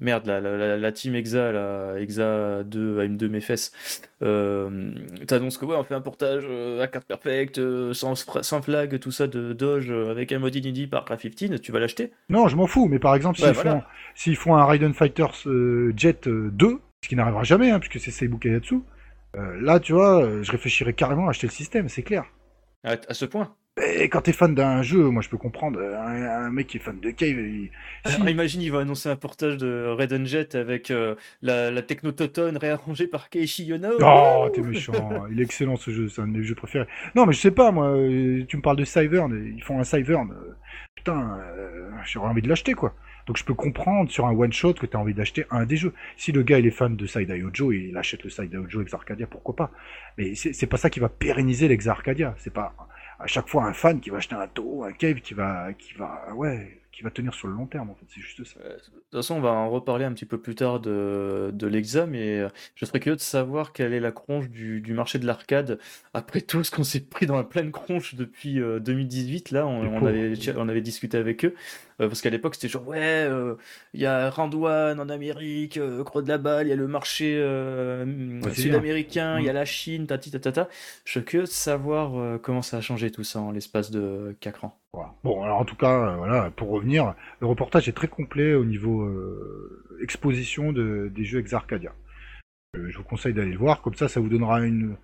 merde, 0.00 0.26
la, 0.26 0.40
la, 0.40 0.76
la- 0.78 0.92
team 0.92 1.14
Exa, 1.14 1.52
la 1.52 2.00
Exa 2.00 2.62
2 2.64 3.00
AM2 3.00 3.28
mes 3.28 3.40
fesses, 3.40 3.72
euh, 4.22 4.92
t'annonces 5.26 5.58
que 5.58 5.64
ouais, 5.64 5.76
on 5.76 5.84
fait 5.84 5.94
un 5.94 6.00
portage 6.00 6.44
euh, 6.48 6.80
à 6.82 6.88
carte 6.88 7.06
perfecte, 7.06 7.58
euh, 7.58 7.92
sans, 7.94 8.14
sans 8.16 8.62
flag, 8.62 8.98
tout 8.98 9.10
ça 9.12 9.26
de 9.26 9.52
Doge, 9.52 9.90
euh, 9.90 10.10
avec 10.10 10.32
un 10.32 10.38
mode 10.38 10.54
inédit 10.56 10.86
par 10.86 11.04
Craft15, 11.04 11.60
tu 11.60 11.72
vas 11.72 11.80
l'acheter? 11.80 12.12
Non, 12.28 12.48
je 12.48 12.56
m'en 12.56 12.66
fous, 12.66 12.88
mais 12.88 12.98
par 12.98 13.14
exemple, 13.14 13.38
s'ils 13.38 13.52
Ouais, 13.52 13.52
font, 13.54 13.82
voilà. 13.82 13.86
s'ils 14.16 14.36
font 14.36 14.56
un 14.56 14.64
Raiden 14.64 14.92
Fighters 14.94 15.46
euh, 15.46 15.92
Jet 15.96 16.26
euh, 16.26 16.50
2, 16.52 16.80
ce 17.04 17.08
qui 17.08 17.14
n'arrivera 17.16 17.44
jamais, 17.44 17.70
hein, 17.70 17.78
puisque 17.78 18.00
c'est 18.00 18.10
Seibu 18.10 18.38
Kayatsu, 18.38 18.80
euh, 19.36 19.60
là, 19.60 19.78
tu 19.80 19.92
vois, 19.92 20.42
je 20.42 20.50
réfléchirais 20.52 20.94
carrément 20.94 21.26
à 21.26 21.30
acheter 21.30 21.46
le 21.46 21.52
système, 21.52 21.88
c'est 21.88 22.02
clair. 22.02 22.24
à, 22.84 22.92
à 23.08 23.14
ce 23.14 23.24
point? 23.24 23.56
Et 23.80 24.10
quand 24.10 24.20
t'es 24.20 24.32
fan 24.32 24.54
d'un 24.54 24.82
jeu, 24.82 25.08
moi 25.08 25.22
je 25.22 25.30
peux 25.30 25.38
comprendre, 25.38 25.78
euh, 25.80 25.98
un, 25.98 26.46
un 26.46 26.50
mec 26.50 26.66
qui 26.66 26.76
est 26.76 26.80
fan 26.80 27.00
de 27.00 27.10
Cave, 27.10 27.38
il... 27.38 27.70
Alors, 28.04 28.28
imagine, 28.28 28.60
il 28.60 28.70
va 28.70 28.80
annoncer 28.80 29.08
un 29.08 29.16
portage 29.16 29.56
de 29.56 29.86
Red 29.88 30.26
Jet 30.26 30.54
avec 30.54 30.90
euh, 30.90 31.14
la, 31.40 31.70
la 31.70 31.80
techno 31.80 32.12
Toton 32.12 32.58
réarrangée 32.60 33.06
par 33.06 33.30
Keiichi 33.30 33.64
Yono. 33.64 33.92
Oh, 34.00 34.50
t'es 34.52 34.60
méchant. 34.60 35.26
Il 35.30 35.40
est 35.40 35.44
excellent 35.44 35.76
ce 35.76 35.90
jeu, 35.90 36.08
c'est 36.08 36.20
un 36.20 36.26
de 36.26 36.36
mes 36.36 36.44
jeux 36.44 36.54
préférés. 36.54 36.86
Non, 37.14 37.24
mais 37.24 37.32
je 37.32 37.40
sais 37.40 37.50
pas, 37.50 37.72
moi, 37.72 37.86
euh, 37.86 38.44
tu 38.46 38.58
me 38.58 38.62
parles 38.62 38.76
de 38.76 38.84
Cyvern, 38.84 39.32
ils 39.56 39.62
font 39.62 39.80
un 39.80 39.84
Cyvern. 39.84 40.34
Putain, 40.94 41.40
euh, 41.40 41.90
j'aurais 42.04 42.28
envie 42.28 42.42
de 42.42 42.50
l'acheter, 42.50 42.74
quoi. 42.74 42.94
Donc 43.26 43.36
je 43.38 43.44
peux 43.44 43.54
comprendre 43.54 44.10
sur 44.10 44.26
un 44.26 44.32
one-shot 44.32 44.74
que 44.74 44.84
t'as 44.84 44.98
envie 44.98 45.14
d'acheter 45.14 45.46
un 45.50 45.64
des 45.64 45.76
jeux. 45.76 45.94
Si 46.16 46.32
le 46.32 46.42
gars 46.42 46.58
il 46.58 46.66
est 46.66 46.72
fan 46.72 46.96
de 46.96 47.06
Side 47.06 47.30
Ojo, 47.30 47.70
il 47.70 47.96
achète 47.96 48.24
le 48.24 48.30
Side 48.30 48.54
Ojo 48.54 48.82
Ex 48.82 48.92
Arcadia, 48.92 49.28
pourquoi 49.28 49.54
pas? 49.54 49.70
Mais 50.18 50.34
c'est 50.34 50.66
pas 50.66 50.76
ça 50.76 50.90
qui 50.90 50.98
va 50.98 51.08
pérenniser 51.08 51.68
l'Ex 51.68 51.86
Arcadia. 51.86 52.34
C'est 52.36 52.52
pas 52.52 52.74
à 53.22 53.26
chaque 53.26 53.48
fois 53.48 53.64
un 53.64 53.72
fan 53.72 54.00
qui 54.00 54.10
va 54.10 54.18
acheter 54.18 54.34
un 54.34 54.48
To, 54.48 54.84
un 54.84 54.92
Cave 54.92 55.20
qui 55.20 55.34
va, 55.34 55.72
qui 55.74 55.94
va, 55.94 56.34
ouais, 56.34 56.82
qui 56.92 57.02
va 57.02 57.10
tenir 57.10 57.32
sur 57.34 57.48
le 57.48 57.54
long 57.54 57.66
terme, 57.66 57.90
en 57.90 57.94
fait. 57.94 58.04
C'est 58.08 58.20
juste 58.20 58.44
ça. 58.44 58.60
Euh, 58.60 58.76
De 58.76 58.82
toute 58.82 59.12
façon, 59.12 59.36
on 59.36 59.40
va 59.40 59.50
en 59.50 59.70
reparler 59.70 60.04
un 60.04 60.12
petit 60.12 60.26
peu 60.26 60.38
plus 60.38 60.54
tard 60.54 60.78
de, 60.80 61.50
de 61.52 61.66
l'Exa, 61.66 62.06
mais 62.06 62.40
euh, 62.40 62.48
je 62.74 62.84
serais 62.84 63.00
curieux 63.00 63.16
de 63.16 63.20
savoir 63.20 63.72
quelle 63.72 63.94
est 63.94 64.00
la 64.00 64.12
cronche 64.12 64.48
du, 64.50 64.80
du 64.80 64.92
marché 64.92 65.18
de 65.18 65.26
l'arcade 65.26 65.78
après 66.12 66.42
tout 66.42 66.62
ce 66.64 66.70
qu'on 66.70 66.84
s'est 66.84 67.00
pris 67.00 67.26
dans 67.26 67.36
la 67.36 67.44
pleine 67.44 67.70
cronche 67.70 68.14
depuis 68.14 68.60
euh, 68.60 68.78
2018. 68.78 69.52
Là, 69.52 69.66
on, 69.66 70.04
avait, 70.04 70.34
on 70.56 70.68
avait 70.68 70.82
discuté 70.82 71.16
avec 71.16 71.44
eux, 71.46 71.54
euh, 72.00 72.08
parce 72.08 72.20
qu'à 72.20 72.30
l'époque, 72.30 72.54
c'était 72.54 72.68
genre, 72.68 72.86
ouais, 72.88 72.98
euh, 73.00 73.54
il 73.94 74.00
y 74.00 74.06
a 74.06 74.30
Randwan 74.30 74.98
en 75.00 75.08
Amérique, 75.08 75.76
euh, 75.76 76.02
Croix 76.04 76.22
de 76.22 76.28
la 76.28 76.38
Balle, 76.38 76.66
il 76.66 76.70
y 76.70 76.72
a 76.72 76.76
le 76.76 76.88
marché 76.88 77.36
Ouais, 77.42 78.54
sud-américain, 78.54 79.38
il 79.38 79.44
y 79.44 79.48
a 79.48 79.52
Mm. 79.52 79.54
la 79.56 79.64
Chine, 79.64 80.06
tati 80.06 80.30
tatata. 80.30 80.68
Je 81.04 81.10
suis 81.12 81.24
curieux 81.24 81.44
de 81.44 81.50
savoir 81.50 82.40
comment 82.40 82.62
ça 82.62 82.78
a 82.78 82.80
changé 82.80 83.10
tout 83.10 83.24
ça 83.24 83.40
en 83.40 83.50
l'espace 83.50 83.90
de 83.90 84.36
4 84.40 84.64
ans. 84.64 84.78
Voilà. 84.92 85.14
Bon, 85.24 85.42
alors 85.42 85.58
en 85.58 85.64
tout 85.64 85.76
cas, 85.76 86.16
voilà, 86.16 86.50
pour 86.50 86.68
revenir, 86.70 87.14
le 87.40 87.46
reportage 87.46 87.88
est 87.88 87.92
très 87.92 88.08
complet 88.08 88.54
au 88.54 88.64
niveau 88.64 89.08
exposition 90.02 90.72
de, 90.72 91.10
des 91.14 91.24
jeux 91.24 91.38
Ex 91.40 91.52
Arcadia. 91.52 91.92
Euh, 92.76 92.88
je 92.90 92.98
vous 92.98 93.04
conseille 93.04 93.34
d'aller 93.34 93.52
le 93.52 93.58
voir, 93.58 93.82
comme 93.82 93.94
ça, 93.94 94.08
ça 94.08 94.20
vous 94.20 94.28
donnera 94.28 94.60
une, 94.62 94.96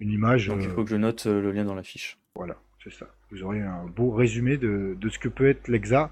une 0.00 0.10
image. 0.10 0.48
Donc 0.48 0.58
il 0.62 0.68
faut 0.70 0.84
que 0.84 0.90
je 0.90 0.96
note 0.96 1.26
le 1.26 1.50
lien 1.52 1.64
dans 1.64 1.74
la 1.74 1.82
fiche. 1.82 2.18
Voilà, 2.34 2.56
c'est 2.86 2.98
ça. 2.98 3.06
Vous 3.30 3.42
aurez 3.42 3.60
un 3.60 3.84
beau 3.84 4.10
résumé 4.10 4.56
de, 4.56 4.96
de 4.98 5.08
ce 5.08 5.18
que 5.18 5.28
peut 5.28 5.48
être 5.48 5.68
l'Exa, 5.68 6.10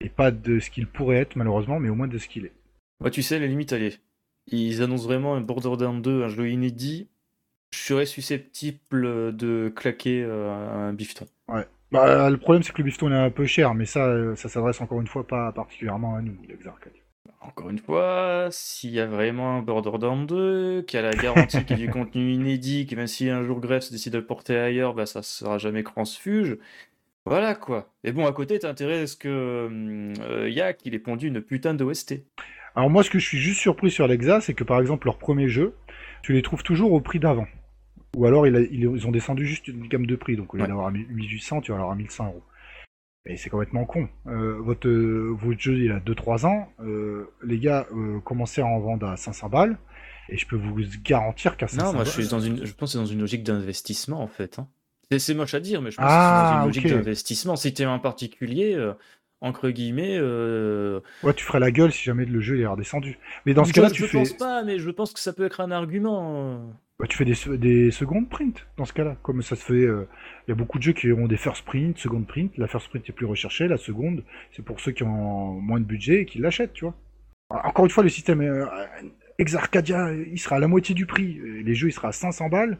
et 0.00 0.08
pas 0.08 0.30
de 0.30 0.60
ce 0.60 0.70
qu'il 0.70 0.86
pourrait 0.86 1.16
être, 1.16 1.36
malheureusement, 1.36 1.80
mais 1.80 1.88
au 1.88 1.94
moins 1.94 2.08
de 2.08 2.18
ce 2.18 2.28
qu'il 2.28 2.44
est. 2.46 2.52
Moi, 3.00 3.10
tu 3.10 3.22
sais, 3.22 3.38
les 3.38 3.48
limites, 3.48 3.72
allez. 3.72 3.94
Ils 4.46 4.82
annoncent 4.82 5.04
vraiment 5.04 5.34
un 5.34 5.40
Borderlands 5.40 5.94
2, 5.94 6.24
un 6.24 6.28
jeu 6.28 6.50
inédit. 6.50 7.08
Je 7.72 7.78
serais 7.78 8.06
susceptible 8.06 9.34
de 9.36 9.72
claquer 9.74 10.22
euh, 10.22 10.88
un 10.88 10.92
bifton. 10.92 11.26
Bah, 11.90 12.28
le 12.28 12.36
problème, 12.38 12.62
c'est 12.62 12.72
que 12.72 12.78
le 12.78 12.84
bifton 12.84 13.10
est 13.12 13.16
un 13.16 13.30
peu 13.30 13.46
cher, 13.46 13.74
mais 13.74 13.86
ça, 13.86 14.34
ça 14.36 14.48
s'adresse 14.48 14.80
encore 14.80 15.00
une 15.00 15.06
fois 15.06 15.26
pas 15.26 15.52
particulièrement 15.52 16.16
à 16.16 16.22
nous, 16.22 16.36
l'Exa. 16.48 16.74
Encore 17.46 17.68
une 17.70 17.78
fois, 17.78 18.48
s'il 18.50 18.90
y 18.90 19.00
a 19.00 19.06
vraiment 19.06 19.58
un 19.58 19.62
Borderlands 19.62 20.24
2, 20.24 20.82
qui 20.82 20.96
a 20.96 21.02
la 21.02 21.10
garantie 21.12 21.64
qu'il 21.64 21.78
y 21.78 21.82
a 21.82 21.86
du 21.86 21.92
contenu 21.92 22.32
inédit, 22.32 22.86
que 22.86 22.96
même 22.96 23.06
si 23.06 23.28
un 23.28 23.44
jour 23.44 23.60
Grefg 23.60 23.90
décide 23.90 24.12
de 24.14 24.18
le 24.18 24.26
porter 24.26 24.56
ailleurs, 24.56 24.94
bah, 24.94 25.06
ça 25.06 25.22
sera 25.22 25.58
jamais 25.58 25.82
transfuge. 25.82 26.56
Voilà 27.26 27.54
quoi. 27.54 27.90
Et 28.02 28.12
bon, 28.12 28.26
à 28.26 28.32
côté, 28.32 28.58
t'as 28.58 28.70
intérêt 28.70 29.00
à 29.02 29.06
ce 29.06 29.16
que 29.16 29.66
hum, 29.66 30.14
euh, 30.20 30.48
Yak, 30.50 30.80
il 30.84 30.94
ait 30.94 30.98
pondu 30.98 31.28
une 31.28 31.40
putain 31.40 31.74
d'OST. 31.74 32.22
Alors 32.74 32.90
moi, 32.90 33.02
ce 33.02 33.10
que 33.10 33.18
je 33.18 33.26
suis 33.26 33.38
juste 33.38 33.60
surpris 33.60 33.90
sur 33.90 34.06
l'Exa, 34.08 34.40
c'est 34.40 34.54
que 34.54 34.64
par 34.64 34.80
exemple, 34.80 35.06
leur 35.06 35.18
premier 35.18 35.48
jeu, 35.48 35.74
tu 36.22 36.32
les 36.32 36.42
trouves 36.42 36.62
toujours 36.62 36.92
au 36.92 37.00
prix 37.00 37.20
d'avant. 37.20 37.46
Ou 38.16 38.26
alors, 38.26 38.46
il 38.46 38.56
a- 38.56 38.60
il- 38.60 38.82
ils 38.82 39.06
ont 39.06 39.10
descendu 39.10 39.46
juste 39.46 39.68
une 39.68 39.86
gamme 39.88 40.06
de 40.06 40.16
prix, 40.16 40.36
donc 40.36 40.54
au 40.54 40.56
lieu 40.56 40.62
Ouais. 40.62 40.68
d'avoir 40.68 40.86
à 40.86 40.90
1800, 40.90 41.60
tu 41.60 41.72
vas 41.72 41.78
l'avoir 41.78 41.92
à 41.94 41.96
1100 41.96 42.26
euros. 42.26 42.42
Et 43.26 43.36
c'est 43.38 43.48
complètement 43.50 43.84
con. 43.86 44.08
Euh, 44.26 44.58
votre, 44.60 44.86
euh, 44.86 45.34
votre 45.40 45.58
jeu, 45.60 45.78
il 45.78 45.90
a 45.92 46.00
2-3 46.00 46.44
ans. 46.46 46.68
euh, 46.80 47.30
les 47.42 47.58
gars, 47.58 47.86
euh, 47.94 48.20
commencez 48.20 48.60
à 48.60 48.66
en 48.66 48.78
vendre 48.80 49.06
à 49.08 49.16
500 49.16 49.48
balles. 49.48 49.78
Et 50.28 50.36
je 50.36 50.46
peux 50.46 50.56
vous 50.56 50.74
garantir 51.02 51.56
qu'à 51.56 51.66
500 51.68 51.86
Non, 51.86 51.92
moi 51.92 52.04
balles... 52.04 52.12
je 52.12 52.20
suis 52.20 52.28
dans 52.28 52.40
une, 52.40 52.64
je 52.64 52.72
pense 52.74 52.90
que 52.90 52.92
c'est 52.92 52.98
dans 52.98 53.06
une 53.06 53.20
logique 53.20 53.42
d'investissement 53.42 54.22
en 54.22 54.26
fait. 54.28 54.58
hein. 54.58 54.68
C'est- 55.18 55.34
moche 55.34 55.54
à 55.54 55.60
dire, 55.60 55.80
mais 55.80 55.90
je 55.90 55.96
pense 55.96 56.06
Ah, 56.08 56.10
que 56.42 56.48
c'est 56.48 56.54
dans 56.54 56.60
une 56.60 56.66
logique 56.66 56.86
d'investissement. 56.88 57.56
Si 57.56 57.72
t'es 57.72 57.84
un 57.84 57.98
particulier, 57.98 58.74
euh, 58.74 58.94
entre 59.40 59.70
guillemets, 59.70 60.18
Ouais, 61.22 61.34
tu 61.34 61.44
ferais 61.44 61.60
la 61.60 61.70
gueule 61.70 61.92
si 61.92 62.02
jamais 62.02 62.24
le 62.24 62.40
jeu 62.40 62.56
il 62.56 62.62
est 62.62 62.66
redescendu. 62.66 63.18
Mais 63.46 63.54
dans 63.54 63.64
ce 63.64 63.70
je, 63.70 63.74
cas-là, 63.74 63.88
je 63.88 63.94
tu 63.94 64.02
fais, 64.06 64.18
pense 64.18 64.32
pas, 64.32 64.62
mais 64.64 64.78
je 64.78 64.90
pense 64.90 65.12
que 65.12 65.20
ça 65.20 65.32
peut 65.32 65.44
être 65.44 65.60
un 65.60 65.70
argument. 65.70 66.58
Euh. 67.00 67.04
bah, 67.04 67.06
tu 67.08 67.16
fais 67.16 67.24
des, 67.24 67.34
se- 67.34 67.50
des 67.50 67.90
secondes 67.90 68.28
prints 68.28 68.66
dans 68.76 68.84
ce 68.84 68.92
cas-là. 68.92 69.16
Comme 69.22 69.42
ça 69.42 69.56
se 69.56 69.64
fait, 69.64 69.74
euh, 69.74 70.06
il 70.46 70.50
y 70.50 70.52
a 70.52 70.54
beaucoup 70.54 70.78
de 70.78 70.82
jeux 70.82 70.92
qui 70.92 71.10
ont 71.12 71.26
des 71.26 71.36
first 71.36 71.64
print, 71.64 71.98
second 71.98 72.22
print. 72.22 72.56
La 72.58 72.66
first 72.68 72.88
print 72.88 73.08
est 73.08 73.12
plus 73.12 73.26
recherchée, 73.26 73.68
la 73.68 73.76
seconde, 73.76 74.24
c'est 74.52 74.64
pour 74.64 74.80
ceux 74.80 74.92
qui 74.92 75.02
ont 75.02 75.52
moins 75.60 75.80
de 75.80 75.84
budget 75.84 76.22
et 76.22 76.26
qui 76.26 76.38
l'achètent, 76.38 76.72
tu 76.72 76.84
vois. 76.84 76.94
Encore 77.50 77.84
une 77.86 77.90
fois, 77.90 78.02
le 78.04 78.08
système 78.10 78.40
euh, 78.42 78.66
Ex 79.38 79.54
Arcadia, 79.54 80.12
il 80.14 80.38
sera 80.38 80.56
à 80.56 80.60
la 80.60 80.68
moitié 80.68 80.94
du 80.94 81.06
prix. 81.06 81.38
Euh, 81.38 81.62
Les 81.64 81.74
jeux, 81.74 81.88
il 81.88 81.92
sera 81.92 82.08
à 82.08 82.12
500 82.12 82.48
balles. 82.48 82.78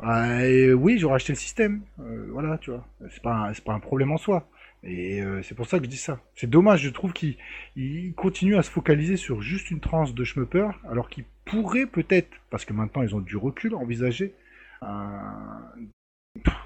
Bah, 0.00 0.38
oui, 0.76 0.98
j'aurais 0.98 1.16
acheté 1.16 1.32
le 1.34 1.38
système. 1.38 1.82
Euh, 2.00 2.28
voilà, 2.32 2.58
tu 2.58 2.70
vois. 2.70 2.86
C'est 3.10 3.22
pas, 3.22 3.52
pas 3.64 3.74
un 3.74 3.80
problème 3.80 4.12
en 4.12 4.18
soi. 4.18 4.48
Et 4.82 5.20
euh, 5.22 5.42
c'est 5.42 5.54
pour 5.54 5.66
ça 5.66 5.78
que 5.78 5.84
je 5.84 5.90
dis 5.90 5.96
ça. 5.96 6.20
C'est 6.34 6.48
dommage, 6.48 6.80
je 6.82 6.88
trouve 6.90 7.12
qu'il 7.12 7.36
il 7.76 8.14
continue 8.14 8.56
à 8.56 8.62
se 8.62 8.70
focaliser 8.70 9.16
sur 9.16 9.42
juste 9.42 9.70
une 9.70 9.80
tranche 9.80 10.14
de 10.14 10.24
schmupper, 10.24 10.68
alors 10.88 11.08
qu'il 11.10 11.24
pourrait 11.44 11.86
peut-être, 11.86 12.30
parce 12.50 12.64
que 12.64 12.72
maintenant 12.72 13.02
ils 13.02 13.14
ont 13.14 13.20
du 13.20 13.36
recul, 13.36 13.74
envisager 13.74 14.34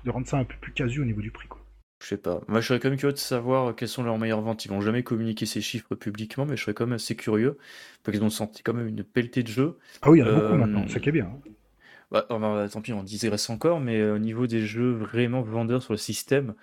de 0.05 0.11
rendre 0.11 0.27
ça 0.27 0.39
un 0.39 0.45
peu 0.45 0.55
plus 0.61 0.73
casu 0.73 1.01
au 1.01 1.05
niveau 1.05 1.21
du 1.23 1.31
prix. 1.31 1.49
Quoi. 1.49 1.61
Je 2.03 2.09
sais 2.09 2.19
pas. 2.19 2.41
Moi, 2.49 2.61
je 2.61 2.67
serais 2.69 2.81
quand 2.81 2.91
même 2.91 2.99
curieux 2.99 3.15
de 3.15 3.19
savoir 3.19 3.75
quelles 3.75 3.89
sont 3.89 4.03
leurs 4.03 4.19
meilleures 4.19 4.43
ventes. 4.43 4.65
Ils 4.67 4.69
vont 4.69 4.81
jamais 4.83 5.03
communiquer 5.03 5.47
ces 5.47 5.62
chiffres 5.62 5.95
publiquement, 5.95 6.45
mais 6.45 6.57
je 6.57 6.62
serais 6.62 6.75
quand 6.75 6.87
même 6.87 6.95
assez 6.97 7.17
curieux. 7.17 7.57
Parce 8.03 8.17
qu'ils 8.17 8.25
ont 8.25 8.31
sorti 8.31 8.62
quand 8.62 8.75
même 8.75 8.89
une 8.89 9.03
pelletée 9.05 9.43
de 9.43 9.49
jeux. 9.49 9.79
Ah 10.03 10.11
oui, 10.11 10.19
il 10.19 10.21
y 10.21 10.25
en 10.25 10.27
a 10.29 10.31
Euh, 10.31 10.41
beaucoup 10.41 10.59
maintenant, 10.59 10.87
ça 10.89 11.01
qui 11.01 11.09
est 11.09 11.12
bien. 11.12 11.25
hein. 11.27 11.51
Bah, 12.11 12.27
bah, 12.29 12.69
tant 12.71 12.83
pis, 12.83 12.93
on 12.93 13.03
digresse 13.03 13.49
encore, 13.51 13.81
mais 13.81 13.99
euh, 14.01 14.17
au 14.17 14.19
niveau 14.19 14.47
des 14.47 14.61
jeux 14.67 14.93
vraiment 14.93 15.41
vendeurs 15.43 15.83
sur 15.83 15.93
le 15.95 15.99
système, 15.99 16.55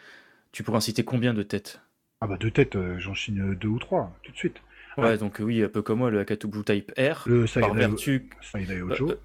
tu 0.52 0.64
pourrais 0.64 0.78
en 0.78 0.82
citer 0.82 1.04
combien 1.04 1.34
de 1.34 1.44
têtes? 1.44 1.82
Ah 2.22 2.28
bah 2.28 2.38
deux 2.38 2.52
têtes, 2.52 2.76
euh, 2.76 3.00
j'en 3.00 3.14
chine 3.14 3.56
deux 3.56 3.68
ou 3.68 3.80
trois, 3.80 4.14
tout 4.24 4.32
de 4.32 4.38
suite. 4.38 4.62
Ouais, 4.98 5.18
donc 5.18 5.38
oui, 5.40 5.64
un 5.64 5.70
peu 5.70 5.82
comme 5.82 6.00
moi, 6.00 6.12
le 6.12 6.20
Akatu 6.20 6.48
Blue 6.48 6.64
Type 6.64 6.92
R, 6.98 7.28
Le 7.28 7.46
par 7.46 7.48
Side 7.48 7.78
vertu 7.78 8.30
Euh, 8.56 8.84
Ojo. 8.84 9.10
euh, 9.10 9.16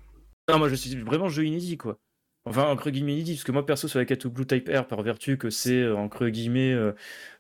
non, 0.49 0.59
moi 0.59 0.69
je 0.69 0.75
suis 0.77 0.95
vraiment 0.97 1.29
jeu 1.29 1.45
inédit 1.45 1.77
quoi. 1.77 1.99
Enfin, 2.45 2.65
entre 2.71 2.91
guillemets 2.91 3.15
inédit, 3.15 3.33
parce 3.35 3.45
que 3.45 3.51
moi 3.53 3.67
perso 3.67 3.89
sur 3.89 3.99
Akatu 3.99 4.29
Blue 4.31 4.47
Type 4.47 4.69
R, 4.69 4.87
par 4.87 5.03
vertu 5.03 5.37
que 5.37 5.51
c'est 5.51 5.87
entre 5.89 6.29
guillemets 6.29 6.73
euh, 6.73 6.93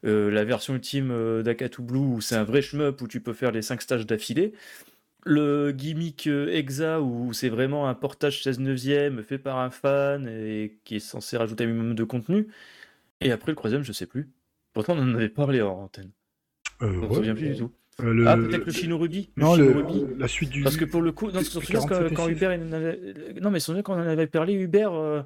euh, 0.05 0.30
la 0.30 0.45
version 0.45 0.74
ultime 0.74 1.11
euh, 1.12 1.43
d'Akatu 1.43 1.80
Blue 1.82 2.01
où 2.01 2.20
c'est 2.20 2.34
un 2.37 2.45
vrai 2.45 2.61
shmup 2.61 3.01
où 3.01 3.07
tu 3.09 3.20
peux 3.20 3.32
faire 3.32 3.53
les 3.53 3.62
5 3.62 3.80
stages 3.80 4.05
d'affilée. 4.07 4.53
Le 5.24 5.72
gimmick 5.72 6.26
euh, 6.28 6.49
Exa 6.55 7.01
où 7.01 7.32
c'est 7.32 7.49
vraiment 7.49 7.89
un 7.89 7.95
portage 7.95 8.43
16 8.43 8.61
neuvième 8.61 9.22
fait 9.22 9.39
par 9.39 9.59
un 9.59 9.70
fan 9.70 10.28
et 10.28 10.78
qui 10.84 10.97
est 10.97 11.01
censé 11.01 11.37
rajouter 11.37 11.64
un 11.64 11.68
minimum 11.68 11.95
de 11.95 12.05
contenu. 12.05 12.49
Et 13.20 13.32
après 13.32 13.52
le 13.52 13.56
troisième, 13.56 13.82
je 13.82 13.92
sais 13.92 14.06
plus. 14.06 14.28
Pourtant 14.72 14.94
on 14.96 15.02
en 15.02 15.14
avait 15.14 15.28
parlé 15.28 15.62
en 15.62 15.82
antenne. 15.84 16.10
Euh, 16.82 16.92
Je 16.92 16.98
me 16.98 17.06
ouais. 17.06 17.14
souviens 17.14 17.34
plus 17.34 17.48
du 17.50 17.56
tout. 17.56 17.72
Euh, 18.02 18.12
le- 18.12 18.26
Ah, 18.28 18.36
peut-être 18.36 18.66
le 18.66 18.72
Shinorubi. 18.72 19.30
le 19.36 19.42
Non, 19.42 19.56
le- 19.56 20.14
la 20.18 20.28
suite 20.28 20.50
du. 20.50 20.62
Parce 20.62 20.76
que 20.76 20.84
pour 20.84 21.00
le 21.00 21.12
coup, 21.12 21.30
non, 21.30 21.40
sur 21.42 21.62
P47 21.62 21.88
quand, 21.88 22.14
quand 22.14 22.26
6. 22.26 22.32
Hubert 22.32 22.50
avait... 22.50 23.14
Non, 23.40 23.50
mais 23.50 23.58
souvenez 23.58 23.82
quand 23.82 23.94
on 23.94 24.00
en 24.02 24.06
avait 24.06 24.26
parlé, 24.26 24.52
Hubert, 24.52 24.92
euh, 24.92 25.22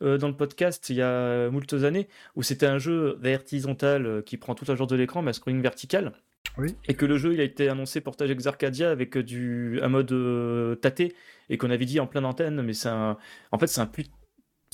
euh, 0.00 0.16
dans 0.16 0.28
le 0.28 0.34
podcast, 0.36 0.88
il 0.88 0.96
y 0.96 1.02
a 1.02 1.50
moultes 1.50 1.74
années, 1.74 2.08
où 2.34 2.42
c'était 2.42 2.64
un 2.64 2.78
jeu 2.78 3.18
vertical 3.20 4.06
euh, 4.06 4.22
qui 4.22 4.38
prend 4.38 4.54
tout 4.54 4.64
un 4.72 4.74
genre 4.74 4.86
de 4.86 4.96
l'écran, 4.96 5.20
mais 5.20 5.30
à 5.30 5.32
scrolling 5.34 5.60
vertical. 5.60 6.12
Oui. 6.56 6.74
Et 6.88 6.94
que 6.94 7.04
le 7.04 7.18
jeu, 7.18 7.34
il 7.34 7.40
a 7.40 7.44
été 7.44 7.68
annoncé 7.68 8.00
portage 8.00 8.30
ex 8.30 8.46
Arcadia 8.46 8.90
avec 8.90 9.18
euh, 9.18 9.22
du... 9.22 9.78
un 9.82 9.88
mode 9.88 10.10
euh, 10.12 10.76
tâté, 10.76 11.14
et 11.50 11.58
qu'on 11.58 11.68
avait 11.70 11.84
dit 11.84 12.00
en 12.00 12.06
pleine 12.06 12.24
antenne, 12.24 12.62
mais 12.62 12.72
c'est 12.72 12.88
un... 12.88 13.18
En 13.52 13.58
fait, 13.58 13.66
c'est 13.66 13.82
un 13.82 13.86
put- 13.86 14.08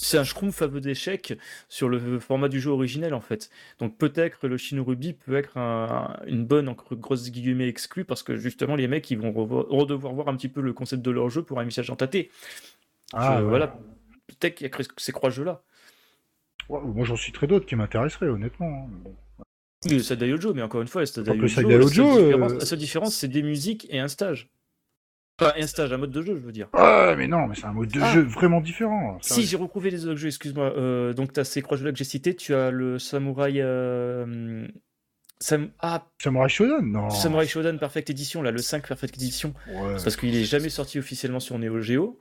C'est 0.02 0.16
un 0.16 0.24
schtroumpf 0.24 0.62
à 0.62 0.66
vœu 0.66 0.80
d'échec 0.80 1.36
sur 1.68 1.88
le 1.90 2.18
format 2.18 2.48
du 2.48 2.58
jeu 2.58 2.70
originel 2.70 3.12
en 3.12 3.20
fait. 3.20 3.50
Donc 3.80 3.98
peut-être 3.98 4.48
le 4.48 4.56
Shinorubi 4.56 5.12
peut 5.12 5.36
être 5.36 5.58
un- 5.58 6.16
une 6.26 6.46
bonne 6.46 6.68
entre 6.68 6.94
grosses 6.96 7.30
guillemets 7.30 7.68
exclue 7.68 8.04
parce 8.06 8.22
que 8.22 8.36
justement 8.36 8.76
les 8.76 8.88
mecs 8.88 9.10
ils 9.10 9.18
vont 9.18 9.30
redevoir 9.32 10.14
voir 10.14 10.28
un 10.28 10.36
petit 10.36 10.48
peu 10.48 10.62
le 10.62 10.72
concept 10.72 11.02
de 11.02 11.10
leur 11.10 11.28
jeu 11.28 11.42
pour 11.42 11.60
un 11.60 11.64
message 11.64 11.90
en 11.90 11.96
tâté. 11.96 12.30
Ah, 13.12 13.36
Je- 13.38 13.42
ouais. 13.42 13.48
Voilà, 13.50 13.78
peut-être 14.26 14.54
qu'il 14.54 14.66
y 14.68 14.70
a 14.70 14.78
ces 14.96 15.12
trois 15.12 15.28
jeux 15.30 15.44
là. 15.44 15.62
Ouais, 16.68 16.80
moi, 16.84 17.04
j'en 17.04 17.16
citerai 17.16 17.46
d'autres 17.48 17.66
qui 17.66 17.74
m'intéresseraient, 17.74 18.28
honnêtement. 18.28 18.88
hein. 19.06 19.10
Le 19.90 19.98
Sadai 19.98 20.32
Ojo, 20.32 20.54
mais 20.54 20.62
encore 20.62 20.82
une 20.82 20.88
fois, 20.88 21.02
le 21.02 21.06
Sadai 21.06 21.30
Donc, 21.32 21.38
le 21.38 21.44
Ojo, 21.46 21.54
Sadai 21.54 21.68
la 21.78 21.84
Ojo, 21.84 21.88
seule 21.88 22.22
différence, 22.24 22.52
euh, 22.52 22.58
la 22.58 22.64
seule 22.66 22.78
différence, 22.78 23.14
c'est 23.16 23.28
des 23.28 23.42
musiques 23.42 23.86
et 23.90 23.98
un 23.98 24.08
stage. 24.08 24.48
Enfin, 25.40 25.52
un 25.56 25.66
stage, 25.66 25.92
un 25.92 25.96
mode 25.98 26.10
de 26.10 26.22
jeu, 26.22 26.34
je 26.36 26.44
veux 26.44 26.52
dire. 26.52 26.68
Ouais, 26.74 27.16
mais 27.16 27.26
non, 27.28 27.46
mais 27.46 27.54
c'est 27.54 27.64
un 27.66 27.72
mode 27.72 27.88
de 27.90 28.00
Ah. 28.02 28.12
jeu 28.12 28.20
vraiment 28.22 28.60
différent. 28.60 29.18
Ça- 29.22 29.34
Si, 29.34 29.44
j'ai 29.46 29.56
retrouvé 29.56 29.90
les 29.90 30.06
autres 30.06 30.16
jeux, 30.18 30.28
excuse-moi. 30.28 30.72
Euh, 30.76 31.12
donc, 31.14 31.32
tu 31.32 31.40
as 31.40 31.44
ces 31.44 31.62
trois 31.62 31.76
jeux-là 31.76 31.92
que 31.92 31.98
j'ai 31.98 32.04
cités. 32.04 32.34
Tu 32.36 32.54
as 32.54 32.70
le 32.70 32.98
Samurai. 32.98 33.54
euh, 33.56 34.66
Sam- 35.40 35.70
Ah, 35.78 36.06
Samurai 36.22 36.48
Shodown 36.50 36.92
Non. 36.92 37.08
Samurai 37.10 37.46
Shodown 37.46 37.78
Perfect 37.78 38.10
Edition, 38.10 38.42
là, 38.42 38.50
le 38.50 38.58
5 38.58 38.86
Perfect 38.86 39.14
Edition. 39.16 39.54
Ouais. 39.68 39.94
Parce 40.02 40.16
qu'il 40.16 40.36
est 40.36 40.44
jamais 40.44 40.68
sorti 40.68 40.98
officiellement 40.98 41.40
sur 41.40 41.58
Neo 41.58 41.80
Geo. 41.80 42.18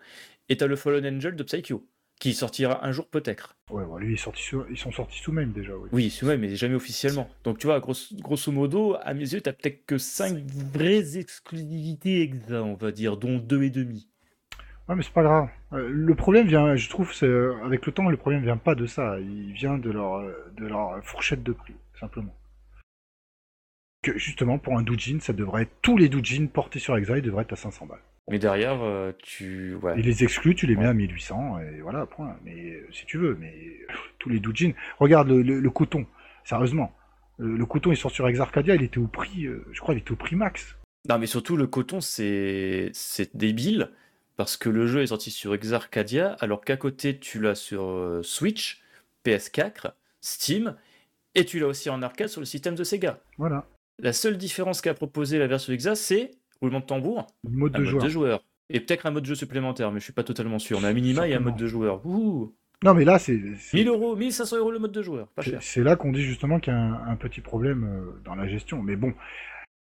Et 0.48 0.56
tu 0.58 0.64
as 0.64 0.68
le 0.68 0.76
Fallen 0.78 1.06
Angel 1.18 1.36
de 1.36 1.44
Psycho, 1.44 1.86
qui 2.20 2.34
sortira 2.34 2.86
un 2.86 2.92
jour 2.92 3.08
peut-être. 3.08 3.56
Ouais, 3.72 3.84
ouais, 3.84 4.02
lui, 4.02 4.12
il 4.12 4.14
est 4.16 4.18
sorti 4.18 4.44
sous- 4.44 4.66
ils 4.70 4.78
sont 4.78 4.92
sortis 4.92 5.20
sous 5.20 5.32
même 5.32 5.52
déjà, 5.54 5.74
oui. 5.76 5.90
Oui, 5.94 6.10
celui-là, 6.10 6.38
mais 6.38 6.56
jamais 6.56 6.76
officiellement. 6.76 7.30
Donc, 7.44 7.58
tu 7.60 7.68
vois, 7.68 7.80
grosso, 7.80 8.14
grosso 8.18 8.52
modo, 8.52 8.96
à 9.02 9.14
mes 9.14 9.22
yeux, 9.22 9.42
tu 9.42 9.52
peut-être 9.54 9.86
que 9.86 9.98
5 9.98 10.38
vraies 10.74 11.18
exclusivités 11.18 12.22
exa, 12.22 12.62
on 12.64 12.76
va 12.76 12.92
dire, 12.92 13.16
dont 13.18 13.38
2 13.38 13.64
et 13.64 13.70
demi. 13.70 14.10
Ouais, 14.90 14.96
mais 14.96 15.04
c'est 15.04 15.14
pas 15.14 15.24
grave. 15.24 15.48
Euh, 15.74 15.88
le 15.90 16.16
problème 16.16 16.48
vient, 16.48 16.76
je 16.76 16.90
trouve, 16.90 17.14
c'est 17.14 17.26
euh, 17.28 17.54
avec 17.64 17.86
le 17.86 17.92
temps, 17.92 18.10
le 18.10 18.18
problème 18.18 18.44
vient 18.44 18.58
pas 18.58 18.76
de 18.76 18.86
ça. 18.88 19.20
Il 19.20 19.54
vient 19.54 19.78
de 19.78 19.90
leur, 19.92 20.16
euh, 20.16 20.34
de 20.58 20.66
leur 20.66 21.02
fourchette 21.06 21.44
de 21.44 21.52
prix, 21.54 21.76
simplement. 22.00 22.36
Que 24.02 24.18
justement, 24.18 24.58
pour 24.58 24.78
un 24.78 24.82
doujin, 24.82 25.20
ça 25.22 25.32
devrait 25.34 25.64
être 25.64 25.76
tous 25.82 25.96
les 25.96 26.10
doujins 26.10 26.48
portés 26.48 26.80
sur 26.80 26.98
Exile 26.98 27.22
devraient 27.22 27.44
être 27.44 27.54
à 27.54 27.58
500 27.58 27.86
balles. 27.86 28.00
Mais 28.30 28.40
derrière, 28.40 28.82
euh, 28.82 29.12
tu. 29.24 29.76
Ouais. 29.82 30.00
Et 30.00 30.04
les 30.04 30.24
exclus, 30.24 30.56
tu 30.56 30.68
les 30.68 30.76
mets 30.76 30.84
Ouais. 30.84 30.90
à 30.90 30.94
1800 30.94 31.60
et 31.60 31.82
voilà, 31.82 32.06
point. 32.06 32.36
Mais 32.44 32.74
euh, 32.76 32.88
si 32.92 33.06
tu 33.06 33.18
veux, 33.18 33.36
mais 33.40 33.54
euh, 33.90 33.94
tous 34.20 34.30
les 34.30 34.40
doujins. 34.40 34.72
Regarde 35.00 35.28
le, 35.30 35.42
le- 35.42 35.60
le 35.60 35.70
coton, 35.70 36.06
sérieusement. 36.44 36.96
Le, 37.38 37.56
le 37.58 37.66
coton, 37.66 37.92
il 37.92 37.98
sort 37.98 38.12
sur 38.12 38.28
Ex 38.28 38.40
Arcadia, 38.40 38.76
il 38.76 38.84
était 38.84 38.98
au 38.98 39.08
prix, 39.08 39.46
euh, 39.46 39.66
je 39.72 39.80
crois, 39.82 39.94
il 39.96 40.00
était 40.00 40.12
au 40.12 40.16
prix 40.16 40.36
max. 40.36 40.76
Non, 41.08 41.18
mais 41.18 41.26
surtout, 41.28 41.56
le 41.58 41.66
coton, 41.68 42.02
c'est 42.02 42.90
c'est 42.94 43.36
débile 43.36 43.92
parce 44.36 44.58
que 44.58 44.70
le 44.70 44.88
jeu 44.88 45.02
est 45.02 45.08
sorti 45.08 45.32
sur 45.32 45.54
Exarcadia, 45.56 46.34
alors 46.40 46.62
qu'à 46.64 46.78
côté, 46.78 47.18
tu 47.18 47.40
l'as 47.42 47.56
sur 47.56 47.84
euh, 47.84 48.22
Switch, 48.24 48.82
PS4, 49.26 49.92
Steam, 50.22 50.76
et 51.36 51.46
tu 51.46 51.60
l'as 51.60 51.68
aussi 51.68 51.90
en 51.90 52.02
arcade 52.02 52.28
sur 52.30 52.42
le 52.42 52.46
système 52.46 52.76
de 52.76 52.84
Sega. 52.84 53.20
Voilà. 53.38 53.66
La 54.02 54.14
seule 54.14 54.38
différence 54.38 54.82
qu'a 54.82 54.94
proposé 54.94 55.40
la 55.40 55.48
version 55.48 55.74
Exa, 55.74 55.96
c'est 55.96 56.32
roulement 56.62 56.80
de 56.80 56.86
tambour, 56.86 57.28
Le 57.43 57.57
mode 57.57 57.76
un 57.76 57.80
de 57.80 57.84
mode 57.84 57.89
joueur. 57.91 58.03
de 58.03 58.10
joueur. 58.10 58.43
Et 58.70 58.80
peut-être 58.80 59.05
un 59.05 59.12
mode 59.12 59.24
de 59.24 59.28
jeu 59.30 59.36
supplémentaire, 59.36 59.91
mais 59.91 59.99
je 59.99 60.03
suis 60.03 60.14
pas 60.14 60.24
totalement 60.24 60.60
sûr. 60.60 60.80
Mais 60.82 60.88
à 60.88 60.93
minima, 60.93 61.28
il 61.28 61.32
y 61.32 61.34
a 61.34 61.38
un 61.38 61.41
mode 61.41 61.55
de 61.55 61.68
joueur. 61.68 62.05
Ouh, 62.05 62.53
Non, 62.84 62.93
mais 62.93 63.03
là, 63.05 63.18
c'est. 63.20 63.39
c'est- 63.57 63.76
1000 63.78 63.88
euros, 63.88 64.16
1500 64.16 64.57
euros 64.57 64.72
le 64.72 64.80
mode 64.80 64.91
de 64.91 65.01
joueur, 65.01 65.28
pas 65.30 65.41
C'est 65.41 65.51
cher. 65.51 65.64
c'est 65.64 65.84
là 65.84 65.95
qu'on 65.95 66.12
dit 66.12 66.22
justement 66.22 66.60
qu'il 66.60 66.72
y 66.74 66.76
a 66.76 66.80
un, 66.80 67.07
un 67.07 67.16
petit 67.16 67.41
problème 67.41 67.84
euh, 67.84 68.22
dans 68.26 68.36
la 68.36 68.47
gestion. 68.47 68.82
Mais 68.84 68.95
bon, 68.95 69.14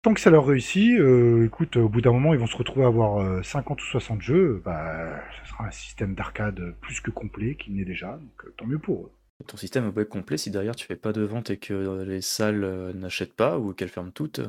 tant 0.03 0.13
que 0.13 0.19
ça 0.21 0.29
leur 0.29 0.45
réussit, 0.45 0.97
euh, 0.99 1.45
écoute, 1.45 1.75
au 1.77 1.89
bout 1.89 2.01
d'un 2.01 2.11
moment, 2.13 2.33
ils 2.33 2.39
vont 2.39 2.47
se 2.47 2.55
retrouver 2.57 2.85
à 2.85 2.87
avoir 2.87 3.21
euh, 3.21 3.43
50 3.43 3.81
ou 3.81 3.85
60 3.85 4.21
jeux. 4.21 4.61
Bah, 4.63 5.21
ce 5.43 5.49
sera 5.51 5.65
un 5.67 5.71
système 5.71 6.15
d'arcade 6.15 6.73
plus 6.81 7.01
que 7.01 7.11
complet 7.11 7.55
qu'il 7.55 7.75
n'est 7.75 7.85
déjà. 7.85 8.13
Donc, 8.13 8.45
euh, 8.45 8.53
tant 8.57 8.65
mieux 8.65 8.79
pour 8.79 9.05
eux. 9.05 9.11
Ton 9.47 9.57
système 9.57 9.89
va 9.89 10.01
être 10.03 10.09
complet 10.09 10.37
si 10.37 10.49
derrière 10.51 10.75
tu 10.75 10.85
fais 10.85 10.95
pas 10.95 11.13
de 11.13 11.23
vente 11.23 11.49
et 11.49 11.57
que 11.57 11.73
euh, 11.73 12.05
les 12.05 12.21
salles 12.21 12.63
euh, 12.63 12.93
n'achètent 12.93 13.33
pas 13.35 13.57
ou 13.59 13.73
qu'elles 13.73 13.89
ferment 13.89 14.11
toutes. 14.11 14.39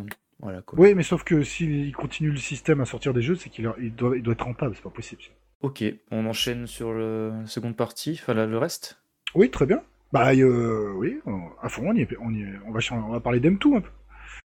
Voilà 0.43 0.61
quoi. 0.61 0.78
Oui, 0.78 0.95
mais 0.95 1.03
sauf 1.05 1.22
que 1.24 1.43
s'ils 1.43 1.93
continuent 1.95 2.32
le 2.32 2.36
système 2.36 2.80
à 2.80 2.84
sortir 2.84 3.14
des 3.14 3.22
jeux, 3.22 3.36
c'est 3.36 3.49
qu'il 3.49 3.70
il 3.80 3.95
doit, 3.95 4.16
il 4.16 4.22
doit 4.22 4.34
être 4.34 4.45
rentable. 4.45 4.74
C'est 4.74 4.82
pas 4.82 4.90
possible. 4.90 5.22
Ok, 5.62 5.84
on 6.11 6.26
enchaîne 6.26 6.66
sur 6.66 6.93
le- 6.93 7.32
la 7.40 7.47
seconde 7.47 7.76
partie, 7.76 8.18
enfin 8.20 8.34
le 8.34 8.59
reste. 8.59 8.99
Oui, 9.36 9.49
très 9.51 9.64
bien. 9.66 9.80
Bah, 10.12 10.32
euh, 10.34 10.93
oui, 10.97 11.20
à 11.62 11.68
fond, 11.70 11.84
on, 11.88 11.95
y 11.95 12.03
est- 12.03 12.16
on, 12.20 12.30
y 12.34 12.43
est- 12.43 12.59
on 12.66 12.72
va, 12.72 12.80
chan- 12.80 13.03
on 13.09 13.12
va 13.12 13.20
parler 13.20 13.40
d'M2 13.40 13.76
un 13.76 13.80
peu. 13.80 13.88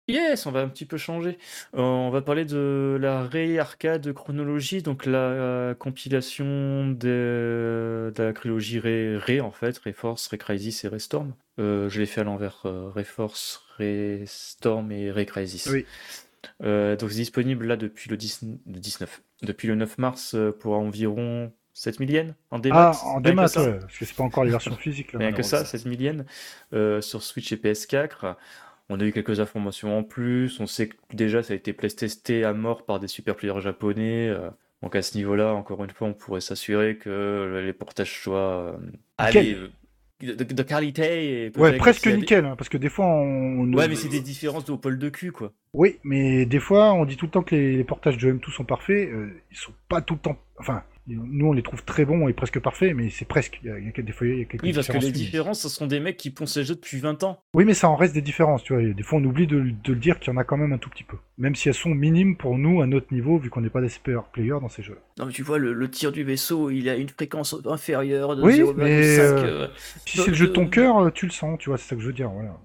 Yes, 0.09 0.46
on 0.46 0.50
va 0.50 0.61
un 0.61 0.68
petit 0.68 0.84
peu 0.84 0.96
changer. 0.96 1.38
Euh, 1.74 1.80
on 1.80 2.11
va 2.11 2.22
parler 2.22 2.44
de 2.44 2.98
la 3.00 3.22
Ré-Arcade 3.22 4.12
chronologie, 4.12 4.82
donc 4.82 5.07
la 5.07 5.18
euh, 5.18 5.74
compilation 5.74 6.88
de, 6.88 8.12
de 8.14 8.22
la 8.22 8.32
trilogie 8.32 8.80
Ré, 8.80 9.16
Ré 9.16 9.40
en 9.40 9.53
fait, 9.53 9.78
Ré-Force, 9.78 10.26
Ré-Crisis 10.26 10.84
et 10.84 10.88
Ré-Storm. 10.88 11.34
Euh, 11.61 11.88
je 11.88 12.00
l'ai 12.00 12.07
fait 12.07 12.22
à 12.22 12.24
l'envers, 12.24 12.62
euh, 12.64 12.88
Ré-Force, 12.88 13.64
Ré-Storm 13.78 14.90
et 14.90 15.11
Ré-Crisis. 15.12 15.66
Oui. 15.66 15.86
Euh, 16.64 16.96
donc 16.96 17.11
c'est 17.11 17.18
disponible 17.18 17.66
là 17.66 17.76
depuis 17.76 18.11
le, 18.11 18.16
10 18.16 18.40
le 18.66 18.80
19, 18.80 19.22
depuis 19.42 19.68
le 19.68 19.76
9 19.76 19.98
mars 19.98 20.34
pour 20.59 20.74
environ 20.74 21.53
7000 21.74 22.11
yens 22.11 22.34
en 22.50 22.59
démat. 22.59 22.92
Ah, 22.94 23.07
en 23.07 23.20
démat, 23.20 23.46
ouais, 23.46 23.78
parce 23.80 23.98
que 23.98 24.05
c'est 24.05 24.16
pas 24.16 24.22
encore 24.22 24.44
les 24.44 24.50
versions 24.50 24.76
physiques. 24.76 25.12
Là, 25.12 25.20
Rien 25.20 25.32
que 25.32 25.42
ça, 25.42 25.57
malheureusement. 25.57 25.78
16 25.78 25.86
millièmes 25.86 26.24
euh, 26.72 27.00
sur 27.00 27.22
Switch 27.22 27.50
et 27.53 27.57
PS4. 27.57 28.36
On 28.93 29.01
a 29.01 29.05
eu 29.05 29.12
quelques 29.12 29.40
informations 29.40 29.97
en 29.99 30.03
plus. 30.03 30.61
On 30.61 30.66
sait 30.66 30.88
que 30.88 30.95
déjà 31.14 31.43
ça 31.43 31.53
a 31.55 31.57
été 31.57 31.72
testé 31.74 32.45
à 32.45 32.53
mort 32.53 32.84
par 32.84 33.01
des 33.01 33.09
super 33.09 33.36
players 33.36 33.61
japonais. 33.61 34.28
euh, 34.28 34.51
donc 34.82 34.97
à 34.97 35.03
ce 35.03 35.16
niveau-là, 35.16 35.55
encore 35.55 35.82
une 35.84 35.90
fois, 35.90 36.09
on 36.09 36.12
pourrait 36.14 36.40
s'assurer 36.40 36.97
que 36.97 37.62
les 37.64 37.72
portages 37.72 38.20
soient 38.22 38.74
euh, 38.74 38.76
allez, 39.16 39.55
euh, 39.55 39.70
de, 40.20 40.45
de 40.45 40.62
qualité. 40.62 41.45
Et 41.47 41.53
Ouais, 41.57 41.76
presque 41.76 42.07
nickel, 42.09 42.45
hein, 42.45 42.55
parce 42.57 42.68
que 42.68 42.78
des 42.78 42.88
fois 42.88 43.07
on. 43.07 43.72
Ouais, 43.72 43.88
mais 43.88 43.95
c'est 43.97 44.09
des 44.09 44.20
différences 44.20 44.64
de 44.64 44.74
pôle 44.74 44.99
de 44.99 45.09
cul, 45.09 45.32
quoi. 45.32 45.53
Oui, 45.72 45.99
mais 46.05 46.47
des 46.47 46.59
fois 46.61 46.93
on 46.95 47.05
dit 47.05 47.16
tout 47.16 47.26
le 47.26 47.30
temps 47.30 47.43
que 47.43 47.55
les, 47.55 47.76
les 47.76 47.84
portages 47.84 48.18
de 48.18 48.32
M2 48.32 48.51
sont 48.53 48.64
parfaits. 48.64 49.09
euh, 49.09 49.30
ils 49.51 49.57
sont 49.57 49.72
pas 49.88 50.01
tout 50.03 50.14
le 50.14 50.20
temps. 50.20 50.36
Enfin, 50.59 50.82
nous 51.09 51.46
on 51.46 51.53
les 51.53 51.62
trouve 51.62 51.84
très 51.84 52.05
bons 52.05 52.28
et 52.28 52.32
presque 52.32 52.61
parfaits, 52.61 52.94
mais 52.94 53.11
c'est 53.11 53.24
presque. 53.24 53.59
Il 53.62 53.68
y 53.68 53.72
a, 53.72 53.78
il 53.78 53.86
y 53.86 53.88
a 53.88 54.03
des 54.03 54.12
fois 54.12 54.26
il 54.26 54.38
y 54.38 54.42
a 54.42 54.44
quelques 54.44 54.62
Oui, 54.62 54.72
parce 54.72 54.86
que 54.86 54.92
différences 54.92 55.05
les 55.05 55.12
différences, 55.12 55.61
ce 55.62 55.68
sont 55.68 55.86
des 55.86 55.98
mecs 56.00 56.16
qui 56.16 56.30
poncent 56.30 56.55
ces 56.55 56.64
jeux 56.64 56.76
depuis 56.76 56.98
20 56.98 57.24
ans. 57.24 57.42
Oui, 57.55 57.64
mais 57.64 57.74
ça 57.74 57.88
en 57.88 57.96
reste 57.96 58.14
des 58.14 58.22
différences, 58.22 58.62
tu 58.62 58.72
vois. 58.74 58.82
Des 58.82 59.03
fois 59.03 59.18
on 59.18 59.24
oublie 59.24 59.46
de, 59.46 59.61
de 59.61 59.92
le 59.92 59.98
dire 59.98 60.18
qu'il 60.20 60.32
y 60.32 60.36
en 60.36 60.38
a 60.38 60.44
quand 60.44 60.57
même 60.57 60.72
un 60.72 60.78
tout 60.78 60.90
petit 60.90 61.05
peu. 61.05 61.16
Même 61.38 61.55
si 61.57 61.68
elles 61.68 61.74
sont 61.74 61.90
minimes 61.94 62.36
pour 62.36 62.57
nous 62.59 62.82
à 62.82 62.86
notre 62.86 63.12
niveau, 63.12 63.38
vu 63.38 63.50
qu'on 63.50 63.61
n'est 63.62 63.70
pas 63.70 63.80
des 63.80 63.88
super 63.88 64.24
players 64.24 64.61
dans 64.61 64.68
ces 64.68 64.82
jeux. 64.82 64.98
Non, 65.18 65.26
mais 65.26 65.32
tu 65.32 65.42
vois, 65.42 65.59
le, 65.59 65.72
le 65.72 65.90
tir 65.90 66.12
du 66.12 66.22
vaisseau, 66.22 66.70
il 66.70 66.88
a 66.88 66.94
une 66.96 67.09
fréquence 67.09 67.57
inférieure 67.66 68.36
de 68.36 68.42
Oui, 68.42 68.61
0,5. 68.61 68.74
mais, 68.76 69.18
euh, 69.18 69.44
euh, 69.44 69.68
Si 70.07 70.18
c'est 70.18 70.28
le 70.28 70.34
jeu 70.34 70.46
de 70.48 70.53
ton 70.53 70.66
euh, 70.66 70.70
cœur, 70.70 70.98
euh, 70.98 71.11
tu 71.11 71.26
le 71.26 71.32
sens, 71.32 71.59
tu 71.59 71.68
vois, 71.70 71.78
c'est 71.78 71.88
ça 71.88 71.96
que 71.96 72.03
je 72.03 72.07
veux 72.07 72.12
dire. 72.12 72.30
Voilà. 72.30 72.57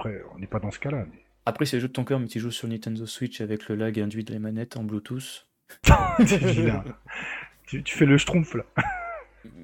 Après, 0.00 0.20
on 0.34 0.38
n'est 0.38 0.46
pas 0.48 0.58
dans 0.58 0.70
ce 0.70 0.78
cas-là. 0.80 1.06
mais- 1.10 1.20
Après, 1.46 1.64
c'est 1.66 1.76
le 1.76 1.82
jeu 1.82 1.88
de 1.88 1.92
ton 1.92 2.02
cœur, 2.04 2.18
mais 2.18 2.26
tu 2.26 2.40
joues 2.40 2.50
sur 2.50 2.66
Nintendo 2.66 3.06
Switch 3.06 3.40
avec 3.40 3.68
le 3.68 3.76
lag 3.76 3.98
induit 4.00 4.24
de 4.24 4.32
les 4.32 4.38
manettes 4.40 4.76
en 4.76 4.82
Bluetooth. 4.82 5.46
Tu, 7.66 7.82
tu 7.82 7.96
fais 7.96 8.06
le 8.06 8.16
schtroumpf 8.18 8.54
là. 8.54 8.64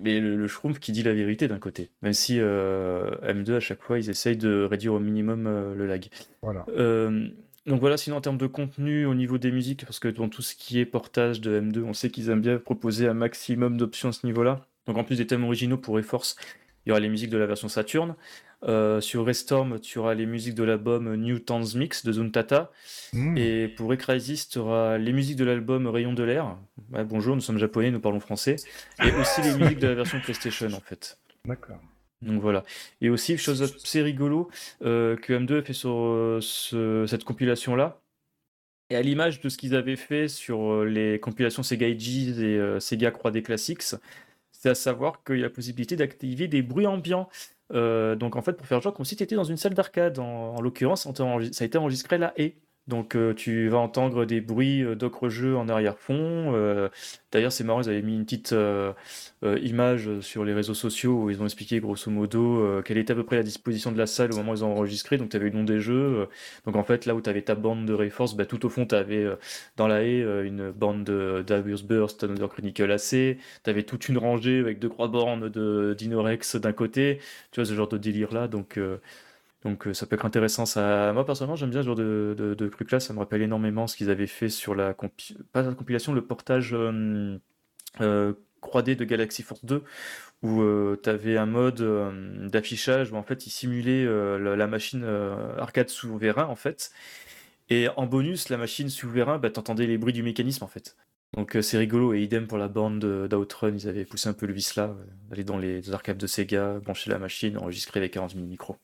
Mais 0.03 0.21
le, 0.21 0.37
le 0.37 0.49
Schtroumpf 0.49 0.79
qui 0.79 0.93
dit 0.93 1.03
la 1.03 1.15
vérité 1.15 1.49
d'un 1.49 1.59
côté. 1.59 1.91
Même 2.03 2.13
si 2.13 2.39
euh, 2.39 3.11
M2, 3.23 3.55
à 3.55 3.61
chaque 3.61 3.83
fois, 3.83 3.99
ils 3.99 4.11
essayent 4.11 4.37
de 4.37 4.65
réduire 4.65 4.95
au 4.95 5.01
minimum 5.01 5.47
euh, 5.47 5.75
le 5.75 5.87
lag. 5.87 6.07
Voilà. 6.43 6.65
Euh, 6.77 7.29
donc 7.67 7.81
voilà, 7.81 7.97
sinon 7.97 8.17
en 8.17 8.21
termes 8.21 8.39
de 8.39 8.47
contenu 8.47 9.07
au 9.07 9.15
niveau 9.15 9.39
des 9.39 9.53
musiques, 9.53 9.85
parce 9.85 10.01
que 10.01 10.09
dans 10.09 10.29
tout 10.29 10.43
ce 10.43 10.55
qui 10.57 10.81
est 10.81 10.87
portage 10.87 11.41
de 11.41 11.61
M2, 11.61 11.83
on 11.85 11.95
sait 11.95 12.11
qu'ils 12.11 12.29
aiment 12.31 12.41
bien 12.41 12.59
proposer 12.59 13.07
un 13.07 13.15
maximum 13.15 13.77
d'options 13.77 14.09
à 14.09 14.13
ce 14.13 14.27
niveau-là. 14.27 14.67
Donc 14.87 14.99
en 14.99 15.05
plus 15.05 15.19
des 15.19 15.27
thèmes 15.27 15.45
originaux 15.45 15.79
pour 15.79 15.95
Reforce, 15.95 16.37
il 16.85 16.89
y 16.89 16.93
aura 16.93 17.01
les 17.01 17.09
musiques 17.09 17.31
de 17.31 17.39
la 17.39 17.47
version 17.47 17.69
Saturn. 17.69 18.17
Euh, 18.65 19.01
sur 19.01 19.27
Restorm, 19.27 19.81
tu 19.81 19.99
auras 19.99 20.15
les 20.15 20.25
musiques 20.27 20.55
de 20.55 20.63
l'album 20.63 21.17
New 21.17 21.41
Towns 21.41 21.67
Mix 21.75 22.05
de 22.05 22.13
Zone 22.13 22.31
Tata. 22.31 22.71
Hmm. 23.13 23.37
Et 23.37 23.67
pour 23.69 23.91
Recrisis, 23.91 24.49
tu 24.49 24.59
auras 24.59 24.99
les 24.99 25.13
musiques 25.13 25.37
de 25.37 25.45
l'album 25.45 25.87
Rayon 25.89 26.13
de 26.13 26.23
l'air. 26.23 26.57
Ouais, 26.93 27.05
bonjour, 27.05 27.35
nous 27.35 27.41
sommes 27.43 27.59
japonais, 27.59 27.91
nous 27.91 27.99
parlons 28.01 28.21
français. 28.21 28.57
Et 29.05 29.11
aussi 29.21 29.43
les 29.43 29.55
musiques 29.57 29.81
de 29.81 29.89
la 29.89 29.95
version 29.95 30.21
PlayStation 30.21 30.69
en 30.73 30.81
fait. 30.81 31.19
D'accord. 31.45 31.79
Donc 32.21 32.41
voilà. 32.41 32.63
Et 33.01 33.11
aussi, 33.11 33.37
chose 33.37 33.63
assez 33.63 34.01
rigolo 34.01 34.49
euh, 34.85 35.17
que 35.17 35.33
M2 35.33 35.59
a 35.59 35.63
fait 35.63 35.73
sur 35.73 35.91
euh, 35.97 36.39
ce- 36.41 37.05
cette 37.09 37.25
compilation-là. 37.25 37.99
Et 38.91 38.95
à 38.97 39.03
l'image 39.03 39.41
de 39.41 39.49
ce 39.49 39.57
qu'ils 39.59 39.75
avaient 39.75 39.97
fait 39.97 40.29
sur 40.29 40.71
euh, 40.73 40.85
les 40.85 41.19
compilations 41.19 41.65
Sega 41.65 41.87
Ages 41.87 42.39
et 42.39 42.61
Sega 42.79 43.11
3D 43.11 43.43
Classics, 43.43 43.83
c'est 44.53 44.69
à 44.69 44.75
savoir 44.77 45.25
qu'il 45.25 45.39
y 45.39 45.41
a 45.41 45.45
la 45.45 45.51
possibilité 45.51 45.97
d'activer 45.97 46.47
des 46.47 46.63
bruits 46.63 46.87
ambiants 46.87 47.29
donc 47.73 48.37
en 48.37 48.43
fait, 48.43 48.53
pour 48.55 48.67
faire 48.67 48.81
genre 48.81 48.95
comme 48.95 49.05
si 49.05 49.17
tu 49.17 49.23
étais 49.23 49.35
dans 49.37 49.45
une 49.45 49.57
salle 49.57 49.75
d'arcade. 49.75 50.19
En, 50.19 50.57
en 50.57 50.61
l'occurrence, 50.61 51.09
ça 51.53 51.65
a 51.65 51.67
été 51.67 51.79
enregistré 51.79 52.19
là 52.19 52.33
et. 52.37 52.57
Donc 52.89 53.15
euh, 53.15 53.33
tu 53.33 53.69
vas 53.69 53.79
entendre 53.79 54.25
des 54.25 54.41
bruits 54.41 54.83
euh, 54.83 54.97
d'autres 54.97 55.29
jeux 55.29 55.57
en 55.57 55.69
arrière-fond. 55.69 56.53
Euh, 56.55 56.89
d'ailleurs, 57.31 57.53
c'est 57.53 57.63
marrant, 57.63 57.81
ils 57.81 57.89
avaient 57.89 58.03
mis 58.03 58.17
une 58.17 58.25
petite 58.25 58.55
image 59.63 60.21
sur 60.21 60.45
les 60.45 60.53
réseaux 60.53 60.75
sociaux 60.75 61.23
où 61.23 61.31
ils 61.31 61.41
ont 61.41 61.45
expliqué 61.45 61.81
grosso 61.81 62.11
modo 62.11 62.83
quelle 62.85 62.99
était 62.99 63.13
à 63.13 63.17
peu 63.17 63.25
près 63.25 63.37
la 63.37 63.43
disposition 63.43 63.93
de 63.93 63.99
la 63.99 64.07
salle 64.07 64.33
au 64.33 64.37
moment 64.37 64.53
où 64.53 64.55
ils 64.57 64.65
ont 64.65 64.73
enregistré. 64.73 65.17
Donc 65.19 65.31
tu 65.31 65.37
avais 65.37 65.51
le 65.51 65.57
nom 65.57 65.65
des 65.65 65.81
jeux. 65.81 66.29
donc 66.67 66.77
en 66.77 66.85
fait, 66.85 67.07
là 67.07 67.15
où 67.15 67.21
tu 67.21 67.31
avais 67.31 67.43
ta 67.43 67.55
bande 67.55 67.87
de 67.87 67.93
Rayforce, 67.95 68.35
bah, 68.35 68.47
tout 68.47 68.65
au 68.67 68.69
fond, 68.69 68.87
tu 68.87 68.95
avais 68.95 69.27
dans 69.77 69.87
la 69.87 70.03
haie 70.03 70.21
une 70.45 70.71
bande 70.73 71.05
d'Avius 71.47 71.83
Burst, 71.83 72.25
Another 72.25 72.49
Chronicle 72.49 72.91
AC. 72.91 73.11
Tu 73.11 73.39
avais 73.67 73.83
toute 73.85 74.09
une 74.09 74.19
rangée 74.19 74.59
avec 74.59 74.79
deux 74.79 74.89
croix 74.89 75.09
bornes 75.09 75.49
d'Inorex 75.95 76.57
d'un 76.57 76.73
côté. 76.73 77.19
Tu 77.53 77.61
vois, 77.61 77.65
ce 77.65 77.75
genre 77.75 77.89
de 77.89 77.99
délire-là. 77.99 78.49
Donc 78.49 78.79
donc 79.65 79.87
euh, 79.87 79.95
ça 79.95 80.07
peut 80.07 80.17
être 80.17 80.25
intéressant. 80.25 80.67
Ça... 80.67 81.13
Moi 81.13 81.25
personnellement 81.25 81.57
j'aime 81.57 81.71
bien 81.71 81.83
ce 81.83 81.87
genre 81.87 81.97
de, 81.97 82.69
truc-là, 82.73 83.01
ça 83.01 83.13
me 83.13 83.19
rappelle 83.19 83.43
énormément 83.43 83.87
ce 83.87 83.97
qu'ils 83.97 84.11
avaient 84.11 84.27
fait 84.27 84.49
sur 84.49 84.75
la, 84.75 84.95
compilation, 84.95 86.13
le 86.13 86.25
portage 86.25 86.73
3D 86.73 86.77
euh, 88.01 88.35
euh, 88.71 88.95
de 88.95 89.05
Galaxy 89.05 89.43
Force 89.43 89.65
2, 89.65 89.83
où 90.43 90.97
tu 91.03 91.09
avais 91.09 91.37
un 91.37 91.47
mode 91.47 91.83
d'affichage 92.51 93.13
où 93.13 93.17
en 93.17 93.23
fait 93.23 93.47
il 93.47 93.51
simulait 93.51 94.05
la, 94.05 94.67
machine 94.67 95.05
arcade 95.59 95.89
souverain 95.89 96.47
en 96.47 96.57
fait. 96.57 96.91
Et 97.71 97.89
en 97.97 98.07
bonus, 98.07 98.49
la 98.49 98.59
machine 98.59 98.91
souverain, 98.91 99.39
bah, 99.39 99.49
t'entendais 99.49 99.87
les 99.87 99.97
bruits 99.97 100.13
du 100.13 100.23
mécanisme 100.23 100.65
en 100.65 100.69
fait. 100.69 100.97
Donc 101.35 101.57
c'est 101.63 101.79
rigolo, 101.79 102.13
et 102.13 102.21
idem 102.21 102.47
pour 102.47 102.59
la 102.59 102.69
bande 102.69 102.99
d'Outrun, 103.29 103.73
ils 103.73 103.89
avaient 103.89 104.05
poussé 104.05 104.29
un 104.29 104.35
peu 104.35 104.45
le 104.45 104.53
vice 104.53 104.75
là, 104.75 104.95
aller 105.31 105.45
dans 105.45 105.57
les 105.57 105.91
arcades 105.93 106.19
de 106.19 106.27
Sega, 106.27 106.81
brancher 106.81 107.11
la 107.11 107.19
machine, 107.19 107.57
enregistrer 107.57 108.01
avec 108.01 108.13
40 108.13 108.35
000 108.35 108.45
micros. 108.45 108.77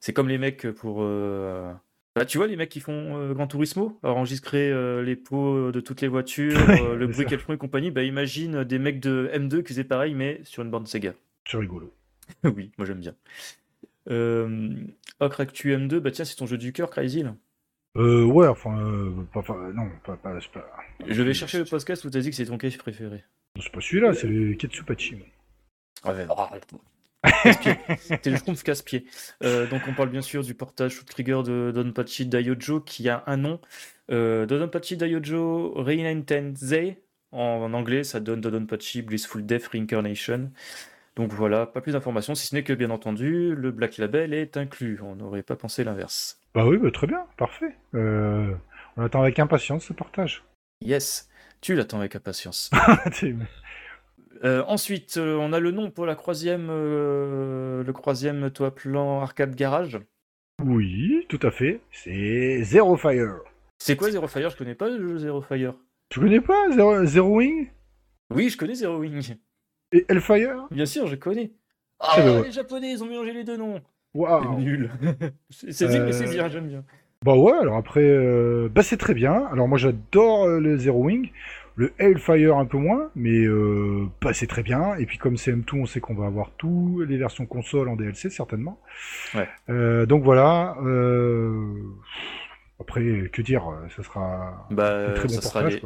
C'est 0.00 0.12
comme 0.12 0.28
les 0.28 0.38
mecs 0.38 0.70
pour. 0.70 0.98
Euh, 1.02 1.72
bah, 2.14 2.24
tu 2.24 2.38
vois, 2.38 2.46
les 2.46 2.56
mecs 2.56 2.68
qui 2.68 2.80
font 2.80 3.16
euh, 3.16 3.32
Grand 3.32 3.46
Turismo, 3.46 3.98
enregistrer 4.02 4.70
euh, 4.70 5.02
les 5.02 5.16
pots 5.16 5.70
de 5.70 5.80
toutes 5.80 6.00
les 6.00 6.08
voitures, 6.08 6.58
le 6.96 7.06
bruit 7.06 7.26
qu'elles 7.26 7.38
font 7.38 7.52
et 7.52 7.58
compagnie, 7.58 7.90
bah 7.90 8.02
imagine 8.02 8.64
des 8.64 8.78
mecs 8.78 9.00
de 9.00 9.30
M2 9.32 9.62
qui 9.62 9.68
faisaient 9.68 9.84
pareil, 9.84 10.14
mais 10.14 10.40
sur 10.42 10.62
une 10.62 10.70
bande 10.70 10.88
Sega. 10.88 11.14
C'est 11.46 11.56
rigolo. 11.56 11.92
oui, 12.44 12.72
moi 12.76 12.86
j'aime 12.86 12.98
bien. 12.98 13.14
Euh, 14.10 14.74
Ocre 15.20 15.40
Actu 15.40 15.72
M2, 15.74 15.98
bah 15.98 16.10
tiens, 16.10 16.24
c'est 16.24 16.36
ton 16.36 16.46
jeu 16.46 16.58
du 16.58 16.72
cœur, 16.72 16.90
Crazy 16.90 17.24
Euh, 17.96 18.24
ouais, 18.24 18.46
enfin, 18.46 18.74
non, 18.74 19.88
pas, 20.04 20.16
pas, 20.16 20.38
Je 21.06 21.22
vais 21.22 21.34
chercher 21.34 21.58
le 21.58 21.64
podcast 21.64 22.04
où 22.04 22.10
t'as 22.10 22.20
dit 22.20 22.30
que 22.30 22.36
c'est 22.36 22.46
ton 22.46 22.58
case 22.58 22.76
préféré. 22.76 23.24
C'est 23.60 23.72
pas 23.72 23.80
celui-là, 23.80 24.12
c'est 24.12 24.28
le 24.28 24.54
Ketsupachi. 24.54 25.16
Ouais, 26.04 26.26
C'était 28.00 28.30
le 28.30 28.36
Schtroumpf 28.36 28.62
casse-pied. 28.62 29.06
Euh, 29.42 29.66
donc 29.66 29.82
on 29.88 29.94
parle 29.94 30.10
bien 30.10 30.22
sûr 30.22 30.42
du 30.42 30.54
portage 30.54 31.04
Trigger 31.04 31.42
de 31.44 31.72
Donpachi 31.74 32.26
Daiojo 32.26 32.80
qui 32.80 33.08
a 33.08 33.24
un 33.26 33.36
nom. 33.36 33.60
Euh, 34.10 34.46
Dodonpachi 34.46 34.96
Daiojo 34.96 35.74
Reintenze. 35.76 36.96
En, 37.30 37.38
en 37.38 37.74
anglais, 37.74 38.04
ça 38.04 38.20
donne 38.20 38.40
Dodonpachi 38.40 39.02
Blissful 39.02 39.44
Death 39.44 39.66
Reincarnation. 39.68 40.50
Donc 41.16 41.32
voilà, 41.32 41.66
pas 41.66 41.80
plus 41.80 41.92
d'informations, 41.92 42.34
si 42.34 42.46
ce 42.46 42.54
n'est 42.54 42.62
que 42.62 42.72
bien 42.72 42.90
entendu, 42.90 43.54
le 43.54 43.72
Black 43.72 43.96
Label 43.98 44.32
est 44.32 44.56
inclus. 44.56 45.00
On 45.02 45.16
n'aurait 45.16 45.42
pas 45.42 45.56
pensé 45.56 45.82
l'inverse. 45.82 46.40
Bah 46.54 46.64
oui, 46.64 46.78
bah 46.78 46.90
très 46.92 47.08
bien, 47.08 47.24
parfait. 47.36 47.74
Euh, 47.94 48.54
on 48.96 49.02
attend 49.02 49.22
avec 49.22 49.38
impatience 49.40 49.84
ce 49.84 49.92
portage. 49.92 50.44
Yes, 50.80 51.28
tu 51.60 51.74
l'attends 51.74 51.98
avec 51.98 52.14
impatience. 52.14 52.70
Euh, 54.44 54.62
ensuite, 54.66 55.16
euh, 55.16 55.36
on 55.36 55.52
a 55.52 55.60
le 55.60 55.70
nom 55.70 55.90
pour 55.90 56.06
la 56.06 56.14
croisième, 56.14 56.68
euh, 56.70 57.82
le 57.82 57.92
croisième 57.92 58.50
toit 58.50 58.74
plan 58.74 59.20
arcade 59.20 59.54
garage. 59.54 59.98
Oui, 60.64 61.26
tout 61.28 61.40
à 61.42 61.50
fait. 61.50 61.80
C'est 61.90 62.62
Zero 62.62 62.96
Fire. 62.96 63.40
C'est 63.78 63.96
quoi 63.96 64.10
Zero 64.10 64.26
Fire? 64.26 64.50
Je 64.50 64.56
connais 64.56 64.74
pas 64.74 64.88
le 64.88 64.98
jeu 65.00 65.18
Zero 65.18 65.40
Fire. 65.40 65.74
Tu 66.08 66.20
connais 66.20 66.40
pas 66.40 66.70
Zero, 67.04 67.36
Wing? 67.36 67.68
Oui, 68.34 68.48
je 68.48 68.56
connais 68.56 68.74
Zero 68.74 68.98
Wing. 68.98 69.36
Et 69.92 70.04
Hellfire? 70.08 70.66
Bien 70.70 70.86
sûr, 70.86 71.06
je 71.06 71.16
connais. 71.16 71.52
Ah, 72.00 72.20
ben 72.20 72.42
les 72.42 72.52
Japonais, 72.52 72.92
ils 72.92 73.02
ont 73.02 73.06
mélangé 73.06 73.32
les 73.32 73.44
deux 73.44 73.56
noms. 73.56 73.80
Waouh. 74.14 74.60
Nul. 74.60 74.90
c'est 75.50 75.88
bien, 75.88 76.48
j'aime 76.48 76.68
bien. 76.68 76.84
Bah 77.24 77.34
ouais, 77.34 77.52
alors 77.52 77.76
après, 77.76 78.68
bah 78.68 78.82
c'est 78.82 78.96
très 78.96 79.14
bien. 79.14 79.46
Alors 79.52 79.66
moi 79.66 79.78
j'adore 79.78 80.46
le 80.46 80.78
Zero 80.78 81.02
Wing. 81.02 81.30
Le 81.78 81.92
Hellfire 82.00 82.56
un 82.56 82.64
peu 82.64 82.76
moins, 82.76 83.08
mais 83.14 83.44
euh, 83.44 84.08
c'est 84.32 84.48
très 84.48 84.64
bien. 84.64 84.96
Et 84.96 85.06
puis 85.06 85.16
comme 85.16 85.36
c'est 85.36 85.52
M2, 85.52 85.76
on 85.76 85.86
sait 85.86 86.00
qu'on 86.00 86.16
va 86.16 86.26
avoir 86.26 86.50
toutes 86.58 87.08
les 87.08 87.16
versions 87.16 87.46
console 87.46 87.88
en 87.88 87.94
DLC 87.94 88.30
certainement. 88.30 88.80
Ouais. 89.32 89.48
Euh, 89.70 90.04
donc 90.04 90.24
voilà. 90.24 90.76
Euh... 90.82 91.54
Après, 92.80 93.00
que 93.32 93.42
dire 93.42 93.62
Ça 93.96 94.02
sera 94.02 94.66
bah, 94.72 95.10
un 95.10 95.14
très 95.14 95.28
bon 95.28 95.34
portage. 95.34 95.80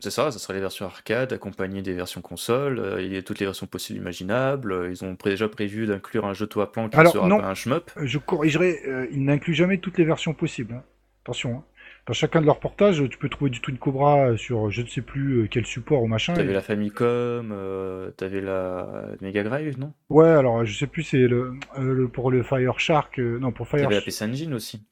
C'est 0.00 0.10
ça, 0.10 0.32
ça 0.32 0.38
sera 0.40 0.52
les 0.52 0.60
versions 0.60 0.84
arcade 0.84 1.32
accompagnées 1.32 1.80
des 1.80 1.94
versions 1.94 2.22
console. 2.22 2.80
Euh, 2.80 3.00
il 3.00 3.14
y 3.14 3.16
a 3.16 3.22
toutes 3.22 3.38
les 3.38 3.46
versions 3.46 3.68
possibles 3.68 4.00
imaginables. 4.00 4.88
Ils 4.90 5.04
ont 5.04 5.16
déjà 5.24 5.48
prévu 5.48 5.86
d'inclure 5.86 6.26
un 6.26 6.34
jeu 6.34 6.48
toit 6.48 6.72
plan 6.72 6.88
qui 6.88 6.96
Alors, 6.96 7.12
sera 7.12 7.28
non, 7.28 7.38
pas 7.38 7.46
un 7.46 7.54
shmup. 7.54 7.92
Je 8.02 8.18
corrigerai, 8.18 9.08
ils 9.12 9.24
n'incluent 9.24 9.54
jamais 9.54 9.78
toutes 9.78 9.98
les 9.98 10.04
versions 10.04 10.34
possibles. 10.34 10.74
Hein. 10.74 10.82
Attention. 11.22 11.58
Hein. 11.58 11.64
Dans 12.06 12.12
chacun 12.12 12.40
de 12.40 12.46
leurs 12.46 12.60
portages, 12.60 13.02
tu 13.10 13.18
peux 13.18 13.28
trouver 13.28 13.50
du 13.50 13.60
Twin 13.60 13.78
Cobra 13.78 14.36
sur 14.36 14.70
je 14.70 14.82
ne 14.82 14.86
sais 14.86 15.00
plus 15.00 15.42
euh, 15.42 15.48
quel 15.50 15.66
support 15.66 16.04
ou 16.04 16.06
machin. 16.06 16.34
T'avais 16.34 16.52
la 16.52 16.60
Famicom, 16.60 17.50
euh, 17.50 18.12
t'avais 18.12 18.40
la 18.40 19.06
Mega 19.20 19.42
Drive, 19.42 19.76
non? 19.80 19.92
Ouais, 20.08 20.28
alors 20.28 20.64
je 20.64 20.78
sais 20.78 20.86
plus, 20.86 21.02
c'est 21.02 21.26
le, 21.26 21.54
euh, 21.78 22.06
pour 22.06 22.30
le 22.30 22.44
Fire 22.44 22.78
Shark. 22.78 23.18
non, 23.18 23.50
pour 23.50 23.66
Fire 23.66 23.82
T'avais 23.82 23.96
la 23.96 24.00
PC 24.00 24.24
Engine 24.24 24.54
aussi. 24.54 24.84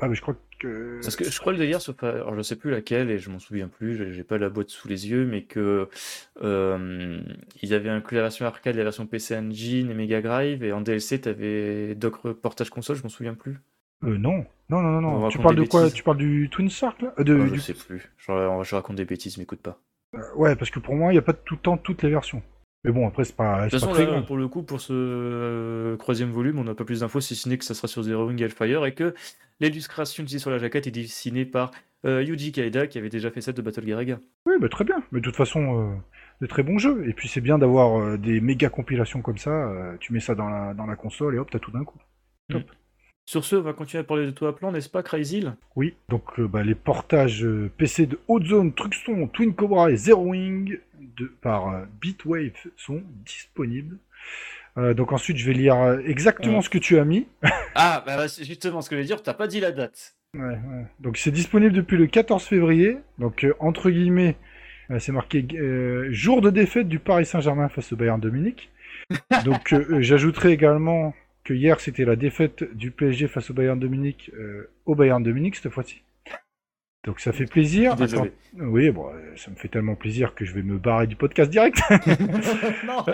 Ah, 0.00 0.08
mais 0.08 0.14
je 0.14 0.22
crois 0.22 0.34
que. 0.58 0.98
Parce 1.02 1.14
que 1.14 1.24
je 1.24 1.38
crois 1.38 1.52
le 1.52 1.58
délire, 1.58 1.80
alors 2.02 2.34
je 2.34 2.40
sais 2.40 2.56
plus 2.56 2.70
laquelle 2.70 3.10
et 3.10 3.18
je 3.18 3.28
m'en 3.28 3.38
souviens 3.38 3.68
plus, 3.68 4.10
j'ai 4.10 4.24
pas 4.24 4.38
la 4.38 4.48
boîte 4.48 4.70
sous 4.70 4.88
les 4.88 5.10
yeux, 5.10 5.26
mais 5.26 5.42
que 5.42 5.90
ils 6.40 7.74
avaient 7.74 7.90
inclus 7.90 8.16
la 8.16 8.22
version 8.22 8.46
arcade, 8.46 8.76
la 8.76 8.84
version 8.84 9.06
PC 9.06 9.36
Engine 9.36 9.90
et 9.90 9.94
Mega 9.94 10.22
Drive, 10.22 10.64
et 10.64 10.72
en 10.72 10.80
DLC 10.80 11.20
t'avais 11.20 11.94
d'autres 11.96 12.32
portages 12.32 12.70
console, 12.70 12.96
je 12.96 13.02
m'en 13.02 13.10
souviens 13.10 13.34
plus. 13.34 13.58
Euh, 14.04 14.18
non. 14.18 14.44
Non, 14.68 14.82
non, 14.82 15.00
non, 15.00 15.28
Tu 15.28 15.38
parles 15.38 15.56
de 15.56 15.64
quoi? 15.64 15.90
Tu 15.90 16.02
parles 16.02 16.18
du 16.18 16.48
Twin 16.50 16.70
Shark 16.70 17.02
là? 17.02 17.12
Euh, 17.18 17.24
de, 17.24 17.46
Je 17.46 17.60
sais 17.60 17.74
plus. 17.74 18.08
Je, 18.18 18.60
je, 18.62 18.74
raconte 18.74 18.96
des 18.96 19.04
bêtises, 19.04 19.36
m'écoute 19.36 19.60
pas. 19.60 19.78
Euh, 20.14 20.20
ouais, 20.36 20.54
parce 20.54 20.70
que 20.70 20.78
pour 20.78 20.94
moi, 20.94 21.10
il 21.10 21.14
n'y 21.14 21.18
a 21.18 21.22
pas 21.22 21.32
tout 21.32 21.54
le 21.54 21.60
temps 21.60 21.76
toutes 21.76 22.02
les 22.02 22.10
versions. 22.10 22.42
Mais 22.84 22.92
bon, 22.92 23.06
après, 23.06 23.24
c'est 23.24 23.36
pas. 23.36 23.66
De 23.66 23.70
toute 23.70 23.80
façon, 23.80 24.22
pour 24.22 24.36
le 24.36 24.48
coup, 24.48 24.62
pour 24.62 24.80
ce 24.80 25.96
troisième 25.96 26.30
volume, 26.30 26.58
on 26.58 26.64
n'a 26.64 26.74
pas 26.74 26.84
plus 26.84 27.00
d'infos, 27.00 27.20
si 27.20 27.34
ce 27.34 27.48
n'est 27.48 27.58
que 27.58 27.64
ça 27.64 27.74
sera 27.74 27.88
sur 27.88 28.02
Zero 28.02 28.26
Wing 28.26 28.40
Hellfire 28.40 28.86
et 28.86 28.94
que 28.94 29.14
l'illustration 29.58 30.22
utilisée 30.22 30.40
sur 30.40 30.50
la 30.50 30.58
jaquette 30.58 30.86
est 30.86 30.92
dessinée 30.92 31.44
par 31.44 31.72
Yuji 32.04 32.52
Kaida 32.52 32.86
qui 32.86 32.96
avait 32.96 33.10
déjà 33.10 33.30
fait 33.30 33.40
celle 33.40 33.54
de 33.54 33.62
Battle 33.62 33.84
Garaga. 33.84 34.20
Oui, 34.46 34.54
bah, 34.60 34.68
très 34.70 34.84
bien. 34.84 35.02
Mais 35.10 35.20
de 35.20 35.24
toute 35.24 35.36
façon, 35.36 36.00
de 36.40 36.46
très 36.46 36.62
bons 36.62 36.78
jeux. 36.78 37.06
Et 37.08 37.12
puis, 37.12 37.28
c'est 37.28 37.42
bien 37.42 37.58
d'avoir 37.58 38.16
des 38.16 38.40
méga 38.40 38.70
compilations 38.70 39.20
comme 39.20 39.38
ça. 39.38 39.94
tu 39.98 40.12
mets 40.12 40.20
ça 40.20 40.36
dans 40.36 40.48
la, 40.48 40.72
dans 40.72 40.86
la 40.86 40.96
console 40.96 41.34
et 41.34 41.38
hop, 41.38 41.50
t'as 41.50 41.58
tout 41.58 41.72
d'un 41.72 41.84
coup. 41.84 41.98
Top. 42.48 42.62
Mm. 42.62 42.79
Sur 43.30 43.44
ce, 43.44 43.54
on 43.54 43.60
va 43.60 43.74
continuer 43.74 44.00
à 44.00 44.04
parler 44.04 44.26
de 44.26 44.32
tout 44.32 44.48
à 44.48 44.56
plan, 44.56 44.72
n'est-ce 44.72 44.88
pas, 44.88 45.04
Crazy 45.04 45.46
Oui, 45.76 45.94
donc 46.08 46.40
euh, 46.40 46.48
bah, 46.48 46.64
les 46.64 46.74
portages 46.74 47.44
euh, 47.44 47.70
PC 47.76 48.06
de 48.06 48.18
Haute 48.26 48.46
Zone, 48.46 48.74
Truxton, 48.74 49.28
Twin 49.28 49.54
Cobra 49.54 49.92
et 49.92 49.96
Zero 49.96 50.30
Wing 50.30 50.80
de, 51.16 51.32
par 51.40 51.68
euh, 51.68 51.84
Bitwave 52.00 52.50
sont 52.76 53.04
disponibles. 53.24 53.98
donc 54.96 55.12
ensuite, 55.12 55.36
je 55.36 55.46
vais 55.46 55.52
lire 55.52 56.00
exactement 56.04 56.60
ce 56.60 56.68
que 56.68 56.78
tu 56.78 56.98
as 56.98 57.04
mis. 57.04 57.28
ah, 57.76 58.02
bah, 58.04 58.26
c'est 58.26 58.42
justement 58.42 58.80
ce 58.80 58.90
que 58.90 58.96
je 58.96 59.02
vais 59.02 59.06
dire, 59.06 59.22
t'as 59.22 59.34
pas 59.34 59.46
dit 59.46 59.60
la 59.60 59.70
date. 59.70 60.16
Ouais, 60.34 60.42
ouais. 60.42 60.86
Donc 60.98 61.16
c'est 61.16 61.30
disponible 61.30 61.72
depuis 61.72 61.98
le 61.98 62.08
14 62.08 62.42
février. 62.42 62.96
Donc 63.20 63.46
entre 63.60 63.90
guillemets, 63.90 64.34
c'est 64.98 65.12
marqué 65.12 65.46
jour 66.10 66.40
de 66.40 66.50
défaite 66.50 66.88
du 66.88 66.98
Paris 66.98 67.26
Saint-Germain 67.26 67.68
face 67.68 67.92
au 67.92 67.96
Bayern 67.96 68.18
Dominique. 68.18 68.72
Donc 69.44 69.72
j'ajouterai 70.00 70.50
également 70.50 71.14
que 71.50 71.54
hier 71.54 71.80
c'était 71.80 72.04
la 72.04 72.14
défaite 72.14 72.62
du 72.76 72.92
PSG 72.92 73.26
face 73.26 73.50
au 73.50 73.54
Bayern 73.54 73.76
de 73.76 73.88
Munich, 73.88 74.30
euh, 74.38 74.70
au 74.86 74.94
Bayern 74.94 75.20
de 75.20 75.32
Munich 75.32 75.56
cette 75.56 75.72
fois-ci. 75.72 76.04
Donc 77.04 77.18
ça 77.18 77.32
fait 77.32 77.46
plaisir. 77.46 77.96
oui, 78.56 78.90
bon, 78.90 79.10
ça 79.34 79.50
me 79.50 79.56
fait 79.56 79.66
tellement 79.66 79.96
plaisir 79.96 80.36
que 80.36 80.44
je 80.44 80.54
vais 80.54 80.62
me 80.62 80.78
barrer 80.78 81.08
du 81.08 81.16
podcast 81.16 81.50
direct. 81.50 81.80
non, 82.86 83.04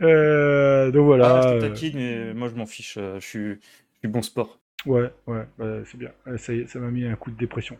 euh, 0.00 0.90
donc 0.92 1.04
voilà. 1.04 1.40
Ah, 1.44 1.58
je 1.58 2.32
moi 2.32 2.48
je 2.48 2.54
m'en 2.54 2.64
fiche. 2.64 2.96
Euh, 2.96 3.20
je 3.20 3.26
suis, 3.26 3.48
je 3.50 3.98
suis 3.98 4.08
bon 4.08 4.22
sport. 4.22 4.58
Ouais, 4.86 5.10
ouais, 5.26 5.46
bah, 5.58 5.78
c'est 5.86 5.96
bien. 5.96 6.10
Ça 6.36 6.52
ça 6.66 6.78
m'a 6.78 6.90
mis 6.90 7.06
un 7.06 7.16
coup 7.16 7.30
de 7.30 7.36
dépression. 7.36 7.78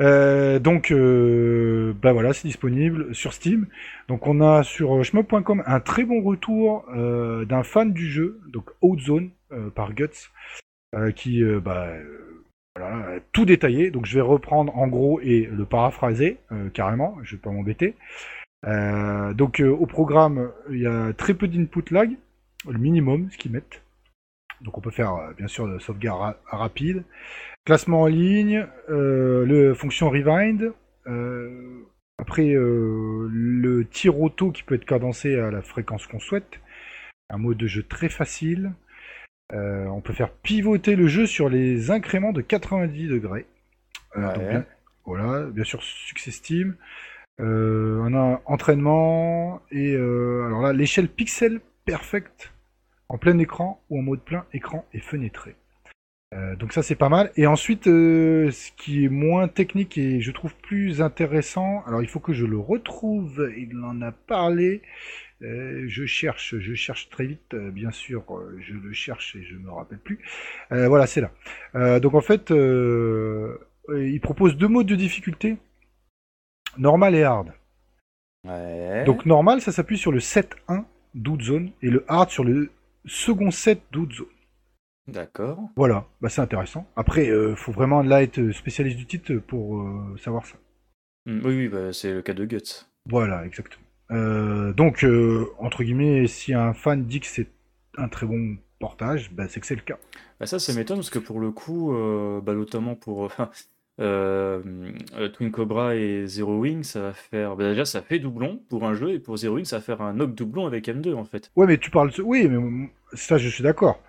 Euh, 0.00 0.58
donc, 0.58 0.90
euh, 0.90 1.92
bah 2.00 2.12
voilà, 2.12 2.32
c'est 2.32 2.48
disponible 2.48 3.14
sur 3.14 3.34
Steam. 3.34 3.66
Donc, 4.08 4.26
on 4.26 4.40
a 4.40 4.62
sur 4.62 5.02
shmup.com 5.04 5.62
un 5.66 5.80
très 5.80 6.04
bon 6.04 6.22
retour 6.22 6.86
euh, 6.94 7.44
d'un 7.44 7.62
fan 7.62 7.92
du 7.92 8.08
jeu, 8.08 8.40
donc 8.48 8.70
Outzone 8.80 9.30
par 9.74 9.92
Guts, 9.94 10.30
qui, 11.14 11.42
bah, 11.62 11.92
voilà, 12.76 13.20
tout 13.32 13.44
détaillé. 13.44 13.90
Donc, 13.90 14.06
je 14.06 14.14
vais 14.14 14.20
reprendre 14.22 14.76
en 14.76 14.88
gros 14.88 15.20
et 15.20 15.46
le 15.52 15.64
paraphraser 15.64 16.38
carrément. 16.74 17.16
Je 17.22 17.36
vais 17.36 17.42
pas 17.42 17.50
m'embêter. 17.50 17.94
donc, 18.64 19.60
au 19.60 19.86
programme, 19.86 20.50
il 20.70 20.80
y 20.80 20.86
a 20.86 21.12
très 21.12 21.34
peu 21.34 21.48
d'input 21.48 21.84
lag, 21.90 22.10
le 22.68 22.78
minimum, 22.78 23.30
ce 23.30 23.38
qu'ils 23.38 23.52
mettent. 23.52 23.82
Donc 24.62 24.78
on 24.78 24.80
peut 24.80 24.90
faire 24.90 25.14
euh, 25.14 25.32
bien 25.34 25.48
sûr 25.48 25.68
de 25.68 25.78
sauvegarde 25.78 26.18
ra- 26.20 26.36
rapide. 26.46 27.04
Classement 27.64 28.02
en 28.02 28.06
ligne, 28.06 28.66
euh, 28.88 29.44
le 29.44 29.74
fonction 29.74 30.08
rewind. 30.08 30.72
euh, 31.06 31.82
après 32.18 32.54
euh, 32.54 33.28
le 33.30 33.84
tir 33.84 34.18
auto 34.18 34.50
qui 34.50 34.62
peut 34.62 34.74
être 34.74 34.86
cadencé 34.86 35.38
à 35.38 35.50
la 35.50 35.60
fréquence 35.62 36.06
qu'on 36.06 36.18
souhaite. 36.20 36.58
Un 37.28 37.38
mode 37.38 37.58
de 37.58 37.66
jeu 37.66 37.82
très 37.82 38.08
facile. 38.08 38.72
Euh, 39.52 39.86
on 39.86 40.00
peut 40.00 40.12
faire 40.12 40.30
pivoter 40.32 40.96
le 40.96 41.06
jeu 41.06 41.26
sur 41.26 41.48
les 41.48 41.90
incréments 41.90 42.32
de 42.32 42.40
90 42.40 43.08
degrés. 43.08 43.46
Euh, 44.16 44.22
donc 44.34 44.38
Ouais. 44.44 44.50
bien- 44.50 44.64
voilà, 45.04 45.46
bien 45.46 45.64
sûr 45.64 45.82
succès 45.82 46.30
Steam. 46.32 46.76
Euh, 47.40 47.98
on 48.02 48.14
a 48.14 48.40
entraînement 48.46 49.60
et 49.70 49.94
alors 49.94 50.62
là 50.62 50.72
l'échelle 50.72 51.08
pixel 51.08 51.60
perfect 51.84 52.52
en 53.08 53.18
plein 53.18 53.38
écran 53.38 53.80
ou 53.90 53.98
en 54.00 54.02
mode 54.02 54.22
plein 54.22 54.44
écran 54.52 54.84
et 54.94 55.00
fenêtré. 55.00 55.54
Euh, 56.36 56.56
donc 56.56 56.72
ça 56.72 56.82
c'est 56.82 56.94
pas 56.94 57.08
mal. 57.08 57.30
Et 57.36 57.46
ensuite, 57.46 57.86
euh, 57.86 58.50
ce 58.50 58.70
qui 58.72 59.04
est 59.04 59.08
moins 59.08 59.48
technique 59.48 59.96
et 59.96 60.20
je 60.20 60.30
trouve 60.32 60.54
plus 60.56 61.00
intéressant, 61.00 61.82
alors 61.86 62.02
il 62.02 62.08
faut 62.08 62.20
que 62.20 62.32
je 62.32 62.44
le 62.44 62.58
retrouve. 62.58 63.50
Il 63.56 63.78
en 63.84 64.02
a 64.02 64.12
parlé. 64.12 64.82
Euh, 65.42 65.84
je 65.86 66.06
cherche, 66.06 66.56
je 66.58 66.74
cherche 66.74 67.08
très 67.10 67.26
vite. 67.26 67.54
bien 67.54 67.90
sûr, 67.90 68.24
je 68.58 68.74
le 68.74 68.92
cherche 68.92 69.36
et 69.36 69.42
je 69.42 69.56
me 69.56 69.70
rappelle 69.70 69.98
plus. 69.98 70.20
Voilà, 70.70 71.06
c'est 71.06 71.20
là. 71.20 72.00
Donc 72.00 72.14
en 72.14 72.20
fait, 72.20 72.50
il 72.50 74.20
propose 74.20 74.56
deux 74.56 74.68
modes 74.68 74.86
de 74.86 74.96
difficulté, 74.96 75.56
normal 76.78 77.14
et 77.14 77.22
hard. 77.22 77.52
Ouais. 78.44 79.04
Donc 79.04 79.26
normal, 79.26 79.60
ça 79.60 79.72
s'appuie 79.72 79.98
sur 79.98 80.12
le 80.12 80.20
7-1 80.20 80.84
d'Out 81.14 81.40
Zone 81.40 81.70
et 81.82 81.90
le 81.90 82.04
hard 82.08 82.30
sur 82.30 82.44
le 82.44 82.70
second 83.04 83.50
set 83.50 83.82
d'Out 83.90 84.10
Zone. 84.12 84.26
D'accord. 85.08 85.60
Voilà, 85.76 86.06
bah 86.20 86.28
c'est 86.28 86.40
intéressant. 86.40 86.86
Après, 86.96 87.28
euh, 87.28 87.54
faut 87.54 87.72
vraiment 87.72 88.02
là 88.02 88.22
être 88.22 88.50
spécialiste 88.52 88.96
du 88.96 89.06
titre 89.06 89.34
pour 89.36 89.78
euh, 89.80 90.16
savoir 90.22 90.44
ça. 90.46 90.56
Mm, 91.26 91.40
Oui, 91.44 91.56
oui, 91.56 91.68
bah, 91.68 91.92
c'est 91.92 92.12
le 92.12 92.22
cas 92.22 92.32
de 92.34 92.44
Guts. 92.44 92.86
Voilà, 93.08 93.44
exactement. 93.46 93.84
Euh, 94.10 94.72
donc, 94.72 95.04
euh, 95.04 95.46
entre 95.58 95.84
guillemets, 95.84 96.26
si 96.26 96.54
un 96.54 96.72
fan 96.74 97.04
dit 97.04 97.20
que 97.20 97.26
c'est 97.26 97.48
un 97.96 98.08
très 98.08 98.26
bon 98.26 98.56
portage, 98.80 99.30
bah, 99.32 99.46
c'est 99.48 99.60
que 99.60 99.66
c'est 99.66 99.76
le 99.76 99.80
cas. 99.82 99.96
Bah 100.40 100.46
ça, 100.46 100.58
ça 100.58 100.74
m'étonne 100.74 100.98
parce 100.98 101.10
que 101.10 101.18
pour 101.18 101.40
le 101.40 101.50
coup, 101.50 101.94
bah, 102.44 102.52
notamment 102.54 102.94
pour 102.94 103.32
Twin 103.98 105.50
Cobra 105.50 105.94
et 105.96 106.26
Zero 106.26 106.58
Wing, 106.58 106.82
ça 106.82 107.00
va 107.00 107.12
faire. 107.14 107.56
bah, 107.56 107.70
déjà, 107.70 107.84
ça 107.84 108.02
fait 108.02 108.18
doublon 108.18 108.60
pour 108.68 108.84
un 108.84 108.94
jeu 108.94 109.12
et 109.12 109.18
pour 109.18 109.36
Zero 109.38 109.56
Wing, 109.56 109.64
ça 109.64 109.76
va 109.78 109.82
faire 109.82 110.02
un 110.02 110.12
knock 110.12 110.34
doublon 110.34 110.66
avec 110.66 110.88
M2 110.88 111.14
en 111.14 111.24
fait. 111.24 111.50
Ouais, 111.56 111.66
mais 111.66 111.78
tu 111.78 111.90
parles... 111.90 112.10
Oui, 112.22 112.48
mais 112.48 112.90
ça, 113.14 113.38
je 113.38 113.48
suis 113.48 113.62
d'accord. 113.62 114.02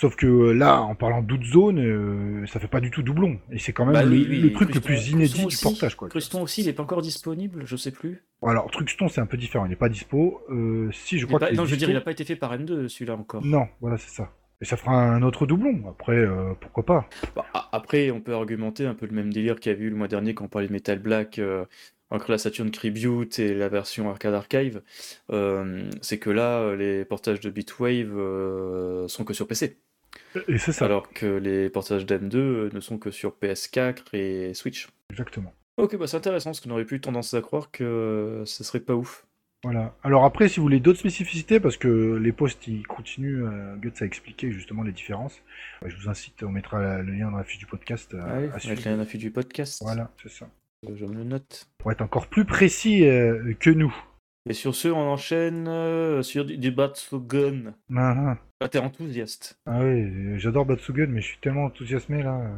Sauf 0.00 0.16
que 0.16 0.26
euh, 0.26 0.52
là, 0.54 0.80
en 0.80 0.94
parlant 0.94 1.20
d'Out 1.20 1.44
Zone, 1.44 1.78
euh, 1.78 2.46
ça 2.46 2.58
fait 2.58 2.68
pas 2.68 2.80
du 2.80 2.90
tout 2.90 3.02
doublon. 3.02 3.38
Et 3.52 3.58
c'est 3.58 3.74
quand 3.74 3.84
même 3.84 3.92
Bah 3.92 4.02
le, 4.02 4.50
truc 4.52 4.74
le 4.74 4.80
plus 4.80 5.10
inédit 5.10 5.44
du 5.44 5.56
portage, 5.58 5.94
quoi. 5.94 6.08
Cruston 6.08 6.40
aussi, 6.42 6.62
il 6.62 6.68
est 6.68 6.72
pas 6.72 6.82
encore 6.84 7.02
disponible, 7.02 7.64
je 7.66 7.76
sais 7.76 7.90
plus. 7.90 8.24
Alors, 8.42 8.70
Truxton, 8.70 9.08
c'est 9.08 9.20
un 9.20 9.26
peu 9.26 9.36
différent. 9.36 9.66
Il 9.66 9.72
est 9.72 9.76
pas 9.76 9.90
dispo. 9.90 10.40
Euh, 10.48 10.88
si, 10.92 11.18
je 11.18 11.24
Il 11.24 11.26
crois 11.26 11.38
pas- 11.38 11.52
Non, 11.52 11.66
je 11.66 11.72
veux 11.72 11.76
dire, 11.76 11.88
il 11.90 11.92
dispo. 11.92 12.00
a 12.00 12.04
pas 12.04 12.12
été 12.12 12.24
fait 12.24 12.36
par 12.36 12.54
M2 12.56 12.88
celui-là 12.88 13.14
encore. 13.14 13.44
Non, 13.44 13.66
voilà, 13.82 13.98
c'est 13.98 14.08
ça. 14.08 14.32
Et 14.62 14.64
ça 14.64 14.78
fera 14.78 14.94
un 14.94 15.20
autre 15.22 15.44
doublon. 15.44 15.82
Après, 15.90 16.16
euh, 16.16 16.54
pourquoi 16.58 16.86
pas 16.86 17.08
Bah, 17.36 17.44
a- 17.52 17.68
après, 17.72 18.10
on 18.10 18.22
peut 18.22 18.32
argumenter 18.34 18.86
un 18.86 18.94
peu 18.94 19.04
le 19.04 19.12
même 19.12 19.30
délire 19.30 19.60
qu'il 19.60 19.70
y 19.70 19.74
avait 19.74 19.84
eu 19.84 19.90
le 19.90 19.96
mois 19.96 20.08
dernier 20.08 20.32
quand 20.32 20.46
on 20.46 20.48
parlait 20.48 20.68
de 20.68 20.72
Metal 20.72 20.98
Black 20.98 21.38
entre 22.10 22.30
la 22.30 22.38
Saturn 22.38 22.70
Tribute 22.70 23.38
et 23.38 23.54
la 23.54 23.68
version 23.68 24.08
Arcade 24.08 24.34
Archive. 24.34 24.80
Euh, 25.30 25.88
c'est 26.00 26.18
que 26.18 26.30
là, 26.30 26.74
les 26.74 27.04
portages 27.04 27.40
de 27.40 27.50
Bitwave 27.50 28.16
euh, 28.18 29.06
sont 29.08 29.24
que 29.24 29.32
sur 29.34 29.46
PC, 29.46 29.76
Et 30.48 30.58
c'est 30.58 30.72
ça, 30.72 30.84
alors 30.84 31.12
que 31.12 31.26
les 31.26 31.68
portages 31.70 32.06
d'M2 32.06 32.36
euh, 32.36 32.70
ne 32.72 32.80
sont 32.80 32.98
que 32.98 33.10
sur 33.10 33.36
PS4 33.42 34.14
et 34.14 34.54
Switch. 34.54 34.88
exactement. 35.10 35.52
Ok, 35.76 35.96
bah 35.96 36.06
c'est 36.06 36.16
intéressant 36.18 36.50
parce 36.50 36.60
qu'on 36.60 36.70
aurait 36.70 36.84
plus 36.84 37.00
tendance 37.00 37.32
à 37.34 37.40
croire 37.40 37.70
que 37.70 37.84
euh, 37.84 38.44
ce 38.44 38.62
serait 38.64 38.80
pas 38.80 38.94
ouf. 38.94 39.26
Voilà. 39.62 39.94
Alors 40.02 40.24
après, 40.24 40.48
si 40.48 40.56
vous 40.56 40.62
voulez 40.62 40.80
d'autres 40.80 40.98
spécificités, 40.98 41.58
parce 41.60 41.76
que 41.76 42.16
les 42.16 42.32
posts 42.32 42.66
ils 42.66 42.86
continuent, 42.86 43.44
euh, 43.46 43.76
Guts 43.76 43.92
a 44.00 44.04
expliqué 44.06 44.50
justement 44.52 44.82
les 44.82 44.92
différences. 44.92 45.38
Euh, 45.82 45.88
je 45.88 45.96
vous 45.96 46.08
incite, 46.08 46.42
on 46.42 46.50
mettra 46.50 46.98
le 47.02 47.12
lien 47.12 47.30
dans 47.30 47.36
la 47.38 47.44
fiche 47.44 47.58
du 47.58 47.66
podcast. 47.66 48.12
euh, 48.14 48.20
à 48.22 48.30
avec 48.36 48.60
suivre. 48.60 48.80
la 48.96 49.02
affiche 49.02 49.20
du 49.20 49.30
podcast. 49.30 49.82
Voilà, 49.82 50.10
c'est 50.22 50.30
ça. 50.30 50.48
Euh, 50.88 50.94
Je 50.96 51.04
me 51.04 51.14
le 51.14 51.24
note. 51.24 51.68
Pour 51.78 51.92
être 51.92 52.00
encore 52.02 52.26
plus 52.28 52.44
précis 52.46 53.06
euh, 53.06 53.54
que 53.58 53.70
nous. 53.70 53.94
Et 54.50 54.52
sur 54.52 54.74
ce, 54.74 54.88
on 54.88 55.12
enchaîne 55.12 55.68
euh, 55.68 56.22
sur 56.22 56.44
du, 56.44 56.58
du 56.58 56.72
Batsugun. 56.72 57.72
Ah, 57.96 58.14
ah. 58.18 58.36
Ah, 58.58 58.68
t'es 58.68 58.80
enthousiaste. 58.80 59.56
Ah 59.64 59.78
oui, 59.80 60.40
j'adore 60.40 60.66
Batsugun, 60.66 61.06
mais 61.06 61.20
je 61.20 61.28
suis 61.28 61.38
tellement 61.38 61.66
enthousiasmé 61.66 62.24
là. 62.24 62.56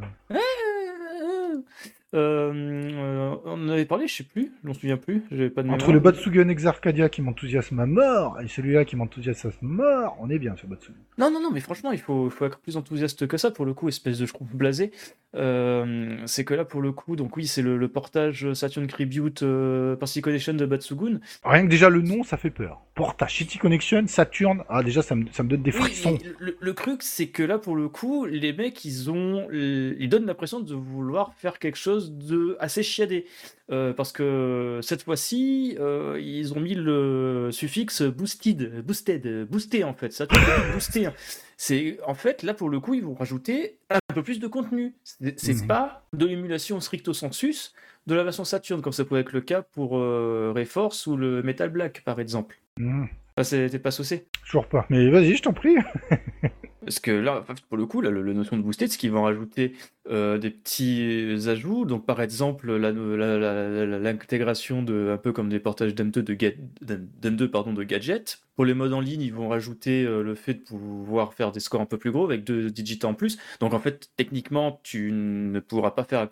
Euh. 2.13 2.51
Euh, 2.53 3.35
on 3.45 3.65
en 3.65 3.69
avait 3.69 3.85
parlé, 3.85 4.07
je 4.07 4.15
sais 4.15 4.23
plus, 4.23 4.51
je 4.63 4.67
m'en 4.67 4.73
souviens 4.73 4.97
plus, 4.97 5.23
j'avais 5.31 5.49
pas 5.49 5.63
de 5.63 5.69
Entre 5.69 5.87
mémoire. 5.87 5.93
le 5.93 5.99
Batsugun 5.99 6.49
Exarcadia 6.49 7.09
qui 7.09 7.21
m'enthousiasme 7.21 7.79
à 7.79 7.85
mort 7.85 8.39
et 8.41 8.47
celui-là 8.47 8.85
qui 8.85 8.95
m'enthousiasme 8.95 9.49
à 9.49 9.51
mort, 9.61 10.17
on 10.19 10.29
est 10.29 10.39
bien 10.39 10.55
sur 10.55 10.67
Batsugun. 10.67 10.93
Non, 11.17 11.31
non, 11.31 11.39
non, 11.41 11.51
mais 11.51 11.59
franchement, 11.59 11.91
il 11.91 11.99
faut, 11.99 12.27
il 12.27 12.31
faut 12.31 12.45
être 12.45 12.59
plus 12.59 12.77
enthousiaste 12.77 13.27
que 13.27 13.37
ça 13.37 13.51
pour 13.51 13.65
le 13.65 13.73
coup, 13.73 13.87
espèce 13.89 14.19
de 14.19 14.25
schtroumpf 14.25 14.53
blasé. 14.53 14.91
Euh, 15.35 16.17
c'est 16.25 16.45
que 16.45 16.53
là, 16.53 16.63
pour 16.65 16.81
le 16.81 16.91
coup, 16.91 17.15
donc 17.15 17.35
oui, 17.37 17.47
c'est 17.47 17.61
le, 17.63 17.77
le 17.77 17.87
portage 17.87 18.53
Saturn 18.53 18.85
Tribute 18.87 19.41
euh, 19.41 19.95
Party 19.95 20.21
Connection 20.21 20.53
de 20.53 20.65
Batsugun. 20.65 21.19
Rien 21.43 21.63
que 21.63 21.69
déjà 21.69 21.89
le 21.89 22.01
nom, 22.01 22.23
ça 22.23 22.37
fait 22.37 22.51
peur. 22.51 22.81
Portage 22.93 23.35
City 23.37 23.57
Connection, 23.57 24.05
Saturn, 24.05 24.63
ah 24.69 24.83
déjà 24.83 25.01
ça 25.01 25.15
me, 25.15 25.25
ça 25.31 25.41
me 25.41 25.49
donne 25.49 25.63
des 25.63 25.71
frissons. 25.71 26.19
le, 26.39 26.55
le 26.59 26.73
truc, 26.75 27.01
c'est 27.01 27.27
que 27.27 27.41
là, 27.41 27.57
pour 27.57 27.75
le 27.75 27.89
coup, 27.89 28.25
les 28.25 28.53
mecs, 28.53 28.85
ils 28.85 29.09
ont, 29.09 29.47
ils 29.51 30.07
donnent 30.09 30.27
l'impression 30.27 30.59
de 30.59 30.75
vouloir 30.75 31.33
faire 31.33 31.57
quelque 31.57 31.77
chose 31.77 32.02
de 32.11 32.55
assez 32.59 32.83
chiadé. 32.83 33.25
Euh, 33.71 33.93
parce 33.93 34.11
que 34.11 34.79
cette 34.81 35.03
fois-ci, 35.03 35.77
euh, 35.79 36.19
ils 36.21 36.53
ont 36.53 36.59
mis 36.59 36.75
le 36.75 37.49
suffixe 37.51 38.01
boosted, 38.01 38.81
boosted, 38.85 39.47
boosté 39.49 39.83
en 39.83 39.93
fait. 39.93 40.11
Ça, 40.11 40.25
booster. 40.73 41.05
hein. 41.07 41.13
C'est 41.57 41.97
en 42.05 42.13
fait 42.13 42.43
là 42.43 42.53
pour 42.53 42.69
le 42.69 42.79
coup, 42.79 42.93
ils 42.93 43.03
vont 43.03 43.13
rajouter 43.13 43.77
un 43.89 43.99
peu 44.13 44.21
plus 44.23 44.39
de 44.39 44.47
contenu. 44.47 44.95
C'est 45.37 45.65
pas 45.67 46.03
de 46.13 46.25
l'émulation 46.25 46.79
stricto 46.79 47.13
sensus 47.13 47.73
de 48.05 48.15
la 48.15 48.23
version 48.23 48.43
Saturn 48.43 48.81
comme 48.81 48.91
ça 48.91 49.05
pouvait 49.05 49.21
être 49.21 49.31
le 49.31 49.39
cas 49.41 49.61
pour 49.61 49.97
euh, 49.97 50.51
Reforce 50.55 51.07
ou 51.07 51.15
le 51.15 51.41
Metal 51.41 51.69
Black 51.69 52.01
par 52.03 52.19
exemple. 52.19 52.57
Mmh, 52.77 53.05
T'es 53.37 53.79
pas 53.79 53.91
saucé. 53.91 54.27
toujours 54.45 54.67
pas. 54.67 54.85
Mais 54.89 55.09
vas-y, 55.09 55.35
je 55.37 55.41
t'en 55.41 55.53
prie. 55.53 55.75
Parce 56.85 56.99
que 56.99 57.11
là, 57.11 57.45
pour 57.69 57.77
le 57.77 57.85
coup, 57.85 58.01
là, 58.01 58.09
le, 58.09 58.33
notion 58.33 58.57
de 58.57 58.61
boosted, 58.61 58.89
c'est 58.91 58.97
qu'ils 58.97 59.11
vont 59.11 59.23
rajouter 59.23 59.73
euh, 60.09 60.37
des 60.37 60.49
petits 60.49 61.37
ajouts. 61.47 61.85
Donc, 61.85 62.05
par 62.05 62.21
exemple, 62.21 62.75
l'intégration 62.75 64.83
de, 64.83 65.11
un 65.13 65.17
peu 65.17 65.31
comme 65.31 65.49
des 65.49 65.59
portages 65.59 65.95
d'M2 65.95 66.23
de, 66.23 66.33
ga- 66.33 66.51
d'M2 66.81 67.49
pardon, 67.49 67.73
de 67.73 67.83
gadgets. 67.83 68.39
Pour 68.55 68.65
les 68.65 68.73
modes 68.73 68.93
en 68.93 68.99
ligne, 68.99 69.21
ils 69.21 69.33
vont 69.33 69.49
rajouter 69.49 70.03
euh, 70.05 70.21
le 70.23 70.35
fait 70.35 70.55
de 70.55 70.59
pouvoir 70.61 71.33
faire 71.33 71.51
des 71.51 71.59
scores 71.59 71.81
un 71.81 71.85
peu 71.85 71.97
plus 71.97 72.11
gros 72.11 72.25
avec 72.25 72.43
deux 72.43 72.69
digits 72.69 72.99
en 73.03 73.13
plus. 73.13 73.37
Donc, 73.59 73.73
en 73.73 73.79
fait, 73.79 74.09
techniquement, 74.17 74.79
tu 74.83 75.11
ne 75.11 75.59
pourras 75.59 75.91
pas 75.91 76.03
faire 76.03 76.19
un. 76.21 76.29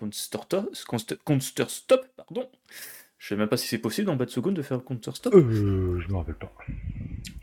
Counter 1.26 1.66
stop 1.70 2.06
pardon. 2.16 2.50
Je 3.22 3.28
sais 3.28 3.36
même 3.36 3.48
pas 3.48 3.56
si 3.56 3.68
c'est 3.68 3.78
possible 3.78 4.08
dans 4.08 4.16
Batsugun 4.16 4.52
de 4.52 4.64
faire 4.64 4.78
un 4.78 4.80
counter 4.80 5.12
stop. 5.14 5.36
Euh, 5.36 6.00
je 6.00 6.12
me 6.12 6.18
rappelle 6.18 6.34
pas. 6.34 6.52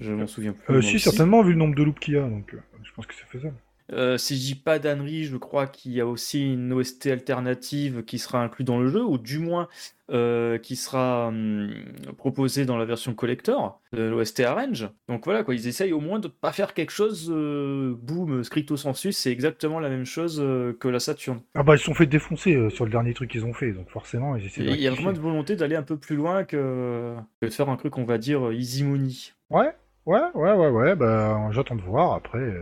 Je 0.00 0.10
m'en 0.10 0.26
souviens 0.26 0.52
plus. 0.52 0.74
Euh, 0.74 0.82
si, 0.82 0.96
aussi. 0.96 1.04
certainement, 1.04 1.40
vu 1.44 1.52
le 1.52 1.58
nombre 1.58 1.76
de 1.76 1.84
loops 1.84 2.00
qu'il 2.00 2.14
y 2.14 2.16
a, 2.16 2.28
donc 2.28 2.52
euh, 2.52 2.58
je 2.82 2.92
pense 2.94 3.06
que 3.06 3.14
c'est 3.14 3.26
faisable. 3.26 3.54
Euh, 3.92 4.18
si 4.18 4.36
je 4.36 4.40
dis 4.42 4.54
pas 4.54 4.78
d'ânerie, 4.78 5.24
je 5.24 5.36
crois 5.36 5.66
qu'il 5.66 5.92
y 5.92 6.00
a 6.00 6.06
aussi 6.06 6.52
une 6.52 6.72
OST 6.72 7.06
alternative 7.06 8.04
qui 8.04 8.18
sera 8.18 8.42
inclue 8.42 8.64
dans 8.64 8.78
le 8.78 8.88
jeu, 8.88 9.02
ou 9.02 9.16
du 9.16 9.38
moins 9.38 9.68
euh, 10.10 10.58
qui 10.58 10.76
sera 10.76 11.28
hum, 11.28 11.70
proposée 12.18 12.66
dans 12.66 12.76
la 12.76 12.84
version 12.84 13.14
collector 13.14 13.80
de 13.92 14.02
l'OST 14.02 14.40
Arrange. 14.40 14.90
Donc 15.08 15.24
voilà, 15.24 15.42
quoi, 15.42 15.54
ils 15.54 15.68
essayent 15.68 15.94
au 15.94 16.00
moins 16.00 16.18
de 16.18 16.28
pas 16.28 16.52
faire 16.52 16.74
quelque 16.74 16.90
chose, 16.90 17.30
euh, 17.34 17.94
boom, 17.98 18.44
stricto 18.44 18.76
sensus, 18.76 19.16
c'est 19.16 19.32
exactement 19.32 19.80
la 19.80 19.88
même 19.88 20.04
chose 20.04 20.36
que 20.78 20.88
la 20.88 21.00
Saturn. 21.00 21.40
Ah 21.54 21.62
bah, 21.62 21.74
ils 21.74 21.78
se 21.78 21.84
sont 21.84 21.94
fait 21.94 22.06
défoncer 22.06 22.68
sur 22.70 22.84
le 22.84 22.90
dernier 22.90 23.14
truc 23.14 23.30
qu'ils 23.30 23.46
ont 23.46 23.54
fait, 23.54 23.72
donc 23.72 23.88
forcément, 23.88 24.36
ils 24.36 24.44
essaient 24.44 24.62
de 24.62 24.68
Il 24.68 24.80
y 24.80 24.86
a 24.86 24.90
vraiment 24.90 25.10
une 25.10 25.18
volonté 25.18 25.56
d'aller 25.56 25.76
un 25.76 25.82
peu 25.82 25.96
plus 25.96 26.16
loin 26.16 26.44
que, 26.44 27.14
que 27.40 27.46
de 27.46 27.52
faire 27.52 27.70
un 27.70 27.76
truc, 27.76 27.96
on 27.96 28.04
va 28.04 28.18
dire, 28.18 28.52
easy 28.52 28.84
money. 28.84 29.12
Ouais, 29.48 29.72
ouais, 30.04 30.20
ouais, 30.34 30.52
ouais, 30.52 30.68
ouais, 30.68 30.94
bah, 30.94 31.48
j'attends 31.52 31.76
de 31.76 31.82
voir, 31.82 32.12
après, 32.12 32.52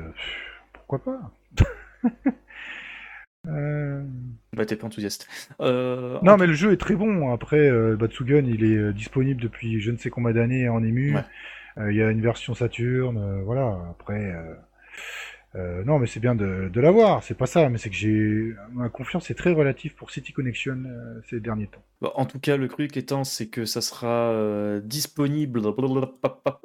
pourquoi 0.86 1.02
pas 1.02 1.32
Euh, 3.48 4.02
Bah, 4.54 4.66
t'es 4.66 4.74
pas 4.76 4.86
enthousiaste. 4.86 5.28
Euh, 5.60 6.18
Non, 6.22 6.36
mais 6.36 6.46
le 6.48 6.54
jeu 6.54 6.72
est 6.72 6.76
très 6.78 6.96
bon. 6.96 7.32
Après, 7.32 7.68
euh, 7.68 7.96
Batsugun, 7.96 8.44
il 8.44 8.64
est 8.64 8.92
disponible 8.92 9.40
depuis 9.40 9.80
je 9.80 9.92
ne 9.92 9.96
sais 9.96 10.10
combien 10.10 10.32
d'années 10.32 10.68
en 10.68 10.82
ému. 10.82 11.14
Ouais. 11.14 11.22
Il 11.90 11.94
y 11.94 12.02
a 12.02 12.10
une 12.10 12.22
version 12.22 12.54
Saturn, 12.54 13.42
voilà. 13.44 13.78
Après, 13.90 14.34
non, 15.54 15.98
mais 15.98 16.06
c'est 16.06 16.20
bien 16.20 16.34
de, 16.34 16.70
de 16.72 16.80
l'avoir. 16.80 17.22
C'est 17.22 17.36
pas 17.36 17.44
ça, 17.46 17.68
mais 17.68 17.76
c'est 17.78 17.90
que 17.90 17.94
j'ai 17.94 18.54
ma 18.72 18.88
confiance 18.88 19.30
est 19.30 19.34
très 19.34 19.52
relative 19.52 19.94
pour 19.94 20.10
City 20.10 20.32
Connection 20.32 20.78
ces 21.28 21.38
derniers 21.38 21.66
temps. 21.66 21.82
Bon, 22.00 22.10
en 22.14 22.24
tout 22.24 22.40
cas, 22.40 22.56
le 22.56 22.66
truc 22.68 22.96
étant, 22.96 23.24
c'est 23.24 23.48
que 23.48 23.66
ça 23.66 23.82
sera 23.82 24.80
disponible 24.82 25.60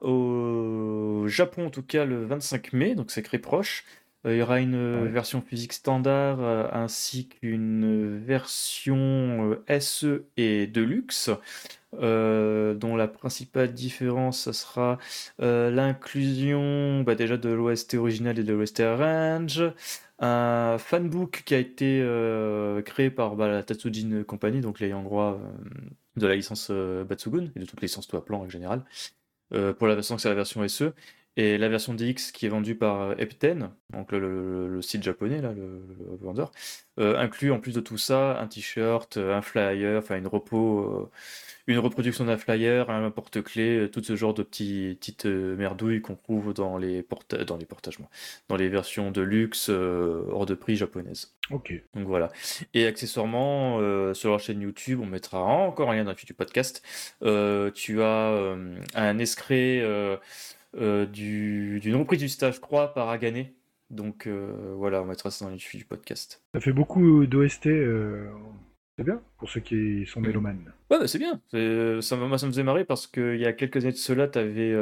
au 0.01 1.27
Japon, 1.27 1.67
en 1.67 1.69
tout 1.69 1.83
cas, 1.83 2.05
le 2.05 2.25
25 2.25 2.73
mai, 2.73 2.95
donc 2.95 3.11
c'est 3.11 3.21
très 3.21 3.39
proche. 3.39 3.83
Il 4.25 4.35
y 4.35 4.41
aura 4.41 4.59
une 4.59 4.75
Ouais. 5.03 5.09
version 5.09 5.41
physique 5.41 5.73
standard 5.73 6.39
ainsi 6.75 7.27
qu'une 7.27 8.17
version 8.19 9.57
SE 9.79 10.25
et 10.37 10.67
Deluxe, 10.67 11.29
dont 11.93 12.95
la 12.95 13.07
principale 13.07 13.73
différence, 13.73 14.41
ça 14.41 14.53
sera 14.53 14.97
l'inclusion 15.39 17.01
bah, 17.01 17.15
déjà 17.15 17.37
de 17.37 17.49
l'OST 17.49 17.95
original 17.95 18.37
et 18.39 18.43
de 18.43 18.53
l'OST 18.53 18.79
Arrange, 18.81 19.63
un 20.19 20.77
fanbook 20.77 21.41
qui 21.45 21.55
a 21.55 21.59
été 21.59 22.05
créé 22.85 23.09
par 23.09 23.35
bah, 23.35 23.47
la 23.47 23.63
Tatsujin 23.63 24.23
Company, 24.23 24.61
donc 24.61 24.79
les 24.79 24.89
droit 24.91 25.39
de 26.17 26.27
la 26.27 26.35
licence 26.35 26.69
Batsugun 26.71 27.47
et 27.55 27.59
de 27.59 27.65
toutes 27.65 27.81
les 27.81 27.87
licences 27.87 28.07
Toa 28.07 28.23
Plan 28.23 28.41
en 28.41 28.49
général, 28.49 28.83
pour 29.49 29.87
la 29.87 29.95
version 29.95 30.17
c'est 30.17 30.29
la 30.29 30.35
version 30.35 30.65
SE. 30.67 30.93
Et 31.41 31.57
la 31.57 31.69
version 31.69 31.95
DX 31.95 32.31
qui 32.31 32.45
est 32.45 32.49
vendue 32.49 32.75
par 32.75 33.19
Epten, 33.19 33.71
donc 33.91 34.11
le, 34.11 34.79
site 34.83 35.01
japonais, 35.01 35.41
là, 35.41 35.53
le, 35.53 35.81
vendeur, 36.21 36.51
euh, 36.99 37.17
inclut 37.17 37.51
en 37.51 37.59
plus 37.59 37.73
de 37.73 37.79
tout 37.79 37.97
ça 37.97 38.39
un 38.39 38.45
t-shirt, 38.45 39.17
un 39.17 39.41
flyer, 39.41 39.97
enfin 39.97 40.17
une 40.17 40.27
repos, 40.27 40.81
euh, 40.81 41.09
une 41.65 41.79
reproduction 41.79 42.25
d'un 42.25 42.37
flyer, 42.37 42.91
un 42.91 43.09
porte-clés, 43.09 43.89
tout 43.91 44.03
ce 44.03 44.15
genre 44.15 44.35
de 44.35 44.43
petits, 44.43 44.95
petites 44.99 45.25
euh, 45.25 45.55
merdouilles 45.55 46.01
qu'on 46.01 46.15
trouve 46.15 46.53
dans 46.53 46.77
les, 46.77 47.01
porta 47.01 47.43
dans 47.43 47.57
les 47.57 47.65
portages, 47.65 47.97
dans 48.47 48.55
les 48.55 48.69
versions 48.69 49.09
de 49.09 49.21
luxe 49.21 49.69
hors 49.69 50.45
de 50.45 50.53
prix 50.53 50.75
japonaises. 50.75 51.33
Ok. 51.49 51.73
Donc 51.95 52.05
voilà. 52.05 52.31
Et 52.75 52.85
accessoirement, 52.85 53.79
sur 54.13 54.29
leur 54.29 54.39
chaîne 54.39 54.61
YouTube, 54.61 54.99
on 55.01 55.07
mettra 55.07 55.41
encore 55.41 55.89
un 55.89 55.95
lien 55.95 56.03
dans 56.03 56.11
la 56.11 56.15
fiche 56.15 56.27
du 56.27 56.35
podcast. 56.35 56.83
tu 57.73 58.03
as 58.03 58.55
un 58.93 59.17
escret 59.17 59.81
euh, 60.75 61.05
du, 61.05 61.79
d'une 61.79 61.95
reprise 61.95 62.19
du 62.19 62.29
stage, 62.29 62.55
je 62.55 62.59
crois, 62.59 62.93
par 62.93 63.09
Agané. 63.09 63.53
Donc 63.89 64.25
euh, 64.25 64.73
voilà, 64.77 65.01
on 65.01 65.05
mettra 65.05 65.31
ça 65.31 65.45
dans 65.45 65.51
les 65.51 65.57
du 65.57 65.85
podcast. 65.85 66.41
Ça 66.53 66.61
fait 66.61 66.71
beaucoup 66.71 67.25
d'OST. 67.25 67.67
Euh, 69.01 69.03
c'est 69.03 69.11
bien 69.11 69.21
pour 69.37 69.49
ceux 69.49 69.59
qui 69.59 70.05
sont 70.05 70.21
mélomanes. 70.21 70.71
Ouais, 70.89 70.99
bah, 70.99 71.07
c'est 71.07 71.19
bien. 71.19 71.41
Ça, 72.01 72.15
moi, 72.15 72.37
ça 72.37 72.45
me 72.45 72.51
faisait 72.51 72.63
marrer 72.63 72.85
parce 72.85 73.07
qu'il 73.07 73.37
y 73.37 73.45
a 73.45 73.53
quelques 73.53 73.77
années 73.77 73.91
de 73.91 73.97
cela, 73.97 74.27
tu 74.27 74.39
avais 74.39 74.75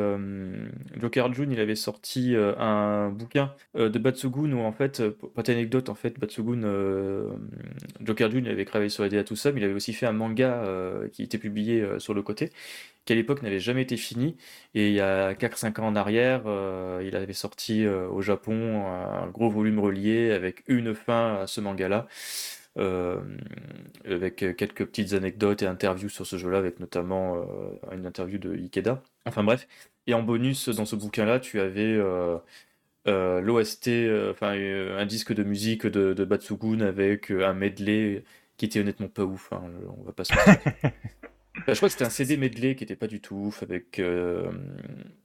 Joker 0.99 1.33
June, 1.33 1.51
il 1.51 1.59
avait 1.59 1.75
sorti 1.75 2.35
un 2.35 3.09
bouquin 3.09 3.53
de 3.75 3.99
Batsugun 3.99 4.51
où 4.53 4.59
en 4.59 4.71
fait, 4.71 5.01
pas 5.35 5.43
d'anecdote, 5.43 5.89
en 5.89 5.95
fait, 5.95 6.19
Batsugun, 6.19 6.61
Joker 8.01 8.31
June, 8.31 8.45
il 8.45 8.51
avait 8.51 8.65
travaillé 8.65 8.89
sur 8.89 9.05
les 9.05 9.23
tout 9.23 9.35
ça, 9.35 9.51
mais 9.51 9.61
il 9.61 9.63
avait 9.63 9.73
aussi 9.73 9.93
fait 9.93 10.07
un 10.07 10.13
manga 10.13 10.63
qui 11.11 11.23
était 11.23 11.37
publié 11.37 11.85
sur 11.99 12.13
le 12.13 12.21
côté 12.21 12.49
qui 13.09 13.13
à 13.13 13.15
l'époque 13.15 13.41
n'avait 13.41 13.59
jamais 13.59 13.81
été 13.81 13.97
fini. 13.97 14.37
Et 14.75 14.89
il 14.89 14.93
y 14.93 15.01
a 15.01 15.33
4-5 15.33 15.81
ans 15.81 15.87
en 15.87 15.95
arrière, 15.95 16.43
euh, 16.45 17.01
il 17.03 17.15
avait 17.15 17.33
sorti 17.33 17.83
euh, 17.83 18.07
au 18.07 18.21
Japon 18.21 18.85
un 18.85 19.27
gros 19.27 19.49
volume 19.49 19.79
relié 19.79 20.31
avec 20.31 20.63
une 20.67 20.93
fin 20.93 21.39
à 21.41 21.47
ce 21.47 21.59
manga-là. 21.59 22.07
Euh, 22.79 23.19
avec 24.05 24.37
quelques 24.37 24.85
petites 24.85 25.13
anecdotes 25.13 25.61
et 25.61 25.67
interviews 25.67 26.09
sur 26.09 26.25
ce 26.25 26.37
jeu-là, 26.37 26.57
avec 26.57 26.79
notamment 26.79 27.45
une 27.91 28.05
interview 28.05 28.37
de 28.37 28.55
Ikeda. 28.55 29.03
Enfin 29.25 29.43
bref. 29.43 29.67
Et 30.07 30.13
en 30.13 30.23
bonus, 30.23 30.69
dans 30.69 30.85
ce 30.85 30.95
bouquin-là, 30.95 31.39
tu 31.39 31.59
avais 31.59 31.99
l'OST, 33.05 33.89
enfin 34.31 34.51
un 34.51 35.05
disque 35.05 35.33
de 35.33 35.43
musique 35.43 35.85
de, 35.85 36.13
de 36.13 36.25
Batsugun 36.25 36.79
avec 36.81 37.31
un 37.31 37.53
medley 37.53 38.23
qui 38.57 38.65
était 38.65 38.79
honnêtement 38.79 39.09
pas 39.09 39.23
ouf. 39.23 39.51
Hein, 39.53 39.63
on 39.99 40.03
va 40.03 40.11
pas 40.13 40.23
se 40.23 40.33
je 41.67 41.73
crois 41.75 41.87
que 41.87 41.93
c'était 41.93 42.05
un 42.05 42.09
CD 42.09 42.37
medley 42.37 42.75
qui 42.75 42.83
était 42.83 42.95
pas 42.95 43.07
du 43.07 43.21
tout 43.21 43.35
ouf 43.35 43.63
avec 43.63 43.99
euh, 43.99 44.51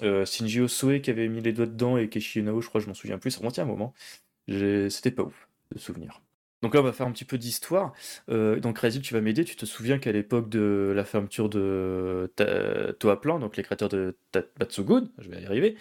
euh, 0.03 0.25
Shinji 0.25 0.61
Osoe 0.61 1.01
qui 1.01 1.11
avait 1.11 1.29
mis 1.29 1.41
les 1.41 1.53
doigts 1.53 1.67
dedans 1.67 1.97
et 1.97 2.09
Keshi 2.09 2.41
Unao, 2.41 2.61
je 2.61 2.69
crois, 2.69 2.81
je 2.81 2.87
m'en 2.87 2.95
souviens 2.95 3.19
plus, 3.19 3.33
ça 3.33 3.39
remonte 3.39 3.59
un 3.59 3.65
moment. 3.65 3.95
C'était 4.49 5.11
pas 5.11 5.23
ouf 5.23 5.49
de 5.73 5.79
souvenir. 5.79 6.21
Donc 6.65 6.73
là, 6.73 6.81
on 6.81 6.85
va 6.85 6.93
faire 6.93 7.07
un 7.07 7.13
petit 7.13 7.27
peu 7.27 7.37
d'histoire. 7.37 7.93
Euh, 8.31 8.59
donc, 8.59 8.79
Razil, 8.79 9.03
tu 9.03 9.13
vas 9.13 9.21
m'aider. 9.21 9.45
Tu 9.45 9.55
te 9.55 9.67
souviens 9.67 9.99
qu'à 9.99 10.13
l'époque 10.13 10.49
de 10.49 10.95
la 10.97 11.05
fermeture 11.05 11.51
de 11.51 12.33
Toaplan, 12.99 13.39
donc 13.39 13.59
les 13.59 13.63
créateurs 13.63 13.91
de 13.91 14.17
Batsugun, 14.59 15.11
je 15.19 15.29
vais 15.29 15.43
y 15.43 15.45
arriver, 15.45 15.77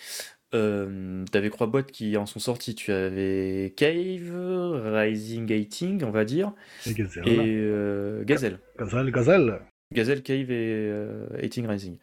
euh, 0.53 1.23
tu 1.31 1.37
avais 1.37 1.49
trois 1.49 1.67
boîtes 1.67 1.89
qui 1.89 2.17
en 2.17 2.25
sont 2.25 2.39
sorties. 2.39 2.75
Tu 2.75 2.91
avais 2.91 3.73
Cave, 3.77 4.93
Rising 4.93 5.45
Gating, 5.45 6.03
on 6.03 6.11
va 6.11 6.25
dire, 6.25 6.51
et 6.85 6.93
Gazelle. 6.93 7.27
Et 7.29 8.25
Gazelle. 8.25 8.59
Gazelle, 8.77 9.11
Gazelle. 9.11 9.59
Gazelle 9.93 10.21
Cave 10.21 10.51
et 10.51 10.89
euh, 10.89 11.27
Rising. 11.39 11.97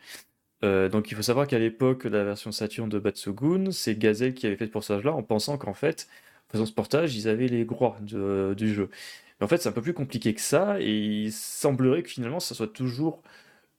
Euh, 0.64 0.88
donc 0.88 1.10
il 1.10 1.16
faut 1.16 1.22
savoir 1.22 1.46
qu'à 1.46 1.58
l'époque 1.58 2.06
de 2.06 2.16
la 2.16 2.24
version 2.24 2.50
Saturn 2.50 2.88
de 2.88 2.98
Batsugun, 2.98 3.72
c'est 3.72 3.98
Gazelle 3.98 4.34
qui 4.34 4.46
avait 4.46 4.56
fait 4.56 4.66
ce 4.66 4.70
portage-là 4.70 5.12
en 5.12 5.22
pensant 5.22 5.56
qu'en 5.58 5.74
fait, 5.74 6.08
faisant 6.50 6.66
ce 6.66 6.72
portage, 6.72 7.16
ils 7.16 7.28
avaient 7.28 7.48
les 7.48 7.64
droits 7.64 7.96
du 8.00 8.74
jeu. 8.74 8.90
Mais 9.38 9.44
en 9.44 9.48
fait, 9.48 9.58
c'est 9.58 9.68
un 9.68 9.72
peu 9.72 9.82
plus 9.82 9.94
compliqué 9.94 10.34
que 10.34 10.40
ça, 10.40 10.80
et 10.80 10.90
il 10.90 11.32
semblerait 11.32 12.02
que 12.02 12.10
finalement, 12.10 12.40
ça 12.40 12.54
soit 12.54 12.72
toujours 12.72 13.22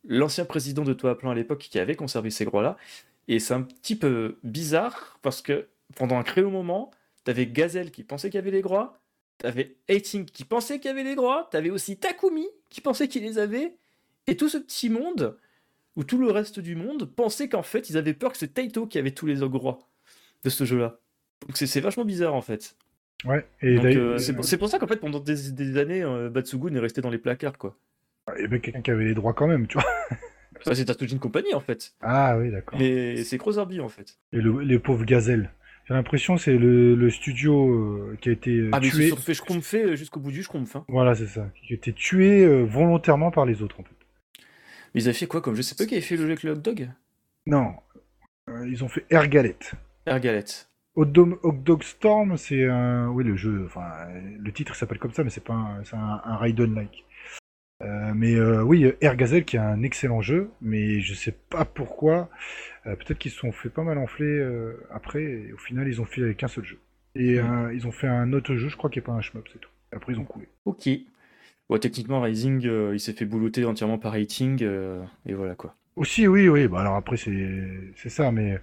l'ancien 0.07 0.45
président 0.45 0.83
de 0.83 0.93
Toaplan 0.93 1.31
à 1.31 1.35
l'époque 1.35 1.59
qui 1.59 1.77
avait 1.77 1.95
conservé 1.95 2.31
ces 2.31 2.45
droits-là. 2.45 2.77
Et 3.27 3.39
c'est 3.39 3.53
un 3.53 3.61
petit 3.61 3.95
peu 3.95 4.37
bizarre, 4.43 5.19
parce 5.21 5.41
que 5.41 5.67
pendant 5.95 6.17
un 6.17 6.23
créé 6.23 6.43
moment, 6.43 6.91
t'avais 7.23 7.45
Gazelle 7.45 7.91
qui 7.91 8.03
pensait 8.03 8.29
qu'il 8.29 8.37
y 8.37 8.41
avait 8.41 8.51
les 8.51 8.61
droits, 8.61 8.99
t'avais 9.37 9.75
Hating 9.89 10.25
qui 10.25 10.45
pensait 10.45 10.79
qu'il 10.79 10.89
y 10.89 10.91
avait 10.91 11.03
les 11.03 11.15
droits, 11.15 11.47
t'avais 11.51 11.69
aussi 11.69 11.97
Takumi 11.97 12.47
qui 12.69 12.81
pensait 12.81 13.07
qu'il 13.07 13.23
les 13.23 13.37
avait, 13.37 13.75
et 14.27 14.37
tout 14.37 14.49
ce 14.49 14.57
petit 14.57 14.89
monde, 14.89 15.37
ou 15.97 16.03
tout 16.03 16.17
le 16.17 16.31
reste 16.31 16.59
du 16.59 16.75
monde, 16.75 17.05
pensait 17.05 17.49
qu'en 17.49 17.63
fait, 17.63 17.89
ils 17.89 17.97
avaient 17.97 18.13
peur 18.13 18.31
que 18.31 18.37
c'est 18.37 18.53
Taito 18.53 18.87
qui 18.87 18.97
avait 18.97 19.11
tous 19.11 19.25
les 19.25 19.43
ogres 19.43 19.79
de 20.43 20.49
ce 20.49 20.63
jeu-là. 20.63 21.00
Donc 21.47 21.57
c'est 21.57 21.79
vachement 21.79 22.05
bizarre 22.05 22.33
en 22.33 22.41
fait. 22.41 22.75
Ouais, 23.25 23.45
et 23.61 23.77
euh, 23.77 24.17
c'est 24.17 24.57
pour, 24.57 24.69
ça 24.69 24.79
qu'en 24.79 24.87
fait, 24.87 24.97
pendant 24.97 25.19
des, 25.19 25.77
années, 25.77 26.01
euh, 26.01 26.29
Batsugun 26.29 26.73
est 26.75 26.79
resté 26.79 27.01
dans 27.01 27.09
les 27.09 27.19
placards, 27.19 27.57
quoi. 27.57 27.77
Il 28.35 28.41
y 28.41 28.45
avait 28.45 28.59
quelqu'un 28.59 28.81
qui 28.81 28.91
avait 28.91 29.05
les 29.05 29.13
droits 29.13 29.33
quand 29.33 29.47
même, 29.47 29.67
tu 29.67 29.77
vois. 29.77 29.85
Ça, 30.63 30.73
c'est 30.75 30.85
Tatooine 30.85 31.19
Company, 31.19 31.53
en 31.53 31.59
fait. 31.59 31.93
Ah 32.01 32.37
oui, 32.37 32.51
d'accord. 32.51 32.79
Mais 32.79 33.23
c'est 33.23 33.37
Crozerby, 33.37 33.79
en 33.79 33.89
fait. 33.89 34.17
Et 34.33 34.39
les 34.41 34.79
pauvres 34.79 35.05
gazelles. 35.05 35.51
J'ai 35.87 35.95
l'impression 35.95 36.37
c'est 36.37 36.57
le, 36.57 37.09
studio 37.09 37.69
euh, 37.69 38.17
qui 38.21 38.29
a 38.29 38.31
été 38.31 38.69
ah, 38.71 38.79
tué. 38.79 38.89
Ah, 38.89 39.15
mais 39.27 39.33
c'est 39.33 39.61
fait 39.61 39.97
jusqu'au 39.97 40.19
bout 40.19 40.31
du 40.31 40.41
Schtroumpf. 40.41 40.75
Hein. 40.75 40.85
Voilà, 40.87 41.15
c'est 41.15 41.27
ça. 41.27 41.49
Qui 41.67 41.73
a 41.73 41.75
été 41.75 41.93
tué 41.93 42.63
volontairement 42.63 43.29
par 43.29 43.45
les 43.45 43.61
autres, 43.61 43.79
en 43.79 43.83
fait. 43.83 43.89
Mais 44.93 45.01
ils 45.01 45.07
avaient 45.07 45.17
fait 45.17 45.27
quoi 45.27 45.41
comme 45.41 45.55
je 45.55 45.61
sais 45.61 45.75
pas 45.75 45.85
qui 45.85 45.95
avait 45.95 46.01
fait 46.01 46.15
le 46.15 46.21
jeu 46.21 46.27
avec 46.27 46.43
le 46.43 46.51
hot 46.51 46.55
dog? 46.55 46.89
Non. 47.45 47.73
Ils 48.65 48.83
ont 48.83 48.89
fait 48.89 49.05
Air 49.09 49.27
Galette. 49.27 49.73
Air 50.05 50.19
Galette. 50.19 50.70
Hot 50.95 51.05
Dog, 51.05 51.83
Storm, 51.83 52.37
c'est 52.37 52.65
un. 52.65 53.07
Oui, 53.09 53.23
le 53.23 53.35
jeu. 53.35 53.63
Enfin, 53.65 54.07
le 54.39 54.51
titre 54.51 54.75
s'appelle 54.75 54.99
comme 54.99 55.13
ça, 55.13 55.23
mais 55.23 55.29
c'est 55.29 55.43
pas 55.43 55.53
un, 55.53 55.83
c'est 55.83 55.95
un, 55.95 56.35
Raiden-like. 56.35 57.05
Euh, 57.83 58.11
mais 58.13 58.35
euh, 58.35 58.61
oui, 58.61 58.91
Air 59.01 59.15
Gazelle 59.15 59.43
qui 59.43 59.55
est 59.55 59.59
un 59.59 59.81
excellent 59.81 60.21
jeu, 60.21 60.51
mais 60.61 60.99
je 61.01 61.13
sais 61.13 61.35
pas 61.49 61.65
pourquoi. 61.65 62.29
peut-être 62.83 63.17
qu'ils 63.17 63.31
se 63.31 63.39
sont 63.39 63.51
fait 63.51 63.69
pas 63.69 63.83
mal 63.83 63.97
enfler 63.97 64.45
après, 64.91 65.23
et 65.23 65.53
au 65.53 65.57
final 65.57 65.87
ils 65.87 65.99
ont 66.01 66.05
fait 66.05 66.21
avec 66.21 66.43
un 66.43 66.47
seul 66.47 66.65
jeu. 66.65 66.79
Et 67.15 67.37
ils 67.73 67.87
ont 67.87 67.91
fait 67.91 68.07
un 68.07 68.33
autre 68.33 68.55
jeu, 68.55 68.69
je 68.69 68.77
crois, 68.77 68.89
qui 68.89 68.99
est 68.99 69.03
pas 69.03 69.13
un 69.13 69.21
shmup, 69.21 69.47
c'est 69.51 69.59
tout. 69.59 69.69
après 69.91 70.13
ils 70.13 70.19
ont 70.19 70.25
coulé. 70.25 70.47
Ok 70.65 70.89
techniquement, 71.79 72.21
Rising, 72.21 72.65
euh, 72.65 72.91
il 72.93 72.99
s'est 72.99 73.13
fait 73.13 73.25
boulotter 73.25 73.65
entièrement 73.65 73.97
par 73.97 74.13
Rating, 74.13 74.59
euh, 74.61 75.01
et 75.25 75.33
voilà 75.33 75.55
quoi. 75.55 75.75
Aussi, 75.95 76.27
oui, 76.27 76.47
oui. 76.47 76.67
Bah 76.67 76.81
alors 76.81 76.95
après, 76.95 77.17
c'est 77.17 78.09
ça, 78.09 78.31
mais 78.31 78.59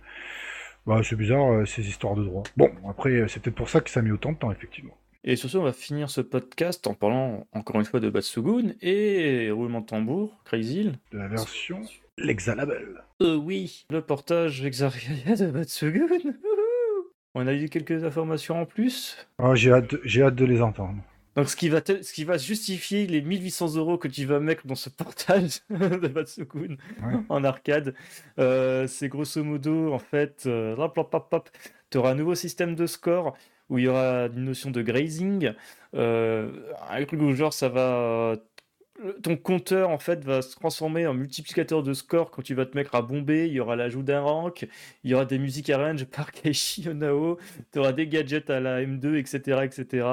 bah, 0.89 1.03
c'est 1.05 1.16
bizarre 1.16 1.53
euh, 1.53 1.66
ces 1.66 1.86
histoires 1.86 2.14
de 2.14 2.24
droit. 2.24 2.43
Bon, 2.57 2.70
après, 2.89 3.26
c'est 3.28 3.43
peut-être 3.43 3.57
pour 3.57 3.68
ça 3.68 3.80
que 3.80 3.91
ça 3.91 4.01
a 4.01 4.03
mis 4.03 4.11
autant 4.11 4.32
de 4.32 4.39
temps, 4.39 4.51
effectivement. 4.51 4.97
Et 5.22 5.36
sur 5.36 5.51
ce, 5.51 5.59
on 5.59 5.62
va 5.62 5.74
finir 5.74 6.09
ce 6.09 6.22
podcast 6.22 6.86
en 6.86 6.95
parlant 6.95 7.47
encore 7.53 7.76
une 7.76 7.84
fois 7.84 8.01
de 8.01 8.09
Batsugun 8.09 8.72
et 8.80 9.51
roulement 9.51 9.82
de 9.82 9.86
tambour, 9.86 10.41
Crazy 10.45 10.93
De 11.12 11.18
la 11.18 11.28
version 11.28 11.82
L'Exalable. 12.16 13.05
Euh, 13.20 13.36
oui, 13.36 13.84
le 13.91 14.01
portage 14.01 14.64
Exaria 14.64 15.36
de 15.36 15.51
Batsugun. 15.51 16.07
on 17.34 17.47
a 17.47 17.53
eu 17.53 17.68
quelques 17.68 18.05
informations 18.05 18.62
en 18.62 18.64
plus. 18.64 19.28
Oh, 19.39 19.55
j'ai 19.55 19.72
hâte, 19.72 19.95
hâte 19.95 20.34
de 20.34 20.45
les 20.47 20.62
entendre. 20.62 21.03
Donc, 21.39 21.49
ce 21.49 21.55
qui, 21.55 21.68
va 21.68 21.80
ce 21.86 22.12
qui 22.12 22.24
va 22.24 22.36
justifier 22.36 23.07
les 23.07 23.22
1800 23.22 23.76
euros 23.76 23.97
que 23.97 24.09
tu 24.09 24.24
vas 24.24 24.41
mettre 24.41 24.66
dans 24.66 24.74
ce 24.74 24.91
portage 24.91 25.61
de 25.70 26.09
Batsukun 26.09 26.74
en 27.28 27.45
arcade, 27.45 27.95
euh, 28.41 28.89
c'est 28.89 29.09
grosso 29.09 29.45
modo, 29.45 29.93
en 29.93 30.01
fait, 30.01 30.47
euh, 30.47 30.74
tu 31.91 31.99
auras 31.99 32.11
un 32.11 32.14
nouveau 32.16 32.34
système 32.34 32.74
de 32.74 32.86
score 32.86 33.36
où 33.68 33.78
il 33.78 33.84
y 33.84 33.89
aura 33.89 34.26
une 34.26 34.47
notion 34.47 34.72
de 34.72 34.82
grazing. 34.82 35.53
Euh, 35.95 36.51
un 36.91 37.05
truc 37.05 37.22
où, 37.22 37.32
genre, 37.32 37.53
ça 37.53 37.68
va. 37.68 38.34
Ton 39.22 39.36
compteur, 39.36 39.91
en 39.91 39.99
fait, 40.01 40.24
va 40.24 40.43
se 40.43 40.57
transformer 40.57 41.07
en 41.07 41.14
multiplicateur 41.14 41.84
de 41.84 41.95
score 41.95 42.32
quand 42.32 42.43
tu 42.43 42.55
vas 42.55 42.66
te 42.66 42.76
mettre 42.76 42.97
à 42.97 43.03
bomber. 43.03 43.47
Il 43.47 43.53
y 43.53 43.61
aura 43.61 43.76
l'ajout 43.76 44.03
d'un 44.03 44.22
rank, 44.22 44.66
il 45.05 45.11
y 45.12 45.14
aura 45.14 45.24
des 45.24 45.39
musiques 45.39 45.70
arrange 45.70 46.05
par 46.07 46.32
Keishi 46.32 46.89
Onao, 46.89 47.39
tu 47.72 47.78
auras 47.78 47.93
des 47.93 48.09
gadgets 48.09 48.51
à 48.51 48.59
la 48.59 48.82
M2, 48.82 49.14
etc. 49.14 49.61
etc. 49.62 50.05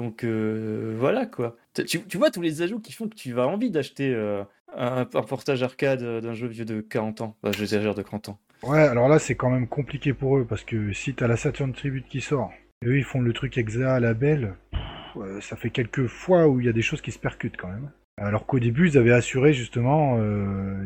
Donc 0.00 0.24
euh, 0.24 0.94
voilà 0.98 1.26
quoi. 1.26 1.58
Tu, 1.74 2.16
vois 2.16 2.30
tous 2.30 2.40
les 2.40 2.62
ajouts 2.62 2.80
qui 2.80 2.90
font 2.90 3.06
que 3.06 3.14
tu 3.14 3.34
vas 3.34 3.46
envie 3.46 3.70
d'acheter 3.70 4.14
euh, 4.14 4.42
un, 4.74 5.04
portage 5.04 5.62
arcade 5.62 6.00
euh, 6.00 6.22
d'un 6.22 6.32
jeu 6.32 6.46
vieux 6.46 6.64
de 6.64 6.80
40 6.80 7.20
ans. 7.20 7.36
Bah, 7.42 7.50
j'exagère 7.54 7.94
de 7.94 8.00
40 8.00 8.30
ans. 8.30 8.38
Ouais, 8.62 8.78
alors 8.78 9.10
là 9.10 9.18
c'est 9.18 9.34
quand 9.34 9.50
même 9.50 9.68
compliqué 9.68 10.14
pour 10.14 10.38
eux 10.38 10.46
parce 10.48 10.64
que 10.64 10.94
si 10.94 11.12
t'as 11.12 11.26
la 11.26 11.36
Saturn 11.36 11.74
Tribute 11.74 12.08
qui 12.08 12.22
sort, 12.22 12.50
Et 12.80 12.86
eux, 12.86 12.96
ils 12.96 13.04
font 13.04 13.20
le 13.20 13.34
truc 13.34 13.58
exa 13.58 13.94
à 13.94 14.00
la 14.00 14.14
belle. 14.14 14.54
Ça 15.42 15.56
fait 15.56 15.68
quelques 15.68 16.06
fois 16.06 16.48
où 16.48 16.60
il 16.60 16.66
y 16.66 16.70
a 16.70 16.72
des 16.72 16.80
choses 16.80 17.02
qui 17.02 17.12
se 17.12 17.18
percutent 17.18 17.58
quand 17.58 17.68
même. 17.68 17.90
Alors 18.16 18.46
qu'au 18.46 18.58
début, 18.58 18.88
ils 18.88 18.96
avaient 18.96 19.12
assuré 19.12 19.52
justement 19.52 20.18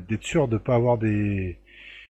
d'être 0.09 0.25
sûrs 0.25 0.49
de 0.49 0.57
pas 0.57 0.75
avoir 0.75 0.99
des. 0.99 1.59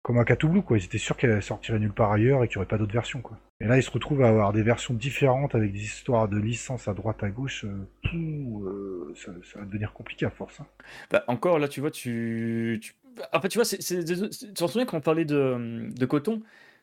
Comme 0.02 0.18
un 0.18 0.24
Blue, 0.24 0.62
quoi. 0.62 0.78
Ils 0.78 0.86
étaient 0.86 0.98
sûrs 0.98 1.18
qu'elle 1.18 1.42
sortirait 1.44 1.80
nulle 1.80 1.94
part 1.94 2.12
ailleurs 2.12 2.44
et 2.44 2.48
qu'il 2.48 2.58
n'y 2.58 2.62
aurait 2.62 2.68
pas 2.70 2.78
d'autres 2.78 2.94
versions, 2.94 3.22
quoi. 3.22 3.38
Et 3.62 3.66
là, 3.66 3.78
ils 3.78 3.84
se 3.84 3.92
retrouvent 3.92 4.24
à 4.24 4.30
avoir 4.30 4.54
des 4.54 4.64
versions 4.64 4.94
différentes 4.94 5.56
avec 5.56 5.74
des 5.74 5.82
histoires 5.84 6.28
de 6.30 6.38
licences 6.38 6.88
à 6.88 6.94
droite, 6.94 7.22
à 7.24 7.30
gauche. 7.30 7.66
euh, 7.66 7.88
tout, 8.04 8.64
euh, 8.66 9.14
ça, 9.16 9.32
ça 9.52 9.60
va 9.60 9.66
devenir 9.66 9.92
compliqué 9.94 10.26
à 10.26 10.30
force. 10.30 10.60
hein. 10.62 10.66
Bah, 11.12 11.24
encore 11.28 11.60
là, 11.60 11.68
tu 11.68 11.82
vois, 11.82 11.92
tu. 11.92 12.80
tu... 12.82 12.94
En 13.34 13.42
fait, 13.42 13.50
tu 13.50 13.58
vois, 13.58 13.66
c'est, 13.66 13.82
c'est- 13.82 14.06
c'est- 14.08 14.30
tu 14.48 14.54
t'en 14.54 14.68
souviens 14.68 14.86
quand 14.86 14.98
on 14.98 15.02
parlait 15.02 15.26
de, 15.26 15.90
de 15.94 16.06
coton? 16.06 16.42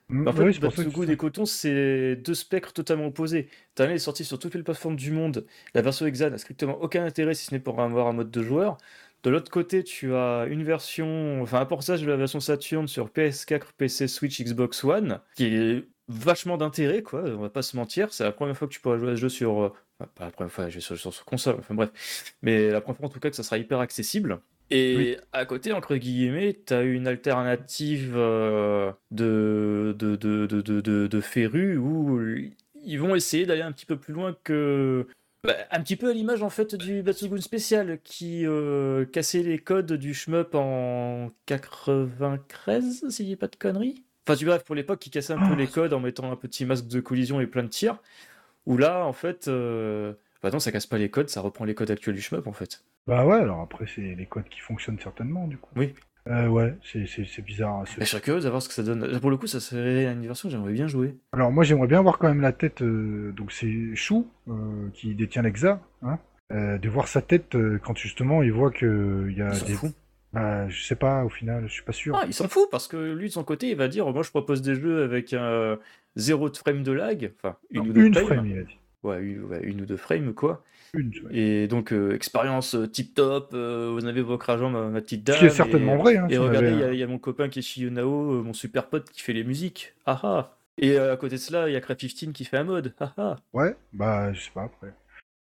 Mm, 0.08 0.28
En 0.28 0.32
fait, 0.32 0.42
oui, 0.44 0.58
Batsugu 0.58 1.06
je- 1.06 1.12
et 1.12 1.16
Coton, 1.16 1.44
c'est 1.46 2.16
deux 2.16 2.34
spectres 2.34 2.72
totalement 2.72 3.06
opposés. 3.06 3.48
T'as 3.74 3.86
l'un 3.86 3.94
est 3.94 3.98
sorti 3.98 4.24
sur 4.24 4.38
toutes 4.38 4.54
les 4.54 4.62
plateformes 4.62 4.96
du 4.96 5.12
monde. 5.12 5.46
La 5.74 5.82
version 5.82 6.06
Exa 6.06 6.30
n'a 6.30 6.38
strictement 6.38 6.80
aucun 6.82 7.04
intérêt 7.04 7.34
si 7.34 7.46
ce 7.46 7.54
n'est 7.54 7.60
pour 7.60 7.80
avoir 7.80 8.08
un 8.08 8.12
mode 8.12 8.30
de 8.30 8.42
joueur. 8.42 8.76
De 9.22 9.30
l'autre 9.30 9.50
côté, 9.50 9.82
tu 9.82 10.14
as 10.14 10.46
une 10.48 10.62
version, 10.62 11.42
enfin 11.42 11.60
un 11.60 11.66
portage 11.66 12.02
de 12.02 12.06
la 12.06 12.16
version 12.16 12.38
Saturn 12.40 12.86
sur 12.86 13.08
PS4, 13.08 13.62
PC, 13.76 14.06
Switch, 14.08 14.40
Xbox 14.40 14.84
One, 14.84 15.20
qui 15.34 15.46
est 15.46 15.84
vachement 16.08 16.56
d'intérêt, 16.56 17.02
quoi. 17.02 17.22
On 17.24 17.38
va 17.38 17.48
pas 17.50 17.62
se 17.62 17.76
mentir. 17.76 18.12
C'est 18.12 18.22
la 18.24 18.30
première 18.32 18.56
fois 18.56 18.68
que 18.68 18.72
tu 18.72 18.80
pourras 18.80 18.98
jouer 18.98 19.10
à 19.12 19.16
ce 19.16 19.20
jeu 19.22 19.28
sur, 19.28 19.60
euh, 19.62 19.72
enfin, 19.98 20.10
pas 20.14 20.24
la 20.26 20.30
première 20.30 20.52
fois, 20.52 20.68
jouer 20.68 20.80
sur, 20.80 20.96
sur, 20.96 21.12
sur 21.12 21.24
console. 21.24 21.56
Enfin 21.58 21.74
bref, 21.74 22.34
mais 22.42 22.70
la 22.70 22.80
première 22.80 22.98
fois 22.98 23.06
en 23.06 23.10
tout 23.10 23.18
cas 23.18 23.30
que 23.30 23.36
ça 23.36 23.42
sera 23.42 23.58
hyper 23.58 23.80
accessible. 23.80 24.38
Et 24.70 24.96
Oui. 24.96 25.16
à 25.32 25.44
côté, 25.46 25.72
entre 25.72 25.96
guillemets, 25.96 26.60
tu 26.66 26.74
as 26.74 26.82
une 26.82 27.06
alternative 27.08 28.14
euh, 28.16 28.92
de, 29.10 29.94
de, 29.98 30.14
de, 30.16 30.46
de, 30.46 30.60
de, 30.60 30.80
de, 30.80 31.06
de 31.06 31.20
Féru 31.20 31.76
où 31.76 32.20
ils 32.84 33.00
vont 33.00 33.14
essayer 33.16 33.46
d'aller 33.46 33.62
un 33.62 33.72
petit 33.72 33.86
peu 33.86 33.96
plus 33.96 34.14
loin 34.14 34.36
que. 34.44 35.06
Bah, 35.46 35.54
un 35.70 35.80
petit 35.82 35.96
peu 35.96 36.10
à 36.10 36.12
l'image 36.12 36.42
en 36.42 36.50
fait 36.50 36.74
du 36.74 37.02
Batsugun 37.02 37.40
spécial 37.40 37.98
qui 38.02 38.46
euh, 38.46 39.04
cassait 39.04 39.42
les 39.42 39.58
codes 39.58 39.92
du 39.92 40.12
shmup 40.12 40.54
en 40.54 41.30
93, 41.46 43.08
si 43.08 43.22
je 43.22 43.28
dis 43.28 43.36
pas 43.36 43.48
de 43.48 43.56
conneries. 43.56 44.04
Enfin, 44.26 44.36
tu 44.36 44.44
bref, 44.44 44.64
pour 44.64 44.74
l'époque, 44.74 44.98
qui 44.98 45.10
cassait 45.10 45.34
un 45.34 45.48
peu 45.48 45.54
les 45.54 45.68
codes 45.68 45.92
en 45.92 46.00
mettant 46.00 46.32
un 46.32 46.36
petit 46.36 46.64
masque 46.64 46.88
de 46.88 47.00
collision 47.00 47.40
et 47.40 47.46
plein 47.46 47.62
de 47.62 47.68
tirs. 47.68 47.98
Où 48.66 48.76
là, 48.76 49.06
en 49.06 49.12
fait, 49.12 49.46
euh... 49.46 50.14
bah 50.42 50.50
non, 50.50 50.58
ça 50.58 50.72
casse 50.72 50.86
pas 50.86 50.98
les 50.98 51.10
codes, 51.10 51.28
ça 51.28 51.40
reprend 51.40 51.64
les 51.64 51.76
codes 51.76 51.92
actuels 51.92 52.16
du 52.16 52.20
shmup 52.20 52.48
en 52.48 52.52
fait. 52.52 52.82
Bah 53.06 53.24
ouais, 53.24 53.36
alors 53.36 53.60
après, 53.60 53.86
c'est 53.86 54.16
les 54.16 54.26
codes 54.26 54.48
qui 54.48 54.58
fonctionnent 54.58 54.98
certainement, 54.98 55.46
du 55.46 55.58
coup. 55.58 55.70
Oui. 55.76 55.94
Euh, 56.28 56.48
ouais, 56.48 56.74
c'est- 56.82 57.40
bizarre. 57.42 57.84
Mais 57.98 58.04
je 58.04 58.10
serais 58.10 58.20
curieux 58.20 58.40
de 58.40 58.44
savoir 58.44 58.60
ce 58.62 58.68
que 58.68 58.74
ça 58.74 58.82
donne. 58.82 59.20
Pour 59.20 59.30
le 59.30 59.36
coup, 59.36 59.46
ça 59.46 59.60
serait 59.60 60.06
une 60.12 60.26
version 60.26 60.48
que 60.48 60.52
j'aimerais 60.54 60.72
bien 60.72 60.88
jouer. 60.88 61.14
Alors 61.32 61.52
moi 61.52 61.62
j'aimerais 61.64 61.86
bien 61.86 62.02
voir 62.02 62.18
quand 62.18 62.28
même 62.28 62.40
la 62.40 62.52
tête, 62.52 62.82
euh, 62.82 63.32
donc 63.36 63.52
c'est 63.52 63.94
Chou 63.94 64.26
euh, 64.48 64.88
qui 64.94 65.14
détient 65.14 65.42
l'Exa, 65.42 65.80
hein, 66.02 66.18
de 66.50 66.88
voir 66.88 67.06
sa 67.08 67.22
tête 67.22 67.56
quand 67.84 67.96
justement 67.96 68.42
il 68.42 68.52
voit 68.52 68.70
que 68.70 69.26
il 69.30 69.36
y 69.38 69.42
a 69.42 69.52
Il 69.54 69.64
des... 69.66 69.72
fout. 69.74 69.92
Bah, 70.32 70.68
je 70.68 70.82
sais 70.84 70.96
pas 70.96 71.24
au 71.24 71.28
final, 71.28 71.64
je 71.68 71.72
suis 71.72 71.82
pas 71.84 71.92
sûr. 71.92 72.14
Ah, 72.20 72.24
il 72.26 72.34
s'en 72.34 72.48
fout 72.48 72.68
parce 72.70 72.88
que 72.88 72.96
lui, 73.14 73.28
de 73.28 73.32
son 73.32 73.44
côté, 73.44 73.70
il 73.70 73.76
va 73.76 73.88
dire 73.88 74.06
Moi, 74.12 74.22
je 74.22 74.30
propose 74.30 74.60
des 74.62 74.74
jeux 74.74 75.02
avec 75.04 75.32
un 75.32 75.78
zéro 76.16 76.50
de 76.50 76.56
frame 76.56 76.82
de 76.82 76.92
lag. 76.92 77.32
Enfin, 77.38 77.56
une 77.70 77.84
Non, 77.84 77.88
ou 77.90 77.92
deux 77.92 78.04
une 78.06 78.14
frames. 78.14 78.26
frame 78.26 78.46
il 78.46 78.58
a 78.58 78.62
dit. 78.64 78.78
Ouais, 79.02 79.22
une, 79.22 79.44
ouais, 79.44 79.60
une 79.62 79.80
ou 79.82 79.86
deux 79.86 79.96
frames, 79.96 80.34
quoi. 80.34 80.62
Une. 80.96 81.12
Et 81.30 81.68
donc, 81.68 81.92
euh, 81.92 82.14
expérience 82.14 82.76
tip 82.92 83.14
top. 83.14 83.52
vous 83.52 84.04
avez 84.06 84.22
votre 84.22 84.48
argent, 84.50 84.70
ma, 84.70 84.88
ma 84.88 85.00
petite 85.00 85.22
dame. 85.24 85.36
Ce 85.36 85.40
qui 85.40 85.46
est 85.46 85.50
certainement 85.50 85.94
et, 85.94 85.98
vrai. 85.98 86.16
Hein, 86.16 86.26
Et 86.28 86.32
si 86.34 86.38
regardez, 86.38 86.68
il 86.68 86.74
avait 86.74 86.80
y, 86.80 86.84
a- 86.84 86.92
il 86.94 86.98
y 86.98 87.02
a 87.02 87.06
mon 87.06 87.18
copain 87.18 87.48
qui 87.48 87.58
est 87.60 87.62
Shiyunao, 87.62 88.32
euh, 88.34 88.42
mon 88.42 88.52
super 88.52 88.88
pote 88.88 89.10
qui 89.10 89.20
fait 89.22 89.32
les 89.32 89.44
musiques. 89.44 89.94
Ah 90.06 90.20
ah. 90.22 90.52
Et 90.78 90.98
euh, 90.98 91.12
à 91.12 91.16
côté 91.16 91.36
de 91.36 91.40
cela, 91.40 91.68
il 91.68 91.72
y 91.72 91.76
a 91.76 91.80
Craft 91.80 92.00
15 92.00 92.32
qui 92.32 92.44
fait 92.44 92.56
un 92.58 92.64
mode. 92.64 92.94
Ah 93.00 93.12
ah. 93.16 93.36
Ouais, 93.52 93.76
bah 93.92 94.32
je 94.32 94.40
sais 94.42 94.50
pas 94.54 94.64
après. 94.64 94.92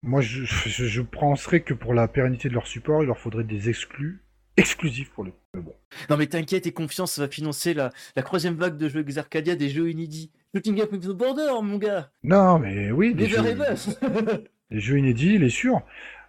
Moi 0.01 0.21
je, 0.21 0.43
je, 0.45 0.85
je 0.85 1.01
penserais 1.01 1.59
que 1.61 1.73
pour 1.73 1.93
la 1.93 2.07
pérennité 2.07 2.47
de 2.49 2.53
leur 2.53 2.65
support, 2.67 3.03
il 3.03 3.07
leur 3.07 3.17
faudrait 3.19 3.43
des 3.43 3.69
exclus 3.69 4.23
exclusifs 4.57 5.09
pour 5.11 5.23
le. 5.23 5.31
Bon. 5.57 5.73
Non 6.09 6.17
mais 6.17 6.27
t'inquiète 6.27 6.67
et 6.67 6.71
confiance, 6.71 7.13
ça 7.13 7.21
va 7.23 7.27
financer 7.27 7.73
la, 7.73 7.91
la 8.15 8.23
troisième 8.23 8.55
vague 8.55 8.77
de 8.77 8.89
jeux 8.89 9.03
Xarcadia 9.03 9.55
des 9.55 9.69
jeux 9.69 9.89
inédits. 9.89 10.31
Shooting 10.55 10.81
Up 10.81 10.91
with 10.91 11.01
the 11.03 11.09
Border, 11.09 11.61
mon 11.61 11.77
gars 11.77 12.09
Non 12.23 12.57
mais 12.59 12.91
oui, 12.91 13.13
des 13.13 13.27
jeux, 13.27 13.37
les 14.71 14.79
jeux 14.79 14.97
inédits, 14.99 15.35
il 15.35 15.43
est 15.43 15.49
sûr. 15.49 15.81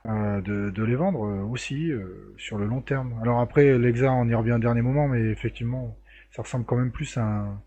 euh, 0.06 0.40
de, 0.40 0.70
de 0.70 0.84
les 0.84 0.96
vendre 0.96 1.24
euh, 1.26 1.42
aussi 1.42 1.90
euh, 1.92 2.34
sur 2.38 2.56
le 2.58 2.66
long 2.66 2.80
terme. 2.80 3.14
Alors 3.22 3.40
après, 3.40 3.78
l'Exa, 3.78 4.10
on 4.12 4.28
y 4.28 4.34
revient 4.34 4.52
au 4.52 4.58
dernier 4.58 4.82
moment, 4.82 5.08
mais 5.08 5.20
effectivement, 5.30 5.96
ça 6.30 6.42
ressemble 6.42 6.64
quand 6.64 6.76
même 6.76 6.90
plus 6.92 7.16
à, 7.18 7.22
un, 7.22 7.62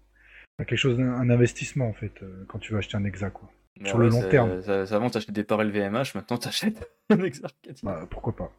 à 0.59 0.65
quelque 0.65 0.79
chose, 0.79 0.99
un 0.99 1.29
investissement 1.29 1.87
en 1.87 1.93
fait, 1.93 2.21
quand 2.47 2.59
tu 2.59 2.71
veux 2.73 2.79
acheter 2.79 2.97
un 2.97 3.03
Exa 3.05 3.29
quoi. 3.29 3.49
Sur 3.85 3.97
le 3.99 4.09
long 4.09 4.27
terme. 4.29 4.61
Ça, 4.63 4.85
ça, 4.87 4.95
avant 4.95 5.09
t'achetais 5.11 5.31
des 5.31 5.43
parts 5.43 5.63
LVMH, 5.63 6.15
maintenant 6.15 6.37
t'achètes 6.37 6.89
un 7.11 7.17
Xarcadia. 7.17 7.73
Bah, 7.83 8.07
pourquoi 8.09 8.35
pas. 8.35 8.51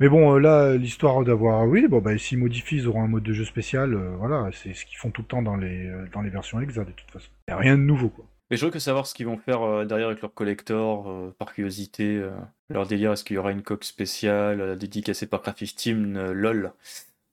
Mais 0.00 0.08
bon, 0.08 0.36
là, 0.38 0.76
l'histoire 0.76 1.24
d'avoir, 1.24 1.66
oui, 1.66 1.86
bon, 1.88 2.00
bah, 2.00 2.16
s'ils 2.18 2.38
modifient, 2.38 2.76
ils 2.76 2.88
auront 2.88 3.02
un 3.02 3.08
mode 3.08 3.22
de 3.22 3.32
jeu 3.32 3.44
spécial, 3.44 3.94
euh, 3.94 4.16
voilà, 4.16 4.50
c'est 4.52 4.74
ce 4.74 4.84
qu'ils 4.86 4.98
font 4.98 5.10
tout 5.10 5.22
le 5.22 5.28
temps 5.28 5.42
dans 5.42 5.56
les, 5.56 5.90
dans 6.12 6.22
les 6.22 6.30
versions 6.30 6.60
Exa 6.60 6.84
de 6.84 6.92
toute 6.92 7.10
façon. 7.10 7.30
Y 7.48 7.52
a 7.52 7.56
rien 7.58 7.76
de 7.76 7.82
nouveau 7.82 8.08
quoi. 8.10 8.26
Mais 8.50 8.56
je 8.56 8.64
veux 8.64 8.70
que 8.70 8.78
savoir 8.78 9.06
ce 9.06 9.14
qu'ils 9.14 9.26
vont 9.26 9.38
faire 9.38 9.62
euh, 9.62 9.84
derrière 9.84 10.06
avec 10.06 10.22
leur 10.22 10.32
collector, 10.32 11.10
euh, 11.10 11.34
par 11.36 11.52
curiosité, 11.52 12.16
euh, 12.16 12.30
leur 12.68 12.86
délire, 12.86 13.12
est-ce 13.12 13.24
qu'il 13.24 13.34
y 13.34 13.38
aura 13.38 13.50
une 13.50 13.62
coque 13.62 13.84
spéciale 13.84 14.78
dédicacée 14.78 15.26
par 15.26 15.42
Craft 15.42 15.64
Team, 15.76 16.30
LOL, 16.30 16.72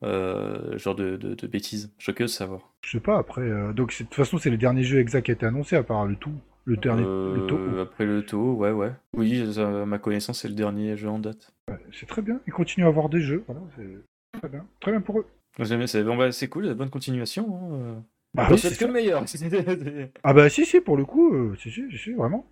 euh, 0.04 0.78
genre 0.78 0.96
de, 0.96 1.16
de, 1.18 1.36
de 1.36 1.48
bêtises? 1.48 1.92
De 2.08 2.28
savoir. 2.28 2.74
Je 2.82 2.92
sais 2.92 3.00
pas, 3.00 3.18
après, 3.20 3.42
euh, 3.42 3.74
donc 3.74 3.92
de 3.92 3.98
toute 3.98 4.16
façon, 4.16 4.38
c'est 4.40 4.50
le 4.50 4.58
dernier 4.58 4.84
jeu 4.84 5.00
Exa 5.00 5.22
qui 5.22 5.32
a 5.32 5.36
été 5.36 5.46
annoncé, 5.46 5.76
à 5.76 5.84
part 5.84 6.06
le 6.08 6.16
tout, 6.16 6.34
le 6.66 6.78
dernier, 6.78 7.04
le 7.04 7.46
taux. 7.48 7.60
Après 7.80 8.06
le 8.06 8.26
taux, 8.26 8.54
ouais, 8.54 8.72
ouais. 8.72 8.92
Oui, 9.16 9.44
à 9.58 9.86
ma 9.86 10.00
connaissance, 10.00 10.42
c'est 10.42 10.48
le 10.48 10.56
dernier 10.56 10.98
jeu 10.98 11.10
en 11.10 11.20
date. 11.20 11.54
Ouais, 11.70 11.78
c'est 11.92 12.08
très 12.08 12.24
bien, 12.24 12.40
ils 12.48 12.54
continuent 12.54 12.86
à 12.86 12.90
avoir 12.90 13.10
des 13.10 13.22
jeux, 13.22 13.44
voilà, 13.48 13.62
c'est 13.76 14.40
très 14.40 14.50
bien, 14.50 14.66
très 14.80 14.92
bien 14.92 15.02
pour 15.02 15.20
eux. 15.20 15.28
C'est 15.64 16.04
bon, 16.04 16.18
bah, 16.18 16.32
c'est 16.32 16.48
cool, 16.48 16.74
bonne 16.74 16.90
continuation. 16.90 17.46
Hein. 17.56 18.04
Bah 18.36 18.48
On 18.50 18.54
oui, 18.54 18.60
c'est 18.60 18.78
que 18.78 18.86
meilleur. 18.86 19.24
Ah 20.24 20.34
bah 20.34 20.50
si 20.50 20.66
si 20.66 20.82
pour 20.82 20.98
le 20.98 21.06
coup, 21.06 21.34
euh, 21.34 21.56
si, 21.62 21.72
si 21.72 21.84
si 21.98 22.14
vraiment. 22.14 22.46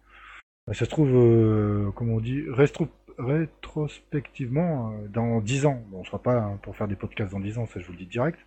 Bah, 0.67 0.73
ça 0.75 0.85
se 0.85 0.89
trouve, 0.89 1.09
euh, 1.15 1.89
comment 1.95 2.15
on 2.15 2.19
dit, 2.19 2.41
rétro- 2.49 2.87
rétrospectivement, 3.17 4.91
euh, 4.93 5.07
dans 5.07 5.41
10 5.41 5.65
ans, 5.65 5.83
bon, 5.89 6.01
on 6.01 6.03
sera 6.03 6.21
pas 6.21 6.37
hein, 6.37 6.59
pour 6.61 6.75
faire 6.75 6.87
des 6.87 6.95
podcasts 6.95 7.31
dans 7.31 7.39
10 7.39 7.57
ans, 7.57 7.65
ça 7.65 7.79
je 7.79 7.85
vous 7.87 7.93
le 7.93 7.97
dis 7.97 8.05
direct, 8.05 8.39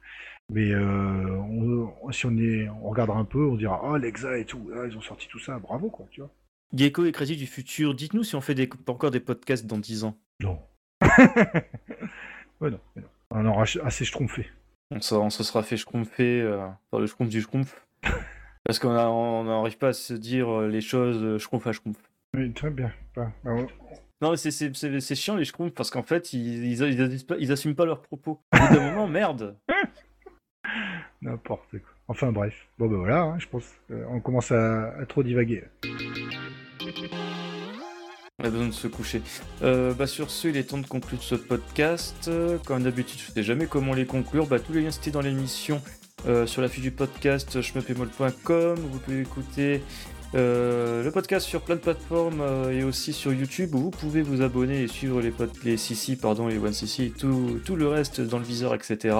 mais 0.48 0.70
euh, 0.70 1.36
on- 1.38 2.12
si 2.12 2.26
on 2.26 2.36
est, 2.38 2.68
on 2.68 2.88
regardera 2.88 3.18
un 3.18 3.24
peu, 3.24 3.44
on 3.44 3.56
dira 3.56 3.80
oh 3.82 3.96
l'Exa 3.96 4.38
et 4.38 4.44
tout, 4.44 4.70
ah, 4.76 4.86
ils 4.88 4.96
ont 4.96 5.00
sorti 5.02 5.26
tout 5.28 5.40
ça, 5.40 5.58
bravo 5.58 5.90
quoi, 5.90 6.06
tu 6.12 6.20
vois. 6.20 6.30
Gecko 6.72 7.04
et 7.04 7.12
Crazy 7.12 7.36
du 7.36 7.46
futur, 7.46 7.94
dites-nous 7.94 8.22
si 8.24 8.36
on 8.36 8.40
fait 8.40 8.54
des, 8.54 8.68
encore 8.86 9.10
des 9.10 9.20
podcasts 9.20 9.66
dans 9.66 9.78
10 9.78 10.04
ans. 10.04 10.16
Non. 10.40 10.60
ouais 12.60 12.70
non, 12.70 12.80
mais 12.96 13.02
non. 13.02 13.08
on 13.30 13.46
aura 13.46 13.64
assez 13.82 14.04
schtroumpfé. 14.04 14.46
On 14.96 15.00
se, 15.00 15.14
on 15.14 15.28
se 15.30 15.42
sera 15.42 15.62
fait 15.64 15.76
schtroumpfer 15.76 16.40
euh, 16.42 16.66
par 16.90 17.00
le 17.00 17.06
schtroumpf 17.06 17.28
du 17.28 17.40
schtroumpf. 17.42 17.84
Parce 18.64 18.78
qu'on 18.78 19.44
n'arrive 19.44 19.76
pas 19.76 19.88
à 19.88 19.92
se 19.92 20.14
dire 20.14 20.48
euh, 20.48 20.68
les 20.68 20.80
choses 20.80 21.22
euh, 21.22 21.38
schtroumpf 21.38 21.66
à 21.66 21.72
schtroumpf. 21.72 21.98
Oui, 22.34 22.52
très 22.52 22.70
bien. 22.70 22.92
Bah, 23.14 23.30
bah, 23.44 23.50
on- 23.52 23.66
Non, 24.22 24.30
mais 24.30 24.36
c'est- 24.36 24.50
c'est 24.52 24.74
c'est- 24.74 25.00
c'est 25.00 25.14
chiant 25.14 25.36
les 25.36 25.44
schtroumpfs 25.44 25.74
parce 25.74 25.90
qu'en 25.90 26.02
fait, 26.04 26.32
ils, 26.32 26.64
ils, 26.64 26.80
ils 26.80 27.02
assument 27.02 27.26
pas, 27.26 27.36
ils 27.38 27.52
assument 27.52 27.74
pas 27.74 27.84
leurs 27.84 28.00
propos. 28.02 28.40
Au 28.54 28.56
bout 28.68 28.74
d'un 28.74 28.90
moment, 28.92 29.06
merde. 29.08 29.56
N'importe 31.20 31.70
quoi. 31.72 31.80
Enfin 32.08 32.32
bref. 32.32 32.54
Bon 32.78 32.86
ben 32.88 32.96
voilà, 32.98 33.22
hein, 33.22 33.38
je 33.38 33.48
pense. 33.48 33.64
euh, 33.90 34.04
on 34.08 34.20
commence 34.20 34.52
à, 34.52 34.94
à 34.94 35.06
trop 35.06 35.22
divaguer. 35.22 35.64
On 38.42 38.46
a 38.46 38.50
besoin 38.50 38.66
de 38.66 38.72
se 38.72 38.88
coucher. 38.88 39.22
Euh, 39.62 39.94
bah 39.94 40.08
sur 40.08 40.28
ce, 40.28 40.48
il 40.48 40.56
est 40.56 40.64
temps 40.64 40.78
de 40.78 40.86
conclure 40.88 41.22
ce 41.22 41.36
podcast. 41.36 42.28
Comme 42.66 42.82
d'habitude, 42.82 43.20
je 43.20 43.30
ne 43.30 43.34
sais 43.34 43.42
jamais 43.44 43.66
comment 43.66 43.94
les 43.94 44.06
conclure. 44.06 44.48
Bah, 44.48 44.58
tous 44.58 44.72
les 44.72 44.82
liens 44.82 44.90
cités 44.90 45.12
dans 45.12 45.20
l'émission 45.20 45.80
euh, 46.26 46.44
sur 46.44 46.60
la 46.60 46.68
fiche 46.68 46.82
du 46.82 46.90
podcast 46.90 47.62
schmepemol.com. 47.62 48.74
Vous 48.90 48.98
pouvez 48.98 49.20
écouter 49.20 49.82
euh, 50.34 51.04
le 51.04 51.12
podcast 51.12 51.46
sur 51.46 51.60
plein 51.60 51.76
de 51.76 51.80
plateformes 51.80 52.42
et 52.72 52.82
aussi 52.82 53.12
sur 53.12 53.32
YouTube 53.32 53.72
où 53.76 53.78
vous 53.78 53.90
pouvez 53.90 54.22
vous 54.22 54.42
abonner 54.42 54.82
et 54.82 54.88
suivre 54.88 55.20
les, 55.20 55.32
les 55.62 55.76
CC, 55.76 56.16
pardon, 56.16 56.48
les 56.48 56.58
OneCC 56.58 57.16
tout, 57.16 57.60
tout 57.64 57.76
le 57.76 57.86
reste 57.86 58.20
dans 58.20 58.38
le 58.38 58.44
viseur, 58.44 58.74
etc. 58.74 59.14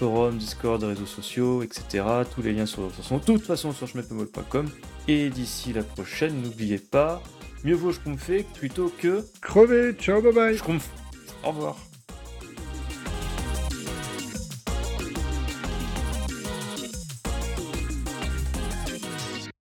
Forum, 0.00 0.36
Discord, 0.36 0.82
réseaux 0.82 1.06
sociaux, 1.06 1.62
etc. 1.62 2.04
Tous 2.34 2.42
les 2.42 2.54
liens 2.54 2.66
sont, 2.66 2.88
de 2.88 3.24
toute 3.24 3.46
façon 3.46 3.70
sur 3.70 3.86
schmepemol.com. 3.86 4.68
Et 5.06 5.30
d'ici 5.30 5.72
la 5.72 5.84
prochaine, 5.84 6.42
n'oubliez 6.42 6.78
pas, 6.78 7.22
mieux 7.64 7.74
vaut 7.74 7.92
schtroumpfer 7.92 8.44
plutôt 8.54 8.92
que 8.98 9.24
Crevé, 9.40 9.92
ciao, 9.94 10.20
bye 10.20 10.32
bye 10.32 10.56
schtroumpf. 10.56 10.88
Au 11.44 11.48
revoir. 11.48 11.76